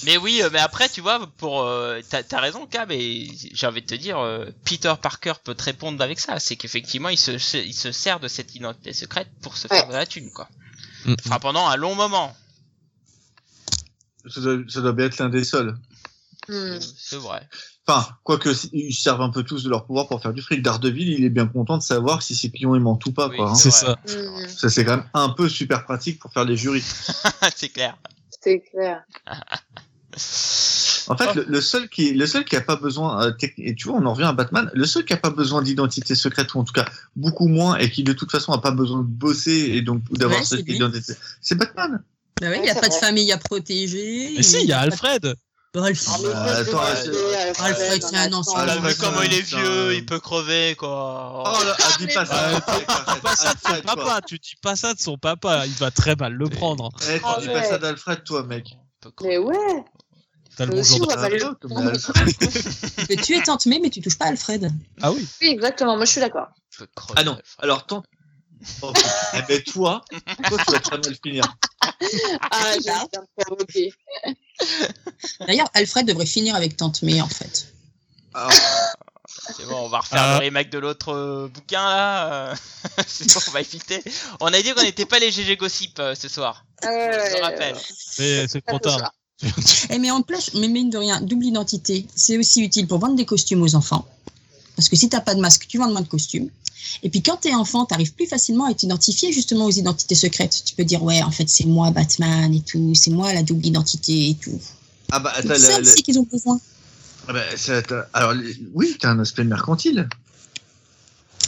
Mais 0.04 0.18
oui, 0.18 0.42
euh, 0.44 0.50
mais 0.52 0.60
après, 0.60 0.90
tu 0.90 1.02
vois, 1.02 1.26
pour 1.38 1.64
euh, 1.64 2.00
t'as 2.10 2.22
as 2.32 2.40
raison, 2.40 2.66
Cab, 2.68 2.92
et 2.92 3.30
j'ai 3.54 3.68
envie 3.68 3.82
de 3.82 3.88
te 3.88 3.96
dire, 3.96 4.20
euh, 4.20 4.46
Peter 4.64 4.94
Parker 5.02 5.34
peut 5.44 5.56
te 5.56 5.64
répondre 5.64 6.02
avec 6.04 6.20
ça. 6.20 6.40
C'est 6.40 6.56
qu'effectivement, 6.56 7.10
il 7.10 7.18
se, 7.18 7.32
il 7.58 7.74
se 7.74 7.92
sert 7.92 8.20
de 8.20 8.28
cette 8.28 8.54
identité 8.56 8.94
secrète 8.94 9.28
pour 9.42 9.58
se 9.58 9.68
Ouais. 9.68 9.78
faire 9.80 9.88
de 9.88 9.94
la 9.94 10.06
thune, 10.06 10.32
quoi. 10.32 10.48
mm, 11.06 11.16
Enfin, 11.26 11.40
pendant 11.40 11.68
un 11.68 11.76
long 11.78 11.96
moment. 11.96 12.36
Ça 14.28 14.42
doit, 14.42 14.58
ça 14.68 14.82
doit 14.82 14.92
bien 14.94 15.06
être 15.06 15.18
l'un 15.20 15.30
des 15.30 15.44
seuls. 15.44 15.78
Hmm. 16.50 16.78
C'est 16.98 17.16
vrai. 17.18 17.48
Enfin, 17.88 18.08
quoique 18.24 18.50
ils 18.74 18.94
servent 18.94 19.22
un 19.22 19.30
peu 19.30 19.44
tous 19.44 19.64
de 19.64 19.70
leur 19.70 19.86
pouvoir 19.86 20.08
pour 20.08 20.22
faire 20.22 20.34
du 20.34 20.42
fric. 20.42 20.62
Daredevil, 20.62 21.08
il 21.10 21.24
est 21.24 21.30
bien 21.30 21.48
content 21.48 21.78
de 21.78 21.84
savoir 21.84 22.22
si 22.22 22.36
ses 22.36 22.52
clients 22.52 22.76
ils 22.76 22.82
mentent 22.82 23.06
ou 23.06 23.14
pas. 23.14 23.30
Oui, 23.30 23.38
Quoi, 23.38 23.52
hein. 23.52 23.56
c'est 23.56 23.72
ça. 23.72 23.98
Hmm. 24.08 24.48
Ça 24.48 24.70
c'est 24.70 24.84
quand 24.86 24.98
même 24.98 25.10
un 25.14 25.30
peu 25.30 25.48
super 25.50 25.86
pratique 25.86 26.20
pour 26.20 26.32
faire 26.34 26.44
les 26.46 26.58
jurys. 26.58 26.84
c'est 27.56 27.70
clair. 27.70 27.98
C'est 28.48 28.62
clair. 28.62 29.04
En 31.10 31.18
fait, 31.18 31.36
le, 31.36 31.46
le 31.48 31.62
seul 31.62 31.90
qui, 31.90 32.14
le 32.14 32.26
seul 32.26 32.46
qui 32.46 32.56
a 32.56 32.62
pas 32.62 32.76
besoin, 32.78 33.28
euh, 33.28 33.32
et 33.58 33.76
tu 33.76 33.88
vois, 33.88 33.98
on 33.98 34.06
en 34.06 34.14
revient 34.14 34.26
à 34.26 34.34
Batman, 34.34 34.70
le 34.74 34.86
seul 34.86 35.04
qui 35.06 35.14
a 35.14 35.18
pas 35.18 35.30
besoin 35.30 35.62
d'identité 35.62 36.16
secrète 36.16 36.54
ou 36.54 36.60
en 36.60 36.64
tout 36.64 36.74
cas 36.74 36.86
beaucoup 37.16 37.48
moins 37.48 37.78
et 37.78 37.90
qui 37.90 38.04
de 38.04 38.14
toute 38.14 38.32
façon 38.32 38.52
a 38.54 38.62
pas 38.62 38.72
besoin 38.72 39.00
de 39.00 39.04
bosser 39.08 39.72
et 39.74 39.82
donc 39.82 40.02
d'avoir 40.14 40.40
Ouais, 40.40 40.46
cette 40.46 40.68
identité, 40.68 41.14
c'est 41.42 41.56
Batman. 41.56 42.02
Bah 42.42 42.48
oui, 42.50 42.56
il 42.56 42.60
Ouais, 42.60 42.62
n'y 42.62 42.70
a 42.70 42.76
pas 42.76 42.90
de 42.90 42.94
famille 42.94 43.32
à 43.32 43.38
protéger. 43.38 44.34
Mais 44.38 44.44
si, 44.44 44.62
il 44.62 44.68
y 44.68 44.74
a 44.74 44.80
Alfred. 44.80 45.36
Bref. 45.78 46.06
Ah, 46.08 46.18
Bah, 46.24 46.48
ça, 46.48 46.58
attends, 46.60 46.82
c'est 47.04 47.36
Alfred, 47.36 47.66
Alfred, 47.66 48.04
un 48.16 48.34
ancien. 48.34 48.54
Ah, 48.58 48.66
là, 48.66 48.76
mais 48.82 48.88
ouais, 48.90 48.96
comment 49.00 49.22
il 49.22 49.34
est 49.34 49.42
vieux, 49.42 49.94
il 49.94 50.06
peut 50.06 50.20
crever, 50.20 50.76
quoi. 50.76 51.44
Oh 51.46 51.64
là, 51.64 51.76
ah, 51.80 51.90
dis 52.00 52.08
pas 52.08 52.26
ça. 52.26 52.50
Euh, 52.50 52.60
arrête, 52.68 53.22
Pas 53.22 53.36
ça 53.36 53.54
de 53.54 53.60
son 53.60 53.82
papa, 53.84 54.22
tu 54.28 54.40
dis 54.40 54.56
pas 54.62 54.76
ça 54.76 54.94
de 54.94 55.00
son 55.00 55.18
papa, 55.18 55.66
il 55.68 55.74
va 55.74 55.92
très 55.92 56.16
mal 56.16 56.34
le 56.34 56.50
prendre. 56.50 56.90
Eh, 57.10 57.20
tu 57.20 57.42
dis 57.42 57.48
pas 57.54 57.64
ça 57.64 57.78
d'Alfred, 57.78 58.24
toi, 58.24 58.44
mec. 58.44 58.76
Mais 59.24 59.38
ouais. 59.38 59.56
Mais 60.60 60.80
aussi, 60.80 60.98
bonjour 61.00 61.02
on 61.02 61.12
de- 61.12 61.16
va 61.16 61.22
pas 61.22 61.30
le- 61.30 61.58
mais 61.70 61.92
Alfred- 61.92 63.08
Tu 63.08 63.16
tuer 63.18 63.44
Tante 63.44 63.68
May, 63.68 63.80
mais 63.80 63.92
tu 63.92 64.02
touches 64.02 64.18
pas 64.18 64.26
Alfred. 64.26 64.72
Ah 65.04 65.12
oui. 65.12 65.28
Oui, 65.42 65.48
exactement. 65.50 65.96
Moi, 65.96 66.06
je 66.06 66.12
suis 66.12 66.22
d'accord. 66.22 66.48
Ah 67.16 67.24
non, 67.24 67.34
Alfred. 67.34 67.46
alors 67.60 67.86
tant. 67.86 68.02
Oh, 68.82 68.92
eh 69.36 69.42
ben 69.48 69.62
toi, 69.62 70.04
toi 70.50 70.58
tu 70.66 70.72
vas 70.72 70.80
très 70.80 70.98
mal 70.98 71.16
finir. 71.24 71.44
Ah, 72.52 72.74
j'ai 72.84 73.20
provoqué. 73.46 73.94
D'ailleurs, 75.48 75.70
Alfred 75.74 76.06
devrait 76.08 76.26
finir 76.26 76.56
avec 76.56 76.78
Tante 76.78 77.02
May, 77.04 77.22
en 77.22 77.28
fait. 77.28 77.68
Ah, 78.34 78.50
C'est 79.58 79.66
bon, 79.66 79.86
on 79.86 79.90
va 79.90 80.00
refaire 80.00 80.22
Ah. 80.22 80.34
le 80.40 80.46
remake 80.46 80.70
de 80.70 80.80
l'autre 80.80 81.14
euh, 81.14 81.48
bouquin 81.48 81.84
là. 81.84 82.52
euh, 82.52 82.56
C'est 83.08 83.34
bon, 83.34 83.40
on 83.48 83.52
va 83.52 83.62
éviter. 83.62 84.04
On 84.40 84.48
a 84.48 84.62
dit 84.62 84.74
qu'on 84.74 84.84
n'était 84.84 85.06
pas 85.06 85.20
les 85.20 85.32
GG 85.32 85.58
Gossip 85.58 86.00
euh, 86.00 86.16
ce 86.16 86.28
soir. 86.28 86.66
Ah 86.84 86.88
ouais, 86.90 87.30
Je 87.32 87.38
me 87.38 87.42
rappelle. 87.42 87.76
Mais 88.20 88.48
c'est 88.48 88.62
trop 88.66 88.80
tard. 88.80 89.00
soir. 89.00 89.12
Eh, 89.92 90.00
mais 90.00 90.10
en 90.12 90.22
plus, 90.24 90.54
mais 90.56 90.68
mine 90.68 90.90
de 90.90 90.98
rien, 90.98 91.22
double 91.22 91.46
identité, 91.46 92.08
c'est 92.16 92.38
aussi 92.38 92.62
utile 92.64 92.88
pour 92.88 93.00
vendre 93.00 93.16
des 93.16 93.26
costumes 93.26 93.62
aux 93.62 93.76
enfants. 93.76 94.08
Parce 94.76 94.90
que 94.90 94.96
si 94.96 95.10
t'as 95.10 95.22
pas 95.22 95.36
de 95.36 95.40
masque, 95.40 95.66
tu 95.68 95.78
vends 95.78 95.90
moins 95.90 96.02
de 96.02 96.08
costumes. 96.08 96.50
Et 97.04 97.10
puis 97.10 97.22
quand 97.22 97.38
t'es 97.38 97.54
enfant, 97.54 97.86
t'arrives 97.86 98.14
plus 98.14 98.28
facilement 98.28 98.66
à 98.66 98.74
t'identifier 98.74 99.32
justement 99.32 99.66
aux 99.66 99.72
identités 99.72 100.16
secrètes. 100.16 100.64
Tu 100.66 100.76
peux 100.76 100.84
dire, 100.84 101.04
ouais, 101.04 101.22
en 101.24 101.32
fait, 101.32 101.50
c'est 101.50 101.66
moi 101.66 101.92
Batman 101.92 102.54
et 102.54 102.62
tout, 102.62 102.94
c'est 102.96 103.12
moi 103.12 103.34
la 103.34 103.44
double 103.44 103.66
identité 103.66 104.30
et 104.30 104.36
tout. 104.36 104.60
ah 105.12 105.20
bah, 105.20 105.34
C'est 105.42 105.58
ça 105.58 105.80
aussi 105.80 106.04
qu'ils 106.04 106.20
ont 106.20 106.28
besoin. 106.32 106.60
ah 107.28 107.34
bah, 107.34 108.06
alors 108.14 108.34
oui, 108.74 108.98
t'as 109.00 109.10
un 109.10 109.20
aspect 109.20 109.44
mercantile. 109.44 110.08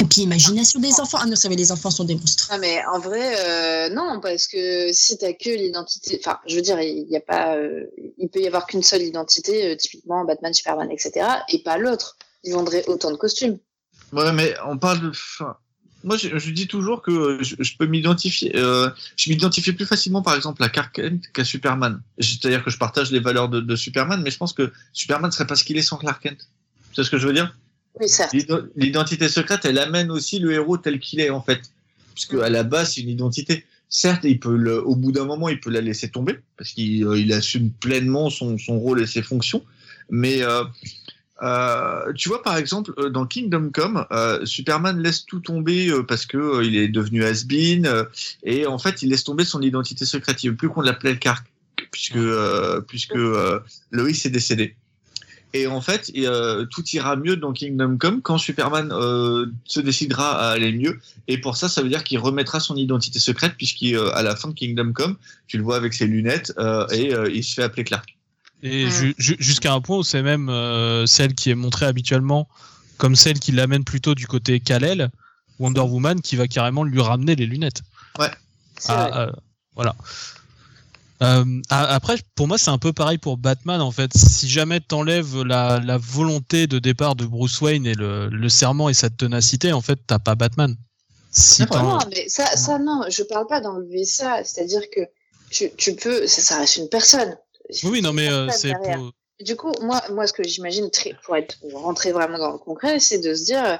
Et 0.01 0.06
puis 0.06 0.22
imagination 0.22 0.80
des 0.80 0.99
enfants. 0.99 1.18
Ah 1.22 1.26
non, 1.26 1.35
ça 1.35 1.49
va, 1.49 1.56
les 1.56 1.72
enfants 1.72 1.91
sont 1.91 2.06
des 2.06 2.15
monstres. 2.15 2.47
Ah, 2.51 2.57
mais 2.57 2.81
en 2.85 2.99
vrai, 2.99 3.35
euh, 3.39 3.89
non, 3.89 4.19
parce 4.22 4.47
que 4.47 4.91
si 4.93 5.18
t'as 5.18 5.34
que 5.34 5.49
l'identité, 5.49 6.19
enfin, 6.23 6.39
je 6.47 6.56
veux 6.56 6.61
dire, 6.61 6.80
il 6.80 7.07
y 7.10 7.18
a 7.18 7.22
pas, 7.22 7.56
euh, 7.56 7.85
il 8.18 8.30
peut 8.30 8.39
y 8.39 8.47
avoir 8.47 8.65
qu'une 8.65 8.84
seule 8.84 9.01
identité, 9.01 9.65
euh, 9.65 9.76
typiquement 9.76 10.23
Batman, 10.23 10.53
Superman, 10.53 10.89
etc., 10.89 11.27
et 11.49 11.60
pas 11.60 11.77
l'autre. 11.77 12.18
Ils 12.45 12.53
vendraient 12.53 12.85
autant 12.88 13.11
de 13.11 13.18
costumes. 13.18 13.57
Ouais, 14.11 14.31
mais 14.34 14.56
on 14.65 14.77
parle 14.77 15.02
de. 15.02 15.10
enfin, 15.10 15.56
Moi, 16.03 16.18
je, 16.18 16.38
je 16.38 16.52
dis 16.52 16.68
toujours 16.68 17.02
que 17.02 17.40
je, 17.41 17.56
je 17.60 17.77
peux 17.77 17.86
m'identifier. 17.86 18.56
Euh, 18.56 18.90
je 19.18 19.30
m'identifie 19.30 19.73
plus 19.73 19.86
facilement, 19.86 20.22
par 20.22 20.36
exemple, 20.36 20.64
à 20.64 20.69
Clark 20.69 20.95
Kent 20.95 21.30
qu'à 21.34 21.44
Superman. 21.44 22.02
C'est-à-dire 22.19 22.64
que 22.64 22.72
je 22.72 22.77
partage 22.77 23.11
les 23.11 23.19
valeurs 23.19 23.49
de, 23.49 23.60
de 23.60 23.76
Superman, 23.76 24.22
mais 24.23 24.31
je 24.31 24.38
pense 24.38 24.53
que 24.53 24.72
Superman 24.94 25.31
serait 25.31 25.48
pas 25.48 25.56
ce 25.56 25.64
qu'il 25.64 25.77
est 25.77 25.81
sans 25.84 25.98
Clark 25.98 26.22
Kent. 26.23 26.48
Sais 26.94 27.03
ce 27.03 27.10
que 27.10 27.18
je 27.18 27.27
veux 27.27 27.34
dire? 27.34 27.56
Oui, 27.99 28.07
certes. 28.07 28.36
L'identité 28.76 29.30
secrète, 29.30 29.65
elle 29.65 29.77
amène 29.77 30.11
aussi 30.11 30.40
le 30.40 30.52
héros 30.52 30.77
tel 30.77 30.99
qu'il 30.99 31.19
est, 31.19 31.30
en 31.30 31.41
fait. 31.41 31.61
Puisque 32.15 32.36
à 32.36 32.49
la 32.49 32.64
base, 32.64 32.94
c'est 32.94 33.02
une 33.02 33.10
identité. 33.10 33.65
Certes, 33.90 34.23
il 34.23 34.40
peut 34.40 34.56
le, 34.56 34.84
au 34.86 34.95
bout 34.95 35.11
d'un 35.11 35.26
moment, 35.26 35.49
il 35.49 35.60
peut 35.60 35.72
la 35.72 35.81
laisser 35.81 36.10
tomber 36.10 36.40
parce 36.57 36.72
qu'il 36.72 37.03
euh, 37.06 37.18
il 37.19 37.34
assume 37.34 37.72
pleinement 37.72 38.30
son, 38.30 38.57
son 38.57 38.80
rôle 38.80 39.02
et 39.02 39.07
ses 39.07 39.23
fonctions. 39.23 39.64
Mais 40.11 40.44
euh, 40.44 40.64
euh, 41.41 42.11
tu 42.14 42.30
vois, 42.30 42.44
par 42.44 42.57
exemple, 42.57 42.94
euh, 42.98 43.10
dans 43.10 43.26
Kingdom 43.26 43.70
Come, 43.74 44.06
euh, 44.11 44.45
Superman 44.45 45.02
laisse 45.02 45.26
tout 45.26 45.40
tomber 45.40 45.91
parce 46.07 46.26
que 46.26 46.64
il 46.64 46.76
est 46.76 46.90
devenu 46.90 47.24
has-been 47.24 48.06
et 48.44 48.66
en 48.66 48.78
fait, 48.78 49.02
il 49.02 49.10
laisse 49.10 49.24
tomber 49.24 49.45
son 49.45 49.61
identité 49.61 50.06
secrète. 50.06 50.44
Il 50.44 50.52
veut 50.52 50.56
plus 50.56 50.70
qu'on 50.70 50.82
l'appelle 50.82 51.20
Clark 51.20 51.45
puisque 51.91 52.20
puisque 52.88 53.16
Lois 53.16 54.10
est 54.10 54.30
décédé. 54.30 54.76
Et 55.53 55.66
en 55.66 55.82
fait, 55.82 56.11
tout 56.70 56.84
ira 56.94 57.16
mieux 57.16 57.36
dans 57.36 57.53
Kingdom 57.53 57.98
Come 57.98 58.22
quand 58.22 58.38
Superman 58.38 58.90
se 59.66 59.80
décidera 59.80 60.40
à 60.40 60.52
aller 60.52 60.72
mieux. 60.72 60.99
Et 61.28 61.40
pour 61.40 61.57
ça, 61.57 61.70
ça 61.70 61.82
veut 61.82 61.90
dire 61.90 62.03
qu'il 62.03 62.20
remettra 62.20 62.60
son 62.60 62.76
identité 62.76 63.18
secrète, 63.18 63.53
puisqu'à 63.57 64.22
la 64.22 64.36
fin 64.36 64.49
de 64.49 64.53
Kingdom 64.53 64.94
Come, 64.94 65.16
tu 65.48 65.57
le 65.57 65.64
vois 65.64 65.78
avec 65.78 65.94
ses 65.94 66.06
lunettes 66.06 66.53
et 66.91 67.14
il 67.34 67.44
se 67.44 67.56
fait 67.56 67.64
appeler 67.64 67.84
Clark. 67.84 68.18
Et 68.64 68.86
Mm. 68.86 68.90
ju- 68.90 69.15
ju- 69.18 69.38
jusqu'à 69.40 69.73
un 69.73 69.81
point 69.81 69.98
où 69.99 70.03
c'est 70.03 70.22
même 70.22 70.49
euh, 70.49 71.06
celle 71.06 71.34
qui 71.34 71.49
est 71.49 71.56
montrée 71.56 71.86
habituellement 71.86 72.48
comme 72.98 73.15
celle 73.15 73.40
qui 73.40 73.53
l'amène 73.53 73.86
plutôt 73.86 74.14
du 74.15 74.27
côté 74.27 74.60
Kal-El, 74.60 75.10
Wonder 75.60 75.80
Woman, 75.81 76.19
qui 76.22 76.36
va 76.36 76.48
carrément 76.49 76.84
lui 76.84 77.02
ramener 77.02 77.36
les 77.36 77.45
lunettes. 77.45 77.81
Vrai. 78.18 78.31
Ah, 78.90 79.19
euh, 79.22 79.31
voilà. 79.76 79.95
Euh, 81.22 81.61
a- 81.69 81.94
après, 81.94 82.15
pour 82.36 82.48
moi, 82.48 82.57
c'est 82.57 82.69
un 82.69 82.77
peu 82.77 82.94
pareil 82.94 83.18
pour 83.18 83.38
Batman 83.38 83.81
en 83.81 83.91
fait. 83.91 84.11
Si 84.15 84.48
jamais 84.49 84.80
t'enlèves 84.80 85.41
la, 85.44 85.80
la 85.80 85.98
volonté 85.98 86.65
de 86.68 86.80
départ 86.80 87.15
de 87.15 87.26
Bruce 87.26 87.60
Wayne 87.61 87.86
et 87.86 87.94
le, 87.94 88.30
le 88.30 88.49
serment 88.49 88.88
et 88.90 88.94
sa 88.94 89.10
ténacité, 89.10 89.73
en 89.73 89.81
fait, 89.81 89.99
t'as 90.07 90.19
pas 90.19 90.36
Batman. 90.36 90.76
Si 91.31 91.64
Ah, 91.64 91.65
t'en- 91.68 91.84
Non, 91.84 91.99
mais 92.10 92.27
ça, 92.30 92.45
ça, 92.57 92.80
non, 92.80 93.03
je 93.10 93.23
parle 93.23 93.48
pas 93.48 93.60
d'enlever 93.61 94.06
ça. 94.06 94.41
C'est-à-dire 94.45 94.81
que 94.95 95.02
tu, 95.49 95.69
tu 95.77 95.94
peux, 95.95 96.26
ça, 96.26 96.41
ça 96.41 96.57
reste 96.60 96.77
une 96.77 96.90
personne. 96.90 97.36
Oui, 97.83 98.01
non, 98.01 98.13
mais 98.13 98.29
euh, 98.29 98.49
c'est 98.49 98.73
pour... 98.73 99.11
Du 99.41 99.55
coup, 99.55 99.71
moi, 99.81 100.01
moi, 100.11 100.27
ce 100.27 100.33
que 100.33 100.43
j'imagine, 100.43 100.89
très- 100.91 101.15
pour 101.23 101.35
être 101.37 101.57
pour 101.59 101.81
rentrer 101.81 102.11
vraiment 102.11 102.37
dans 102.37 102.51
le 102.51 102.57
concret, 102.57 102.99
c'est 102.99 103.19
de 103.19 103.33
se 103.33 103.45
dire 103.45 103.79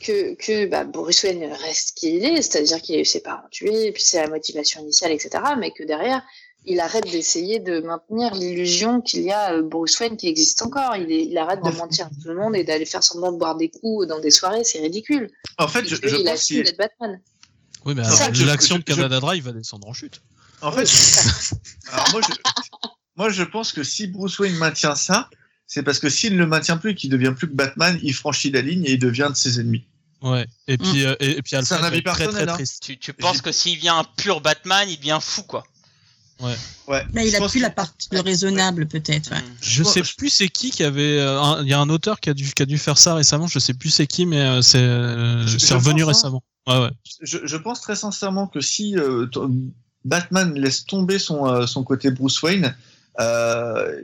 que, 0.00 0.34
que 0.34 0.66
bah, 0.66 0.84
Bruce 0.84 1.22
Wayne 1.22 1.44
reste 1.52 1.96
qui 1.96 2.16
il 2.16 2.24
est, 2.24 2.42
c'est-à-dire 2.42 2.82
qu'il 2.82 2.96
a 2.96 2.98
eu 3.00 3.04
ses 3.04 3.20
parents 3.20 3.46
tués, 3.50 3.86
et 3.86 3.92
puis 3.92 4.02
c'est 4.02 4.20
la 4.20 4.28
motivation 4.28 4.80
initiale, 4.82 5.12
etc., 5.12 5.30
mais 5.58 5.70
que 5.70 5.84
derrière, 5.84 6.22
il 6.64 6.80
arrête 6.80 7.04
d'essayer 7.08 7.60
de 7.60 7.78
maintenir 7.80 8.34
l'illusion 8.34 9.00
qu'il 9.00 9.22
y 9.22 9.30
a 9.30 9.52
euh, 9.52 9.62
Bruce 9.62 9.96
Wayne 10.00 10.16
qui 10.16 10.26
existe 10.26 10.60
encore. 10.62 10.96
Il, 10.96 11.12
est, 11.12 11.24
il 11.24 11.38
arrête 11.38 11.62
de 11.62 11.70
mentir 11.70 12.06
à 12.06 12.08
tout 12.10 12.26
le 12.28 12.34
monde 12.34 12.56
et 12.56 12.64
d'aller 12.64 12.84
faire 12.84 13.04
semblant 13.04 13.30
de 13.30 13.38
boire 13.38 13.54
des 13.56 13.68
coups 13.70 14.08
dans 14.08 14.18
des 14.18 14.32
soirées, 14.32 14.64
c'est 14.64 14.80
ridicule. 14.80 15.30
En 15.58 15.68
fait, 15.68 15.86
je, 15.86 15.94
que 15.94 16.08
je 16.08 16.16
il 16.16 16.24
pense 16.24 16.48
d'être 16.50 16.76
Batman. 16.76 17.20
Oui, 17.84 17.94
mais 17.94 18.02
je- 18.32 18.44
l'action 18.44 18.74
je- 18.74 18.80
de 18.80 18.84
Canada 18.84 19.20
Drive 19.20 19.44
va 19.44 19.52
descendre 19.52 19.86
en 19.86 19.92
chute. 19.92 20.20
En 20.62 20.72
fait, 20.72 20.88
alors 21.92 22.06
moi, 22.10 22.20
je, 22.28 22.34
moi, 23.16 23.30
je 23.30 23.42
pense 23.42 23.72
que 23.72 23.82
si 23.82 24.06
Bruce 24.06 24.38
Wayne 24.38 24.56
maintient 24.56 24.94
ça, 24.94 25.28
c'est 25.66 25.82
parce 25.82 25.98
que 25.98 26.08
s'il 26.08 26.34
ne 26.34 26.38
le 26.38 26.46
maintient 26.46 26.76
plus 26.76 26.90
et 26.92 26.94
qu'il 26.94 27.10
devient 27.10 27.32
plus 27.36 27.48
que 27.48 27.54
Batman, 27.54 27.98
il 28.02 28.14
franchit 28.14 28.50
la 28.50 28.62
ligne 28.62 28.84
et 28.84 28.92
il 28.92 28.98
devient 28.98 29.28
de 29.30 29.36
ses 29.36 29.58
ennemis. 29.60 29.84
Ouais. 30.22 30.46
Et 30.68 30.78
puis, 30.78 31.04
euh, 31.04 31.14
et, 31.20 31.38
et 31.38 31.42
puis 31.42 31.56
Alfred 31.56 31.80
un 31.80 31.84
avis 31.84 32.02
très 32.02 32.26
très 32.28 32.42
hein. 32.48 32.54
triste. 32.54 32.82
Tu, 32.82 32.98
tu 32.98 33.12
penses 33.12 33.42
que 33.42 33.52
s'il 33.52 33.78
vient 33.78 33.98
un 33.98 34.04
pur 34.16 34.40
Batman, 34.40 34.88
il 34.88 34.96
devient 34.96 35.18
fou, 35.20 35.42
quoi. 35.42 35.64
Ouais. 36.40 36.54
Là, 36.88 37.24
il 37.24 37.30
Je 37.30 37.36
a 37.36 37.40
plus 37.48 37.58
que- 37.60 37.62
la 37.62 37.70
partie 37.70 38.08
de 38.10 38.18
raisonnable, 38.18 38.86
peut-être. 38.86 39.30
ouais. 39.30 39.40
Mm. 39.40 39.56
Je 39.62 39.82
sais 39.82 40.02
plus 40.18 40.28
c'est 40.28 40.48
qui 40.48 40.70
qui 40.70 40.84
avait. 40.84 41.18
euh, 41.18 41.62
Il 41.62 41.68
y 41.68 41.72
a 41.72 41.80
un 41.80 41.88
auteur 41.88 42.20
qui 42.20 42.28
a 42.30 42.34
dû 42.34 42.52
qui 42.52 42.62
a 42.62 42.66
dû 42.66 42.76
faire 42.78 42.98
ça 42.98 43.14
récemment. 43.14 43.46
Je 43.46 43.58
sais 43.58 43.72
plus 43.74 43.88
c'est 43.90 44.06
qui, 44.06 44.26
mais 44.26 44.40
euh, 44.40 44.60
c'est 44.62 44.78
euh, 44.78 45.44
revenu 45.70 46.02
hein. 46.02 46.06
récemment. 46.08 46.42
Ouais 46.66 46.78
ouais. 46.78 46.90
je, 47.22 47.38
je 47.44 47.56
pense 47.56 47.80
très 47.80 47.96
sincèrement 47.96 48.48
que 48.48 48.60
si 48.60 48.96
euh, 48.98 49.26
t- 49.26 49.40
Batman 50.04 50.54
laisse 50.54 50.84
tomber 50.84 51.18
son, 51.18 51.46
euh, 51.46 51.66
son 51.66 51.84
côté 51.84 52.10
Bruce 52.10 52.42
Wayne, 52.42 52.76
euh, 53.20 54.00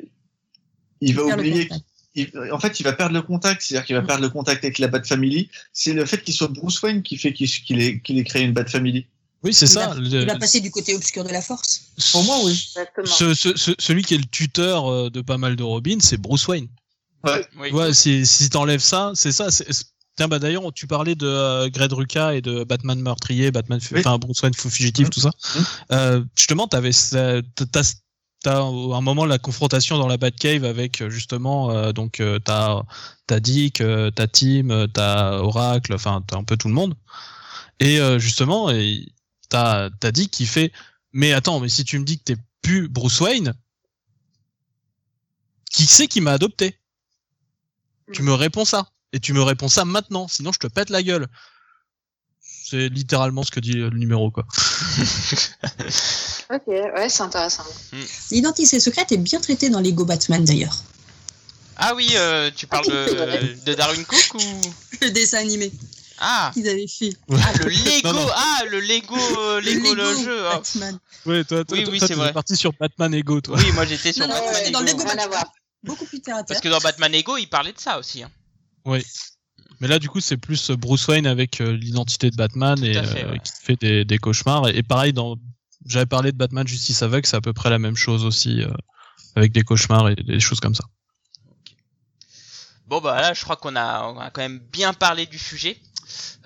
il 1.01 1.14
va 1.14 1.24
oublier. 1.24 1.68
contact. 1.68 1.84
il- 2.14 2.30
en 2.52 2.59
fait, 2.59 2.78
il 2.80 2.82
va 2.84 2.93
perdre 2.93 3.14
le 3.14 3.22
contact, 3.22 3.62
c'est-à-dire 3.62 3.86
qu'il 3.86 3.97
va 3.97 4.02
perdre 4.02 4.22
le 4.22 4.28
contact 4.30 4.62
avec 4.64 4.78
la 4.78 4.89
Bat 4.89 5.02
Family. 5.05 5.48
C'est 5.72 5.93
le 5.94 6.05
fait 6.05 6.22
qu'il 6.22 6.34
soit 6.34 6.48
Bruce 6.48 6.80
Wayne 6.82 7.02
qui 7.02 7.16
fait 7.16 7.32
qu'il 7.32 7.48
qu'il 7.48 7.80
ait, 7.80 8.24
créé 8.24 8.43
une 8.44 8.52
Bat 8.52 8.66
Family. 8.66 9.06
Oui 9.44 9.52
c'est 9.52 9.66
ça. 9.66 9.94
Le- 9.94 10.20
Il 10.20 10.26
va 10.26 10.39
passer 10.39 10.60
du 10.60 10.70
côté 10.70 10.94
obscur 10.94 11.24
de 11.24 11.30
la 11.30 11.43
force. 11.43 11.86
Pour 12.12 12.22
moi, 12.24 12.36
oui. 12.44 12.52
Exactement. 12.52 13.06
Ce, 13.06 13.34
ce- 13.34 13.56
ce- 13.56 13.72
celui 13.78 14.05
qui 14.05 14.14
est 14.14 14.18
le 14.18 14.24
tuteur 14.26 14.86
euh, 14.89 15.10
de 15.10 15.20
pas 15.20 15.36
mal 15.39 15.56
de 15.56 15.62
Robin, 15.64 15.98
c'est 16.01 16.16
Bruce 16.16 16.47
Wayne. 16.47 16.68
Oui. 17.24 17.70
Ouais, 17.72 17.93
si, 17.94 18.26
si 18.26 18.51
t'enlèves 18.51 18.80
ça, 18.80 19.12
c'est 19.14 19.32
ça. 19.32 19.48
Tiens, 20.16 20.28
bah 20.28 20.39
d'ailleurs, 20.39 20.70
tu 20.74 20.86
parlais 20.86 21.14
de 21.14 21.26
euh, 21.26 21.70
Greg 21.70 21.90
Rucka 21.93 22.34
et 22.34 22.43
de 22.43 22.64
Batman 22.64 23.01
meurtrier, 23.01 23.51
Batman, 23.51 23.80
Oui. 23.93 24.01
enfin 24.01 24.18
Bruce 24.18 24.43
Wayne 24.43 24.52
fugitif, 24.55 25.06
Mhm. 25.06 25.10
tout 25.10 25.20
ça. 25.20 25.30
Mhm. 25.56 25.64
Euh, 25.93 26.24
justement, 26.36 26.68
t'avais, 26.68 26.93
ça- 26.93 27.40
t'as, 27.72 27.94
t'as 28.43 28.60
un 28.60 29.01
moment 29.01 29.24
la 29.24 29.39
confrontation 29.39 29.98
dans 29.98 30.09
la 30.09 30.16
Batcave 30.16 30.64
avec 30.64 31.01
euh, 31.01 31.10
justement, 31.10 31.70
euh, 31.70 31.93
donc 31.93 32.20
euh, 32.20 32.39
t'as, 32.39 32.82
t'as 33.27 33.40
Dick, 33.40 33.81
euh, 33.81 34.10
t'as 34.10 34.27
Tim, 34.27 34.70
euh, 34.70 34.86
t'as 34.86 35.39
Oracle, 35.39 35.94
enfin 35.94 36.23
t'as 36.27 36.36
un 36.36 36.44
peu 36.44 36.56
tout 36.56 36.69
le 36.69 36.74
monde. 36.74 36.94
Et 37.81 37.98
justement, 38.20 38.70
et 38.70 39.09
t'as, 39.48 39.90
t'as 39.90 40.12
Dick 40.12 40.31
qui 40.31 40.47
fait, 40.47 40.73
mais 41.12 41.32
attends, 41.32 41.59
mais 41.59 41.69
si 41.69 41.85
tu 41.85 41.98
me 41.98 42.05
dis 42.05 42.19
que 42.19 42.24
t'es 42.24 42.36
plus 42.60 42.89
Bruce 42.89 43.20
Wayne, 43.20 43.55
qui 45.73 45.86
c'est 45.86 46.06
qui 46.06 46.20
m'a 46.20 46.32
adopté? 46.32 46.78
Tu 48.12 48.23
me 48.23 48.35
réponds 48.35 48.64
ça. 48.64 48.89
Et 49.12 49.19
tu 49.19 49.32
me 49.32 49.43
réponds 49.43 49.69
ça 49.69 49.85
maintenant, 49.85 50.28
sinon 50.28 50.52
je 50.52 50.60
te 50.60 50.69
pète 50.69 50.90
la 50.90 51.02
gueule. 51.02 51.27
C'est 52.73 52.89
littéralement 52.89 53.43
ce 53.43 53.51
que 53.51 53.61
dit 53.61 53.74
le 53.74 53.90
numéro, 53.90 54.31
quoi. 54.31 54.47
Ok, 56.51 56.62
ouais, 56.69 57.09
c'est 57.09 57.23
intéressant. 57.23 57.65
L'identité 58.31 58.81
secrète 58.81 59.12
est 59.12 59.16
bien 59.19 59.40
traitée 59.40 59.69
dans 59.69 59.81
Lego 59.81 60.05
Batman, 60.07 60.43
d'ailleurs. 60.44 60.77
Ah 61.77 61.94
oui, 61.94 62.09
euh, 62.15 62.51
tu 62.55 62.66
parles 62.66 62.86
de, 62.86 63.65
de 63.65 63.74
Darwin 63.74 64.05
Cook 64.07 64.35
ou? 64.35 64.39
Le 65.03 65.11
dessin 65.11 65.39
animé 65.39 65.70
Ah, 66.19 66.51
qu'ils 66.55 66.66
avaient 66.69 66.86
fait. 66.86 67.11
ah 67.31 67.53
le 67.59 67.69
Lego, 67.69 68.09
Non, 68.09 68.12
non. 68.15 68.27
ah 68.35 68.61
le 68.70 68.81
Lego, 68.81 69.16
euh, 69.39 69.61
Lego, 69.61 69.94
le 69.94 70.16
jeu. 70.16 70.47
ah. 70.47 70.55
Batman. 70.57 70.99
Ouais, 71.27 71.44
toi, 71.44 71.65
toi, 71.65 71.77
Oui, 71.77 71.85
toi, 71.85 71.93
oui, 71.93 71.99
toi, 71.99 72.09
c'est 72.09 72.15
vrai. 72.15 72.32
parti 72.32 72.57
sur 72.57 72.73
Batman 72.78 73.12
Ego, 73.15 73.40
toi. 73.43 73.57
Oui, 73.59 73.70
moi 73.73 73.85
j'étais 73.86 74.12
sur 74.15 74.27
Non, 74.27 74.35
non, 74.35 74.40
Batman 74.40 74.55
c'était 74.57 74.70
dans 74.70 74.81
Ego. 74.81 74.99
Lego 74.99 75.05
Batman. 75.05 75.44
Beaucoup 75.85 76.05
plus 76.07 76.20
terre 76.20 76.36
à 76.36 76.39
terre. 76.39 76.47
Parce 76.49 76.61
que 76.61 76.69
dans 76.69 76.78
Batman 76.81 77.15
Ego, 77.15 77.36
il 77.36 77.49
parlait 77.49 77.73
de 77.73 77.81
ça 77.81 77.99
aussi. 77.99 78.23
hein. 78.23 78.31
Mais 79.82 79.88
là, 79.88 79.98
du 79.98 80.09
coup, 80.09 80.20
c'est 80.20 80.36
plus 80.36 80.70
Bruce 80.70 81.06
Wayne 81.09 81.26
avec 81.26 81.60
euh, 81.60 81.72
l'identité 81.76 82.30
de 82.30 82.36
Batman 82.36 82.82
et 82.84 82.94
fait, 82.94 83.24
euh, 83.24 83.32
ouais. 83.32 83.38
qui 83.40 83.52
fait 83.62 83.76
des, 83.80 84.04
des 84.04 84.16
cauchemars. 84.18 84.68
Et, 84.68 84.76
et 84.78 84.82
pareil, 84.84 85.12
dans, 85.12 85.36
j'avais 85.86 86.06
parlé 86.06 86.30
de 86.32 86.36
Batman 86.36 86.66
Justice 86.66 87.02
Aveugle, 87.02 87.26
c'est 87.26 87.36
à 87.36 87.40
peu 87.40 87.52
près 87.52 87.68
la 87.68 87.80
même 87.80 87.96
chose 87.96 88.24
aussi, 88.24 88.62
euh, 88.62 88.70
avec 89.34 89.50
des 89.52 89.62
cauchemars 89.62 90.09
et 90.09 90.14
des 90.14 90.38
choses 90.40 90.60
comme 90.60 90.74
ça. 90.76 90.84
Bon 92.86 93.00
bah 93.00 93.20
là, 93.20 93.32
je 93.34 93.42
crois 93.42 93.56
qu'on 93.56 93.74
a, 93.74 94.04
on 94.04 94.18
a 94.18 94.30
quand 94.30 94.42
même 94.42 94.59
bien 94.72 94.92
parlé 94.92 95.26
du 95.26 95.38
sujet. 95.38 95.78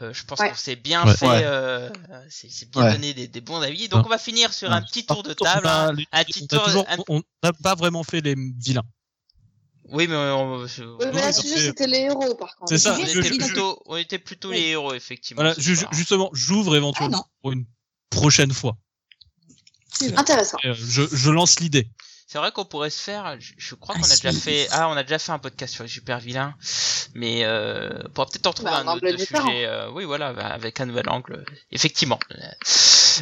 Euh, 0.00 0.12
je 0.12 0.24
pense 0.24 0.38
Ouais. 0.38 0.50
qu'on 0.50 0.54
s'est 0.54 0.76
bien 0.76 1.04
Ouais. 1.04 1.16
fait, 1.16 1.26
euh, 1.44 1.90
c'est 2.28 2.50
c'est 2.50 2.70
bien 2.70 2.84
Ouais. 2.84 2.92
donné 2.92 3.14
des, 3.14 3.26
des 3.26 3.40
bons 3.40 3.60
avis. 3.60 3.88
Donc 3.88 4.00
Ouais. 4.00 4.06
on 4.06 4.10
va 4.10 4.18
finir 4.18 4.52
sur 4.52 4.68
Ouais. 4.68 4.74
un 4.76 4.82
petit 4.82 5.04
tour 5.04 5.22
de 5.22 5.32
table. 5.34 5.62
on 5.64 5.68
a- 5.68 5.90
hein. 5.92 5.96
Un 6.12 6.24
petit 6.24 6.46
tour. 6.46 6.86
on 7.08 7.22
n'a 7.42 7.52
pas 7.52 7.74
vraiment 7.74 8.02
fait 8.04 8.20
les 8.20 8.34
vilains. 8.34 8.84
Oui, 9.90 10.06
mais 10.08 10.16
on, 10.16 10.58
Oui, 10.64 10.68
mais 11.00 11.12
là, 11.12 11.32
sujet, 11.32 11.58
c'était 11.58 11.86
les 11.86 11.98
héros, 12.00 12.34
par 12.34 12.56
contre. 12.56 12.70
C'est 12.70 12.78
ça, 12.78 12.96
on 12.98 13.04
je- 13.04 13.18
était 13.20 13.28
je- 13.34 13.34
plutôt, 13.44 13.80
on 13.86 13.96
était 13.96 14.18
plutôt 14.18 14.50
Oui. 14.50 14.56
les 14.56 14.66
héros 14.68 14.94
effectivement. 14.94 15.42
Voilà, 15.42 15.54
ju- 15.58 15.76
justement, 15.92 16.30
j'ouvre 16.32 16.74
Ah 16.74 16.78
éventuellement 16.78 17.18
non, 17.18 17.24
pour 17.42 17.52
une 17.52 17.64
prochaine 18.10 18.52
fois. 18.52 18.76
c'est. 19.92 20.16
Intéressant. 20.18 20.58
Euh, 20.64 20.74
je, 20.74 21.02
je 21.10 21.30
lance 21.30 21.60
l'idée. 21.60 21.88
C'est 22.28 22.38
vrai 22.38 22.50
qu'on 22.50 22.64
pourrait 22.64 22.90
se 22.90 23.00
faire. 23.00 23.36
Je, 23.40 23.52
je 23.56 23.74
crois 23.76 23.94
Ah, 23.96 24.00
qu'on 24.00 24.10
a 24.10 24.16
déjà 24.16 24.32
fait. 24.32 24.66
Ah, 24.72 24.88
on 24.88 24.96
a 24.96 25.02
déjà 25.04 25.18
fait 25.20 25.30
un 25.32 25.38
podcast 25.38 25.72
sur 25.72 25.84
les 25.84 25.88
super 25.88 26.18
vilains, 26.18 26.54
mais 27.14 27.44
euh, 27.44 28.02
on 28.04 28.10
pourra 28.10 28.26
peut-être 28.26 28.46
en 28.48 28.52
trouver 28.52 28.70
Bah, 28.72 28.78
un 28.80 28.88
un 28.88 28.96
autre 28.96 29.08
sujet. 29.16 29.66
euh, 29.66 29.90
oui, 29.92 30.04
voilà, 30.04 30.32
bah, 30.32 30.46
avec 30.48 30.80
un 30.80 30.86
nouvel 30.86 31.08
angle, 31.08 31.34
euh, 31.34 31.44
effectivement. 31.70 32.18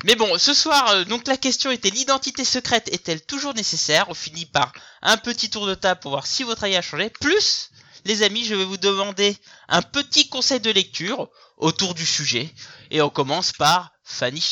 Mais 0.02 0.16
bon, 0.16 0.38
ce 0.38 0.54
soir, 0.54 0.90
euh, 0.90 1.04
donc 1.04 1.26
la 1.26 1.36
question 1.36 1.70
était 1.70 1.90
l'identité 1.90 2.44
secrète 2.44 2.88
est-elle 2.92 3.22
toujours 3.22 3.54
nécessaire? 3.54 4.06
On 4.08 4.14
finit 4.14 4.46
par 4.46 4.72
un 5.02 5.16
petit 5.16 5.50
tour 5.50 5.66
de 5.66 5.74
table 5.74 6.00
pour 6.00 6.10
voir 6.10 6.26
si 6.26 6.42
votre 6.42 6.64
avis 6.64 6.76
a 6.76 6.82
changé. 6.82 7.10
Plus, 7.10 7.70
les 8.04 8.22
amis, 8.22 8.44
je 8.44 8.54
vais 8.54 8.64
vous 8.64 8.76
demander 8.76 9.36
un 9.68 9.82
petit 9.82 10.28
conseil 10.28 10.60
de 10.60 10.70
lecture 10.70 11.30
autour 11.58 11.94
du 11.94 12.04
sujet, 12.04 12.50
et 12.90 13.00
on 13.00 13.10
commence 13.10 13.52
par 13.52 13.92
Fanny. 14.02 14.44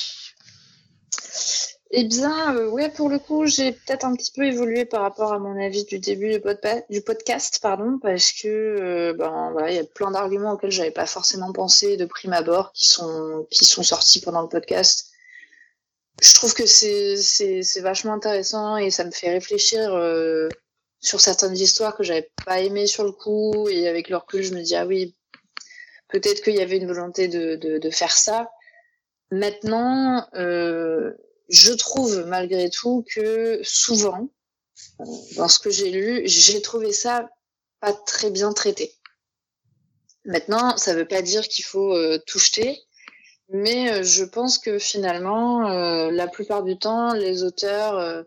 Eh 1.95 2.05
bien, 2.05 2.57
euh, 2.57 2.69
ouais, 2.71 2.89
pour 2.89 3.11
le 3.11 3.19
coup, 3.19 3.47
j'ai 3.47 3.73
peut-être 3.73 4.07
un 4.07 4.15
petit 4.17 4.33
peu 4.33 4.45
évolué 4.47 4.87
par 4.87 5.03
rapport 5.03 5.35
à 5.35 5.39
mon 5.39 5.63
avis 5.63 5.85
du 5.85 5.99
début 5.99 6.41
du, 6.89 7.03
podcast, 7.03 7.59
pardon, 7.61 7.99
parce 8.01 8.33
que 8.33 8.49
euh, 8.49 9.13
ben 9.13 9.55
il 9.69 9.75
y 9.75 9.79
a 9.79 9.85
plein 9.85 10.11
d'arguments 10.11 10.53
auxquels 10.53 10.71
j'avais 10.71 10.91
pas 10.91 11.05
forcément 11.05 11.53
pensé 11.53 11.99
de 11.99 12.07
prime 12.07 12.33
abord 12.33 12.73
qui 12.73 12.87
sont 12.87 13.47
qui 13.51 13.67
sont 13.67 13.83
sortis 13.83 14.23
pendant 14.23 14.41
le 14.41 14.49
podcast. 14.49 15.12
Je 16.21 16.35
trouve 16.35 16.55
que 16.55 16.67
c'est 16.67 17.81
vachement 17.81 18.13
intéressant 18.13 18.77
et 18.77 18.91
ça 18.91 19.05
me 19.05 19.11
fait 19.11 19.31
réfléchir 19.31 19.95
euh, 19.95 20.49
sur 21.01 21.21
certaines 21.21 21.57
histoires 21.57 21.97
que 21.97 22.05
j'avais 22.05 22.31
pas 22.45 22.61
aimées 22.61 22.87
sur 22.87 23.05
le 23.05 23.13
coup 23.13 23.69
et 23.69 23.89
avec 23.89 24.09
le 24.09 24.17
recul, 24.17 24.43
je 24.43 24.55
me 24.55 24.63
dis 24.63 24.77
ah 24.77 24.87
oui, 24.87 25.17
peut-être 26.09 26.43
qu'il 26.43 26.55
y 26.55 26.61
avait 26.61 26.77
une 26.77 26.87
volonté 26.87 27.29
de 27.29 27.57
de, 27.57 27.79
de 27.79 27.91
faire 27.91 28.17
ça. 28.17 28.51
Maintenant, 29.31 30.29
euh, 30.35 31.13
je 31.49 31.73
trouve 31.73 32.25
malgré 32.27 32.71
tout 32.71 33.05
que 33.15 33.61
souvent, 33.63 34.29
dans 35.37 35.49
ce 35.49 35.59
que 35.59 35.71
j'ai 35.71 35.91
lu, 35.91 36.23
j'ai 36.27 36.61
trouvé 36.63 36.93
ça 36.93 37.29
pas 37.81 37.93
très 37.93 38.31
bien 38.31 38.53
traité. 38.53 38.93
Maintenant, 40.25 40.77
ça 40.77 40.95
veut 40.95 41.09
pas 41.09 41.23
dire 41.23 41.49
qu'il 41.49 41.65
faut 41.65 41.97
euh, 41.97 42.19
tout 42.27 42.39
jeter, 42.39 42.81
mais 43.53 43.93
euh, 43.93 44.03
je 44.03 44.25
pense 44.25 44.59
que 44.59 44.79
finalement, 44.79 45.71
euh, 45.71 46.11
la 46.11 46.27
plupart 46.27 46.63
du 46.63 46.79
temps, 46.79 47.13
les 47.15 47.45
auteurs 47.45 47.99
euh, 47.99 48.23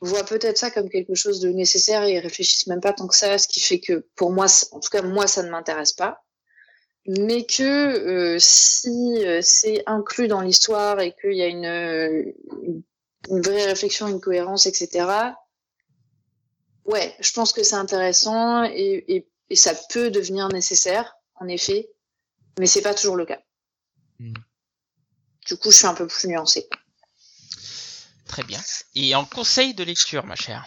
voient 0.00 0.24
peut-être 0.24 0.58
ça 0.58 0.70
comme 0.70 0.88
quelque 0.88 1.14
chose 1.14 1.40
de 1.40 1.48
nécessaire 1.50 2.02
et 2.04 2.18
réfléchissent 2.18 2.66
même 2.66 2.80
pas 2.80 2.92
tant 2.92 3.06
que 3.06 3.16
ça, 3.16 3.38
ce 3.38 3.48
qui 3.48 3.60
fait 3.60 3.80
que 3.80 4.06
pour 4.16 4.32
moi, 4.32 4.46
en 4.72 4.80
tout 4.80 4.90
cas 4.90 5.02
moi, 5.02 5.26
ça 5.26 5.42
ne 5.42 5.50
m'intéresse 5.50 5.92
pas 5.92 6.26
mais 7.06 7.44
que 7.44 7.62
euh, 7.62 8.36
si 8.38 9.24
euh, 9.24 9.40
c'est 9.42 9.82
inclus 9.86 10.28
dans 10.28 10.40
l'histoire 10.40 11.00
et 11.00 11.14
qu'il 11.20 11.34
y 11.34 11.42
a 11.42 11.46
une, 11.46 11.64
euh, 11.64 12.32
une 13.30 13.40
vraie 13.42 13.66
réflexion, 13.66 14.08
une 14.08 14.20
cohérence, 14.20 14.66
etc. 14.66 15.06
Ouais, 16.84 17.14
je 17.20 17.32
pense 17.32 17.52
que 17.52 17.62
c'est 17.62 17.76
intéressant 17.76 18.64
et, 18.64 19.04
et, 19.08 19.28
et 19.50 19.56
ça 19.56 19.72
peut 19.90 20.10
devenir 20.10 20.48
nécessaire, 20.48 21.16
en 21.36 21.48
effet, 21.48 21.90
mais 22.58 22.66
c'est 22.66 22.82
pas 22.82 22.94
toujours 22.94 23.16
le 23.16 23.26
cas. 23.26 23.40
Mm. 24.18 24.34
Du 25.46 25.56
coup, 25.56 25.70
je 25.70 25.76
suis 25.76 25.86
un 25.86 25.94
peu 25.94 26.06
plus 26.06 26.28
nuancée. 26.28 26.68
Très 28.26 28.42
bien. 28.42 28.60
Et 28.94 29.14
en 29.14 29.24
conseil 29.24 29.74
de 29.74 29.84
lecture, 29.84 30.24
ma 30.26 30.34
chère. 30.34 30.66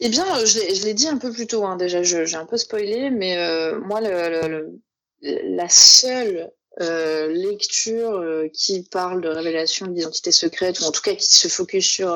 Eh 0.00 0.08
bien, 0.08 0.24
euh, 0.38 0.44
je 0.46 0.84
l'ai- 0.84 0.94
dit 0.94 1.08
un 1.08 1.16
peu 1.16 1.32
plus 1.32 1.46
tôt, 1.46 1.64
hein, 1.64 1.76
déjà, 1.76 2.02
je- 2.02 2.24
j'ai 2.24 2.36
un 2.36 2.46
peu 2.46 2.56
spoilé, 2.56 3.10
mais 3.10 3.36
euh, 3.38 3.80
moi, 3.80 4.00
le, 4.00 4.48
le- 4.48 4.80
le- 5.22 5.56
la 5.56 5.68
seule 5.68 6.50
euh, 6.82 7.28
lecture 7.28 8.10
euh, 8.18 8.48
qui 8.52 8.82
parle 8.82 9.22
de 9.22 9.28
révélation 9.28 9.86
d'identité 9.86 10.30
secrète, 10.30 10.80
ou 10.80 10.84
en 10.84 10.92
tout 10.92 11.00
cas 11.00 11.14
qui 11.14 11.24
se 11.34 11.48
focus 11.48 11.86
sur, 11.86 12.14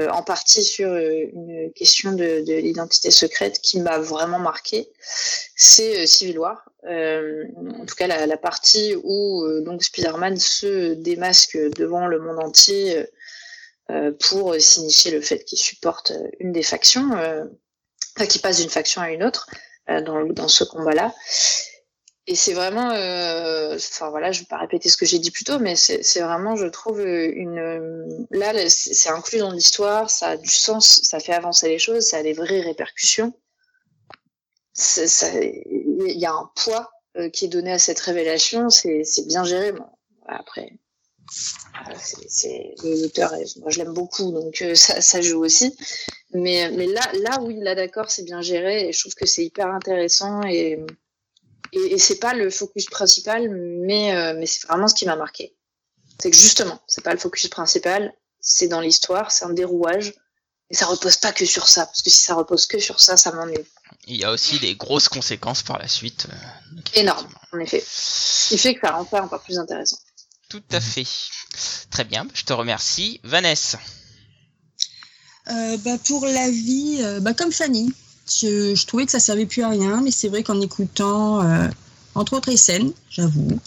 euh, 0.00 0.08
en 0.08 0.22
partie 0.22 0.64
sur 0.64 0.88
euh, 0.88 1.26
une 1.32 1.72
question 1.74 2.12
de, 2.12 2.42
de 2.46 2.54
l'identité 2.54 3.10
secrète 3.10 3.60
qui 3.60 3.78
m'a 3.78 3.98
vraiment 3.98 4.38
marqué, 4.38 4.88
c'est 5.54 6.02
euh, 6.02 6.06
Civil 6.06 6.38
War. 6.38 6.64
Euh, 6.84 7.44
en 7.78 7.84
tout 7.84 7.94
cas, 7.94 8.06
la, 8.06 8.36
partie 8.38 8.96
où 9.02 9.44
euh, 9.44 9.60
donc 9.60 9.84
Spider-Man 9.84 10.38
se 10.38 10.94
démasque 10.94 11.58
devant 11.76 12.06
le 12.06 12.18
monde 12.20 12.38
entier. 12.42 13.04
pour 14.20 14.54
signifier 14.58 15.10
le 15.10 15.20
fait 15.20 15.44
qu'il 15.44 15.58
supporte 15.58 16.12
une 16.40 16.52
des 16.52 16.62
factions, 16.62 17.10
enfin 17.12 18.26
qu'il 18.26 18.40
passe 18.40 18.58
d'une 18.60 18.70
faction 18.70 19.02
à 19.02 19.10
une 19.10 19.22
autre 19.22 19.46
dans 19.86 20.48
ce 20.48 20.64
combat-là. 20.64 21.12
Et 22.28 22.36
c'est 22.36 22.52
vraiment, 22.52 22.90
euh, 22.92 23.74
enfin 23.74 24.10
voilà, 24.10 24.30
je 24.30 24.40
vais 24.40 24.46
pas 24.46 24.58
répéter 24.58 24.88
ce 24.88 24.96
que 24.96 25.04
j'ai 25.04 25.18
dit 25.18 25.32
plus 25.32 25.44
tôt, 25.44 25.58
mais 25.58 25.74
c'est 25.74 26.20
vraiment, 26.20 26.54
je 26.54 26.66
trouve, 26.66 27.00
une 27.00 27.58
euh, 27.58 28.06
là, 28.30 28.52
c'est 28.68 29.08
inclus 29.08 29.38
dans 29.40 29.50
l'histoire, 29.50 30.08
ça 30.08 30.28
a 30.28 30.36
du 30.36 30.48
sens, 30.48 31.00
ça 31.02 31.18
fait 31.18 31.32
avancer 31.32 31.68
les 31.68 31.80
choses, 31.80 32.06
ça 32.06 32.18
a 32.18 32.22
des 32.22 32.32
vraies 32.32 32.60
répercussions. 32.60 33.32
Il 34.76 36.16
y 36.16 36.24
a 36.24 36.32
un 36.32 36.48
poids 36.54 36.92
euh, 37.16 37.28
qui 37.28 37.46
est 37.46 37.48
donné 37.48 37.72
à 37.72 37.80
cette 37.80 37.98
révélation, 37.98 38.70
c'est 38.70 39.26
bien 39.26 39.42
géré. 39.42 39.72
Bon, 39.72 39.86
après, 40.28 40.78
c'est 42.28 42.74
l'auteur, 42.84 43.32
moi 43.60 43.70
je 43.70 43.78
l'aime 43.78 43.94
beaucoup, 43.94 44.30
donc 44.30 44.64
ça, 44.76 45.00
ça, 45.00 45.20
joue 45.20 45.44
aussi. 45.44 45.76
Mais, 46.34 46.70
mais 46.70 46.86
là, 46.86 47.02
là, 47.14 47.40
oui, 47.42 47.56
là 47.58 47.74
d'accord, 47.74 48.12
c'est 48.12 48.24
bien 48.24 48.42
géré 48.42 48.88
et 48.88 48.92
je 48.92 49.00
trouve 49.00 49.14
que 49.14 49.26
c'est 49.26 49.44
hyper 49.44 49.66
intéressant 49.66 50.42
et, 50.44 50.78
et, 51.72 51.94
et 51.94 51.98
c'est 51.98 52.18
pas 52.18 52.34
le 52.34 52.50
focus 52.50 52.86
principal, 52.86 53.48
mais, 53.50 54.34
mais 54.34 54.46
c'est 54.46 54.66
vraiment 54.66 54.88
ce 54.88 54.94
qui 54.94 55.06
m'a 55.06 55.16
marqué. 55.16 55.54
C'est 56.20 56.30
que 56.30 56.36
justement, 56.36 56.80
c'est 56.86 57.02
pas 57.02 57.12
le 57.12 57.18
focus 57.18 57.48
principal, 57.48 58.14
c'est 58.40 58.68
dans 58.68 58.80
l'histoire, 58.80 59.32
c'est 59.32 59.44
un 59.44 59.52
dérouage, 59.52 60.14
et 60.72 60.74
ça 60.74 60.86
repose 60.86 61.18
pas 61.18 61.32
que 61.32 61.44
sur 61.44 61.68
ça, 61.68 61.84
parce 61.84 62.00
que 62.00 62.10
si 62.10 62.18
ça 62.18 62.34
repose 62.34 62.66
que 62.66 62.78
sur 62.78 62.98
ça, 62.98 63.16
ça 63.16 63.30
m'ennuie. 63.32 63.58
Il 64.06 64.16
y 64.16 64.24
a 64.24 64.32
aussi 64.32 64.58
des 64.58 64.74
grosses 64.74 65.08
conséquences 65.08 65.62
par 65.62 65.78
la 65.78 65.86
suite. 65.86 66.26
Euh, 66.30 67.00
Énorme, 67.00 67.28
en 67.52 67.58
effet. 67.58 67.84
Ce 67.86 68.48
qui 68.48 68.58
fait 68.58 68.74
que 68.74 68.80
ça 68.86 68.92
rend 68.92 69.06
ça 69.06 69.22
encore 69.22 69.42
plus 69.42 69.58
intéressant. 69.58 69.98
Tout 70.48 70.62
à 70.72 70.80
fait. 70.80 71.06
Très 71.90 72.04
bien, 72.04 72.26
je 72.32 72.44
te 72.44 72.52
remercie. 72.52 73.20
Vanessa 73.22 73.78
euh, 75.50 75.76
bah 75.78 75.98
Pour 76.06 76.24
la 76.24 76.50
vie, 76.50 77.00
euh, 77.02 77.20
bah 77.20 77.34
comme 77.34 77.52
Fanny, 77.52 77.92
je, 78.40 78.74
je, 78.74 78.86
trouvais 78.86 79.04
que 79.04 79.12
ça 79.12 79.20
servait 79.20 79.46
plus 79.46 79.62
à 79.62 79.68
rien, 79.68 80.00
mais 80.02 80.10
c'est 80.10 80.28
vrai 80.28 80.42
qu'en 80.42 80.60
écoutant, 80.60 81.42
euh, 81.42 81.68
entre 82.14 82.34
autres, 82.34 82.54
scènes, 82.56 82.92
j'avoue, 83.10 83.58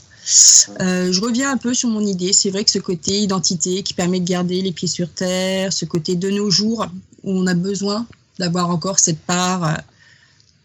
euh, 0.82 1.12
je 1.12 1.22
reviens 1.22 1.52
un 1.52 1.58
peu 1.58 1.74
sur 1.74 1.90
mon 1.90 2.02
idée. 2.02 2.34
C'est 2.34 2.50
vrai 2.50 2.64
que 2.64 2.72
ce 2.72 2.80
côté 2.80 3.20
identité 3.20 3.84
qui 3.84 3.94
permet 3.94 4.20
de 4.20 4.28
garder 4.28 4.62
les 4.62 4.72
pieds 4.72 4.88
sur 4.88 5.10
terre, 5.10 5.72
ce 5.72 5.86
côté 5.86 6.16
de 6.16 6.30
nos 6.30 6.50
jours 6.50 6.88
où 7.24 7.32
on 7.32 7.48
a 7.48 7.54
besoin 7.54 8.08
d'avoir 8.40 8.70
encore 8.70 9.00
cette 9.00 9.20
part 9.20 9.64
euh, 9.64 9.74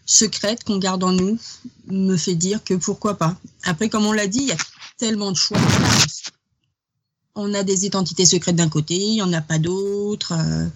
secrète 0.05 0.63
qu'on 0.63 0.77
garde 0.77 1.03
en 1.03 1.11
nous, 1.11 1.37
me 1.87 2.17
fait 2.17 2.35
dire 2.35 2.63
que 2.63 2.73
pourquoi 2.73 3.17
pas. 3.17 3.35
Après, 3.63 3.89
comme 3.89 4.05
on 4.05 4.13
l'a 4.13 4.27
dit, 4.27 4.39
il 4.39 4.47
y 4.47 4.51
a 4.51 4.57
tellement 4.97 5.31
de 5.31 5.37
choix. 5.37 5.59
On 7.35 7.53
a 7.53 7.63
des 7.63 7.85
identités 7.85 8.25
secrètes 8.25 8.57
d'un 8.57 8.67
côté, 8.67 8.95
il 8.95 9.13
n'y 9.13 9.21
en 9.21 9.31
a 9.31 9.41
pas 9.41 9.57
d'autres. 9.57 10.33
Euh, 10.33 10.67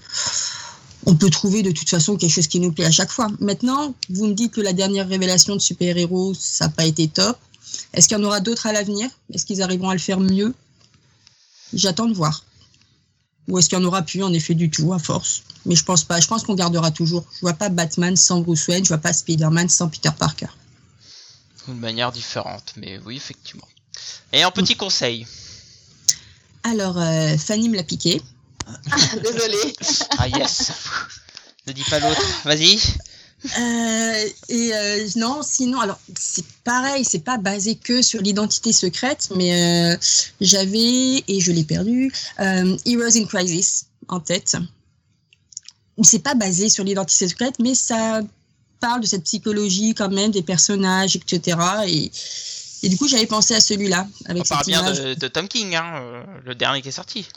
on 1.05 1.15
peut 1.15 1.29
trouver 1.29 1.61
de 1.63 1.71
toute 1.71 1.89
façon 1.89 2.17
quelque 2.17 2.31
chose 2.31 2.47
qui 2.47 2.59
nous 2.59 2.71
plaît 2.71 2.85
à 2.85 2.91
chaque 2.91 3.11
fois. 3.11 3.27
Maintenant, 3.39 3.93
vous 4.09 4.27
me 4.27 4.33
dites 4.33 4.53
que 4.53 4.61
la 4.61 4.73
dernière 4.73 5.07
révélation 5.07 5.55
de 5.55 5.61
super-héros, 5.61 6.33
ça 6.33 6.65
n'a 6.65 6.71
pas 6.71 6.85
été 6.85 7.07
top. 7.07 7.37
Est-ce 7.93 8.07
qu'il 8.07 8.17
y 8.17 8.19
en 8.19 8.23
aura 8.23 8.39
d'autres 8.39 8.65
à 8.65 8.73
l'avenir? 8.73 9.09
Est-ce 9.31 9.45
qu'ils 9.45 9.61
arriveront 9.61 9.89
à 9.89 9.93
le 9.93 9.99
faire 9.99 10.19
mieux? 10.19 10.53
J'attends 11.73 12.07
de 12.07 12.13
voir. 12.13 12.43
Ou 13.47 13.59
est-ce 13.59 13.69
qu'il 13.69 13.77
y 13.77 13.81
en 13.81 13.85
aura 13.85 14.01
plus 14.01 14.23
en 14.23 14.33
effet 14.33 14.55
du 14.55 14.69
tout 14.69 14.93
à 14.93 14.99
force? 14.99 15.43
Mais 15.65 15.75
je 15.75 15.83
pense 15.83 16.03
pas. 16.03 16.19
Je 16.19 16.27
pense 16.27 16.43
qu'on 16.43 16.55
gardera 16.55 16.91
toujours. 16.91 17.25
Je 17.35 17.41
vois 17.41 17.53
pas 17.53 17.69
Batman 17.69 18.15
sans 18.15 18.41
Bruce 18.41 18.67
Wayne. 18.67 18.83
Je 18.83 18.89
vois 18.89 18.97
pas 18.97 19.13
Spider-Man 19.13 19.69
sans 19.69 19.87
Peter 19.87 20.09
Parker. 20.17 20.47
D'une 21.67 21.79
manière 21.79 22.11
différente, 22.11 22.73
mais 22.77 22.99
oui 23.05 23.17
effectivement. 23.17 23.67
Et 24.33 24.43
un 24.43 24.51
petit 24.51 24.75
conseil. 24.75 25.27
Alors 26.63 26.97
euh, 26.97 27.37
Fanny 27.37 27.69
me 27.69 27.75
l'a 27.75 27.83
piqué. 27.83 28.21
Ah, 28.65 28.97
désolée. 29.21 29.75
ah 30.17 30.27
yes. 30.27 30.71
ne 31.67 31.73
dis 31.73 31.83
pas 31.83 31.99
l'autre. 31.99 32.21
Vas-y. 32.43 32.79
Euh, 33.59 34.29
et 34.49 34.73
euh, 34.73 35.07
non, 35.17 35.41
sinon, 35.43 35.79
alors 35.79 35.99
c'est 36.17 36.45
pareil, 36.63 37.05
c'est 37.05 37.23
pas 37.23 37.37
basé 37.37 37.75
que 37.75 38.01
sur 38.01 38.21
l'identité 38.21 38.73
secrète, 38.73 39.29
mais 39.35 39.93
euh, 39.93 39.97
j'avais, 40.41 41.23
et 41.27 41.39
je 41.39 41.51
l'ai 41.51 41.63
perdu, 41.63 42.11
euh, 42.39 42.77
Heroes 42.85 43.17
in 43.17 43.25
Crisis 43.25 43.87
en 44.07 44.19
tête. 44.19 44.57
C'est 46.01 46.19
pas 46.19 46.33
basé 46.33 46.69
sur 46.69 46.83
l'identité 46.83 47.27
secrète, 47.27 47.55
mais 47.59 47.75
ça 47.75 48.21
parle 48.79 49.01
de 49.01 49.05
cette 49.05 49.23
psychologie 49.23 49.93
quand 49.93 50.09
même 50.09 50.31
des 50.31 50.41
personnages, 50.41 51.15
etc. 51.15 51.57
Et, 51.87 52.11
et 52.83 52.89
du 52.89 52.97
coup, 52.97 53.07
j'avais 53.07 53.27
pensé 53.27 53.53
à 53.53 53.61
celui-là. 53.61 54.07
Avec 54.25 54.43
On 54.43 54.45
parle 54.45 54.65
bien 54.65 54.91
de, 54.91 55.13
de, 55.13 55.27
Tom 55.27 55.47
King, 55.47 55.75
hein, 55.75 56.25
le 56.43 56.55
dernier 56.55 56.81
qui 56.81 56.89
est 56.89 56.91
sorti. 56.91 57.27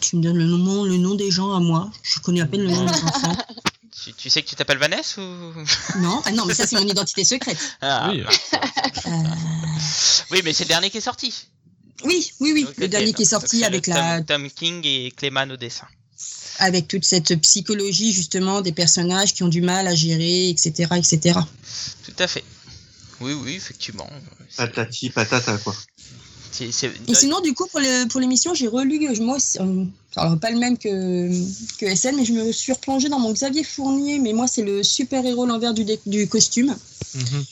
Tu 0.00 0.16
me 0.16 0.22
donnes 0.22 0.38
le 0.38 0.44
nom, 0.44 0.84
le 0.84 0.96
nom 0.96 1.14
des 1.14 1.30
gens 1.30 1.52
à 1.52 1.60
moi. 1.60 1.90
Je 2.02 2.20
connais 2.20 2.40
à 2.40 2.46
peine 2.46 2.62
le 2.62 2.70
nom 2.70 2.84
des 2.84 3.04
enfants. 3.04 3.36
Tu, 4.02 4.14
tu, 4.14 4.30
sais 4.30 4.40
que 4.40 4.48
tu 4.48 4.54
t'appelles 4.54 4.78
Vanessa 4.78 5.20
ou? 5.20 5.52
Non, 5.98 6.22
ah 6.24 6.30
non, 6.32 6.46
mais 6.46 6.54
ça 6.54 6.66
c'est 6.66 6.76
mon 6.76 6.86
identité 6.86 7.22
secrète. 7.24 7.58
Ah. 7.82 8.10
Oui. 8.10 8.22
Euh... 8.22 9.10
oui, 10.30 10.40
mais 10.42 10.54
c'est 10.54 10.64
le 10.64 10.68
dernier 10.68 10.88
qui 10.88 10.98
est 10.98 11.02
sorti. 11.02 11.34
Oui, 12.04 12.32
oui, 12.40 12.52
oui, 12.54 12.66
le 12.78 12.88
dernier 12.88 13.12
qui 13.12 13.22
est 13.22 13.26
sorti 13.26 13.62
avec 13.64 13.86
la 13.86 14.22
Tom, 14.22 14.48
King 14.48 14.80
et 14.84 15.12
Clément 15.14 15.46
au 15.50 15.56
dessin. 15.56 15.86
Avec 16.60 16.88
toute 16.88 17.04
cette 17.04 17.34
psychologie 17.42 18.12
justement 18.12 18.62
des 18.62 18.72
personnages 18.72 19.34
qui 19.34 19.42
ont 19.42 19.48
du 19.48 19.60
mal 19.60 19.86
à 19.86 19.94
gérer, 19.94 20.48
etc., 20.48 20.88
etc. 20.96 21.38
Tout 22.04 22.14
à 22.18 22.26
fait. 22.26 22.44
Oui, 23.20 23.34
oui, 23.34 23.54
effectivement. 23.54 24.08
Patati 24.56 25.10
patata 25.10 25.58
quoi. 25.58 25.74
C 26.52 26.70
Et 27.08 27.14
sinon, 27.14 27.40
du 27.40 27.54
coup, 27.54 27.66
pour 27.66 28.20
l'émission, 28.20 28.54
j'ai 28.54 28.68
relu, 28.68 29.08
moi, 29.20 29.38
alors 30.16 30.38
pas 30.38 30.50
le 30.50 30.58
même 30.58 30.76
que, 30.76 31.30
que 31.78 31.94
SN, 31.94 32.16
mais 32.16 32.24
je 32.24 32.32
me 32.32 32.52
suis 32.52 32.72
replongée 32.72 33.08
dans 33.08 33.18
mon 33.20 33.32
Xavier 33.32 33.64
Fournier, 33.64 34.18
mais 34.18 34.32
moi, 34.32 34.46
c'est 34.46 34.62
le 34.62 34.82
super-héros 34.82 35.46
l'envers 35.46 35.74
du, 35.74 35.84
du 36.06 36.28
costume. 36.28 36.74
Mm 37.14 37.20
-hmm. 37.20 37.44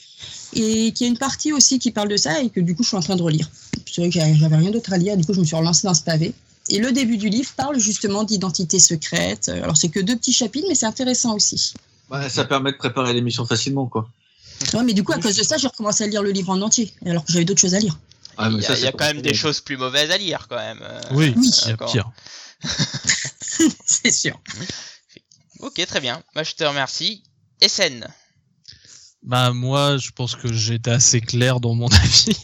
Et 0.54 0.92
qui 0.92 1.04
a 1.04 1.06
une 1.06 1.18
partie 1.18 1.52
aussi 1.52 1.78
qui 1.78 1.90
parle 1.90 2.08
de 2.08 2.16
ça, 2.16 2.32
et 2.42 2.50
que 2.50 2.60
du 2.60 2.74
coup, 2.74 2.82
je 2.82 2.88
suis 2.88 2.96
en 2.96 3.06
train 3.08 3.16
de 3.16 3.22
relire. 3.22 3.48
C'est 3.92 4.00
vrai 4.00 4.10
que 4.10 4.18
j'avais 4.40 4.56
rien 4.56 4.70
d'autre 4.70 4.92
à 4.92 4.98
lire, 4.98 5.16
du 5.16 5.24
coup, 5.26 5.34
je 5.34 5.40
me 5.40 5.44
suis 5.44 5.56
relancée 5.56 5.86
dans 5.86 5.94
ce 5.94 6.02
pavé. 6.02 6.32
Et 6.70 6.78
le 6.86 6.90
début 6.92 7.18
du 7.24 7.28
livre 7.28 7.50
parle 7.56 7.78
justement 7.78 8.24
d'identité 8.24 8.78
secrète. 8.78 9.48
Alors, 9.64 9.76
c'est 9.80 9.88
que 9.88 10.00
deux 10.00 10.16
petits 10.16 10.36
chapitres, 10.42 10.66
mais 10.68 10.74
c'est 10.80 10.90
intéressant 10.94 11.34
aussi. 11.38 11.72
Ouais, 12.10 12.28
ça 12.28 12.44
permet 12.44 12.72
de 12.72 12.78
préparer 12.84 13.12
l'émission 13.18 13.44
facilement, 13.46 13.86
quoi. 13.86 14.02
Ouais, 14.74 14.82
mais 14.86 14.94
du 14.98 15.02
coup, 15.04 15.12
à 15.12 15.20
cause 15.24 15.36
de 15.36 15.42
ça, 15.50 15.56
j'ai 15.56 15.68
recommencé 15.68 16.04
à 16.04 16.06
lire 16.06 16.22
le 16.22 16.32
livre 16.38 16.50
en 16.50 16.60
entier, 16.60 16.92
alors 17.06 17.24
que 17.24 17.32
j'avais 17.32 17.44
d'autres 17.44 17.60
choses 17.60 17.74
à 17.74 17.82
lire. 17.86 17.96
Ah, 18.38 18.48
il 18.50 18.60
y 18.60 18.66
a, 18.66 18.74
ça, 18.74 18.78
y 18.78 18.86
a 18.86 18.92
quand 18.92 19.04
même 19.04 19.20
des 19.20 19.34
choses 19.34 19.60
plus 19.60 19.76
mauvaises 19.76 20.10
à 20.10 20.16
lire, 20.16 20.46
quand 20.48 20.56
même. 20.56 20.78
Euh, 20.82 21.00
oui, 21.10 21.34
oui. 21.36 21.50
il 21.64 21.68
y 21.68 21.72
a 21.72 21.76
pire. 21.76 22.10
c'est 23.84 24.12
sûr. 24.12 24.40
Ok, 25.60 25.84
très 25.86 26.00
bien. 26.00 26.22
Moi, 26.34 26.44
je 26.44 26.54
te 26.54 26.62
remercie. 26.64 27.24
SN. 27.60 28.06
Bah 29.24 29.52
moi, 29.52 29.96
je 29.98 30.10
pense 30.10 30.36
que 30.36 30.52
j'étais 30.52 30.92
assez 30.92 31.20
clair 31.20 31.58
dans 31.58 31.74
mon 31.74 31.88
avis. 31.92 32.36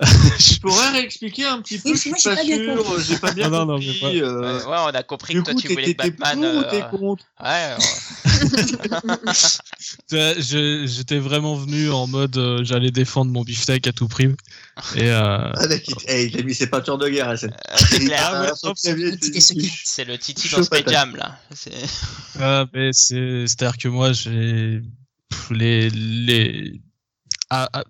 je 0.38 0.60
pourrais 0.60 0.90
réexpliquer 0.90 1.44
un 1.44 1.60
petit 1.60 1.78
peu. 1.78 1.90
Oui, 1.90 1.96
je 1.96 2.00
suis 2.00 2.10
pas, 2.12 2.36
pas 2.36 2.44
sûr. 2.44 3.00
J'ai 3.00 3.18
pas 3.18 3.32
bien 3.32 3.48
non, 3.50 3.66
compris. 3.66 4.20
Non, 4.20 4.28
euh... 4.28 4.64
ouais, 4.64 4.76
on 4.80 4.94
a 4.94 5.02
compris 5.02 5.34
que 5.34 5.40
toi 5.40 5.54
tu 5.54 5.66
voulais 5.68 5.94
que 5.94 6.10
Batman. 6.10 6.44
Euh... 6.44 6.80
Contre? 6.82 7.24
Ouais. 7.42 7.74
ouais. 7.74 9.34
J'étais 10.86 11.18
vraiment 11.18 11.56
venu 11.56 11.90
en 11.90 12.06
mode 12.06 12.36
euh, 12.36 12.62
j'allais 12.62 12.92
défendre 12.92 13.32
mon 13.32 13.42
beefsteak 13.42 13.88
à 13.88 13.92
tout 13.92 14.06
prix. 14.06 14.28
Et 14.94 15.10
euh... 15.10 15.50
ah, 15.52 15.64
hey, 16.06 16.28
il 16.28 16.38
a 16.38 16.42
mis 16.44 16.54
ses 16.54 16.68
peintures 16.68 16.98
de 16.98 17.08
guerre. 17.08 17.36
C'est 17.36 17.50
ah, 17.74 18.52
C'est 18.64 20.04
le 20.04 20.16
Titi 20.16 20.48
dans 20.48 20.62
Space 20.62 20.84
Jam 20.86 21.16
là. 21.16 21.40
Ah, 22.38 22.66
c'est-à-dire 22.92 23.76
que 23.78 23.88
moi 23.88 24.12
j'ai 24.12 24.80
les 25.50 25.90
les 25.90 26.80
ah, 27.50 27.68
ah, 27.72 27.84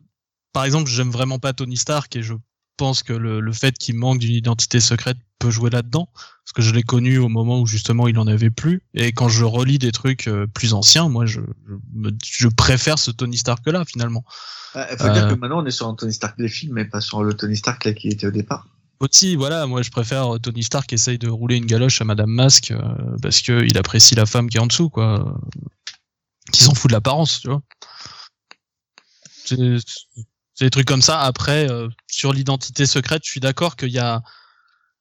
par 0.58 0.64
exemple, 0.64 0.90
j'aime 0.90 1.12
vraiment 1.12 1.38
pas 1.38 1.52
Tony 1.52 1.76
Stark 1.76 2.16
et 2.16 2.22
je 2.22 2.34
pense 2.76 3.04
que 3.04 3.12
le, 3.12 3.38
le 3.38 3.52
fait 3.52 3.78
qu'il 3.78 3.94
manque 3.94 4.18
d'une 4.18 4.34
identité 4.34 4.80
secrète 4.80 5.16
peut 5.38 5.50
jouer 5.50 5.70
là-dedans 5.70 6.08
parce 6.12 6.52
que 6.52 6.62
je 6.62 6.74
l'ai 6.74 6.82
connu 6.82 7.18
au 7.18 7.28
moment 7.28 7.60
où 7.60 7.66
justement 7.68 8.08
il 8.08 8.18
en 8.18 8.26
avait 8.26 8.50
plus. 8.50 8.82
Et 8.92 9.12
quand 9.12 9.28
je 9.28 9.44
relis 9.44 9.78
des 9.78 9.92
trucs 9.92 10.26
euh, 10.26 10.48
plus 10.48 10.74
anciens 10.74 11.08
moi 11.08 11.26
je, 11.26 11.42
je, 12.02 12.10
je 12.24 12.48
préfère 12.48 12.98
ce 12.98 13.12
Tony 13.12 13.36
Stark 13.36 13.64
là 13.68 13.84
finalement. 13.84 14.24
Il 14.74 14.96
faut 14.98 15.04
euh... 15.04 15.12
dire 15.12 15.28
que 15.28 15.34
maintenant 15.34 15.62
on 15.62 15.64
est 15.66 15.70
sur 15.70 15.86
un 15.86 15.94
Tony 15.94 16.12
Stark 16.12 16.36
des 16.36 16.48
films 16.48 16.72
mais 16.72 16.86
pas 16.86 17.00
sur 17.00 17.22
le 17.22 17.34
Tony 17.34 17.56
Stark 17.56 17.84
là 17.84 17.92
qui 17.92 18.08
était 18.08 18.26
au 18.26 18.32
départ. 18.32 18.66
Aussi 18.98 19.36
voilà 19.36 19.64
moi 19.68 19.82
je 19.82 19.90
préfère 19.90 20.40
Tony 20.42 20.64
Stark 20.64 20.92
essaye 20.92 21.18
de 21.18 21.28
rouler 21.28 21.54
une 21.54 21.66
galoche 21.66 22.00
à 22.00 22.04
Madame 22.04 22.30
Masque 22.30 22.72
euh, 22.72 22.80
parce 23.22 23.42
que 23.42 23.64
il 23.64 23.78
apprécie 23.78 24.16
la 24.16 24.26
femme 24.26 24.50
qui 24.50 24.56
est 24.56 24.60
en 24.60 24.66
dessous 24.66 24.90
quoi. 24.90 25.38
Qui 26.52 26.64
s'en 26.64 26.74
fout 26.74 26.90
de 26.90 26.94
l'apparence 26.94 27.42
tu 27.42 27.46
vois 27.46 27.62
des 30.64 30.70
trucs 30.70 30.86
comme 30.86 31.02
ça. 31.02 31.20
Après, 31.20 31.70
euh, 31.70 31.88
sur 32.06 32.32
l'identité 32.32 32.86
secrète, 32.86 33.22
je 33.24 33.30
suis 33.30 33.40
d'accord 33.40 33.76
qu'il 33.76 33.90
y 33.90 33.98
a, 33.98 34.22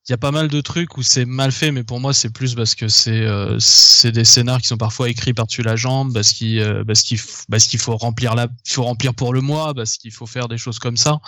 il 0.08 0.12
y 0.12 0.14
a 0.14 0.18
pas 0.18 0.32
mal 0.32 0.48
de 0.48 0.62
trucs 0.62 0.98
où 0.98 1.04
c'est 1.04 1.26
mal 1.26 1.52
fait, 1.52 1.72
mais 1.72 1.84
pour 1.84 2.00
moi, 2.00 2.14
c'est 2.14 2.30
plus 2.30 2.56
parce 2.56 2.76
que 2.76 2.88
c'est, 2.88 3.26
euh, 3.26 3.58
c'est 3.60 4.12
des 4.12 4.24
scénars 4.24 4.62
qui 4.62 4.68
sont 4.68 4.78
parfois 4.78 5.10
écrits 5.10 5.34
par-dessus 5.34 5.64
la 5.64 5.76
jambe, 5.76 6.14
parce 6.14 6.32
qu'il, 6.32 6.60
euh, 6.60 6.84
parce 6.86 7.02
qu'il, 7.02 7.20
parce 7.50 7.68
qu'il 7.68 7.80
faut 7.80 7.98
remplir 7.98 8.34
la, 8.36 8.48
faut 8.66 8.84
remplir 8.84 9.14
pour 9.14 9.34
le 9.34 9.42
mois, 9.42 9.74
parce 9.74 9.98
qu'il 9.98 10.12
faut 10.12 10.26
faire 10.26 10.48
des 10.48 10.58
choses 10.58 10.80
comme 10.80 10.98
ça. 10.98 11.20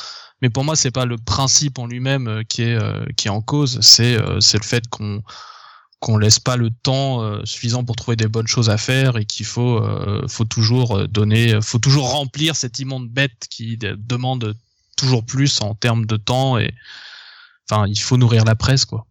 Mais 0.41 0.49
pour 0.49 0.63
moi, 0.63 0.75
c'est 0.75 0.91
pas 0.91 1.05
le 1.05 1.17
principe 1.17 1.79
en 1.79 1.87
lui-même 1.87 2.27
euh, 2.27 2.43
qui 2.43 2.63
est, 2.63 2.75
euh, 2.75 3.05
qui 3.17 3.27
est 3.27 3.31
en 3.31 3.41
cause. 3.41 3.79
C'est, 3.81 4.15
euh, 4.15 4.39
c'est 4.39 4.57
le 4.57 4.63
fait 4.63 4.87
qu'on, 4.89 5.21
qu'on 5.99 6.17
laisse 6.17 6.39
pas 6.39 6.55
le 6.55 6.69
temps 6.69 7.21
euh, 7.21 7.41
suffisant 7.43 7.83
pour 7.83 7.95
trouver 7.95 8.15
des 8.15 8.27
bonnes 8.27 8.47
choses 8.47 8.69
à 8.69 8.77
faire 8.77 9.17
et 9.17 9.25
qu'il 9.25 9.45
faut 9.45 9.83
euh, 9.83 10.25
faut 10.27 10.45
toujours 10.45 11.07
donner 11.07 11.59
faut 11.61 11.79
toujours 11.79 12.11
remplir 12.11 12.55
cette 12.55 12.79
immonde 12.79 13.09
bête 13.09 13.47
qui 13.49 13.77
demande 13.77 14.55
toujours 14.95 15.25
plus 15.25 15.61
en 15.61 15.75
termes 15.75 16.05
de 16.05 16.17
temps 16.17 16.57
et 16.57 16.73
enfin 17.69 17.85
il 17.87 17.99
faut 17.99 18.17
nourrir 18.17 18.45
la 18.45 18.55
presse 18.55 18.85
quoi. 18.85 19.05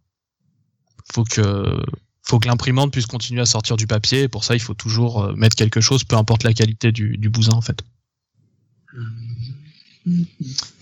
Faut 1.13 1.23
que 1.23 1.83
faut 2.23 2.39
que 2.39 2.47
l'imprimante 2.47 2.91
puisse 2.91 3.07
continuer 3.07 3.41
à 3.41 3.45
sortir 3.45 3.75
du 3.75 3.87
papier 3.87 4.23
et 4.23 4.27
pour 4.27 4.43
ça 4.43 4.55
il 4.55 4.59
faut 4.59 4.73
toujours 4.73 5.23
euh, 5.23 5.33
mettre 5.33 5.55
quelque 5.55 5.81
chose 5.81 6.03
peu 6.03 6.15
importe 6.15 6.43
la 6.43 6.53
qualité 6.53 6.91
du, 6.91 7.17
du 7.17 7.29
bousin 7.29 7.53
en 7.53 7.61
fait. 7.61 7.83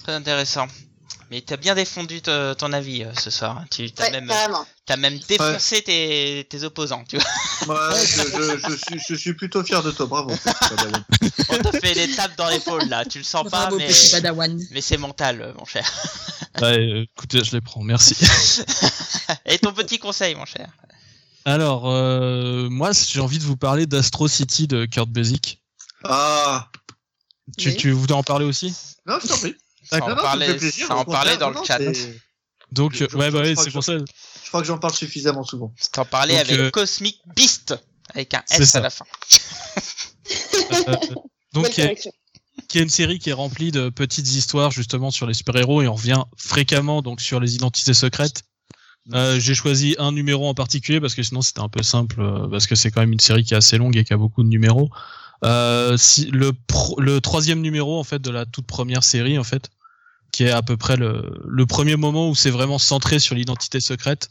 Très 0.03 0.13
intéressant 0.13 0.67
Mais 1.29 1.41
t'as 1.41 1.57
bien 1.57 1.75
défendu 1.75 2.21
te- 2.21 2.53
ton 2.53 2.71
avis 2.71 3.03
euh, 3.03 3.11
ce 3.19 3.29
soir. 3.29 3.65
Tu 3.69 3.91
t'as 3.91 4.05
Ouais, 4.05 4.11
même, 4.21 4.31
t'as 4.85 4.95
même 4.95 5.19
défoncé 5.27 5.81
tes, 5.81 6.47
tes 6.49 6.63
opposants. 6.63 7.03
Tu 7.07 7.17
vois. 7.17 7.75
Ouais, 7.91 8.05
je, 8.05 8.21
je- 8.21 8.69
je 8.69 8.75
suis, 8.75 8.99
je 9.09 9.15
suis 9.15 9.33
plutôt 9.33 9.61
fier 9.63 9.83
de 9.83 9.91
toi, 9.91 10.05
bravo. 10.05 10.31
On 11.49 11.57
te 11.57 11.79
fait 11.79 11.93
des 11.93 12.15
tapes 12.15 12.37
dans 12.37 12.47
l'épaule 12.49 12.87
là. 12.87 13.03
Tu 13.03 13.17
le 13.17 13.23
sens 13.25 13.43
pas, 13.43 13.67
Bravo, 13.67 13.77
mais, 13.77 13.91
c'est 14.81 14.97
mental, 14.97 15.41
euh, 15.41 15.53
mon 15.57 15.65
cher. 15.65 15.85
Ouais, 16.61 16.79
euh, 16.79 17.03
écoutez, 17.15 17.43
je 17.43 17.51
les 17.51 17.61
prends, 17.61 17.83
merci. 17.83 18.15
Et 19.45 19.59
ton 19.59 19.71
petit 19.73 19.99
conseil, 19.99 20.33
mon 20.33 20.45
cher. 20.45 20.67
Alors, 21.45 21.83
euh, 21.87 22.67
moi, 22.69 22.91
j'ai 22.93 23.19
envie 23.19 23.37
de 23.37 23.43
vous 23.43 23.55
parler 23.57 23.85
d'Astro 23.85 24.27
City 24.27 24.67
de 24.67 24.85
Kurt 24.85 25.07
Busiek. 25.07 25.61
Ah, 26.03 26.67
Tu, 27.59 27.69
Oui. 27.69 27.77
tu 27.77 27.91
voudrais 27.91 28.17
en 28.17 28.23
parler 28.23 28.43
aussi? 28.45 28.73
Non, 29.05 29.19
je 29.21 29.27
t'en 29.27 29.37
prie. 29.37 29.55
Ça 29.89 29.97
en 30.03 30.09
non, 30.09 30.15
ça 30.15 30.21
parlait, 30.21 30.57
en 30.89 31.05
parlait 31.05 31.37
dans 31.37 31.49
le 31.49 31.57
chat. 31.65 31.79
Donc, 32.71 32.93
Je- 32.95 33.05
je- 33.09 33.15
ouais, 33.17 33.31
bah 33.31 33.43
c'est 33.55 33.67
que 33.67 33.71
pour 33.71 33.83
ça. 33.83 33.93
Je 33.97 34.47
crois 34.49 34.61
que 34.61 34.67
j'en 34.67 34.77
parle 34.77 34.93
suffisamment 34.93 35.43
souvent. 35.43 35.73
T'en 35.93 36.05
parlais 36.05 36.33
Donc, 36.33 36.41
avec 36.49 36.59
euh, 36.59 36.69
Cosmic 36.71 37.21
Beast 37.35 37.75
avec 38.13 38.33
un 38.33 38.43
S 38.51 38.75
à 38.75 38.81
la 38.81 38.89
fin. 38.89 39.05
Euh, 40.71 40.95
donc, 41.53 41.63
Belle 41.63 41.71
il 41.75 41.79
y 41.79 41.81
a- 41.81 41.85
correction. 41.87 42.11
qui 42.67 42.79
est 42.79 42.83
une 42.83 42.89
série 42.89 43.19
qui 43.19 43.29
est 43.29 43.33
remplie 43.33 43.71
de 43.71 43.89
petites 43.89 44.27
histoires 44.33 44.71
justement 44.71 45.11
sur 45.11 45.27
les 45.27 45.33
super-héros 45.33 45.81
et 45.81 45.87
on 45.87 45.93
revient 45.95 46.23
fréquemment 46.37 47.01
donc 47.01 47.21
sur 47.21 47.39
les 47.39 47.55
identités 47.55 47.93
secrètes. 47.93 48.43
Euh, 49.13 49.39
j'ai 49.39 49.55
choisi 49.55 49.95
un 49.99 50.11
numéro 50.11 50.49
en 50.49 50.53
particulier 50.53 50.99
parce 50.99 51.15
que 51.15 51.23
sinon 51.23 51.41
c'était 51.41 51.61
un 51.61 51.69
peu 51.69 51.81
simple 51.83 52.19
euh, 52.21 52.47
parce 52.49 52.67
que 52.67 52.75
c'est 52.75 52.91
quand 52.91 52.99
même 52.99 53.13
une 53.13 53.21
série 53.21 53.45
qui 53.45 53.53
est 53.53 53.57
assez 53.57 53.77
longue 53.77 53.95
et 53.95 54.03
qui 54.03 54.11
a 54.13 54.17
beaucoup 54.17 54.43
de 54.43 54.49
numéros. 54.49 54.89
Euh, 55.45 55.95
si, 55.97 56.25
le, 56.25 56.51
pro- 56.51 56.99
le 56.99 57.21
troisième 57.21 57.61
numéro 57.61 57.97
en 57.99 58.03
fait 58.03 58.19
de 58.19 58.31
la 58.31 58.45
toute 58.45 58.65
première 58.67 59.03
série 59.05 59.37
en 59.37 59.43
fait, 59.45 59.69
qui 60.37 60.43
est 60.43 60.51
à 60.51 60.61
peu 60.61 60.77
près 60.77 60.97
le, 60.97 61.31
le 61.47 61.65
premier 61.65 61.95
moment 61.95 62.29
où 62.29 62.35
c'est 62.35 62.51
vraiment 62.51 62.77
centré 62.77 63.17
sur 63.17 63.33
l'identité 63.33 63.79
secrète, 63.79 64.29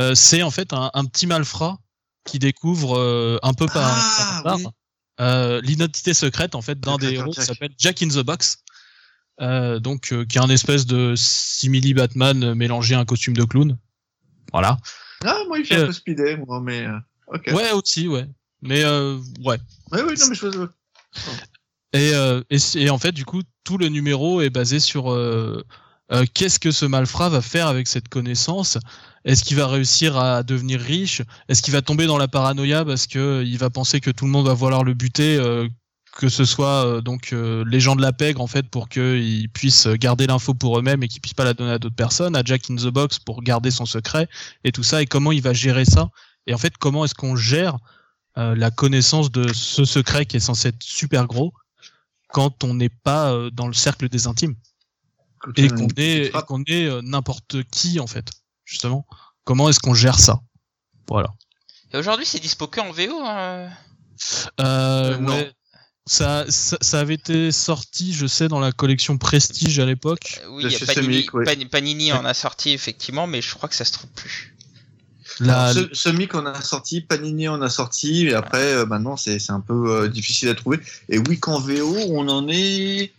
euh, 0.00 0.16
c'est 0.16 0.42
en 0.42 0.50
fait 0.50 0.72
un, 0.72 0.90
un 0.94 1.04
petit 1.04 1.28
malfrat 1.28 1.78
qui 2.24 2.40
découvre 2.40 2.98
euh, 2.98 3.38
un 3.44 3.54
peu 3.54 3.66
par, 3.66 3.84
Ah, 3.86 4.40
par 4.42 4.52
hasard 4.54 4.56
oui. 4.58 4.66
euh, 5.20 5.60
l'identité 5.60 6.12
secrète 6.12 6.56
en 6.56 6.60
fait 6.60 6.80
d'un 6.80 6.96
des 6.96 7.12
héros 7.12 7.30
qui 7.30 7.40
s'appelle 7.40 7.70
Jack 7.78 8.02
in 8.02 8.08
the 8.08 8.24
Box. 8.24 8.64
Donc 9.38 10.12
qui 10.26 10.38
est 10.38 10.42
un 10.42 10.50
espèce 10.50 10.86
de 10.86 11.14
simili 11.16 11.94
Batman 11.94 12.54
mélangé 12.54 12.96
à 12.96 12.98
un 12.98 13.04
costume 13.04 13.36
de 13.36 13.44
clown. 13.44 13.78
Voilà. 14.52 14.76
Ah, 15.24 15.38
moi, 15.46 15.60
il 15.60 15.64
fait 15.64 15.76
un 15.76 15.86
peu 15.86 15.92
speedé, 15.92 16.36
moi, 16.36 16.60
mais. 16.60 16.84
Ouais 17.52 17.70
aussi 17.70 18.08
ouais. 18.08 18.26
Mais 18.60 18.84
ouais. 18.84 19.60
Ouais, 19.92 20.02
oui, 20.02 20.14
non, 20.18 20.26
mais 20.30 20.34
je. 20.34 20.66
Et, 21.92 22.12
euh, 22.14 22.42
et, 22.50 22.90
en 22.90 22.98
fait, 22.98 23.12
du 23.12 23.24
coup, 23.24 23.42
tout 23.64 23.78
le 23.78 23.88
numéro 23.88 24.40
est 24.42 24.50
basé 24.50 24.78
sur 24.78 25.10
euh, 25.10 25.64
euh, 26.12 26.24
qu'est-ce 26.34 26.58
que 26.58 26.70
ce 26.70 26.84
malfrat 26.86 27.28
va 27.28 27.40
faire 27.40 27.66
avec 27.66 27.88
cette 27.88 28.08
connaissance? 28.08 28.78
Est-ce 29.24 29.44
qu'il 29.44 29.56
va 29.56 29.66
réussir 29.66 30.16
à 30.16 30.42
devenir 30.42 30.80
riche? 30.80 31.22
Est-ce 31.48 31.62
qu'il 31.62 31.72
va 31.72 31.82
tomber 31.82 32.06
dans 32.06 32.18
la 32.18 32.28
paranoïa 32.28 32.84
parce 32.84 33.06
que 33.06 33.18
euh, 33.18 33.44
il 33.44 33.58
va 33.58 33.70
penser 33.70 34.00
que 34.00 34.10
tout 34.10 34.24
le 34.24 34.30
monde 34.30 34.46
va 34.46 34.54
vouloir 34.54 34.84
le 34.84 34.94
buter, 34.94 35.36
euh, 35.36 35.68
que 36.16 36.28
ce 36.28 36.44
soit 36.44 36.86
euh, 36.86 37.00
donc 37.00 37.32
les 37.32 37.80
gens 37.80 37.96
de 37.96 38.02
la 38.02 38.12
pègre 38.12 38.40
en 38.40 38.46
fait 38.46 38.68
pour 38.68 38.88
qu'ils 38.88 39.48
puissent 39.50 39.86
garder 39.86 40.26
l'info 40.26 40.54
pour 40.54 40.78
eux-mêmes 40.78 41.02
et 41.02 41.08
qu'ils 41.08 41.20
puissent 41.20 41.34
pas 41.34 41.44
la 41.44 41.54
donner 41.54 41.72
à 41.72 41.78
d'autres 41.78 41.94
personnes, 41.94 42.36
à 42.36 42.42
Jack 42.44 42.70
in 42.70 42.76
the 42.76 42.88
Box 42.88 43.18
pour 43.18 43.42
garder 43.42 43.70
son 43.70 43.86
secret 43.86 44.28
et 44.64 44.72
tout 44.72 44.82
ça 44.82 45.02
et 45.02 45.06
comment 45.06 45.32
il 45.32 45.42
va 45.42 45.52
gérer 45.52 45.84
ça? 45.84 46.08
Et 46.46 46.54
en 46.54 46.58
fait 46.58 46.76
comment 46.78 47.04
est-ce 47.04 47.14
qu'on 47.14 47.36
gère 47.36 47.76
la 48.36 48.70
connaissance 48.70 49.32
de 49.32 49.52
ce 49.52 49.84
secret 49.84 50.24
qui 50.24 50.36
est 50.36 50.40
censé 50.40 50.68
être 50.68 50.82
super 50.82 51.26
gros? 51.26 51.52
Quand 52.28 52.64
on 52.64 52.74
n'est 52.74 52.88
pas 52.88 53.32
euh, 53.32 53.50
dans 53.50 53.66
le 53.66 53.72
cercle 53.74 54.08
des 54.08 54.26
intimes 54.26 54.54
et 55.56 55.64
euh, 55.64 55.68
qu'on 55.68 55.88
est, 55.96 56.26
et 56.26 56.32
qu'on 56.46 56.62
est 56.66 56.84
euh, 56.86 57.00
n'importe 57.02 57.62
qui 57.70 58.00
en 58.00 58.06
fait 58.06 58.30
justement 58.64 59.06
comment 59.44 59.68
est-ce 59.68 59.80
qu'on 59.80 59.94
gère 59.94 60.18
ça? 60.18 60.40
Voilà 61.08 61.28
Et 61.92 61.96
aujourd'hui, 61.96 62.26
c'est 62.26 62.40
dispo 62.40 62.66
que 62.66 62.80
en 62.80 62.90
VO. 62.92 63.20
hein. 63.24 63.38
euh, 63.38 63.68
Euh, 64.60 65.16
non. 65.18 65.32
ouais. 65.32 65.52
ça, 66.06 66.44
ça 66.50 66.76
ça 66.80 67.00
avait 67.00 67.14
été 67.14 67.52
sorti 67.52 68.12
je 68.12 68.26
sais 68.26 68.48
dans 68.48 68.60
la 68.60 68.72
collection 68.72 69.16
Prestige 69.16 69.78
à 69.78 69.86
l'époque 69.86 70.40
Euh, 70.44 70.48
Oui, 70.50 70.64
y 70.64 70.74
a 70.74 70.78
Panini, 70.86 70.94
Semic, 71.14 71.34
ouais. 71.34 71.44
Pan- 71.44 71.68
Panini 71.70 72.12
en 72.12 72.24
a 72.24 72.34
sorti 72.34 72.70
effectivement, 72.70 73.26
mais 73.26 73.40
je 73.40 73.54
crois 73.54 73.68
que 73.68 73.74
ça 73.76 73.84
se 73.84 73.92
trouve 73.92 74.10
plus. 74.10 74.56
La, 75.40 75.64
Alors, 75.66 75.84
ce, 75.92 75.94
ce 75.94 76.08
mic 76.08 76.34
on 76.34 76.46
a 76.46 76.60
sorti, 76.62 77.00
Panini 77.00 77.48
on 77.48 77.60
a 77.62 77.68
sorti, 77.68 78.26
et 78.26 78.34
après 78.34 78.72
euh, 78.72 78.86
maintenant 78.86 79.16
c'est 79.16 79.38
c'est 79.38 79.52
un 79.52 79.60
peu 79.60 79.90
euh, 79.90 80.08
difficile 80.08 80.48
à 80.48 80.54
trouver. 80.54 80.80
Et 81.08 81.18
oui 81.18 81.38
qu'en 81.38 81.58
VO 81.60 81.96
on 82.10 82.28
en 82.28 82.48
est 82.48 83.12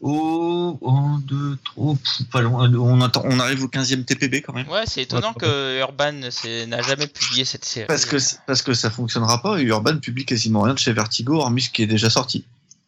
au 0.00 0.78
1, 0.86 1.22
2, 1.24 1.56
3, 1.64 1.94
pas 2.30 2.42
loin, 2.42 2.70
on, 2.74 3.00
attend, 3.00 3.22
on 3.24 3.40
arrive 3.40 3.64
au 3.64 3.68
15e 3.68 4.04
TPB 4.04 4.42
quand 4.42 4.52
même. 4.52 4.68
Ouais, 4.68 4.84
c'est 4.86 5.02
étonnant 5.02 5.28
Ouais, 5.28 5.40
que 5.40 5.80
Urban 5.80 6.12
n'a 6.12 6.82
jamais 6.82 7.06
publié 7.06 7.44
cette 7.46 7.64
série. 7.64 7.86
Parce 7.86 8.04
que, 8.04 8.16
parce 8.46 8.60
que 8.60 8.74
ça 8.74 8.90
fonctionnera 8.90 9.40
pas, 9.40 9.58
et 9.58 9.62
Urban 9.62 9.96
publie 9.98 10.26
quasiment 10.26 10.62
rien 10.62 10.74
de 10.74 10.78
chez 10.78 10.92
Vertigo, 10.92 11.40
hormis 11.40 11.62
ce 11.62 11.70
qui 11.70 11.82
est 11.82 11.86
déjà 11.86 12.10
sorti. 12.10 12.44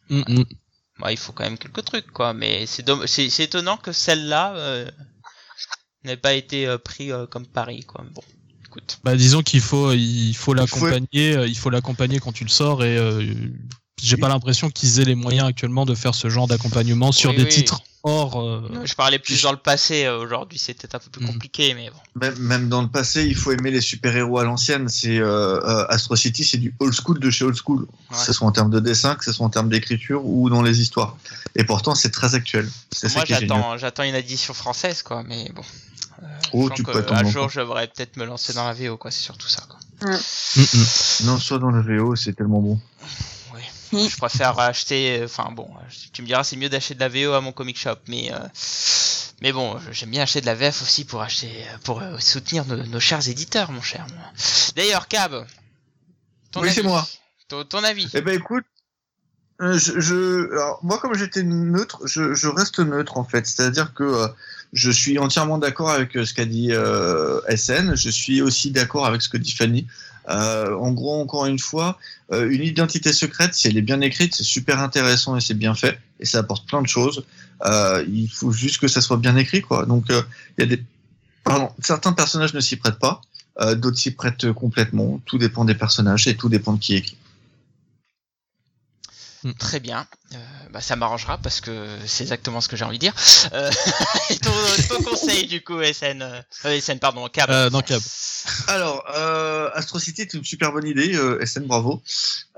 Mm, 0.09 0.21
mm. 0.27 0.43
Ouais, 1.01 1.13
il 1.13 1.17
faut 1.17 1.31
quand 1.31 1.43
même 1.45 1.57
quelques 1.57 1.83
trucs, 1.83 2.11
quoi. 2.11 2.33
Mais 2.33 2.65
c'est 2.67 2.85
domm- 2.85 3.07
c'est 3.07 3.29
c'est 3.29 3.43
étonnant 3.45 3.77
que 3.77 3.91
celle-là 3.91 4.53
euh, 4.55 4.91
n'ait 6.03 6.17
pas 6.17 6.33
été 6.33 6.67
euh, 6.67 6.77
pris 6.77 7.11
euh, 7.11 7.25
comme 7.25 7.47
pari, 7.47 7.85
quoi. 7.85 8.05
Bon, 8.13 8.21
écoute. 8.69 8.99
Bah, 9.03 9.15
disons 9.15 9.41
qu'il 9.41 9.61
faut 9.61 9.91
il 9.93 10.33
faut 10.35 10.53
l'accompagner 10.53 11.35
euh, 11.35 11.47
il 11.47 11.57
faut 11.57 11.69
l'accompagner 11.69 12.19
quand 12.19 12.31
tu 12.31 12.43
le 12.43 12.49
sors 12.49 12.83
et 12.83 12.97
euh, 12.97 13.23
j'ai 14.01 14.15
pas 14.17 14.29
l'impression 14.29 14.69
qu'ils 14.69 14.99
aient 15.01 15.05
les 15.05 15.15
moyens 15.15 15.47
actuellement 15.47 15.85
de 15.85 15.93
faire 15.95 16.15
ce 16.15 16.29
genre 16.29 16.47
d'accompagnement 16.47 17.11
sur 17.11 17.31
Oui, 17.31 17.35
des 17.37 17.43
oui. 17.43 17.49
titres 17.49 17.81
hors 18.03 18.39
euh, 18.41 18.61
Non, 18.71 18.85
je 18.85 18.93
parlais 18.95 19.19
plus 19.19 19.41
dans 19.41 19.51
le 19.51 19.57
passé. 19.57 20.05
euh, 20.05 20.19
Aujourd'hui, 20.19 20.57
c'est 20.57 20.73
peut-être 20.73 20.95
un 20.95 20.99
peu 20.99 21.09
plus 21.09 21.25
Mhm. 21.25 21.33
compliqué, 21.33 21.73
mais 21.73 21.89
bon. 21.89 21.97
Même, 22.21 22.39
même 22.39 22.69
dans 22.69 22.81
le 22.81 22.87
passé, 22.87 23.25
il 23.25 23.35
faut 23.35 23.51
aimer 23.51 23.71
les 23.71 23.81
super-héros 23.81 24.39
à 24.39 24.45
l'ancienne. 24.45 24.87
C'est 24.87 25.17
euh, 25.19 25.85
Astro 25.89 26.15
City, 26.15 26.45
c'est 26.45 26.59
du 26.59 26.73
old 26.79 26.93
school 26.93 27.19
de 27.19 27.29
chez 27.29 27.43
old 27.43 27.57
school. 27.57 27.87
Que 28.09 28.15
ce 28.17 28.31
soit 28.31 28.47
en 28.47 28.53
termes 28.53 28.69
de 28.71 28.79
dessin, 28.79 29.15
que 29.15 29.25
ce 29.25 29.33
soit 29.33 29.45
en 29.45 29.49
termes 29.49 29.67
d'écriture 29.67 30.25
ou 30.25 30.49
dans 30.49 30.61
les 30.61 30.79
histoires. 30.79 31.17
Et 31.57 31.65
pourtant, 31.65 31.93
c'est 31.93 32.11
très 32.11 32.35
actuel. 32.35 32.69
Moi, 33.13 33.25
j'attends, 33.25 33.77
j'attends 33.77 34.03
une 34.03 34.15
édition 34.15 34.53
française, 34.53 35.01
quoi. 35.03 35.23
Mais 35.27 35.51
bon. 35.53 35.63
Euh, 36.21 36.25
Oh, 36.53 36.69
tu 36.69 36.83
peux 36.83 36.93
que 36.93 36.97
attendre 36.99 37.19
Un 37.27 37.29
jour, 37.31 37.49
je 37.49 37.59
devrais 37.59 37.87
peut-être 37.87 38.17
me 38.17 38.25
lancer 38.25 38.53
dans 38.53 38.65
la 38.65 38.73
VO, 38.73 38.97
quoi. 38.97 39.11
C'est 39.11 39.21
surtout 39.21 39.47
ça, 39.47 39.63
quoi. 39.69 39.79
mm, 40.01 40.61
mm. 40.61 41.25
Non, 41.25 41.37
soit 41.39 41.59
dans 41.59 41.71
le 41.71 41.81
VO, 41.81 42.15
c'est 42.15 42.33
tellement 42.33 42.61
bon. 42.61 42.79
Je 43.91 44.17
préfère 44.17 44.59
acheter. 44.59 45.21
Enfin 45.25 45.49
bon, 45.51 45.67
tu 46.13 46.21
me 46.21 46.27
diras, 46.27 46.43
c'est 46.43 46.55
mieux 46.55 46.69
d'acheter 46.69 46.93
de 46.93 46.99
la 46.99 47.09
VO 47.09 47.33
à 47.33 47.41
mon 47.41 47.51
comic 47.51 47.77
shop, 47.77 47.95
mais. 48.07 48.31
euh, 48.31 48.37
mais 49.41 49.51
bon, 49.51 49.79
j'aime 49.91 50.11
bien 50.11 50.21
acheter 50.23 50.41
de 50.41 50.45
la 50.45 50.53
VF 50.53 50.81
aussi 50.83 51.05
pour 51.05 51.21
acheter, 51.21 51.49
pour 51.85 52.01
euh, 52.01 52.19
soutenir 52.19 52.65
nos, 52.65 52.75
nos 52.75 52.99
chers 52.99 53.27
éditeurs, 53.29 53.71
mon 53.71 53.81
cher. 53.81 54.05
D'ailleurs, 54.75 55.07
Cab. 55.07 55.43
ton 56.51 56.61
Oui, 56.61 56.71
c'est 56.71 56.83
moi. 56.83 57.07
Ton, 57.47 57.63
ton 57.63 57.83
avis. 57.83 58.07
Eh 58.13 58.21
ben 58.21 58.35
écoute, 58.37 58.65
euh, 59.61 59.77
je, 59.79 59.99
je- 59.99 60.51
alors, 60.51 60.79
moi 60.83 60.99
comme 60.99 61.15
j'étais 61.15 61.41
neutre, 61.41 61.99
je, 62.05 62.33
je 62.35 62.47
reste 62.47 62.79
neutre 62.79 63.17
en 63.17 63.23
fait. 63.23 63.47
C'est-à-dire 63.47 63.93
que 63.95 64.03
euh, 64.03 64.27
je 64.73 64.91
suis 64.91 65.17
entièrement 65.17 65.57
d'accord 65.57 65.89
avec 65.89 66.15
euh, 66.15 66.25
ce 66.25 66.33
qu'a 66.33 66.45
dit 66.45 66.69
euh, 66.71 67.39
SN. 67.55 67.95
Je 67.95 68.09
suis 68.09 68.41
aussi 68.41 68.71
d'accord 68.71 69.05
avec 69.05 69.21
ce 69.21 69.29
que 69.29 69.37
dit 69.37 69.51
Fanny. 69.51 69.87
Euh, 70.29 70.75
en 70.75 70.91
gros, 70.91 71.19
encore 71.19 71.45
une 71.47 71.59
fois, 71.59 71.97
euh, 72.31 72.49
une 72.49 72.61
identité 72.61 73.13
secrète, 73.13 73.55
si 73.55 73.67
elle 73.67 73.77
est 73.77 73.81
bien 73.81 74.01
écrite, 74.01 74.35
c'est 74.35 74.43
super 74.43 74.79
intéressant 74.79 75.35
et 75.35 75.41
c'est 75.41 75.55
bien 75.55 75.73
fait 75.73 75.99
et 76.19 76.25
ça 76.25 76.39
apporte 76.39 76.67
plein 76.67 76.81
de 76.81 76.87
choses. 76.87 77.25
Euh, 77.65 78.05
il 78.07 78.29
faut 78.29 78.51
juste 78.51 78.79
que 78.79 78.87
ça 78.87 79.01
soit 79.01 79.17
bien 79.17 79.35
écrit, 79.37 79.61
quoi. 79.61 79.85
Donc, 79.85 80.05
il 80.09 80.15
y 80.59 80.63
a 80.63 80.65
des, 80.65 80.83
pardon, 81.43 81.69
certains 81.81 82.13
personnages 82.13 82.53
ne 82.53 82.59
s'y 82.59 82.75
prêtent 82.75 82.99
pas, 82.99 83.21
d'autres 83.75 83.97
s'y 83.97 84.11
prêtent 84.11 84.51
complètement. 84.51 85.19
Tout 85.25 85.37
dépend 85.37 85.65
des 85.65 85.75
personnages 85.75 86.27
et 86.27 86.35
tout 86.35 86.49
dépend 86.49 86.73
de 86.73 86.79
qui 86.79 86.95
écrit. 86.95 87.17
Très 89.57 89.79
bien. 89.79 90.05
Euh, 90.33 90.37
bah, 90.71 90.81
ça 90.81 90.95
m'arrangera 90.95 91.37
parce 91.37 91.61
que 91.61 91.87
c'est 92.05 92.23
exactement 92.23 92.59
ce 92.61 92.67
que 92.67 92.75
j'ai 92.75 92.83
envie 92.85 92.97
de 92.97 93.01
dire. 93.01 93.13
Euh, 93.53 93.71
et 94.29 94.37
ton, 94.37 94.51
ton 94.89 95.03
conseil, 95.03 95.47
du 95.47 95.63
coup, 95.63 95.81
SN. 95.81 96.21
euh, 96.65 96.79
SN, 96.81 96.99
pardon, 96.99 97.27
Cab. 97.29 97.49
Euh, 97.49 97.69
non, 97.69 97.81
Cab. 97.81 98.01
Alors, 98.67 99.03
euh, 99.15 99.69
Astro 99.73 99.97
City 99.97 100.21
est 100.21 100.33
une 100.33 100.43
super 100.43 100.71
bonne 100.71 100.85
idée, 100.87 101.15
euh, 101.15 101.43
SN, 101.45 101.65
bravo. 101.65 102.01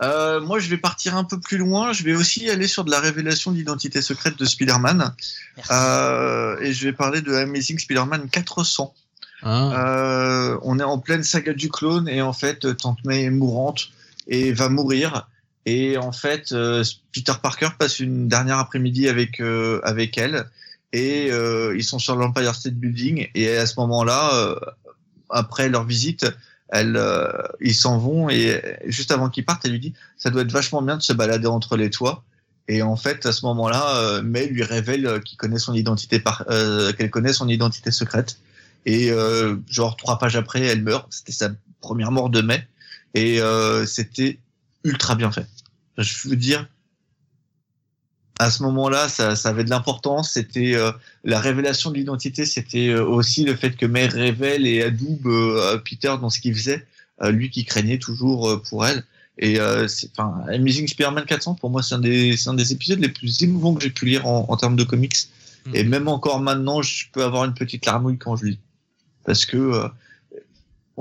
Euh, 0.01 0.41
moi, 0.41 0.59
je 0.59 0.69
vais 0.69 0.77
partir 0.77 1.15
un 1.15 1.23
peu 1.23 1.39
plus 1.39 1.57
loin. 1.57 1.93
Je 1.93 2.03
vais 2.03 2.15
aussi 2.15 2.49
aller 2.49 2.67
sur 2.67 2.83
de 2.83 2.91
la 2.91 2.99
révélation 2.99 3.51
d'identité 3.51 4.01
secrète 4.01 4.37
de 4.37 4.45
Spider-Man. 4.45 5.13
Euh, 5.69 6.59
et 6.61 6.73
je 6.73 6.87
vais 6.87 6.93
parler 6.93 7.21
de 7.21 7.33
Amazing 7.33 7.77
Spider-Man 7.79 8.29
400. 8.29 8.93
Hein 9.43 9.71
Euh, 9.73 10.57
on 10.63 10.79
est 10.79 10.83
en 10.83 10.99
pleine 10.99 11.23
saga 11.23 11.53
du 11.53 11.69
clone 11.69 12.07
et 12.07 12.21
en 12.21 12.33
fait, 12.33 12.75
Tante 12.77 13.03
May 13.05 13.23
est 13.23 13.29
mourante 13.29 13.89
et 14.27 14.51
va 14.51 14.69
mourir. 14.69 15.27
Et 15.65 15.97
en 15.97 16.11
fait, 16.11 16.51
euh, 16.51 16.83
Peter 17.13 17.33
Parker 17.41 17.69
passe 17.77 17.99
une 17.99 18.27
dernière 18.27 18.57
après-midi 18.57 19.07
avec 19.07 19.39
euh, 19.39 19.79
avec 19.83 20.17
elle 20.17 20.45
et 20.91 21.31
euh, 21.31 21.75
ils 21.77 21.83
sont 21.83 21.99
sur 21.99 22.15
l'Empire 22.15 22.55
State 22.55 22.73
Building 22.73 23.29
et 23.35 23.55
à 23.55 23.65
ce 23.65 23.79
moment-là, 23.79 24.55
après 25.29 25.69
leur 25.69 25.85
visite, 25.85 26.25
elle, 26.69 26.99
ils 27.61 27.75
s'en 27.75 27.97
vont 27.97 28.29
et 28.29 28.61
juste 28.85 29.11
avant 29.11 29.29
qu'ils 29.29 29.45
partent, 29.45 29.65
elle 29.65 29.71
lui 29.71 29.79
dit 29.79 29.93
ça 30.17 30.29
doit 30.29 30.41
être 30.41 30.51
vachement 30.51 30.81
bien 30.81 30.97
de 30.97 31.01
se 31.01 31.13
balader 31.13 31.47
entre 31.47 31.77
les 31.77 31.89
toits. 31.89 32.23
Et 32.67 32.81
en 32.81 32.95
fait, 32.95 33.25
à 33.25 33.31
ce 33.31 33.45
moment-là, 33.45 34.21
May 34.21 34.47
lui 34.47 34.63
révèle 34.63 35.21
qu'il 35.23 35.37
connaît 35.37 35.59
son 35.59 35.73
identité 35.73 36.19
par, 36.19 36.45
euh, 36.49 36.93
qu'elle 36.93 37.09
connaît 37.09 37.33
son 37.33 37.49
identité 37.49 37.91
secrète. 37.91 38.37
Et 38.85 39.11
euh, 39.11 39.57
genre 39.69 39.95
trois 39.95 40.17
pages 40.17 40.35
après, 40.35 40.61
elle 40.61 40.81
meurt. 40.81 41.07
C'était 41.11 41.31
sa 41.31 41.49
première 41.81 42.11
mort 42.11 42.29
de 42.29 42.41
May, 42.41 42.65
et 43.13 43.41
euh, 43.41 43.85
c'était 43.85 44.39
ultra 44.83 45.15
bien 45.15 45.31
fait. 45.31 45.47
Je 45.97 46.29
veux 46.29 46.35
dire, 46.35 46.67
à 48.39 48.49
ce 48.49 48.63
moment-là, 48.63 49.07
ça, 49.07 49.35
ça 49.35 49.49
avait 49.49 49.63
de 49.63 49.69
l'importance. 49.69 50.31
C'était 50.31 50.75
euh, 50.75 50.91
la 51.23 51.39
révélation 51.39 51.91
de 51.91 51.97
l'identité. 51.97 52.45
C'était 52.45 52.89
euh, 52.89 53.05
aussi 53.05 53.43
le 53.43 53.55
fait 53.55 53.75
que 53.75 53.85
May 53.85 54.07
révèle 54.07 54.65
et 54.65 54.81
adoube 54.81 55.27
euh, 55.27 55.77
Peter 55.77 56.15
dans 56.19 56.29
ce 56.29 56.39
qu'il 56.39 56.55
faisait, 56.55 56.85
euh, 57.21 57.31
lui 57.31 57.49
qui 57.49 57.65
craignait 57.65 57.99
toujours 57.99 58.49
euh, 58.49 58.57
pour 58.57 58.85
elle. 58.85 59.03
Et 59.37 59.59
euh, 59.59 59.87
enfin, 60.11 60.43
Amazing 60.53 60.87
Spider-Man 60.87 61.25
400, 61.25 61.55
pour 61.55 61.69
moi, 61.69 61.81
c'est 61.83 61.95
un 61.95 61.99
des, 61.99 62.35
un 62.47 62.53
des 62.53 62.71
épisodes 62.71 62.99
les 62.99 63.09
plus 63.09 63.41
émouvants 63.41 63.73
que 63.73 63.81
j'ai 63.83 63.89
pu 63.89 64.05
lire 64.05 64.27
en, 64.27 64.45
en 64.49 64.57
termes 64.57 64.75
de 64.75 64.83
comics. 64.83 65.15
Mhm. 65.65 65.75
Et 65.75 65.83
même 65.83 66.07
encore 66.07 66.39
maintenant, 66.39 66.81
je 66.81 67.05
peux 67.11 67.23
avoir 67.23 67.45
une 67.45 67.53
petite 67.53 67.85
larmouille 67.85 68.17
quand 68.17 68.35
je 68.35 68.45
lis, 68.45 68.59
parce 69.25 69.45
que 69.45 69.57
euh, 69.57 69.87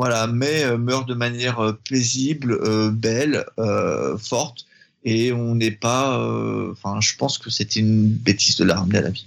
voilà, 0.00 0.26
May 0.26 0.64
euh, 0.64 0.78
meurt 0.78 1.06
de 1.06 1.12
manière 1.12 1.60
euh, 1.60 1.72
paisible, 1.74 2.52
euh, 2.52 2.90
belle, 2.90 3.44
euh, 3.58 4.16
forte, 4.16 4.64
et 5.04 5.30
on 5.30 5.54
n'est 5.54 5.72
pas. 5.72 6.18
euh, 6.18 6.72
Enfin, 6.72 7.02
je 7.02 7.14
pense 7.16 7.36
que 7.36 7.50
c'était 7.50 7.80
une 7.80 8.08
bêtise 8.08 8.56
de 8.56 8.64
la 8.64 8.76
ramener 8.76 8.96
à 8.96 9.02
la 9.02 9.10
vie. 9.10 9.26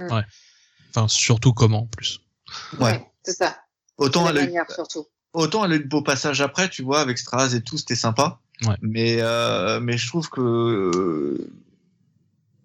Enfin, 0.00 1.06
surtout 1.06 1.52
comment 1.52 1.82
en 1.82 1.86
plus. 1.86 2.20
Ouais. 2.80 3.06
c'est 3.22 3.36
ça. 3.36 3.56
Autant 3.98 4.28
elle, 4.28 4.38
a 4.38 4.42
eu, 4.42 4.46
manière, 4.46 4.68
surtout. 4.68 5.06
autant 5.32 5.64
elle 5.64 5.70
a 5.70 5.76
eu 5.76 5.84
de 5.84 5.88
beaux 5.88 6.02
passages 6.02 6.40
après, 6.40 6.68
tu 6.68 6.82
vois, 6.82 6.98
avec 6.98 7.16
Straz 7.16 7.54
et 7.54 7.60
tout, 7.60 7.78
c'était 7.78 7.94
sympa. 7.94 8.40
Ouais. 8.66 8.74
Mais 8.80 9.18
euh, 9.20 9.78
mais 9.78 9.96
je 9.96 10.08
trouve 10.08 10.28
que 10.28 10.40
euh, 10.40 11.52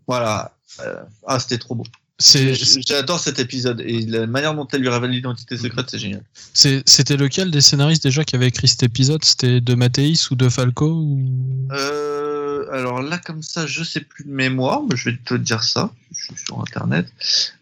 voilà, 0.08 0.58
euh, 0.80 1.04
ah 1.28 1.40
c'était 1.40 1.60
trop 1.60 1.76
beau. 1.76 1.86
J'adore 2.20 3.20
cet 3.20 3.38
épisode 3.40 3.80
et 3.82 4.02
la 4.08 4.26
manière 4.26 4.56
dont 4.56 4.68
elle 4.72 4.82
lui 4.82 4.90
révèle 4.90 5.12
l'identité 5.12 5.56
secrète, 5.56 5.88
c'est 5.92 6.00
génial. 6.00 6.24
c'était 6.54 7.16
lequel 7.16 7.52
des 7.52 7.62
scénaristes 7.62 8.02
déjà 8.04 8.24
qui 8.24 8.36
avait 8.36 8.48
écrit 8.48 8.68
cet 8.68 8.82
épisode? 8.84 9.24
C'était 9.24 9.62
de 9.62 9.76
Mathéis 9.76 10.28
ou 10.32 10.36
de 10.36 10.50
Falco 10.50 10.88
ou... 10.90 11.24
Euh, 11.72 12.66
alors 12.72 13.02
là, 13.04 13.20
comme 13.20 13.44
ça, 13.44 13.68
je 13.68 13.84
sais 13.84 14.02
plus 14.02 14.24
de 14.24 14.32
mémoire, 14.32 14.82
mais 14.90 14.96
je 14.96 15.10
vais 15.12 15.18
te 15.24 15.36
dire 15.36 15.62
ça. 15.64 15.92
Je 16.12 16.26
suis 16.26 16.44
sur 16.46 16.60
internet. 16.60 17.08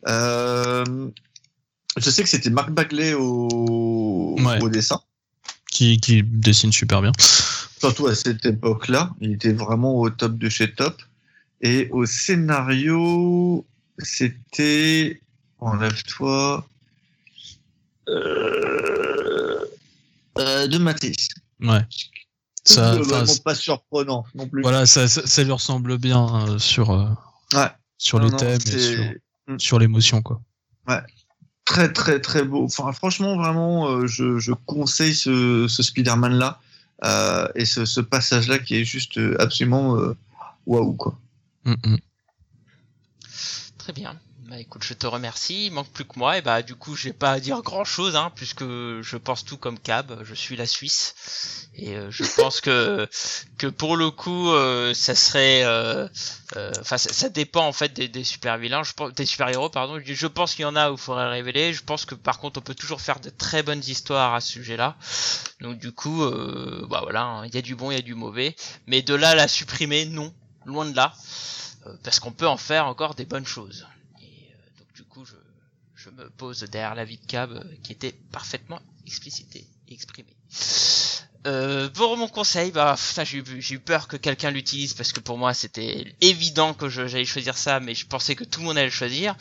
Euh, 0.07 0.85
je 1.97 2.09
sais 2.09 2.23
que 2.23 2.29
c'était 2.29 2.49
Marc 2.49 2.71
Bagley 2.71 3.13
au, 3.13 4.37
Ouais. 4.39 4.61
au 4.63 4.69
dessin. 4.69 5.01
qui, 5.69 5.99
qui 5.99 6.23
dessine 6.23 6.71
super 6.71 7.01
bien. 7.01 7.11
Surtout 7.79 8.07
à 8.07 8.15
cette 8.15 8.45
époque-là, 8.45 9.11
il 9.19 9.33
était 9.33 9.51
vraiment 9.51 9.99
au 9.99 10.09
top 10.09 10.37
de 10.37 10.47
chez 10.47 10.71
top. 10.71 11.01
Et 11.61 11.89
au 11.91 12.05
scénario, 12.05 13.65
c'était 13.99 15.21
enlève-toi 15.59 16.67
euh, 18.09 19.59
euh, 20.37 20.67
de 20.67 20.77
Matisse. 20.77 21.29
Ouais. 21.61 21.85
Ça, 22.63 22.97
C'est 23.25 23.43
pas 23.43 23.55
surprenant 23.55 24.25
non 24.33 24.47
plus. 24.47 24.61
voilà, 24.63 24.85
ça, 24.85 25.07
ça, 25.07 25.25
ça 25.25 25.43
lui 25.43 25.51
ressemble 25.51 25.97
bien 25.97 26.47
euh, 26.47 26.57
sur, 26.59 26.89
Ouais. 27.53 27.67
sur 27.97 28.19
Non, 28.19 28.25
les 28.25 28.31
non, 28.31 28.37
thèmes 28.37 28.61
et 28.73 28.79
sur, 28.79 29.03
Mm. 29.47 29.59
sur 29.59 29.77
l'émotion, 29.77 30.23
quoi. 30.23 30.41
très 31.65 31.93
très 31.93 32.19
très 32.19 32.43
beau. 32.43 32.63
Enfin, 32.65 32.91
franchement, 32.93 33.37
vraiment, 33.37 34.07
je, 34.07 34.39
je 34.39 34.51
conseille 34.65 35.13
ce, 35.13 35.67
ce 35.67 35.83
Spider-Man 35.83 36.33
là 36.33 36.59
et 37.55 37.65
ce, 37.65 37.85
ce 37.85 38.01
passage 38.01 38.47
là 38.47 38.57
qui 38.57 38.75
est 38.77 38.83
juste 38.85 39.19
absolument 39.37 39.99
waouh 40.65 40.93
quoi. 40.93 41.15
Mm, 41.65 41.73
mm. 41.83 41.97
Très 43.85 43.93
bien. 43.93 44.19
Bah 44.49 44.59
écoute, 44.59 44.83
je 44.83 44.95
te 44.95 45.05
remercie. 45.05 45.67
Il 45.67 45.71
manque 45.71 45.89
plus 45.91 46.05
que 46.05 46.17
moi. 46.17 46.39
Et 46.39 46.41
bah 46.41 46.63
du 46.63 46.73
coup, 46.73 46.95
j'ai 46.95 47.13
pas 47.13 47.31
à 47.33 47.39
dire 47.39 47.61
grand 47.61 47.83
chose, 47.83 48.15
hein, 48.15 48.31
puisque 48.35 48.63
je 48.63 49.15
pense 49.17 49.45
tout 49.45 49.57
comme 49.57 49.77
Cab. 49.77 50.23
Je 50.23 50.33
suis 50.33 50.55
la 50.55 50.65
Suisse. 50.65 51.13
Et 51.75 51.95
euh, 51.95 52.09
je 52.09 52.23
pense 52.35 52.61
que 52.61 53.07
que 53.59 53.67
pour 53.67 53.95
le 53.95 54.09
coup, 54.09 54.49
euh, 54.49 54.95
ça 54.95 55.13
serait, 55.13 55.63
euh, 55.65 56.07
euh, 56.55 56.71
enfin, 56.81 56.97
ça, 56.97 57.13
ça 57.13 57.29
dépend 57.29 57.67
en 57.67 57.73
fait 57.73 57.93
des, 57.93 58.07
des 58.07 58.23
super 58.23 58.57
vilains, 58.57 58.81
je 58.81 58.93
pense, 58.93 59.13
des 59.13 59.25
super 59.27 59.49
héros, 59.49 59.69
pardon. 59.69 59.99
Je, 60.03 60.13
je 60.15 60.27
pense 60.27 60.55
qu'il 60.55 60.63
y 60.63 60.65
en 60.65 60.75
a 60.75 60.89
où 60.89 60.95
il 60.95 60.99
faudrait 60.99 61.29
révéler. 61.29 61.71
Je 61.71 61.83
pense 61.83 62.05
que 62.05 62.15
par 62.15 62.39
contre, 62.39 62.59
on 62.59 62.63
peut 62.63 62.75
toujours 62.75 63.01
faire 63.01 63.19
de 63.19 63.29
très 63.29 63.61
bonnes 63.61 63.83
histoires 63.85 64.33
à 64.33 64.41
ce 64.41 64.51
sujet-là. 64.53 64.97
Donc 65.61 65.77
du 65.77 65.91
coup, 65.91 66.23
euh, 66.23 66.87
bah 66.89 67.01
voilà, 67.03 67.23
hein, 67.23 67.45
il 67.45 67.53
y 67.53 67.57
a 67.59 67.61
du 67.61 67.75
bon, 67.75 67.91
il 67.91 67.95
y 67.95 67.99
a 67.99 68.01
du 68.01 68.15
mauvais. 68.15 68.55
Mais 68.87 69.03
de 69.03 69.13
là 69.13 69.29
à 69.29 69.35
la 69.35 69.47
supprimer, 69.47 70.05
non, 70.05 70.33
loin 70.65 70.85
de 70.85 70.95
là, 70.95 71.13
Euh, 71.13 71.64
parce 72.03 72.19
qu'on 72.19 72.31
peut 72.31 72.47
en 72.47 72.57
faire 72.57 72.87
encore 72.87 73.15
des 73.15 73.25
bonnes 73.25 73.45
choses. 73.45 73.87
Et 74.21 74.25
euh, 74.25 74.79
donc 74.79 74.93
du 74.93 75.03
coup, 75.03 75.25
je, 75.25 75.35
je 75.95 76.09
me 76.09 76.29
pose 76.29 76.61
derrière 76.61 76.95
l'avis 76.95 77.17
de 77.17 77.25
Cab 77.25 77.51
euh, 77.51 77.63
qui 77.83 77.91
était 77.91 78.13
parfaitement 78.31 78.79
explicité 79.05 79.67
et 79.87 79.93
exprimé. 79.93 80.35
Euh, 81.47 81.89
pour 81.89 82.17
mon 82.17 82.27
conseil, 82.27 82.71
bah 82.71 82.95
j'ai 83.23 83.37
eu, 83.37 83.43
eu 83.71 83.79
peur 83.79 84.07
que 84.07 84.17
quelqu'un 84.17 84.49
l'utilise 84.49 84.95
parce 84.95 85.13
que 85.13 85.19
pour 85.19 85.37
moi 85.37 85.53
c'était 85.53 86.15
évident 86.19 86.73
que 86.73 86.89
j'allais 86.89 87.23
choisir 87.23 87.55
ça, 87.55 87.79
mais 87.79 87.93
je 87.93 88.07
pensais 88.07 88.35
que 88.35 88.43
tout 88.43 88.61
le 88.61 88.65
monde 88.65 88.77
allait 88.77 88.87
le 88.87 88.91
choisir. 88.91 89.35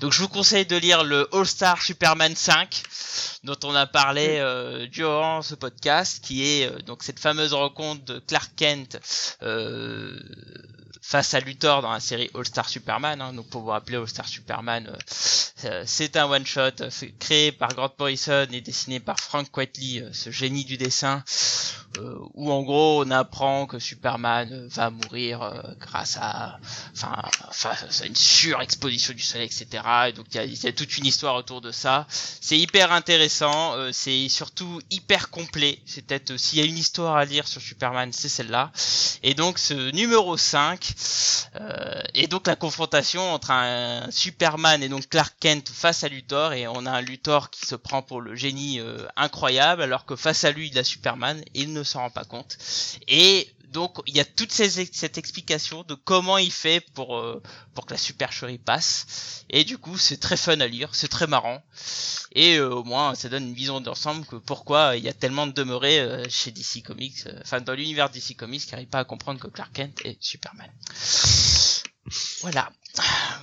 Donc 0.00 0.12
je 0.12 0.22
vous 0.22 0.28
conseille 0.28 0.64
de 0.64 0.76
lire 0.76 1.04
le 1.04 1.28
All 1.34 1.46
Star 1.46 1.82
Superman 1.82 2.34
5 2.34 2.82
dont 3.44 3.56
on 3.64 3.74
a 3.74 3.86
parlé 3.86 4.36
euh, 4.38 4.86
durant 4.86 5.42
ce 5.42 5.54
podcast, 5.54 6.22
qui 6.24 6.46
est 6.46 6.66
euh, 6.66 6.78
donc 6.80 7.02
cette 7.02 7.18
fameuse 7.18 7.54
rencontre 7.54 8.04
de 8.04 8.18
Clark 8.20 8.50
Kent 8.56 8.98
euh, 9.42 10.18
face 11.00 11.34
à 11.34 11.40
Luthor 11.40 11.82
dans 11.82 11.92
la 11.92 12.00
série 12.00 12.30
All 12.34 12.44
Star 12.46 12.68
Superman. 12.68 13.20
hein. 13.20 13.32
donc 13.32 13.48
pour 13.48 13.62
vous 13.62 13.72
All 13.72 14.08
Star 14.08 14.28
Superman, 14.28 14.86
euh, 14.88 14.96
euh, 15.64 15.82
c'est 15.86 16.16
un 16.16 16.26
one 16.30 16.46
shot 16.46 16.82
créé 17.18 17.52
par 17.52 17.74
Grant 17.74 17.92
Morrison 17.98 18.46
et 18.52 18.60
dessiné 18.60 19.00
par 19.00 19.18
Frank 19.18 19.50
Quitely, 19.50 20.00
euh, 20.00 20.10
ce 20.12 20.30
génie 20.30 20.64
du 20.64 20.76
dessin, 20.76 21.22
euh, 21.89 21.89
où 22.34 22.52
en 22.52 22.62
gros 22.62 23.04
on 23.04 23.10
apprend 23.10 23.66
que 23.66 23.78
Superman 23.78 24.48
euh, 24.52 24.68
va 24.70 24.90
mourir 24.90 25.42
euh, 25.42 25.60
grâce 25.80 26.16
à, 26.20 26.58
enfin, 26.92 27.16
à 27.68 28.06
une 28.06 28.14
surexposition 28.14 29.12
du 29.12 29.22
soleil, 29.22 29.46
etc. 29.46 29.82
Et 30.08 30.12
donc 30.12 30.26
il 30.32 30.54
y 30.54 30.66
a, 30.66 30.72
toute 30.72 30.96
une 30.98 31.06
histoire 31.06 31.34
autour 31.34 31.60
de 31.60 31.72
ça. 31.72 32.06
C'est 32.10 32.58
hyper 32.58 32.92
intéressant, 32.92 33.74
euh, 33.74 33.90
c'est 33.92 34.28
surtout 34.28 34.80
hyper 34.90 35.30
complet. 35.30 35.78
C'est 35.86 36.06
peut-être 36.06 36.32
euh, 36.32 36.38
s'il 36.38 36.58
y 36.58 36.62
a 36.62 36.64
une 36.64 36.78
histoire 36.78 37.16
à 37.16 37.24
lire 37.24 37.48
sur 37.48 37.60
Superman, 37.60 38.12
c'est 38.12 38.28
celle-là. 38.28 38.70
Et 39.22 39.34
donc 39.34 39.58
ce 39.58 39.90
numéro 39.90 40.36
5 40.36 40.94
euh, 41.56 42.02
et 42.14 42.28
donc 42.28 42.46
la 42.46 42.54
confrontation 42.54 43.32
entre 43.32 43.50
un 43.50 44.08
Superman 44.12 44.84
et 44.84 44.88
donc 44.88 45.08
Clark 45.08 45.34
Kent 45.40 45.68
face 45.68 46.04
à 46.04 46.08
Luthor 46.08 46.52
et 46.52 46.68
on 46.68 46.86
a 46.86 46.92
un 46.92 47.00
Luthor 47.00 47.50
qui 47.50 47.66
se 47.66 47.74
prend 47.74 48.02
pour 48.02 48.20
le 48.20 48.36
génie 48.36 48.78
euh, 48.78 49.04
incroyable 49.16 49.82
alors 49.82 50.04
que 50.04 50.14
face 50.14 50.44
à 50.44 50.52
lui 50.52 50.68
il 50.68 50.78
a 50.78 50.84
Superman 50.84 51.42
s'en 51.84 52.00
rend 52.00 52.10
pas 52.10 52.24
compte. 52.24 52.56
Et 53.08 53.48
donc 53.70 53.98
il 54.06 54.16
y 54.16 54.20
a 54.20 54.24
toute 54.24 54.52
ces, 54.52 54.68
cette 54.92 55.18
explication 55.18 55.84
de 55.84 55.94
comment 55.94 56.38
il 56.38 56.52
fait 56.52 56.80
pour 56.94 57.16
euh, 57.16 57.42
pour 57.74 57.86
que 57.86 57.94
la 57.94 57.98
supercherie 57.98 58.58
passe 58.58 59.44
et 59.48 59.64
du 59.64 59.78
coup 59.78 59.96
c'est 59.96 60.18
très 60.18 60.36
fun 60.36 60.60
à 60.60 60.66
lire, 60.66 60.94
c'est 60.94 61.08
très 61.08 61.26
marrant 61.26 61.62
et 62.32 62.56
euh, 62.56 62.68
au 62.74 62.84
moins 62.84 63.14
ça 63.14 63.28
donne 63.28 63.46
une 63.48 63.54
vision 63.54 63.80
d'ensemble 63.80 64.26
que 64.26 64.36
pourquoi 64.36 64.96
il 64.96 65.04
y 65.04 65.08
a 65.08 65.12
tellement 65.12 65.46
de 65.46 65.52
demeurés 65.52 66.00
euh, 66.00 66.24
chez 66.28 66.50
DC 66.50 66.82
Comics, 66.84 67.24
enfin 67.42 67.60
dans 67.60 67.74
l'univers 67.74 68.10
DC 68.10 68.36
Comics 68.36 68.62
qui 68.62 68.72
n'arrivent 68.72 68.88
pas 68.88 69.00
à 69.00 69.04
comprendre 69.04 69.40
que 69.40 69.48
Clark 69.48 69.72
Kent 69.72 70.00
est 70.04 70.16
Superman. 70.20 70.70
Voilà. 72.40 72.72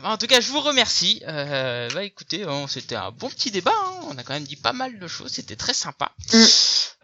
En 0.03 0.18
tout 0.18 0.27
cas, 0.27 0.41
je 0.41 0.51
vous 0.51 0.59
remercie. 0.59 1.22
Bah 1.26 2.03
écoutez, 2.03 2.43
hein, 2.43 2.65
c'était 2.68 2.95
un 2.95 3.11
bon 3.11 3.30
petit 3.30 3.49
débat. 3.49 3.72
hein. 3.73 3.99
On 4.09 4.18
a 4.18 4.23
quand 4.23 4.34
même 4.34 4.43
dit 4.43 4.57
pas 4.57 4.73
mal 4.73 4.99
de 4.99 5.07
choses. 5.07 5.31
C'était 5.31 5.55
très 5.55 5.73
sympa. 5.73 6.11
Mm. 6.34 6.43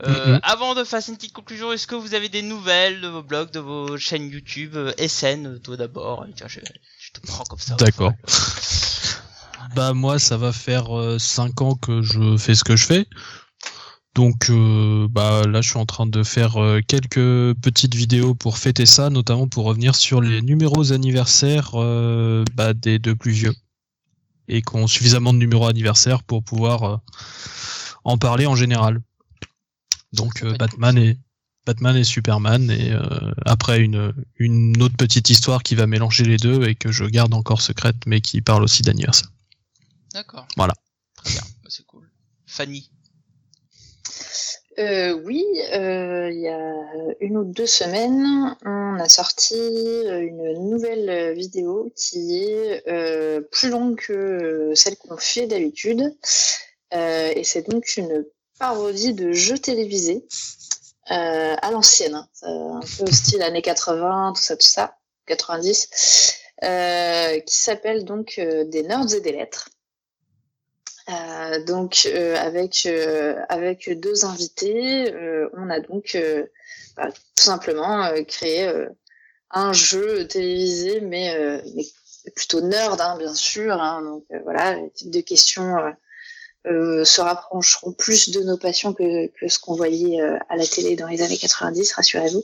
Euh. 0.04 0.40
Avant 0.44 0.76
de 0.76 0.84
faire 0.84 1.02
une 1.08 1.16
petite 1.16 1.34
conclusion, 1.34 1.72
est-ce 1.72 1.88
que 1.88 1.96
vous 1.96 2.14
avez 2.14 2.30
des 2.30 2.42
nouvelles 2.42 3.02
de 3.02 3.08
vos 3.08 3.24
blogs, 3.24 3.52
de 3.52 3.60
vos 3.60 3.98
chaînes 3.98 4.30
YouTube, 4.30 4.76
euh, 4.76 4.92
SN, 4.98 5.46
euh, 5.46 5.60
toi 5.60 5.78
d'abord 5.78 6.26
Tiens, 6.36 6.48
je, 6.48 6.60
je 7.00 7.12
te 7.12 7.26
prends 7.26 7.44
comme 7.46 7.60
ça. 7.60 7.76
D'accord. 7.76 8.14
Bah 9.76 9.94
moi, 9.94 10.20
ça 10.20 10.38
va 10.38 10.52
faire 10.52 10.90
5 11.18 11.62
ans 11.62 11.74
que 11.74 12.04
je 12.04 12.38
fais 12.38 12.54
ce 12.54 12.64
que 12.64 12.76
je 12.76 12.86
fais. 12.86 13.08
Donc 14.16 14.52
euh, 14.52 15.08
bah 15.10 15.42
là, 15.48 15.62
je 15.62 15.70
suis 15.70 15.80
en 15.80 15.88
train 15.88 16.06
de 16.06 16.22
faire 16.22 16.62
euh, 16.62 16.82
quelques 16.88 17.56
petites 17.60 17.96
vidéos 17.96 18.36
pour 18.36 18.60
fêter 18.60 18.86
ça, 18.86 19.10
notamment 19.10 19.48
pour 19.48 19.66
revenir 19.66 19.96
sur 19.96 20.22
les 20.22 20.42
numéros 20.44 20.92
anniversaires 20.92 21.72
euh, 21.74 22.44
bah, 22.54 22.74
des 22.76 23.00
deux 23.00 23.16
plus 23.16 23.32
vieux 23.32 23.56
et 24.48 24.62
qui 24.62 24.76
ont 24.76 24.88
suffisamment 24.88 25.34
de 25.34 25.40
numéros 25.40 25.68
anniversaires 25.68 26.22
pour 26.22 26.44
pouvoir 26.44 26.84
euh, 26.84 26.98
en 28.04 28.18
parler 28.20 28.46
en 28.46 28.56
général. 28.56 29.00
Donc 30.14 30.44
euh, 30.44 30.56
Batman 30.58 30.98
et 30.98 31.18
Batman 31.66 31.96
et 31.96 32.04
Superman 32.04 32.70
et 32.70 32.92
euh, 32.92 33.32
après 33.46 33.80
une 33.80 34.14
une 34.38 34.82
autre 34.82 34.98
petite 34.98 35.30
histoire 35.30 35.64
qui 35.64 35.76
va 35.76 35.88
mélanger 35.88 36.24
les 36.24 36.38
deux 36.38 36.68
et 36.68 36.76
que 36.76 36.92
je 36.92 37.06
garde 37.06 37.34
encore 37.34 37.62
secrète 37.62 37.96
mais 38.06 38.22
qui 38.22 38.42
parle 38.42 38.64
aussi 38.64 38.84
d'anniversaire. 38.84 39.30
D'accord. 40.14 40.48
Voilà. 40.58 40.74
Très 41.16 41.32
bien, 41.32 41.42
Bah, 41.42 41.70
c'est 41.70 41.86
cool. 41.86 42.10
Fanny. 42.46 42.90
Euh, 44.80 45.14
oui, 45.24 45.46
euh, 45.74 46.32
il 46.32 46.40
y 46.40 46.48
a 46.48 46.74
une 47.22 47.38
ou 47.38 47.44
deux 47.44 47.68
semaines, 47.68 48.56
on 48.66 48.84
on 48.94 49.00
a 49.00 49.10
sorti 49.10 49.56
une 49.56 50.70
nouvelle 50.70 51.34
vidéo 51.36 51.92
qui 51.96 52.44
est 52.44 52.84
euh, 52.88 53.42
plus 53.42 53.70
longue 53.70 53.96
que 53.96 54.72
celle 54.76 54.98
qu'on 54.98 55.18
fait 55.18 55.48
d'habitude. 55.48 56.16
Euh, 56.94 57.34
et 57.36 57.44
c'est 57.44 57.68
donc 57.70 57.98
une 57.98 58.26
parodie 58.60 59.14
de 59.14 59.32
jeux 59.32 59.58
télévisés 59.58 60.26
euh, 61.12 61.56
à 61.62 61.72
l'ancienne, 61.72 62.16
hein. 62.16 62.28
un 62.44 62.80
peu 62.80 63.12
style 63.12 63.42
années 63.42 63.62
80, 63.62 64.34
tout 64.36 64.42
ça, 64.42 64.56
tout 64.56 64.68
ça, 64.68 64.98
90, 65.26 66.36
euh, 66.64 67.40
qui 67.40 67.56
s'appelle 67.56 68.06
donc 68.06 68.36
euh, 68.38 68.64
Des 68.66 68.84
Nerds 68.84 69.14
et 69.16 69.22
des 69.22 69.34
Lettres. 69.34 69.70
Euh, 71.10 71.64
donc 71.66 72.06
euh, 72.06 72.38
avec 72.38 72.88
avec 73.50 74.00
deux 74.00 74.24
invités, 74.24 75.14
on 75.54 75.70
a 75.70 75.82
donc 75.82 76.18
bah, 76.96 77.10
tout 77.12 77.44
simplement 77.44 78.10
créé 78.26 78.72
un 79.52 79.74
jeu 79.74 80.26
télévisé, 80.28 81.02
mais, 81.02 81.62
mais 81.76 81.84
plutôt 82.32 82.62
nerd, 82.62 83.00
hein, 83.02 83.18
bien 83.18 83.34
sûr. 83.34 83.74
Hein, 83.74 84.02
donc 84.02 84.26
voilà, 84.44 84.76
le 84.76 84.90
type 84.92 85.12
de 85.12 85.22
questions 85.22 85.78
euh, 85.78 85.92
se 86.66 87.22
rapprocheront 87.22 87.92
plus 87.92 88.30
de 88.30 88.42
nos 88.42 88.58
passions 88.58 88.94
que, 88.94 89.28
que 89.28 89.48
ce 89.48 89.60
qu'on 89.60 89.76
voyait 89.76 90.22
euh, 90.22 90.38
à 90.50 90.56
la 90.56 90.66
télé 90.66 90.96
dans 90.96 91.08
les 91.08 91.22
années 91.22 91.38
90, 91.38 91.94
rassurez-vous. 91.94 92.44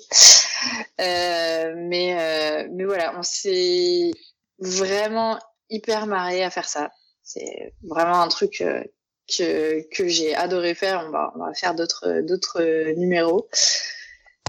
Euh, 1.00 1.74
mais, 1.78 2.18
euh, 2.20 2.68
mais 2.74 2.84
voilà, 2.84 3.18
on 3.18 3.24
s'est 3.24 4.12
vraiment 4.60 5.40
hyper 5.70 6.08
marré 6.08 6.44
à 6.44 6.50
faire 6.50 6.68
ça. 6.68 6.92
C'est 7.24 7.74
vraiment 7.84 8.22
un 8.22 8.28
truc 8.28 8.62
que, 9.38 9.88
que 9.96 10.08
j'ai 10.10 10.36
adoré 10.36 10.76
faire. 10.76 11.06
On 11.08 11.12
va, 11.12 11.32
on 11.36 11.40
va 11.40 11.54
faire 11.54 11.76
d'autres 11.76 12.20
d'autres 12.20 12.92
numéros. 12.98 13.48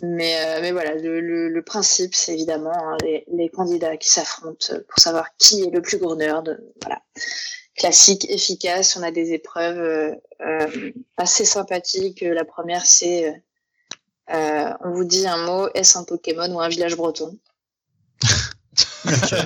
Mais, 0.02 0.60
mais 0.60 0.72
voilà, 0.72 0.97
le, 0.97 1.20
le, 1.20 1.48
le 1.48 1.62
principe, 1.62 2.16
c'est 2.16 2.32
évidemment 2.32 2.72
hein, 2.74 2.97
les, 3.05 3.24
les, 3.32 3.48
candidats 3.48 3.97
qui 3.97 4.09
s'affrontent 4.09 4.74
pour 4.88 4.98
savoir 4.98 5.28
qui 5.36 5.62
est 5.62 5.70
le 5.70 5.80
plus 5.80 5.98
gros 5.98 6.16
nerd. 6.16 6.59
Voilà 6.82 7.02
classique, 7.76 8.28
efficace. 8.30 8.97
On 8.97 9.02
a 9.02 9.10
des 9.10 9.32
épreuves 9.32 9.78
euh, 9.78 10.14
euh, 10.40 10.92
assez 11.16 11.44
sympathiques. 11.44 12.20
La 12.22 12.44
première, 12.44 12.84
c'est 12.84 13.42
euh, 14.32 14.72
on 14.80 14.90
vous 14.92 15.05
dit 15.05 15.26
un 15.26 15.44
mot, 15.44 15.68
est-ce 15.74 15.98
un 15.98 16.05
Pokémon 16.05 16.52
ou 16.55 16.60
un 16.60 16.68
village 16.68 16.97
breton? 16.97 17.36
J'aime 19.05 19.40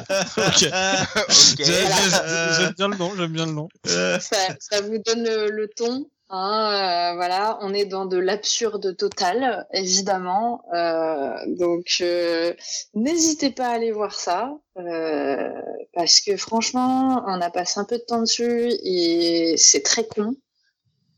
bien 2.76 2.88
le 2.88 2.96
nom, 2.96 3.14
j'aime 3.16 3.32
bien 3.32 3.46
le 3.46 3.52
nom. 3.52 3.68
Ça, 3.84 4.80
vous 4.82 4.98
donne 4.98 5.24
le 5.24 5.68
ton? 5.68 6.06
Hein, 6.36 7.12
euh, 7.12 7.14
voilà, 7.14 7.58
on 7.60 7.72
est 7.72 7.84
dans 7.84 8.06
de 8.06 8.16
l'absurde 8.16 8.96
total, 8.96 9.68
évidemment. 9.72 10.62
Euh, 10.74 11.32
donc, 11.46 11.98
euh, 12.00 12.52
n'hésitez 12.92 13.50
pas 13.50 13.68
à 13.68 13.74
aller 13.74 13.92
voir 13.92 14.18
ça, 14.18 14.58
euh, 14.76 15.52
parce 15.92 16.18
que 16.20 16.36
franchement, 16.36 17.22
on 17.28 17.40
a 17.40 17.50
passé 17.50 17.78
un 17.78 17.84
peu 17.84 17.98
de 17.98 18.02
temps 18.02 18.20
dessus 18.22 18.68
et 18.82 19.54
c'est 19.56 19.82
très 19.82 20.08
con, 20.08 20.34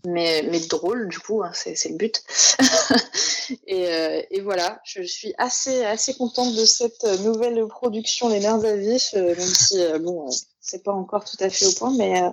mais, 0.06 0.42
mais 0.50 0.60
drôle 0.60 1.08
du 1.08 1.18
coup, 1.18 1.42
hein, 1.42 1.50
c'est 1.54 1.88
le 1.88 1.96
but. 1.96 2.22
et, 3.66 3.88
euh, 3.88 4.22
et, 4.30 4.42
voilà, 4.42 4.80
je 4.84 5.00
suis 5.00 5.32
assez 5.38 5.82
assez 5.86 6.12
contente 6.12 6.54
de 6.54 6.66
cette 6.66 7.04
nouvelle 7.22 7.66
production 7.68 8.28
Les 8.28 8.40
Nerds 8.40 8.66
à 8.66 8.76
Vif, 8.76 9.14
même 9.14 9.34
si 9.38 9.78
bon 10.00 10.28
c'est 10.66 10.82
pas 10.82 10.92
encore 10.92 11.24
tout 11.24 11.36
à 11.38 11.48
fait 11.48 11.64
au 11.64 11.72
point, 11.72 11.94
mais 11.96 12.22
euh, 12.22 12.30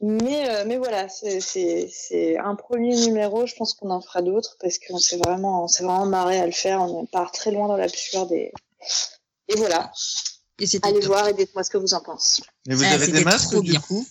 mais 0.00 0.48
euh, 0.48 0.64
mais 0.66 0.78
voilà, 0.78 1.08
c'est 1.10 2.38
un 2.38 2.54
premier 2.54 2.96
numéro. 2.96 3.46
Je 3.46 3.54
pense 3.54 3.74
qu'on 3.74 3.90
en 3.90 4.00
fera 4.00 4.22
d'autres 4.22 4.56
parce 4.60 4.78
qu'on 4.78 4.98
s'est 4.98 5.18
vraiment 5.18 5.64
on 5.64 5.68
s'est 5.68 5.84
vraiment 5.84 6.06
marré 6.06 6.40
à 6.40 6.46
le 6.46 6.52
faire. 6.52 6.80
On 6.80 7.04
part 7.04 7.32
très 7.32 7.50
loin 7.50 7.68
dans 7.68 7.76
l'absurde 7.76 8.32
et 8.32 8.52
et 9.48 9.56
voilà. 9.56 9.92
Et 10.58 10.66
Allez 10.82 11.00
voir 11.00 11.28
et 11.28 11.34
dites-moi 11.34 11.62
ce 11.62 11.70
que 11.70 11.78
vous 11.78 11.94
en 11.94 12.00
pensez. 12.00 12.42
Mais 12.66 12.74
vous 12.74 12.84
ah, 12.84 12.94
avez 12.94 13.08
des 13.08 13.24
masques 13.24 13.58
du 13.60 13.78
coup? 13.78 14.06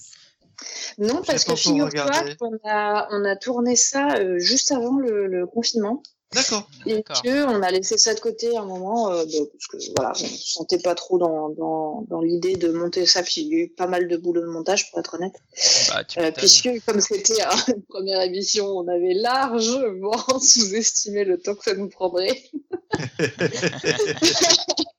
Non, 0.99 1.21
parce 1.25 1.43
que 1.43 1.55
figure-toi 1.55 2.35
qu'on 2.39 2.57
a 2.65 3.07
on 3.11 3.25
a 3.25 3.35
tourné 3.35 3.75
ça 3.75 4.15
euh, 4.17 4.37
juste 4.37 4.71
avant 4.71 4.97
le, 4.97 5.25
le 5.25 5.47
confinement. 5.47 6.03
D'accord. 6.33 6.69
Et 6.85 7.01
que 7.01 7.45
on 7.45 7.63
a 7.63 7.71
laissé 7.71 7.97
ça 7.97 8.13
de 8.13 8.19
côté 8.19 8.55
un 8.55 8.65
moment, 8.65 9.11
euh, 9.11 9.25
bah, 9.25 9.45
parce 9.51 9.65
que 9.67 9.77
voilà, 9.95 10.11
on 10.11 10.15
se 10.15 10.53
sentait 10.53 10.77
pas 10.77 10.93
trop 10.93 11.17
dans, 11.17 11.49
dans, 11.49 12.05
dans 12.07 12.21
l'idée 12.21 12.55
de 12.55 12.71
monter 12.71 13.07
ça, 13.07 13.23
puis 13.23 13.41
il 13.41 13.47
y 13.47 13.55
a 13.55 13.59
eu 13.63 13.69
pas 13.69 13.87
mal 13.87 14.07
de 14.07 14.15
boulot 14.15 14.41
de 14.41 14.47
montage 14.47 14.91
pour 14.91 14.99
être 14.99 15.15
honnête. 15.15 15.33
Bah, 15.89 16.03
euh, 16.19 16.31
puisque 16.31 16.69
comme 16.85 17.01
c'était 17.01 17.41
une 17.67 17.81
première 17.83 18.21
émission, 18.21 18.67
on 18.67 18.87
avait 18.87 19.15
largement 19.15 20.17
sous-estimé 20.39 21.23
le 21.23 21.39
temps 21.39 21.55
que 21.55 21.63
ça 21.63 21.73
nous 21.73 21.89
prendrait. 21.89 22.43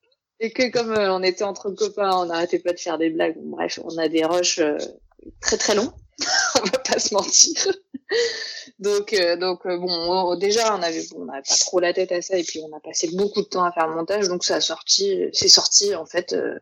Et 0.40 0.50
que 0.52 0.70
comme 0.70 0.92
euh, 0.92 1.14
on 1.14 1.22
était 1.22 1.44
entre 1.44 1.70
copains, 1.70 2.16
on 2.16 2.26
n'arrêtait 2.26 2.58
pas 2.58 2.72
de 2.72 2.80
faire 2.80 2.96
des 2.96 3.10
blagues. 3.10 3.36
Bref, 3.36 3.78
on 3.84 3.98
a 3.98 4.08
des 4.08 4.24
rushs 4.24 4.58
euh, 4.58 4.78
très 5.40 5.58
très 5.58 5.74
longs. 5.74 5.92
on 6.56 6.64
va 6.64 6.78
pas 6.78 6.98
se 6.98 7.14
mentir. 7.14 7.72
donc, 8.78 9.12
euh, 9.12 9.36
donc 9.36 9.66
euh, 9.66 9.76
bon, 9.76 10.36
déjà 10.36 10.76
on 10.76 10.82
avait, 10.82 11.06
on 11.16 11.26
n'avait 11.26 11.42
pas 11.42 11.56
trop 11.60 11.80
la 11.80 11.92
tête 11.92 12.12
à 12.12 12.22
ça 12.22 12.36
et 12.36 12.44
puis 12.44 12.60
on 12.60 12.76
a 12.76 12.80
passé 12.80 13.08
beaucoup 13.12 13.42
de 13.42 13.46
temps 13.46 13.64
à 13.64 13.72
faire 13.72 13.88
le 13.88 13.94
montage, 13.94 14.28
donc 14.28 14.44
ça 14.44 14.56
a 14.56 14.60
sorti, 14.60 15.24
c'est 15.32 15.48
sorti 15.48 15.94
en 15.94 16.06
fait 16.06 16.32
euh, 16.32 16.58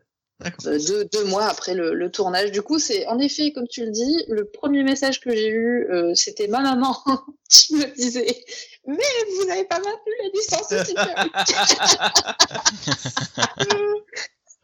deux, 0.63 1.05
deux 1.05 1.23
mois 1.25 1.45
après 1.45 1.73
le, 1.73 1.93
le 1.93 2.11
tournage. 2.11 2.51
Du 2.51 2.61
coup, 2.61 2.79
c'est 2.79 3.05
en 3.07 3.19
effet, 3.19 3.51
comme 3.51 3.67
tu 3.67 3.85
le 3.85 3.91
dis, 3.91 4.23
le 4.29 4.45
premier 4.45 4.83
message 4.83 5.19
que 5.19 5.31
j'ai 5.31 5.49
eu, 5.49 5.87
c'était 6.15 6.47
ma 6.47 6.61
maman 6.61 6.97
qui 7.49 7.75
me 7.75 7.85
disait 7.95 8.43
mais 8.87 8.97
vous 9.37 9.45
n'avez 9.45 9.65
pas 9.65 9.79
maintenu 9.79 10.13
la 10.23 10.29
distance 10.29 10.69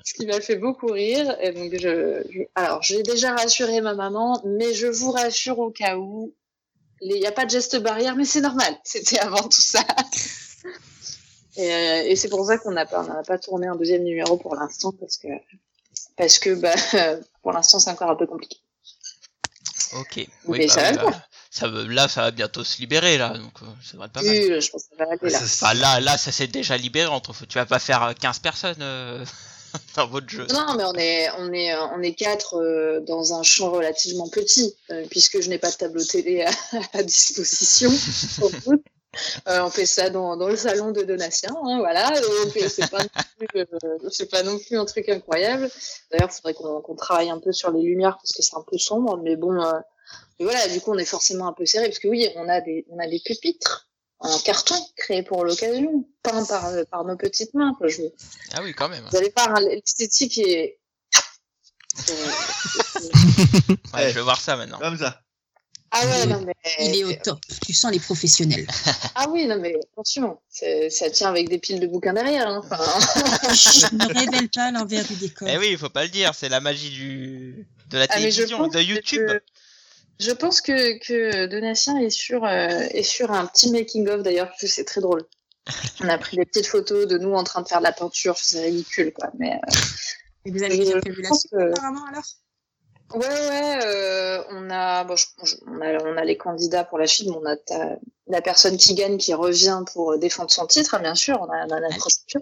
ce 0.03 0.13
qui 0.13 0.25
m'a 0.25 0.39
fait 0.39 0.55
beaucoup 0.55 0.87
rire. 0.87 1.35
Et 1.41 1.51
donc 1.51 1.73
je, 1.73 2.23
je 2.29 2.43
alors 2.55 2.81
j'ai 2.81 3.03
déjà 3.03 3.35
rassuré 3.35 3.81
ma 3.81 3.93
maman, 3.93 4.41
mais 4.45 4.73
je 4.73 4.87
vous 4.87 5.11
rassure 5.11 5.59
au 5.59 5.71
cas 5.71 5.97
où, 5.97 6.33
il 7.01 7.19
n'y 7.19 7.25
a 7.25 7.31
pas 7.31 7.45
de 7.45 7.51
geste 7.51 7.77
barrière, 7.77 8.15
mais 8.15 8.25
c'est 8.25 8.41
normal. 8.41 8.75
C'était 8.83 9.19
avant 9.19 9.47
tout 9.47 9.61
ça. 9.61 9.83
et, 11.57 11.73
euh, 11.73 12.03
et 12.03 12.15
c'est 12.15 12.29
pour 12.29 12.45
ça 12.45 12.57
qu'on 12.57 12.71
n'a 12.71 12.85
pas, 12.85 13.03
on 13.03 13.13
n'a 13.13 13.23
pas 13.23 13.37
tourné 13.37 13.67
un 13.67 13.75
deuxième 13.75 14.03
numéro 14.03 14.37
pour 14.37 14.55
l'instant 14.55 14.91
parce 14.91 15.17
que 15.17 15.27
parce 16.17 16.39
que 16.39 16.55
bah 16.55 16.75
pour 17.41 17.51
l'instant 17.51 17.79
c'est 17.79 17.89
encore 17.89 18.09
un 18.09 18.15
peu 18.15 18.27
compliqué. 18.27 18.57
Ok. 19.93 20.27
Oui, 20.45 20.59
mais 20.59 20.67
bah, 20.67 20.73
ça 20.73 20.91
va 20.91 21.03
là, 21.03 21.27
ça, 21.51 21.67
là, 21.67 22.07
ça 22.07 22.21
va 22.21 22.31
bientôt 22.31 22.63
se 22.63 22.79
libérer 22.79 23.17
là, 23.17 23.29
donc 23.29 23.53
euh, 23.61 23.65
ça 23.81 23.97
va 23.97 24.05
être 24.05 24.11
pas 24.11 24.21
mal. 24.21 24.29
Oui, 24.29 24.61
je 24.61 24.69
pense 24.69 24.83
que 24.83 24.89
ça 24.97 25.05
va 25.05 25.11
aller 25.11 25.31
là. 25.31 25.73
Là, 25.73 25.99
là, 26.01 26.17
ça 26.17 26.31
s'est 26.31 26.47
déjà 26.47 26.75
libéré. 26.75 27.07
Entre, 27.07 27.33
tu 27.45 27.57
vas 27.57 27.65
pas 27.65 27.79
faire 27.79 28.13
15 28.19 28.39
personnes. 28.39 28.81
Euh... 28.81 29.23
Non, 30.53 30.75
mais 30.75 30.83
on 30.83 30.93
est, 30.93 31.29
on 31.37 31.53
est, 31.53 31.75
on 31.75 32.01
est 32.01 32.13
quatre 32.13 32.55
euh, 32.55 32.99
dans 33.01 33.33
un 33.33 33.43
champ 33.43 33.71
relativement 33.71 34.27
petit, 34.29 34.75
euh, 34.91 35.05
puisque 35.09 35.41
je 35.41 35.49
n'ai 35.49 35.57
pas 35.57 35.71
de 35.71 35.75
tableau 35.75 36.03
télé 36.03 36.45
à, 36.93 37.03
disposition. 37.03 37.91
Euh, 39.47 39.61
on 39.63 39.69
fait 39.69 39.85
ça 39.85 40.09
dans, 40.09 40.35
dans, 40.35 40.49
le 40.49 40.57
salon 40.57 40.91
de 40.91 41.01
Donatien, 41.03 41.55
hein, 41.63 41.77
voilà. 41.79 42.13
C'est 42.67 42.89
pas, 42.89 42.99
pas 44.31 44.43
non 44.43 44.59
plus 44.59 44.77
un 44.77 44.85
truc 44.85 45.07
incroyable. 45.07 45.69
D'ailleurs, 46.11 46.29
il 46.31 46.35
faudrait 46.35 46.53
qu'on 46.53 46.95
travaille 46.95 47.29
un 47.29 47.39
peu 47.39 47.53
sur 47.53 47.71
les 47.71 47.81
lumières 47.81 48.17
parce 48.17 48.33
que 48.33 48.41
c'est 48.41 48.55
un 48.55 48.65
peu 48.69 48.77
sombre, 48.77 49.17
mais 49.23 49.37
bon. 49.37 49.57
voilà, 50.39 50.67
du 50.67 50.81
coup, 50.81 50.91
on 50.91 50.97
est 50.97 51.05
forcément 51.05 51.47
un 51.47 51.53
peu 51.53 51.65
serré 51.65 51.87
parce 51.87 51.99
que 51.99 52.09
oui, 52.09 52.27
on 52.35 52.49
a 52.49 52.59
des, 52.59 52.85
on 52.89 52.99
a 52.99 53.07
des 53.07 53.21
pupitres 53.23 53.84
en 54.19 54.39
carton 54.39 54.75
créé 54.95 55.23
pour 55.23 55.43
l'occasion, 55.43 56.07
peint 56.23 56.45
par, 56.45 56.71
par 56.89 57.05
nos 57.05 57.17
petites 57.17 57.53
mains. 57.53 57.73
Quoi. 57.77 57.87
Je... 57.87 58.01
Ah 58.53 58.61
oui, 58.63 58.73
quand 58.73 58.89
même. 58.89 59.05
Vous 59.11 59.17
allez 59.17 59.33
voir, 59.35 59.59
l'esthétique 59.59 60.37
est. 60.37 60.79
ouais, 63.93 64.09
je 64.09 64.15
vais 64.15 64.21
voir 64.21 64.39
ça 64.39 64.57
maintenant. 64.57 64.79
Comme 64.79 64.97
ça. 64.97 65.21
Ah 65.97 66.05
ouais, 66.05 66.25
non, 66.25 66.43
mais... 66.45 66.53
Il 66.79 66.95
est 66.97 67.03
au 67.05 67.13
top. 67.13 67.39
Tu 67.65 67.73
sens 67.73 67.91
les 67.91 67.99
professionnels. 67.99 68.67
ah 69.15 69.27
oui, 69.29 69.45
non, 69.45 69.57
mais 69.59 69.75
attention, 69.93 70.39
ça 70.49 71.09
tient 71.09 71.29
avec 71.29 71.47
des 71.47 71.57
piles 71.57 71.79
de 71.79 71.87
bouquins 71.87 72.13
derrière. 72.13 72.49
Hein. 72.49 72.61
Enfin... 72.63 72.83
ne 73.93 74.13
révèle 74.13 74.49
pas 74.49 74.71
l'envers 74.71 75.05
du 75.05 75.15
décor. 75.15 75.47
Eh 75.47 75.57
oui, 75.57 75.69
il 75.71 75.77
faut 75.77 75.89
pas 75.89 76.03
le 76.03 76.09
dire, 76.09 76.35
c'est 76.35 76.49
la 76.49 76.59
magie 76.59 76.89
du... 76.89 77.65
de 77.89 77.97
la 77.97 78.07
télévision, 78.07 78.65
ah, 78.65 78.75
de 78.75 78.81
YouTube. 78.81 79.29
Je 80.19 80.31
pense 80.31 80.61
que, 80.61 80.97
que 80.99 81.45
Donatien 81.47 81.97
est 81.97 82.09
sur, 82.09 82.45
euh, 82.45 82.67
est 82.91 83.03
sur 83.03 83.31
un 83.31 83.45
petit 83.45 83.71
making-of 83.71 84.23
d'ailleurs, 84.23 84.47
parce 84.47 84.61
que 84.61 84.67
c'est 84.67 84.85
très 84.85 85.01
drôle. 85.01 85.23
On 86.01 86.07
a 86.07 86.17
pris 86.17 86.37
des 86.37 86.45
petites 86.45 86.67
photos 86.67 87.07
de 87.07 87.17
nous 87.17 87.33
en 87.33 87.43
train 87.43 87.61
de 87.61 87.67
faire 87.67 87.79
de 87.79 87.83
la 87.83 87.91
peinture, 87.91 88.37
c'est 88.37 88.61
ridicule 88.61 89.11
quoi. 89.13 89.31
Mais, 89.39 89.53
euh, 89.53 89.71
Et 90.45 90.51
vous 90.51 90.63
avez 90.63 90.77
déjà 90.77 90.95
la 90.95 91.33
suite 91.33 91.53
apparemment 91.53 92.05
alors? 92.09 92.23
Ouais, 93.13 93.27
ouais, 93.27 93.79
euh, 93.85 94.43
on, 94.49 94.69
a, 94.71 95.03
bon, 95.03 95.15
je, 95.15 95.25
on, 95.67 95.79
a, 95.81 96.03
on 96.03 96.17
a 96.17 96.23
les 96.23 96.37
candidats 96.37 96.83
pour 96.83 96.97
la 96.97 97.05
suite, 97.05 97.29
on 97.29 97.45
a 97.45 97.55
la 98.27 98.41
personne 98.41 98.77
qui 98.77 98.95
gagne 98.95 99.17
qui 99.17 99.33
revient 99.33 99.83
pour 99.93 100.17
défendre 100.17 100.49
son 100.49 100.65
titre, 100.65 100.95
hein, 100.95 100.99
bien 100.99 101.13
sûr, 101.13 101.39
on 101.39 101.51
a, 101.51 101.65
on 101.67 101.71
a 101.71 101.79
la 101.79 101.89
procédure. 101.89 102.41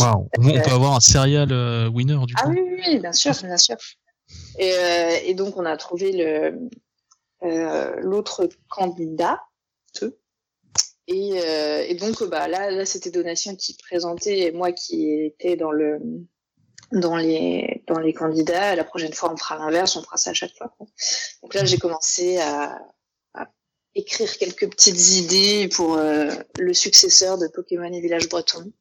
Wow. 0.00 0.28
on 0.38 0.42
peut 0.42 0.58
euh, 0.58 0.74
avoir 0.74 0.96
un 0.96 1.00
serial 1.00 1.52
euh, 1.52 1.88
winner 1.88 2.18
du 2.26 2.34
ah 2.36 2.42
coup. 2.42 2.48
Ah 2.48 2.60
oui, 2.60 2.82
oui, 2.84 2.98
bien 2.98 3.12
sûr, 3.12 3.32
bien 3.42 3.56
sûr. 3.56 3.76
Et, 4.58 4.72
euh, 4.72 5.16
et 5.24 5.34
donc 5.34 5.56
on 5.56 5.64
a 5.64 5.76
trouvé 5.76 6.12
le, 6.12 6.26
euh, 6.26 6.52
l'autre 7.42 8.48
candidat 8.68 9.40
Et, 11.08 11.40
euh, 11.42 11.84
et 11.86 11.94
donc, 11.94 12.22
bah, 12.24 12.48
là, 12.48 12.70
là 12.70 12.86
c'était 12.86 13.10
Donatien 13.10 13.56
qui 13.56 13.76
présentait 13.76 14.38
et 14.40 14.52
moi 14.52 14.72
qui 14.72 15.10
étais 15.10 15.56
dans, 15.56 15.72
le, 15.72 15.98
dans, 16.92 17.16
les, 17.16 17.82
dans 17.88 17.98
les 17.98 18.12
candidats. 18.12 18.76
La 18.76 18.84
prochaine 18.84 19.12
fois, 19.12 19.32
on 19.32 19.36
fera 19.36 19.58
l'inverse, 19.58 19.96
on 19.96 20.02
fera 20.02 20.16
ça 20.16 20.30
à 20.30 20.34
chaque 20.34 20.56
fois. 20.56 20.74
Donc 21.42 21.54
là, 21.54 21.64
j'ai 21.64 21.78
commencé 21.78 22.38
à, 22.38 22.78
à 23.34 23.48
écrire 23.94 24.38
quelques 24.38 24.70
petites 24.70 25.10
idées 25.16 25.68
pour 25.68 25.96
euh, 25.96 26.30
le 26.58 26.72
successeur 26.72 27.38
de 27.38 27.48
Pokémon 27.48 27.92
et 27.92 28.00
Village 28.00 28.28
Breton. 28.28 28.72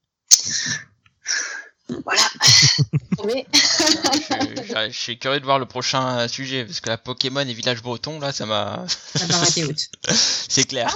Voilà. 1.89 2.21
Mais 3.25 3.45
je, 3.53 4.63
je- 4.63 4.91
je 4.91 4.97
suis 4.99 5.17
curieux 5.19 5.39
de 5.39 5.45
voir 5.45 5.59
le 5.59 5.65
prochain 5.65 6.19
euh, 6.19 6.27
sujet 6.27 6.65
parce 6.65 6.79
que 6.79 6.89
la 6.89 6.97
Pokémon 6.97 7.41
et 7.41 7.53
village 7.53 7.81
breton 7.81 8.19
là, 8.19 8.31
ça 8.31 8.45
m'a. 8.45 8.85
Ça 8.87 9.37
rater 9.37 9.63
haute. 9.65 9.89
C'est 10.49 10.65
clair. 10.65 10.93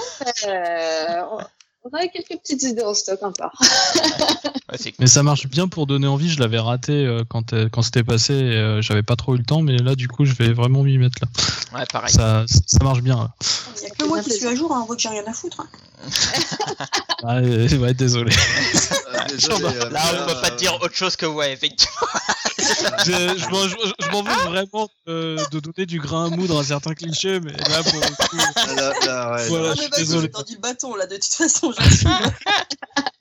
euh, 0.48 1.22
on 1.84 1.88
a 1.96 2.06
quelques 2.08 2.40
petites 2.42 2.62
idées 2.64 2.82
en 2.82 2.94
stock 2.94 3.22
encore. 3.22 3.52
Ouais, 4.68 4.92
Mais 4.98 5.06
ça 5.06 5.22
marche 5.22 5.46
bien 5.46 5.68
pour 5.68 5.86
donner 5.86 6.08
envie. 6.08 6.28
Je 6.28 6.40
l'avais 6.40 6.58
raté 6.58 6.90
euh, 6.92 7.22
quand, 7.28 7.52
euh, 7.52 7.68
quand 7.70 7.82
c'était 7.82 8.02
passé. 8.02 8.34
et, 8.34 8.56
euh, 8.56 8.82
J'avais 8.82 9.04
pas 9.04 9.14
trop 9.14 9.36
eu 9.36 9.38
le 9.38 9.44
temps, 9.44 9.62
mais 9.62 9.76
là, 9.76 9.94
du 9.94 10.08
coup, 10.08 10.24
je 10.24 10.34
vais 10.34 10.52
vraiment 10.52 10.82
m'y 10.82 10.98
mettre 10.98 11.18
là. 11.22 11.78
ouais, 11.78 11.86
pareil. 11.86 12.12
Ça, 12.12 12.44
ça 12.48 12.78
marche 12.82 13.00
bien. 13.00 13.30
Il 13.76 13.82
y 13.84 13.86
a 13.86 13.90
que 13.90 14.04
moi 14.06 14.20
qui 14.20 14.32
suis 14.32 14.44
à 14.48 14.56
jour, 14.56 14.72
hein, 14.74 14.80
on 14.82 14.86
voit 14.86 14.96
que 14.96 15.02
j'ai 15.02 15.08
rien 15.08 15.22
à 15.24 15.32
foutre. 15.32 15.60
hein. 15.60 15.68
Ah, 17.28 17.38
euh, 17.38 17.66
ouais, 17.78 17.94
désolé. 17.94 18.30
Euh, 18.32 19.24
désolé, 19.30 19.64
euh, 19.64 19.90
Là, 19.90 20.02
on 20.12 20.26
peut 20.26 20.40
pas 20.40 20.48
euh, 20.48 20.50
te 20.50 20.56
dire 20.58 20.74
autre 20.82 20.94
chose 20.94 21.16
que 21.16 21.24
ouais, 21.26 21.52
effectivement. 21.52 22.06
je 22.58 23.34
je 23.38 23.48
m'en 23.48 23.66
je- 23.66 23.92
je 24.04 24.10
m'en 24.10 24.22
veux 24.22 24.50
vraiment 24.50 24.88
euh, 25.08 25.42
de 25.50 25.58
donner 25.60 25.86
du 25.86 25.98
grain 25.98 26.26
à 26.26 26.28
moudre 26.28 26.60
à 26.60 26.64
certains 26.64 26.94
clichés, 26.94 27.40
mais 27.40 27.52
là, 27.52 27.82
pour 27.82 28.00
le 28.00 28.28
coup, 28.28 28.36
là, 28.76 28.92
là, 29.06 29.34
ouais, 29.36 29.48
Voilà, 29.48 29.68
là. 29.68 29.74
je 29.74 29.80
Ah, 29.80 29.82
suis 29.96 30.04
désolé. 30.04 30.30
tendu 30.30 30.54
le 30.54 30.60
bâton 30.60 30.94
là, 30.94 31.06
de 31.06 31.16
toute 31.16 31.32
façon, 31.34 31.72
j'assume. 31.72 32.10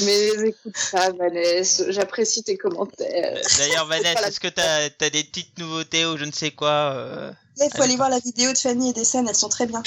Mais 0.00 0.28
écoute 0.48 0.76
ça, 0.76 1.10
Vanessa, 1.18 1.90
j'apprécie 1.90 2.42
tes 2.42 2.56
commentaires. 2.56 3.40
D'ailleurs, 3.58 3.86
Vanessa, 3.86 4.28
est-ce 4.28 4.40
que 4.40 4.48
t'as 4.48 4.84
as 5.00 5.10
des 5.10 5.24
petites 5.24 5.56
nouveautés 5.58 6.04
ou 6.04 6.16
je 6.18 6.24
ne 6.24 6.32
sais 6.32 6.50
quoi 6.50 6.92
euh, 6.94 7.32
Il 7.58 7.70
faut 7.74 7.82
aller 7.82 7.96
voir 7.96 8.10
la 8.10 8.18
vidéo 8.18 8.52
de 8.52 8.58
Fanny 8.58 8.90
et 8.90 8.92
des 8.92 9.04
scènes, 9.04 9.26
elles 9.28 9.34
sont 9.34 9.48
très 9.48 9.66
bien. 9.66 9.82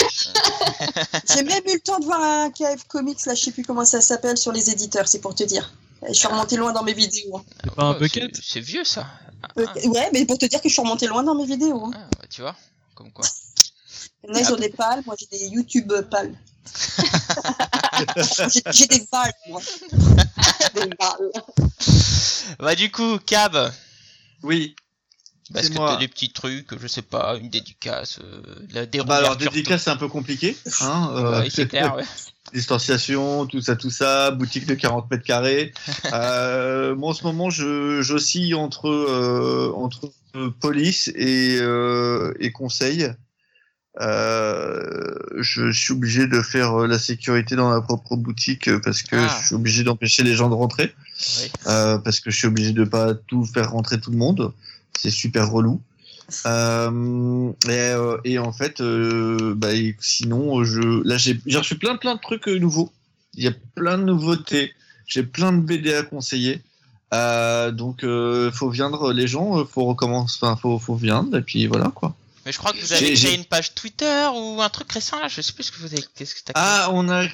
J'ai 1.34 1.44
même 1.44 1.62
eu 1.68 1.74
le 1.74 1.80
temps 1.80 2.00
de 2.00 2.06
voir 2.06 2.22
un 2.22 2.50
KF 2.50 2.86
Comics, 2.88 3.24
là, 3.26 3.36
je 3.36 3.44
sais 3.44 3.52
plus 3.52 3.64
comment 3.64 3.86
ça 3.86 4.02
s'appelle, 4.02 4.38
sur 4.38 4.52
les 4.52 4.70
éditeurs, 4.72 5.08
c'est 5.08 5.20
pour 5.20 5.36
te 5.36 5.44
dire. 5.44 5.72
Je 6.08 6.14
suis 6.14 6.28
remontée 6.28 6.56
loin 6.58 6.72
dans 6.74 6.84
mes 6.84 6.94
vidéos. 6.94 7.38
hein. 7.38 7.44
c'est 7.64 7.76
pas 7.76 7.84
un 7.84 7.92
oh, 7.96 8.00
bucket 8.00 8.32
c'est- 8.42 8.60
vieux 8.62 8.84
ça. 8.84 9.06
Euh, 9.58 9.66
Ouais, 9.86 10.10
mais 10.14 10.26
pour 10.26 10.38
te 10.38 10.46
dire 10.46 10.62
que 10.62 10.68
je 10.70 10.74
suis 10.74 10.82
remontée 10.82 11.08
loin 11.08 11.24
dans 11.24 11.36
mes 11.36 11.46
vidéos. 11.46 11.86
hein. 11.86 11.92
Ah, 11.94 12.08
bah, 12.18 12.26
tu 12.30 12.42
vois, 12.42 12.56
comme 12.96 13.12
quoi. 13.12 13.26
Il 14.24 14.30
y 14.30 14.34
en 14.34 14.36
a, 14.36 14.42
ils 14.42 14.54
ont 14.54 14.58
des 14.58 14.70
pales, 14.70 15.02
moi 15.06 15.16
j'ai 15.20 15.28
des 15.28 15.48
YouTube 15.48 15.92
pales. 16.10 16.34
J'ai- 18.72 18.88
des 18.88 19.06
pales, 19.12 19.34
moi. 19.50 19.62
Des 20.76 20.86
balles. 20.88 21.32
Bah 22.60 22.76
du 22.76 22.92
coup, 22.92 23.18
Cab, 23.26 23.72
Oui. 24.44 24.76
Parce 25.54 25.70
que 25.70 25.76
t'as 25.78 25.98
des 25.98 26.08
petits 26.08 26.32
trucs, 26.32 26.68
je 26.80 26.88
sais 26.88 27.02
pas, 27.02 27.38
une 27.38 27.50
dédicace, 27.50 28.20
euh, 28.24 28.42
la 28.74 28.86
des 28.86 29.00
Bah 29.04 29.16
alors 29.18 29.36
dédicace 29.38 29.84
c'est 29.84 29.90
un 29.90 29.96
peu 29.98 30.08
compliqué, 30.08 30.56
hein. 30.82 31.10
euh, 31.16 31.42
Ouais, 31.42 31.50
c'est 31.50 31.68
clair, 31.68 31.96
ouais. 31.96 32.04
distanciation, 32.54 33.46
tout 33.46 33.62
ça, 33.62 33.76
tout 33.76 33.92
ça, 33.92 34.32
boutique 34.32 34.66
de 34.66 34.74
40 34.76 35.10
mètres 35.12 35.24
carrés. 35.24 35.74
Euh, 36.14 36.96
moi, 36.96 37.12
en 37.12 37.14
ce 37.14 37.24
moment, 37.24 37.50
je 37.50 38.02
j'oscille 38.02 38.56
entre 38.56 38.88
euh, 38.90 39.72
entre 39.76 40.12
police 40.60 41.08
et 41.16 41.58
euh, 41.62 42.34
et 42.40 42.52
conseil. 42.52 43.08
Euh, 44.02 45.16
je 45.40 45.72
suis 45.72 45.94
obligé 45.94 46.28
de 46.28 46.42
faire 46.42 46.76
la 46.88 46.98
sécurité 47.00 47.56
dans 47.56 47.70
ma 47.70 47.82
propre 47.82 48.16
boutique 48.16 48.70
parce 48.82 49.02
que 49.04 49.16
Ah. 49.18 49.38
je 49.42 49.46
suis 49.48 49.56
obligé 49.56 49.84
d'empêcher 49.84 50.24
les 50.24 50.36
gens 50.36 50.50
de 50.50 50.54
rentrer 50.56 50.94
Oui. 51.42 51.52
euh, 51.68 51.98
parce 51.98 52.20
que 52.20 52.32
je 52.32 52.38
suis 52.38 52.48
obligé 52.48 52.72
de 52.72 52.84
pas 52.86 53.14
tout 53.14 53.46
faire 53.46 53.72
rentrer 53.72 54.00
tout 54.00 54.12
le 54.12 54.18
monde. 54.18 54.54
C'est 55.02 55.12
super 55.12 55.50
relou. 55.50 55.82
Euh, 56.46 57.52
et, 57.66 57.70
euh, 57.70 58.18
et 58.26 58.38
en 58.38 58.52
fait, 58.52 58.82
euh, 58.82 59.54
bah, 59.56 59.70
sinon, 60.00 60.64
je, 60.66 61.08
là, 61.08 61.18
j'ai 61.18 61.40
reçu 61.58 61.78
plein, 61.78 61.96
plein 61.96 62.16
de 62.16 62.20
trucs 62.20 62.48
nouveaux. 62.48 62.92
Il 63.36 63.44
y 63.44 63.48
a 63.48 63.54
plein 63.76 63.98
de 63.98 64.04
nouveautés. 64.04 64.74
J'ai 65.08 65.24
plein 65.24 65.54
de 65.54 65.62
BD 65.62 65.94
à 65.94 66.04
conseiller. 66.04 66.62
Donc, 67.12 68.04
euh, 68.04 68.52
faut 68.52 68.70
viendre 68.70 69.14
les 69.14 69.28
gens, 69.28 69.66
faut 69.66 69.86
recommencer, 69.86 70.38
enfin, 70.42 70.58
faut, 70.58 70.78
faut 70.80 70.96
viendre, 70.96 71.38
et 71.38 71.42
puis 71.42 71.66
voilà, 71.66 71.92
quoi. 71.96 72.14
Mais 72.46 72.52
je 72.52 72.58
crois 72.58 72.74
que 72.74 72.80
vous 72.80 72.94
avez 72.94 73.14
créé 73.14 73.36
une 73.36 73.46
page 73.46 73.74
Twitter 73.74 74.28
ou 74.34 74.62
un 74.62 74.70
truc 74.70 74.92
récent 74.92 75.20
là, 75.20 75.28
je 75.28 75.42
sais 75.42 75.54
plus 75.54 75.64
ce 75.64 75.72
que 75.72 75.80
vous 75.80 75.94
avez. 75.94 76.04
Qu'est-ce 76.16 76.36
que 76.36 76.40
t'as 76.46 76.54
créé 76.54 76.64
Ah, 76.66 76.90
on 76.92 77.10
a, 77.10 77.26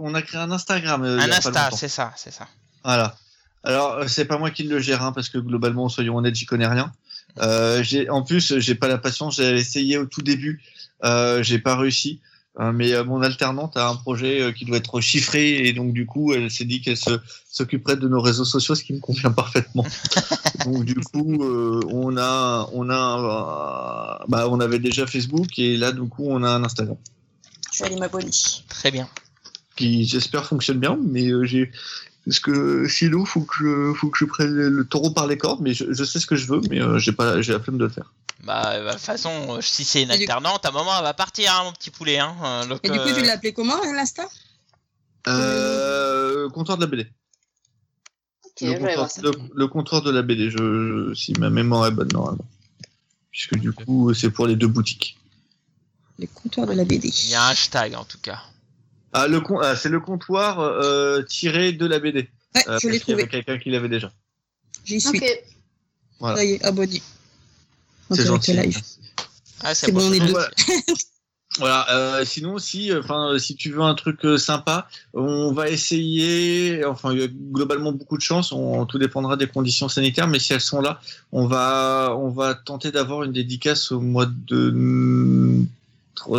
on 0.00 0.14
a 0.14 0.22
créé 0.22 0.40
un 0.40 0.50
Instagram. 0.50 1.02
il 1.04 1.20
Un 1.20 1.30
Insta, 1.30 1.70
c'est 1.72 1.88
ça, 1.88 2.12
c'est 2.16 2.32
ça. 2.32 2.48
Voilà. 2.84 3.16
Alors, 3.64 3.94
euh, 3.94 4.06
c'est 4.08 4.24
pas 4.24 4.38
moi 4.38 4.50
qui 4.50 4.64
le 4.64 4.80
gère, 4.80 5.02
hein, 5.02 5.12
parce 5.12 5.28
que 5.28 5.38
globalement, 5.38 5.88
soyons 5.88 6.16
honnêtes, 6.16 6.34
j'y 6.34 6.46
connais 6.46 6.66
rien. 6.66 6.92
Euh, 7.40 7.82
en 8.10 8.22
plus, 8.22 8.58
j'ai 8.58 8.74
pas 8.74 8.88
la 8.88 8.98
patience. 8.98 9.36
J'ai 9.36 9.56
essayé 9.56 9.98
au 9.98 10.06
tout 10.06 10.22
début, 10.22 10.62
euh, 11.04 11.42
j'ai 11.42 11.58
pas 11.58 11.76
réussi. 11.76 12.20
Euh, 12.60 12.70
mais 12.70 13.02
mon 13.04 13.22
alternante 13.22 13.78
a 13.78 13.88
un 13.88 13.96
projet 13.96 14.52
qui 14.54 14.66
doit 14.66 14.76
être 14.76 15.00
chiffré 15.00 15.66
et 15.66 15.72
donc 15.72 15.94
du 15.94 16.04
coup, 16.04 16.34
elle 16.34 16.50
s'est 16.50 16.66
dit 16.66 16.82
qu'elle 16.82 16.98
s'occuperait 17.48 17.96
de 17.96 18.06
nos 18.08 18.20
réseaux 18.20 18.44
sociaux, 18.44 18.74
ce 18.74 18.84
qui 18.84 18.92
me 18.92 19.00
convient 19.00 19.30
parfaitement. 19.30 19.86
donc 20.66 20.84
du 20.84 20.94
coup, 20.94 21.42
euh, 21.42 21.80
on 21.88 22.16
a, 22.18 22.68
on 22.74 22.90
a, 22.90 24.24
bah, 24.28 24.48
on 24.50 24.60
avait 24.60 24.78
déjà 24.78 25.06
Facebook 25.06 25.58
et 25.58 25.78
là, 25.78 25.92
du 25.92 26.02
coup, 26.02 26.26
on 26.28 26.42
a 26.42 26.50
un 26.50 26.62
Instagram 26.62 26.98
Je 27.72 27.78
vais 27.78 27.86
aller 27.86 27.96
m'abonner. 27.96 28.30
Très 28.68 28.90
bien. 28.90 29.08
qui 29.76 30.04
j'espère 30.04 30.44
fonctionne 30.44 30.78
bien, 30.78 30.98
mais 31.02 31.28
euh, 31.28 31.44
j'ai 31.44 31.72
parce 32.24 32.38
que 32.38 32.86
sinon 32.88 33.24
faut 33.24 33.42
que 33.42 33.54
je, 33.58 33.94
faut 33.94 34.08
que 34.08 34.18
je 34.18 34.24
prenne 34.24 34.54
le, 34.54 34.84
taureau 34.84 35.10
par 35.10 35.26
les 35.26 35.36
cordes, 35.38 35.60
mais 35.60 35.74
je, 35.74 35.92
je 35.92 36.04
sais 36.04 36.20
ce 36.20 36.26
que 36.26 36.36
je 36.36 36.46
veux, 36.46 36.60
mais 36.70 36.80
euh, 36.80 36.98
j'ai 36.98 37.12
pas 37.12 37.42
j'ai 37.42 37.52
la 37.52 37.60
flemme 37.60 37.78
de 37.78 37.84
le 37.84 37.90
faire. 37.90 38.12
Bah, 38.44 38.80
de 38.80 38.90
toute 38.90 39.00
façon, 39.00 39.30
euh, 39.56 39.60
si 39.60 39.84
c'est 39.84 40.02
une 40.02 40.10
Et 40.10 40.14
alternante, 40.14 40.64
à 40.66 40.70
un 40.70 40.72
moment, 40.72 40.90
elle 40.96 41.04
va 41.04 41.14
partir, 41.14 41.52
hein, 41.54 41.64
mon 41.64 41.72
petit 41.72 41.90
poulet. 41.90 42.18
Hein. 42.18 42.34
euh, 42.42 42.66
donc, 42.66 42.80
Et 42.82 42.90
du 42.90 42.98
coup, 42.98 43.06
euh, 43.08 43.22
tu 43.22 43.30
appelé 43.30 43.52
comment, 43.52 43.80
l'Insta 43.84 44.28
Euh, 45.28 46.48
comptoir 46.50 46.76
de 46.76 46.82
la 46.82 46.88
BD. 46.88 47.06
Ok, 48.44 48.60
le, 48.62 48.66
je 48.66 48.66
vais 48.66 48.74
aller 48.74 48.78
comptoir, 48.78 48.96
voir 48.96 49.10
ça. 49.10 49.22
le, 49.22 49.32
le 49.54 49.66
comptoir 49.68 50.02
de 50.02 50.10
la 50.10 50.22
BD, 50.22 50.50
je, 50.50 50.58
je- 50.58 51.14
si 51.14 51.32
ma 51.38 51.50
mémoire 51.50 51.86
est 51.86 51.92
bonne 51.92 52.08
normalement. 52.12 52.44
Puisque 53.30 53.56
du 53.56 53.72
coup, 53.72 54.12
c'est 54.12 54.30
pour 54.30 54.46
les 54.46 54.56
deux 54.56 54.66
boutiques. 54.66 55.16
Le 56.18 56.26
comptoir 56.26 56.66
de 56.66 56.72
la 56.74 56.84
BD. 56.84 57.08
Il 57.08 57.28
y 57.30 57.34
a 57.34 57.44
un 57.44 57.48
hashtag 57.50 57.94
en 57.94 58.04
tout 58.04 58.18
cas. 58.20 58.42
Ah, 59.12 59.26
le 59.28 59.40
con- 59.40 59.60
ah, 59.60 59.76
c'est 59.76 59.88
le 59.88 60.00
comptoir 60.00 60.60
euh, 60.60 61.22
tiré 61.22 61.72
de 61.72 61.86
la 61.86 61.98
BD. 61.98 62.28
Ouais, 62.54 62.62
Euh, 62.68 62.78
je 62.82 62.88
l'ai 62.88 62.92
parce 62.98 63.04
qu'il 63.04 63.10
y 63.10 63.14
avait 63.14 63.22
trouvé. 63.26 63.28
quelqu'un 63.28 63.58
qui 63.58 63.70
l'avait 63.70 63.88
déjà. 63.88 64.12
J'y 64.84 65.00
suis. 65.00 65.18
Ok. 65.18 65.24
Voilà. 66.20 66.36
Ça 66.36 66.44
y 66.44 66.52
est, 66.52 66.64
abonné. 66.64 67.02
C'est 68.10 68.26
gentil. 68.26 68.52
live. 68.54 68.78
Ah, 69.62 69.74
c'est 69.74 69.92
bon, 69.92 70.08
on 70.08 70.12
est 70.12 70.20
deux. 70.20 70.26
Voilà. 70.32 70.50
Voilà, 71.58 71.86
euh, 71.90 72.24
sinon 72.24 72.56
si, 72.58 72.90
enfin, 72.96 73.36
si 73.38 73.56
tu 73.56 73.70
veux 73.72 73.82
un 73.82 73.94
truc 73.94 74.24
euh, 74.24 74.38
sympa, 74.38 74.88
on 75.12 75.52
va 75.52 75.68
essayer. 75.68 76.82
Enfin, 76.86 77.12
il 77.12 77.20
y 77.20 77.22
a 77.24 77.28
globalement 77.28 77.92
beaucoup 77.92 78.16
de 78.16 78.22
chance. 78.22 78.52
On, 78.52 78.86
tout 78.86 78.98
dépendra 78.98 79.36
des 79.36 79.46
conditions 79.46 79.88
sanitaires, 79.90 80.28
mais 80.28 80.38
si 80.38 80.54
elles 80.54 80.62
sont 80.62 80.80
là, 80.80 80.98
on 81.30 81.46
va, 81.46 82.16
on 82.18 82.30
va 82.30 82.54
tenter 82.54 82.90
d'avoir 82.90 83.24
une 83.24 83.32
dédicace 83.32 83.92
au 83.92 84.00
mois 84.00 84.24
de 84.26 84.70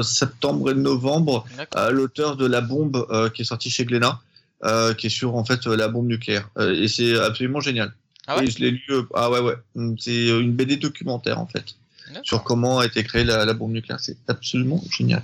septembre 0.03 0.71
et 0.71 0.75
novembre 0.75 1.45
à 1.75 1.89
l'auteur 1.91 2.35
de 2.37 2.45
La 2.45 2.61
Bombe 2.61 3.05
euh, 3.09 3.29
qui 3.29 3.41
est 3.41 3.45
sorti 3.45 3.69
chez 3.69 3.85
Glénat, 3.85 4.19
euh, 4.63 4.93
qui 4.93 5.07
est 5.07 5.09
sur 5.09 5.35
en 5.35 5.43
fait 5.45 5.65
euh, 5.67 5.75
la 5.75 5.87
bombe 5.87 6.07
nucléaire. 6.07 6.49
Et 6.59 6.87
c'est 6.87 7.17
absolument 7.19 7.59
génial. 7.59 7.93
Ah 8.27 8.37
ouais 8.37 8.45
et 8.45 8.51
je 8.51 8.59
l'ai 8.59 8.71
lu. 8.71 8.83
ah 9.13 9.29
ouais 9.29 9.39
ouais. 9.39 9.55
C'est 9.99 10.27
une 10.29 10.53
BD 10.53 10.77
documentaire 10.77 11.39
en 11.39 11.47
fait 11.47 11.75
sur 12.23 12.43
comment 12.43 12.79
a 12.79 12.85
été 12.85 13.03
créée 13.03 13.23
la, 13.23 13.43
la 13.45 13.53
bombe 13.53 13.71
nucléaire. 13.71 13.99
C'est 13.99 14.17
absolument 14.27 14.81
génial. 14.91 15.23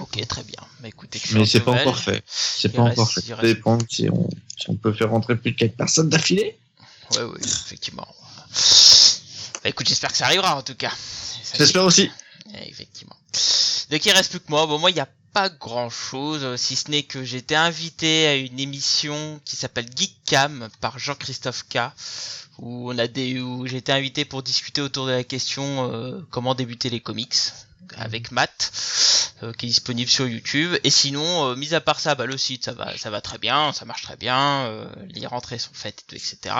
Ok, 0.00 0.24
très 0.28 0.42
bien. 0.44 0.58
Bah, 0.80 0.88
écoute, 0.88 1.16
Mais 1.32 1.46
c'est 1.46 1.60
pas 1.60 1.72
encore 1.72 1.98
fait. 1.98 2.22
C'est 2.26 2.68
pas 2.68 2.84
reste- 2.84 2.98
encore 2.98 3.12
fait. 3.12 3.20
Ça 3.22 3.36
dépend 3.42 3.78
si 3.88 4.08
on, 4.10 4.28
si 4.56 4.70
on 4.70 4.74
peut 4.76 4.92
faire 4.92 5.10
rentrer 5.10 5.36
plus 5.36 5.52
de 5.52 5.56
4 5.56 5.76
personnes 5.76 6.08
d'affilée. 6.08 6.56
Ouais, 7.16 7.22
ouais, 7.24 7.38
effectivement. 7.44 8.06
Bah, 9.62 9.68
écoute, 9.70 9.88
j'espère 9.88 10.10
que 10.12 10.16
ça 10.16 10.26
arrivera 10.26 10.56
en 10.56 10.62
tout 10.62 10.74
cas. 10.74 10.92
J'espère 11.56 11.84
aussi. 11.84 12.10
Eh, 12.54 12.68
Effectivement. 12.70 13.16
Donc 13.90 14.04
il 14.06 14.12
reste 14.12 14.30
plus 14.30 14.40
que 14.40 14.50
moi. 14.50 14.66
Bon, 14.66 14.78
moi, 14.78 14.90
il 14.90 14.94
n'y 14.94 15.00
a 15.00 15.08
pas 15.32 15.48
grand 15.48 15.90
chose, 15.90 16.42
euh, 16.42 16.56
si 16.56 16.74
ce 16.76 16.90
n'est 16.90 17.02
que 17.04 17.24
j'ai 17.24 17.38
été 17.38 17.54
invité 17.56 18.26
à 18.26 18.34
une 18.36 18.58
émission 18.58 19.40
qui 19.44 19.56
s'appelle 19.56 19.86
Geek 19.96 20.14
Cam 20.26 20.68
par 20.80 20.98
Jean-Christophe 20.98 21.64
K. 21.68 21.78
Où 22.58 22.92
on 22.92 22.98
a 22.98 23.06
des, 23.06 23.40
où 23.40 23.66
j'ai 23.66 23.78
été 23.78 23.90
invité 23.92 24.24
pour 24.24 24.42
discuter 24.42 24.80
autour 24.82 25.06
de 25.06 25.12
la 25.12 25.24
question 25.24 25.90
euh, 25.92 26.20
comment 26.30 26.54
débuter 26.54 26.90
les 26.90 27.00
comics 27.00 27.34
avec 27.96 28.30
Matt, 28.32 28.70
euh, 29.42 29.52
qui 29.54 29.66
est 29.66 29.68
disponible 29.70 30.10
sur 30.10 30.26
YouTube. 30.28 30.76
Et 30.84 30.90
sinon, 30.90 31.46
euh, 31.50 31.56
mis 31.56 31.74
à 31.74 31.80
part 31.80 32.00
ça, 32.00 32.14
bah, 32.14 32.26
le 32.26 32.36
site 32.36 32.64
ça 32.66 32.72
va, 32.72 32.96
ça 32.98 33.10
va 33.10 33.20
très 33.20 33.38
bien, 33.38 33.72
ça 33.72 33.84
marche 33.84 34.02
très 34.02 34.16
bien, 34.16 34.66
euh, 34.66 34.84
les 35.08 35.26
rentrées 35.26 35.58
sont 35.58 35.72
faites, 35.72 36.02
et 36.02 36.04
tout, 36.06 36.14
etc. 36.16 36.54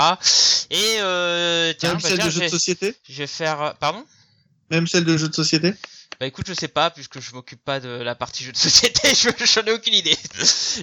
Et 0.70 0.97
euh, 1.01 1.73
tiens, 1.78 1.90
Même 1.90 2.01
bah, 2.01 2.09
celle 2.09 2.19
tiens, 2.19 2.27
de 2.27 2.31
je 2.31 2.36
jeux 2.36 2.44
de 2.47 2.48
société? 2.48 2.97
je 3.09 3.19
vais 3.19 3.27
faire, 3.27 3.74
pardon? 3.78 4.05
Même 4.70 4.86
celle 4.86 5.05
de 5.05 5.16
jeux 5.16 5.28
de 5.28 5.35
société? 5.35 5.74
Bah 6.21 6.27
écoute, 6.27 6.47
je 6.47 6.53
sais 6.53 6.69
pas, 6.69 6.91
puisque 6.91 7.19
je 7.19 7.33
m'occupe 7.33 7.65
pas 7.65 7.81
de 7.81 7.89
la 7.89 8.15
partie 8.15 8.45
jeu 8.45 8.53
de 8.53 8.57
société, 8.59 9.09
je 9.15 9.31
j'en 9.47 9.63
ai 9.65 9.73
aucune 9.73 9.95
idée. 9.95 10.15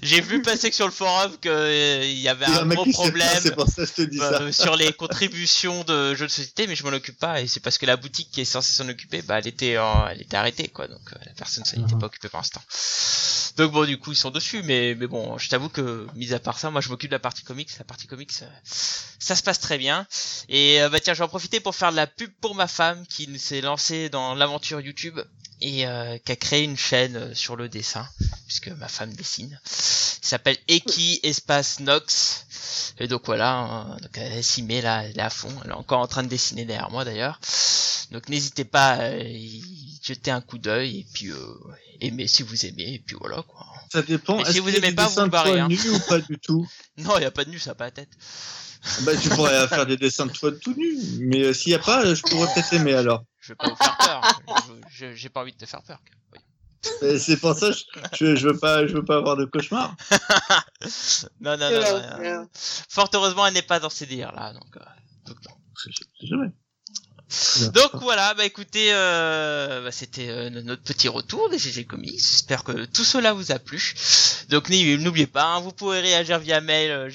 J'ai 0.02 0.20
vu 0.20 0.42
passer 0.42 0.72
que 0.72 0.76
sur 0.76 0.88
le 0.88 0.92
forum 0.92 1.32
qu'il 1.40 1.52
euh, 1.52 2.04
y 2.06 2.28
avait 2.28 2.46
Il 2.48 2.54
y 2.54 2.56
a 2.56 2.62
un 2.62 2.66
gros 2.68 2.86
problème 2.92 3.40
C'est 3.44 3.54
pour 3.54 3.68
ça 3.68 3.84
que 3.84 3.86
je 3.88 3.94
te 3.94 4.02
dis 4.02 4.18
ça. 4.18 4.42
euh, 4.42 4.52
sur 4.52 4.76
les 4.76 4.92
contributions 4.98 5.84
de 5.84 6.16
jeux 6.16 6.26
de 6.26 6.32
société, 6.32 6.66
mais 6.66 6.76
je 6.76 6.84
m'en 6.84 6.90
occupe 6.90 7.20
pas, 7.20 7.40
et 7.40 7.46
c'est 7.48 7.60
parce 7.60 7.78
que 7.78 7.86
la 7.86 7.98
boutique 7.98 8.32
qui 8.32 8.42
est 8.42 8.46
censée 8.46 8.74
s'en 8.74 8.90
occuper, 8.90 9.22
bah 9.22 9.38
elle 9.38 9.46
était, 9.48 9.78
en- 9.78 10.08
elle 10.08 10.24
était 10.24 10.38
arrêtée, 10.38 10.70
quoi, 10.70 10.88
donc 10.88 11.02
euh, 11.14 11.18
la 11.24 11.34
personne 11.34 11.64
s'en 11.66 11.84
était 11.84 11.94
Mhm. 11.94 12.00
pas 12.00 12.08
occupée 12.08 12.30
pour 12.30 12.40
l'instant. 12.40 12.62
Donc 13.58 13.72
bon, 13.72 13.86
du 13.86 13.98
coup, 14.00 14.12
ils 14.14 14.16
sont 14.18 14.30
dessus, 14.32 14.62
mais 14.64 14.96
mais 14.96 15.08
bon, 15.08 15.38
je 15.38 15.50
t'avoue 15.50 15.70
que 15.70 16.08
mis 16.16 16.34
à 16.34 16.40
part 16.40 16.58
ça, 16.60 16.70
moi 16.72 16.82
je 16.82 16.90
m'occupe 16.90 17.10
de 17.12 17.16
la 17.16 17.20
partie 17.20 17.44
comics, 17.44 17.70
la 17.78 17.86
partie 17.86 18.06
comics, 18.08 18.32
euh, 18.42 18.46
ça 19.20 19.36
se 19.36 19.44
passe 19.44 19.60
très 19.60 19.78
bien. 19.78 20.08
Et 20.50 20.82
euh, 20.82 20.90
bah 20.90 21.00
tiens, 21.00 21.14
je 21.14 21.20
vais 21.20 21.26
en 21.26 21.28
profiter 21.28 21.60
pour 21.60 21.76
faire 21.76 21.92
de 21.92 21.96
la 21.96 22.06
pub 22.08 22.32
pour 22.42 22.54
ma 22.56 22.68
femme 22.68 23.06
qui 23.08 23.38
s'est 23.40 23.62
lancée 23.62 24.10
dans 24.10 24.36
l'aventure 24.36 24.80
YouTube 24.82 25.20
et 25.62 25.88
euh, 25.88 26.18
qui 26.18 26.32
a 26.32 26.36
créé 26.36 26.64
une 26.64 26.78
chaîne 26.78 27.16
euh, 27.16 27.34
sur 27.34 27.56
le 27.56 27.70
dessin, 27.70 28.08
puisque 28.46 28.70
ma 28.70 28.88
femme 28.88 29.14
dessine. 29.14 29.60
Il 29.66 30.28
s'appelle 30.28 30.58
Eki 30.68 31.20
Espace 31.24 31.80
Nox. 31.80 32.46
Et 33.00 33.08
donc 33.08 33.24
voilà, 33.26 33.54
hein, 33.54 33.98
donc 34.02 34.18
elle 34.18 34.44
s'y 34.44 34.64
met 34.64 34.82
là, 34.82 35.04
elle 35.04 35.18
est 35.18 35.22
à 35.22 35.30
fond, 35.30 35.54
elle 35.64 35.72
est 35.72 35.74
encore 35.74 36.00
en 36.00 36.08
train 36.08 36.24
de 36.24 36.30
dessiner 36.30 36.66
derrière 36.66 36.90
moi 36.90 37.06
d'ailleurs. 37.06 37.40
Donc 38.12 38.30
n'hésitez 38.30 38.66
pas 38.66 38.94
à 38.94 39.02
euh, 39.10 39.24
y 39.24 40.00
jeter 40.02 40.32
un 40.32 40.42
coup 40.42 40.58
d'œil 40.58 41.00
et 41.00 41.06
puis 41.14 41.30
euh, 41.30 41.38
aimez 42.02 42.28
si 42.28 42.44
vous 42.44 42.66
aimez 42.66 42.96
et 42.96 43.00
puis 43.00 43.16
voilà 43.20 43.44
quoi. 43.44 43.66
Ça 43.92 44.02
dépend. 44.02 44.38
Mais 44.38 44.52
si 44.52 44.60
vous 44.60 44.76
aimez 44.76 44.92
pas, 44.94 45.08
vous 45.08 45.16
toi 45.16 45.28
barrez, 45.28 45.60
hein. 45.60 45.70
ou 45.70 46.00
pas 46.08 46.20
du 46.20 46.38
tout 46.40 46.68
Non, 46.98 47.18
il 47.18 47.24
y 47.24 47.26
a 47.26 47.32
pas 47.32 47.46
de 47.46 47.52
nu, 47.52 47.60
ça 47.60 47.72
a 47.72 47.76
pas 47.76 47.86
la 47.86 47.92
tête. 47.92 48.10
Bah, 49.02 49.12
tu 49.16 49.30
pourrais 49.30 49.68
faire 49.68 49.86
des 49.86 49.98
dessins 49.98 50.26
de 50.26 50.32
toi 50.32 50.52
tout 50.52 50.74
nu. 50.78 50.98
Mais 51.20 51.42
euh, 51.44 51.54
s'il 51.54 51.72
y 51.72 51.76
a 51.76 51.80
pas, 51.80 52.06
euh, 52.06 52.16
je 52.16 52.22
pourrais 52.22 52.52
peut-être 52.54 52.74
aimer 52.74 52.94
alors. 52.94 53.24
Je 53.48 53.54
vais 53.54 53.56
pas 53.56 53.70
vous 53.70 53.76
faire 53.78 53.98
peur. 53.98 54.22
J'ai 54.90 55.30
pas 55.30 55.40
envie 55.42 55.54
de 55.54 55.58
te 55.58 55.66
faire 55.66 55.82
peur. 55.82 56.02
Oui. 56.34 57.18
C'est 57.18 57.38
pour 57.40 57.56
ça 57.56 57.70
que 58.20 58.36
je, 58.36 58.46
veux 58.50 58.58
pas, 58.58 58.86
je 58.86 58.94
veux 58.94 59.06
pas 59.06 59.16
avoir 59.16 59.38
de 59.38 59.46
cauchemar. 59.46 59.96
Non, 61.40 61.58
non, 61.58 61.72
non. 61.72 61.80
non, 61.80 61.98
enfer. 61.98 62.42
non. 62.42 62.50
Fort 62.90 63.10
heureusement, 63.14 63.48
elle 63.48 63.54
n'est 63.54 63.62
pas 63.62 63.80
dans 63.80 63.90
ces 63.90 64.06
délires 64.06 64.34
là, 64.34 64.52
donc. 64.54 64.76
euh, 64.76 64.82
donc 65.26 65.38
jamais. 66.22 66.52
Voilà, 67.94 68.34
bah 68.34 68.46
écoutez, 68.46 68.90
euh, 68.92 69.82
bah, 69.84 69.92
c'était 69.92 70.30
euh, 70.30 70.50
notre 70.50 70.84
petit 70.84 71.08
retour 71.08 71.50
des 71.50 71.58
GG 71.58 71.86
Comics. 71.86 72.20
J'espère 72.20 72.64
que 72.64 72.86
tout 72.86 73.04
cela 73.06 73.34
vous 73.34 73.52
a 73.54 73.60
plu. 73.60 73.94
Donc 74.50 74.70
n'oubliez 74.70 75.28
pas, 75.28 75.46
hein, 75.46 75.60
vous 75.62 75.72
pouvez 75.72 76.02
réagir 76.02 76.40
via 76.40 76.60
mail 76.62 76.92
euh, 76.92 77.10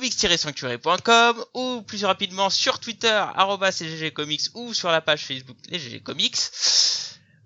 ggcomics@comics-sanctuary.com 0.00 1.44
ou 1.54 1.82
plus 1.82 2.04
rapidement 2.04 2.50
sur 2.50 2.78
Twitter 2.78 3.24
@ggcomics 3.36 4.50
ou 4.54 4.74
sur 4.74 4.90
la 4.90 5.00
page 5.00 5.26
Facebook 5.26 5.56
les 5.68 5.78
GG 5.78 6.00
Comics. 6.00 6.36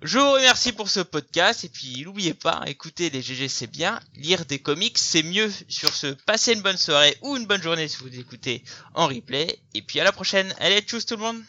Je 0.03 0.19
vous 0.19 0.31
remercie 0.33 0.73
pour 0.73 0.89
ce 0.91 1.01
podcast 1.01 1.65
et 1.65 1.69
puis 1.69 2.05
n'oubliez 2.05 2.35
pas, 2.35 2.63
écouter 2.67 3.11
les 3.11 3.23
GG 3.23 3.49
c'est 3.49 3.67
bien, 3.67 3.99
lire 4.15 4.45
des 4.45 4.59
comics 4.59 4.99
c'est 4.99 5.23
mieux. 5.23 5.51
Sur 5.69 5.95
ce, 5.95 6.09
passez 6.27 6.53
une 6.53 6.63
bonne 6.63 6.77
soirée 6.77 7.17
ou 7.23 7.37
une 7.37 7.47
bonne 7.47 7.63
journée 7.63 7.89
si 7.89 7.97
vous 7.99 8.19
écoutez 8.19 8.63
en 8.95 9.09
replay. 9.09 9.59
Et 9.75 9.83
puis 9.83 9.99
à 10.01 10.05
la 10.05 10.13
prochaine. 10.13 10.55
Allez, 10.59 10.81
tchuss 10.81 11.07
tout 11.07 11.17
le 11.17 11.23
monde 11.23 11.43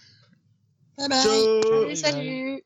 Bye 0.97 1.09
bye. 1.09 1.21
Ciao. 1.21 1.61
Salut, 1.61 1.95
salut. 1.95 2.63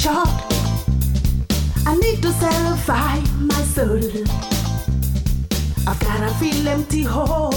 Short. 0.00 0.28
I 1.84 1.94
need 2.00 2.22
to 2.22 2.32
satisfy 2.32 3.20
my 3.38 3.62
soul. 3.74 4.00
I've 5.86 6.00
got 6.00 6.22
a 6.22 6.32
feel 6.40 6.68
empty 6.68 7.02
hole. 7.02 7.52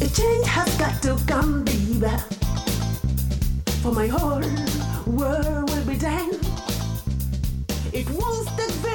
A 0.00 0.06
change 0.18 0.46
has 0.46 0.70
got 0.78 1.02
to 1.02 1.18
come, 1.26 1.64
baby. 1.64 2.14
For 3.82 3.92
my 3.92 4.06
whole 4.06 4.48
world 5.06 5.68
will 5.70 5.84
be 5.84 5.98
done. 5.98 6.32
It 7.92 8.08
won't 8.08 8.48
take 8.56 8.85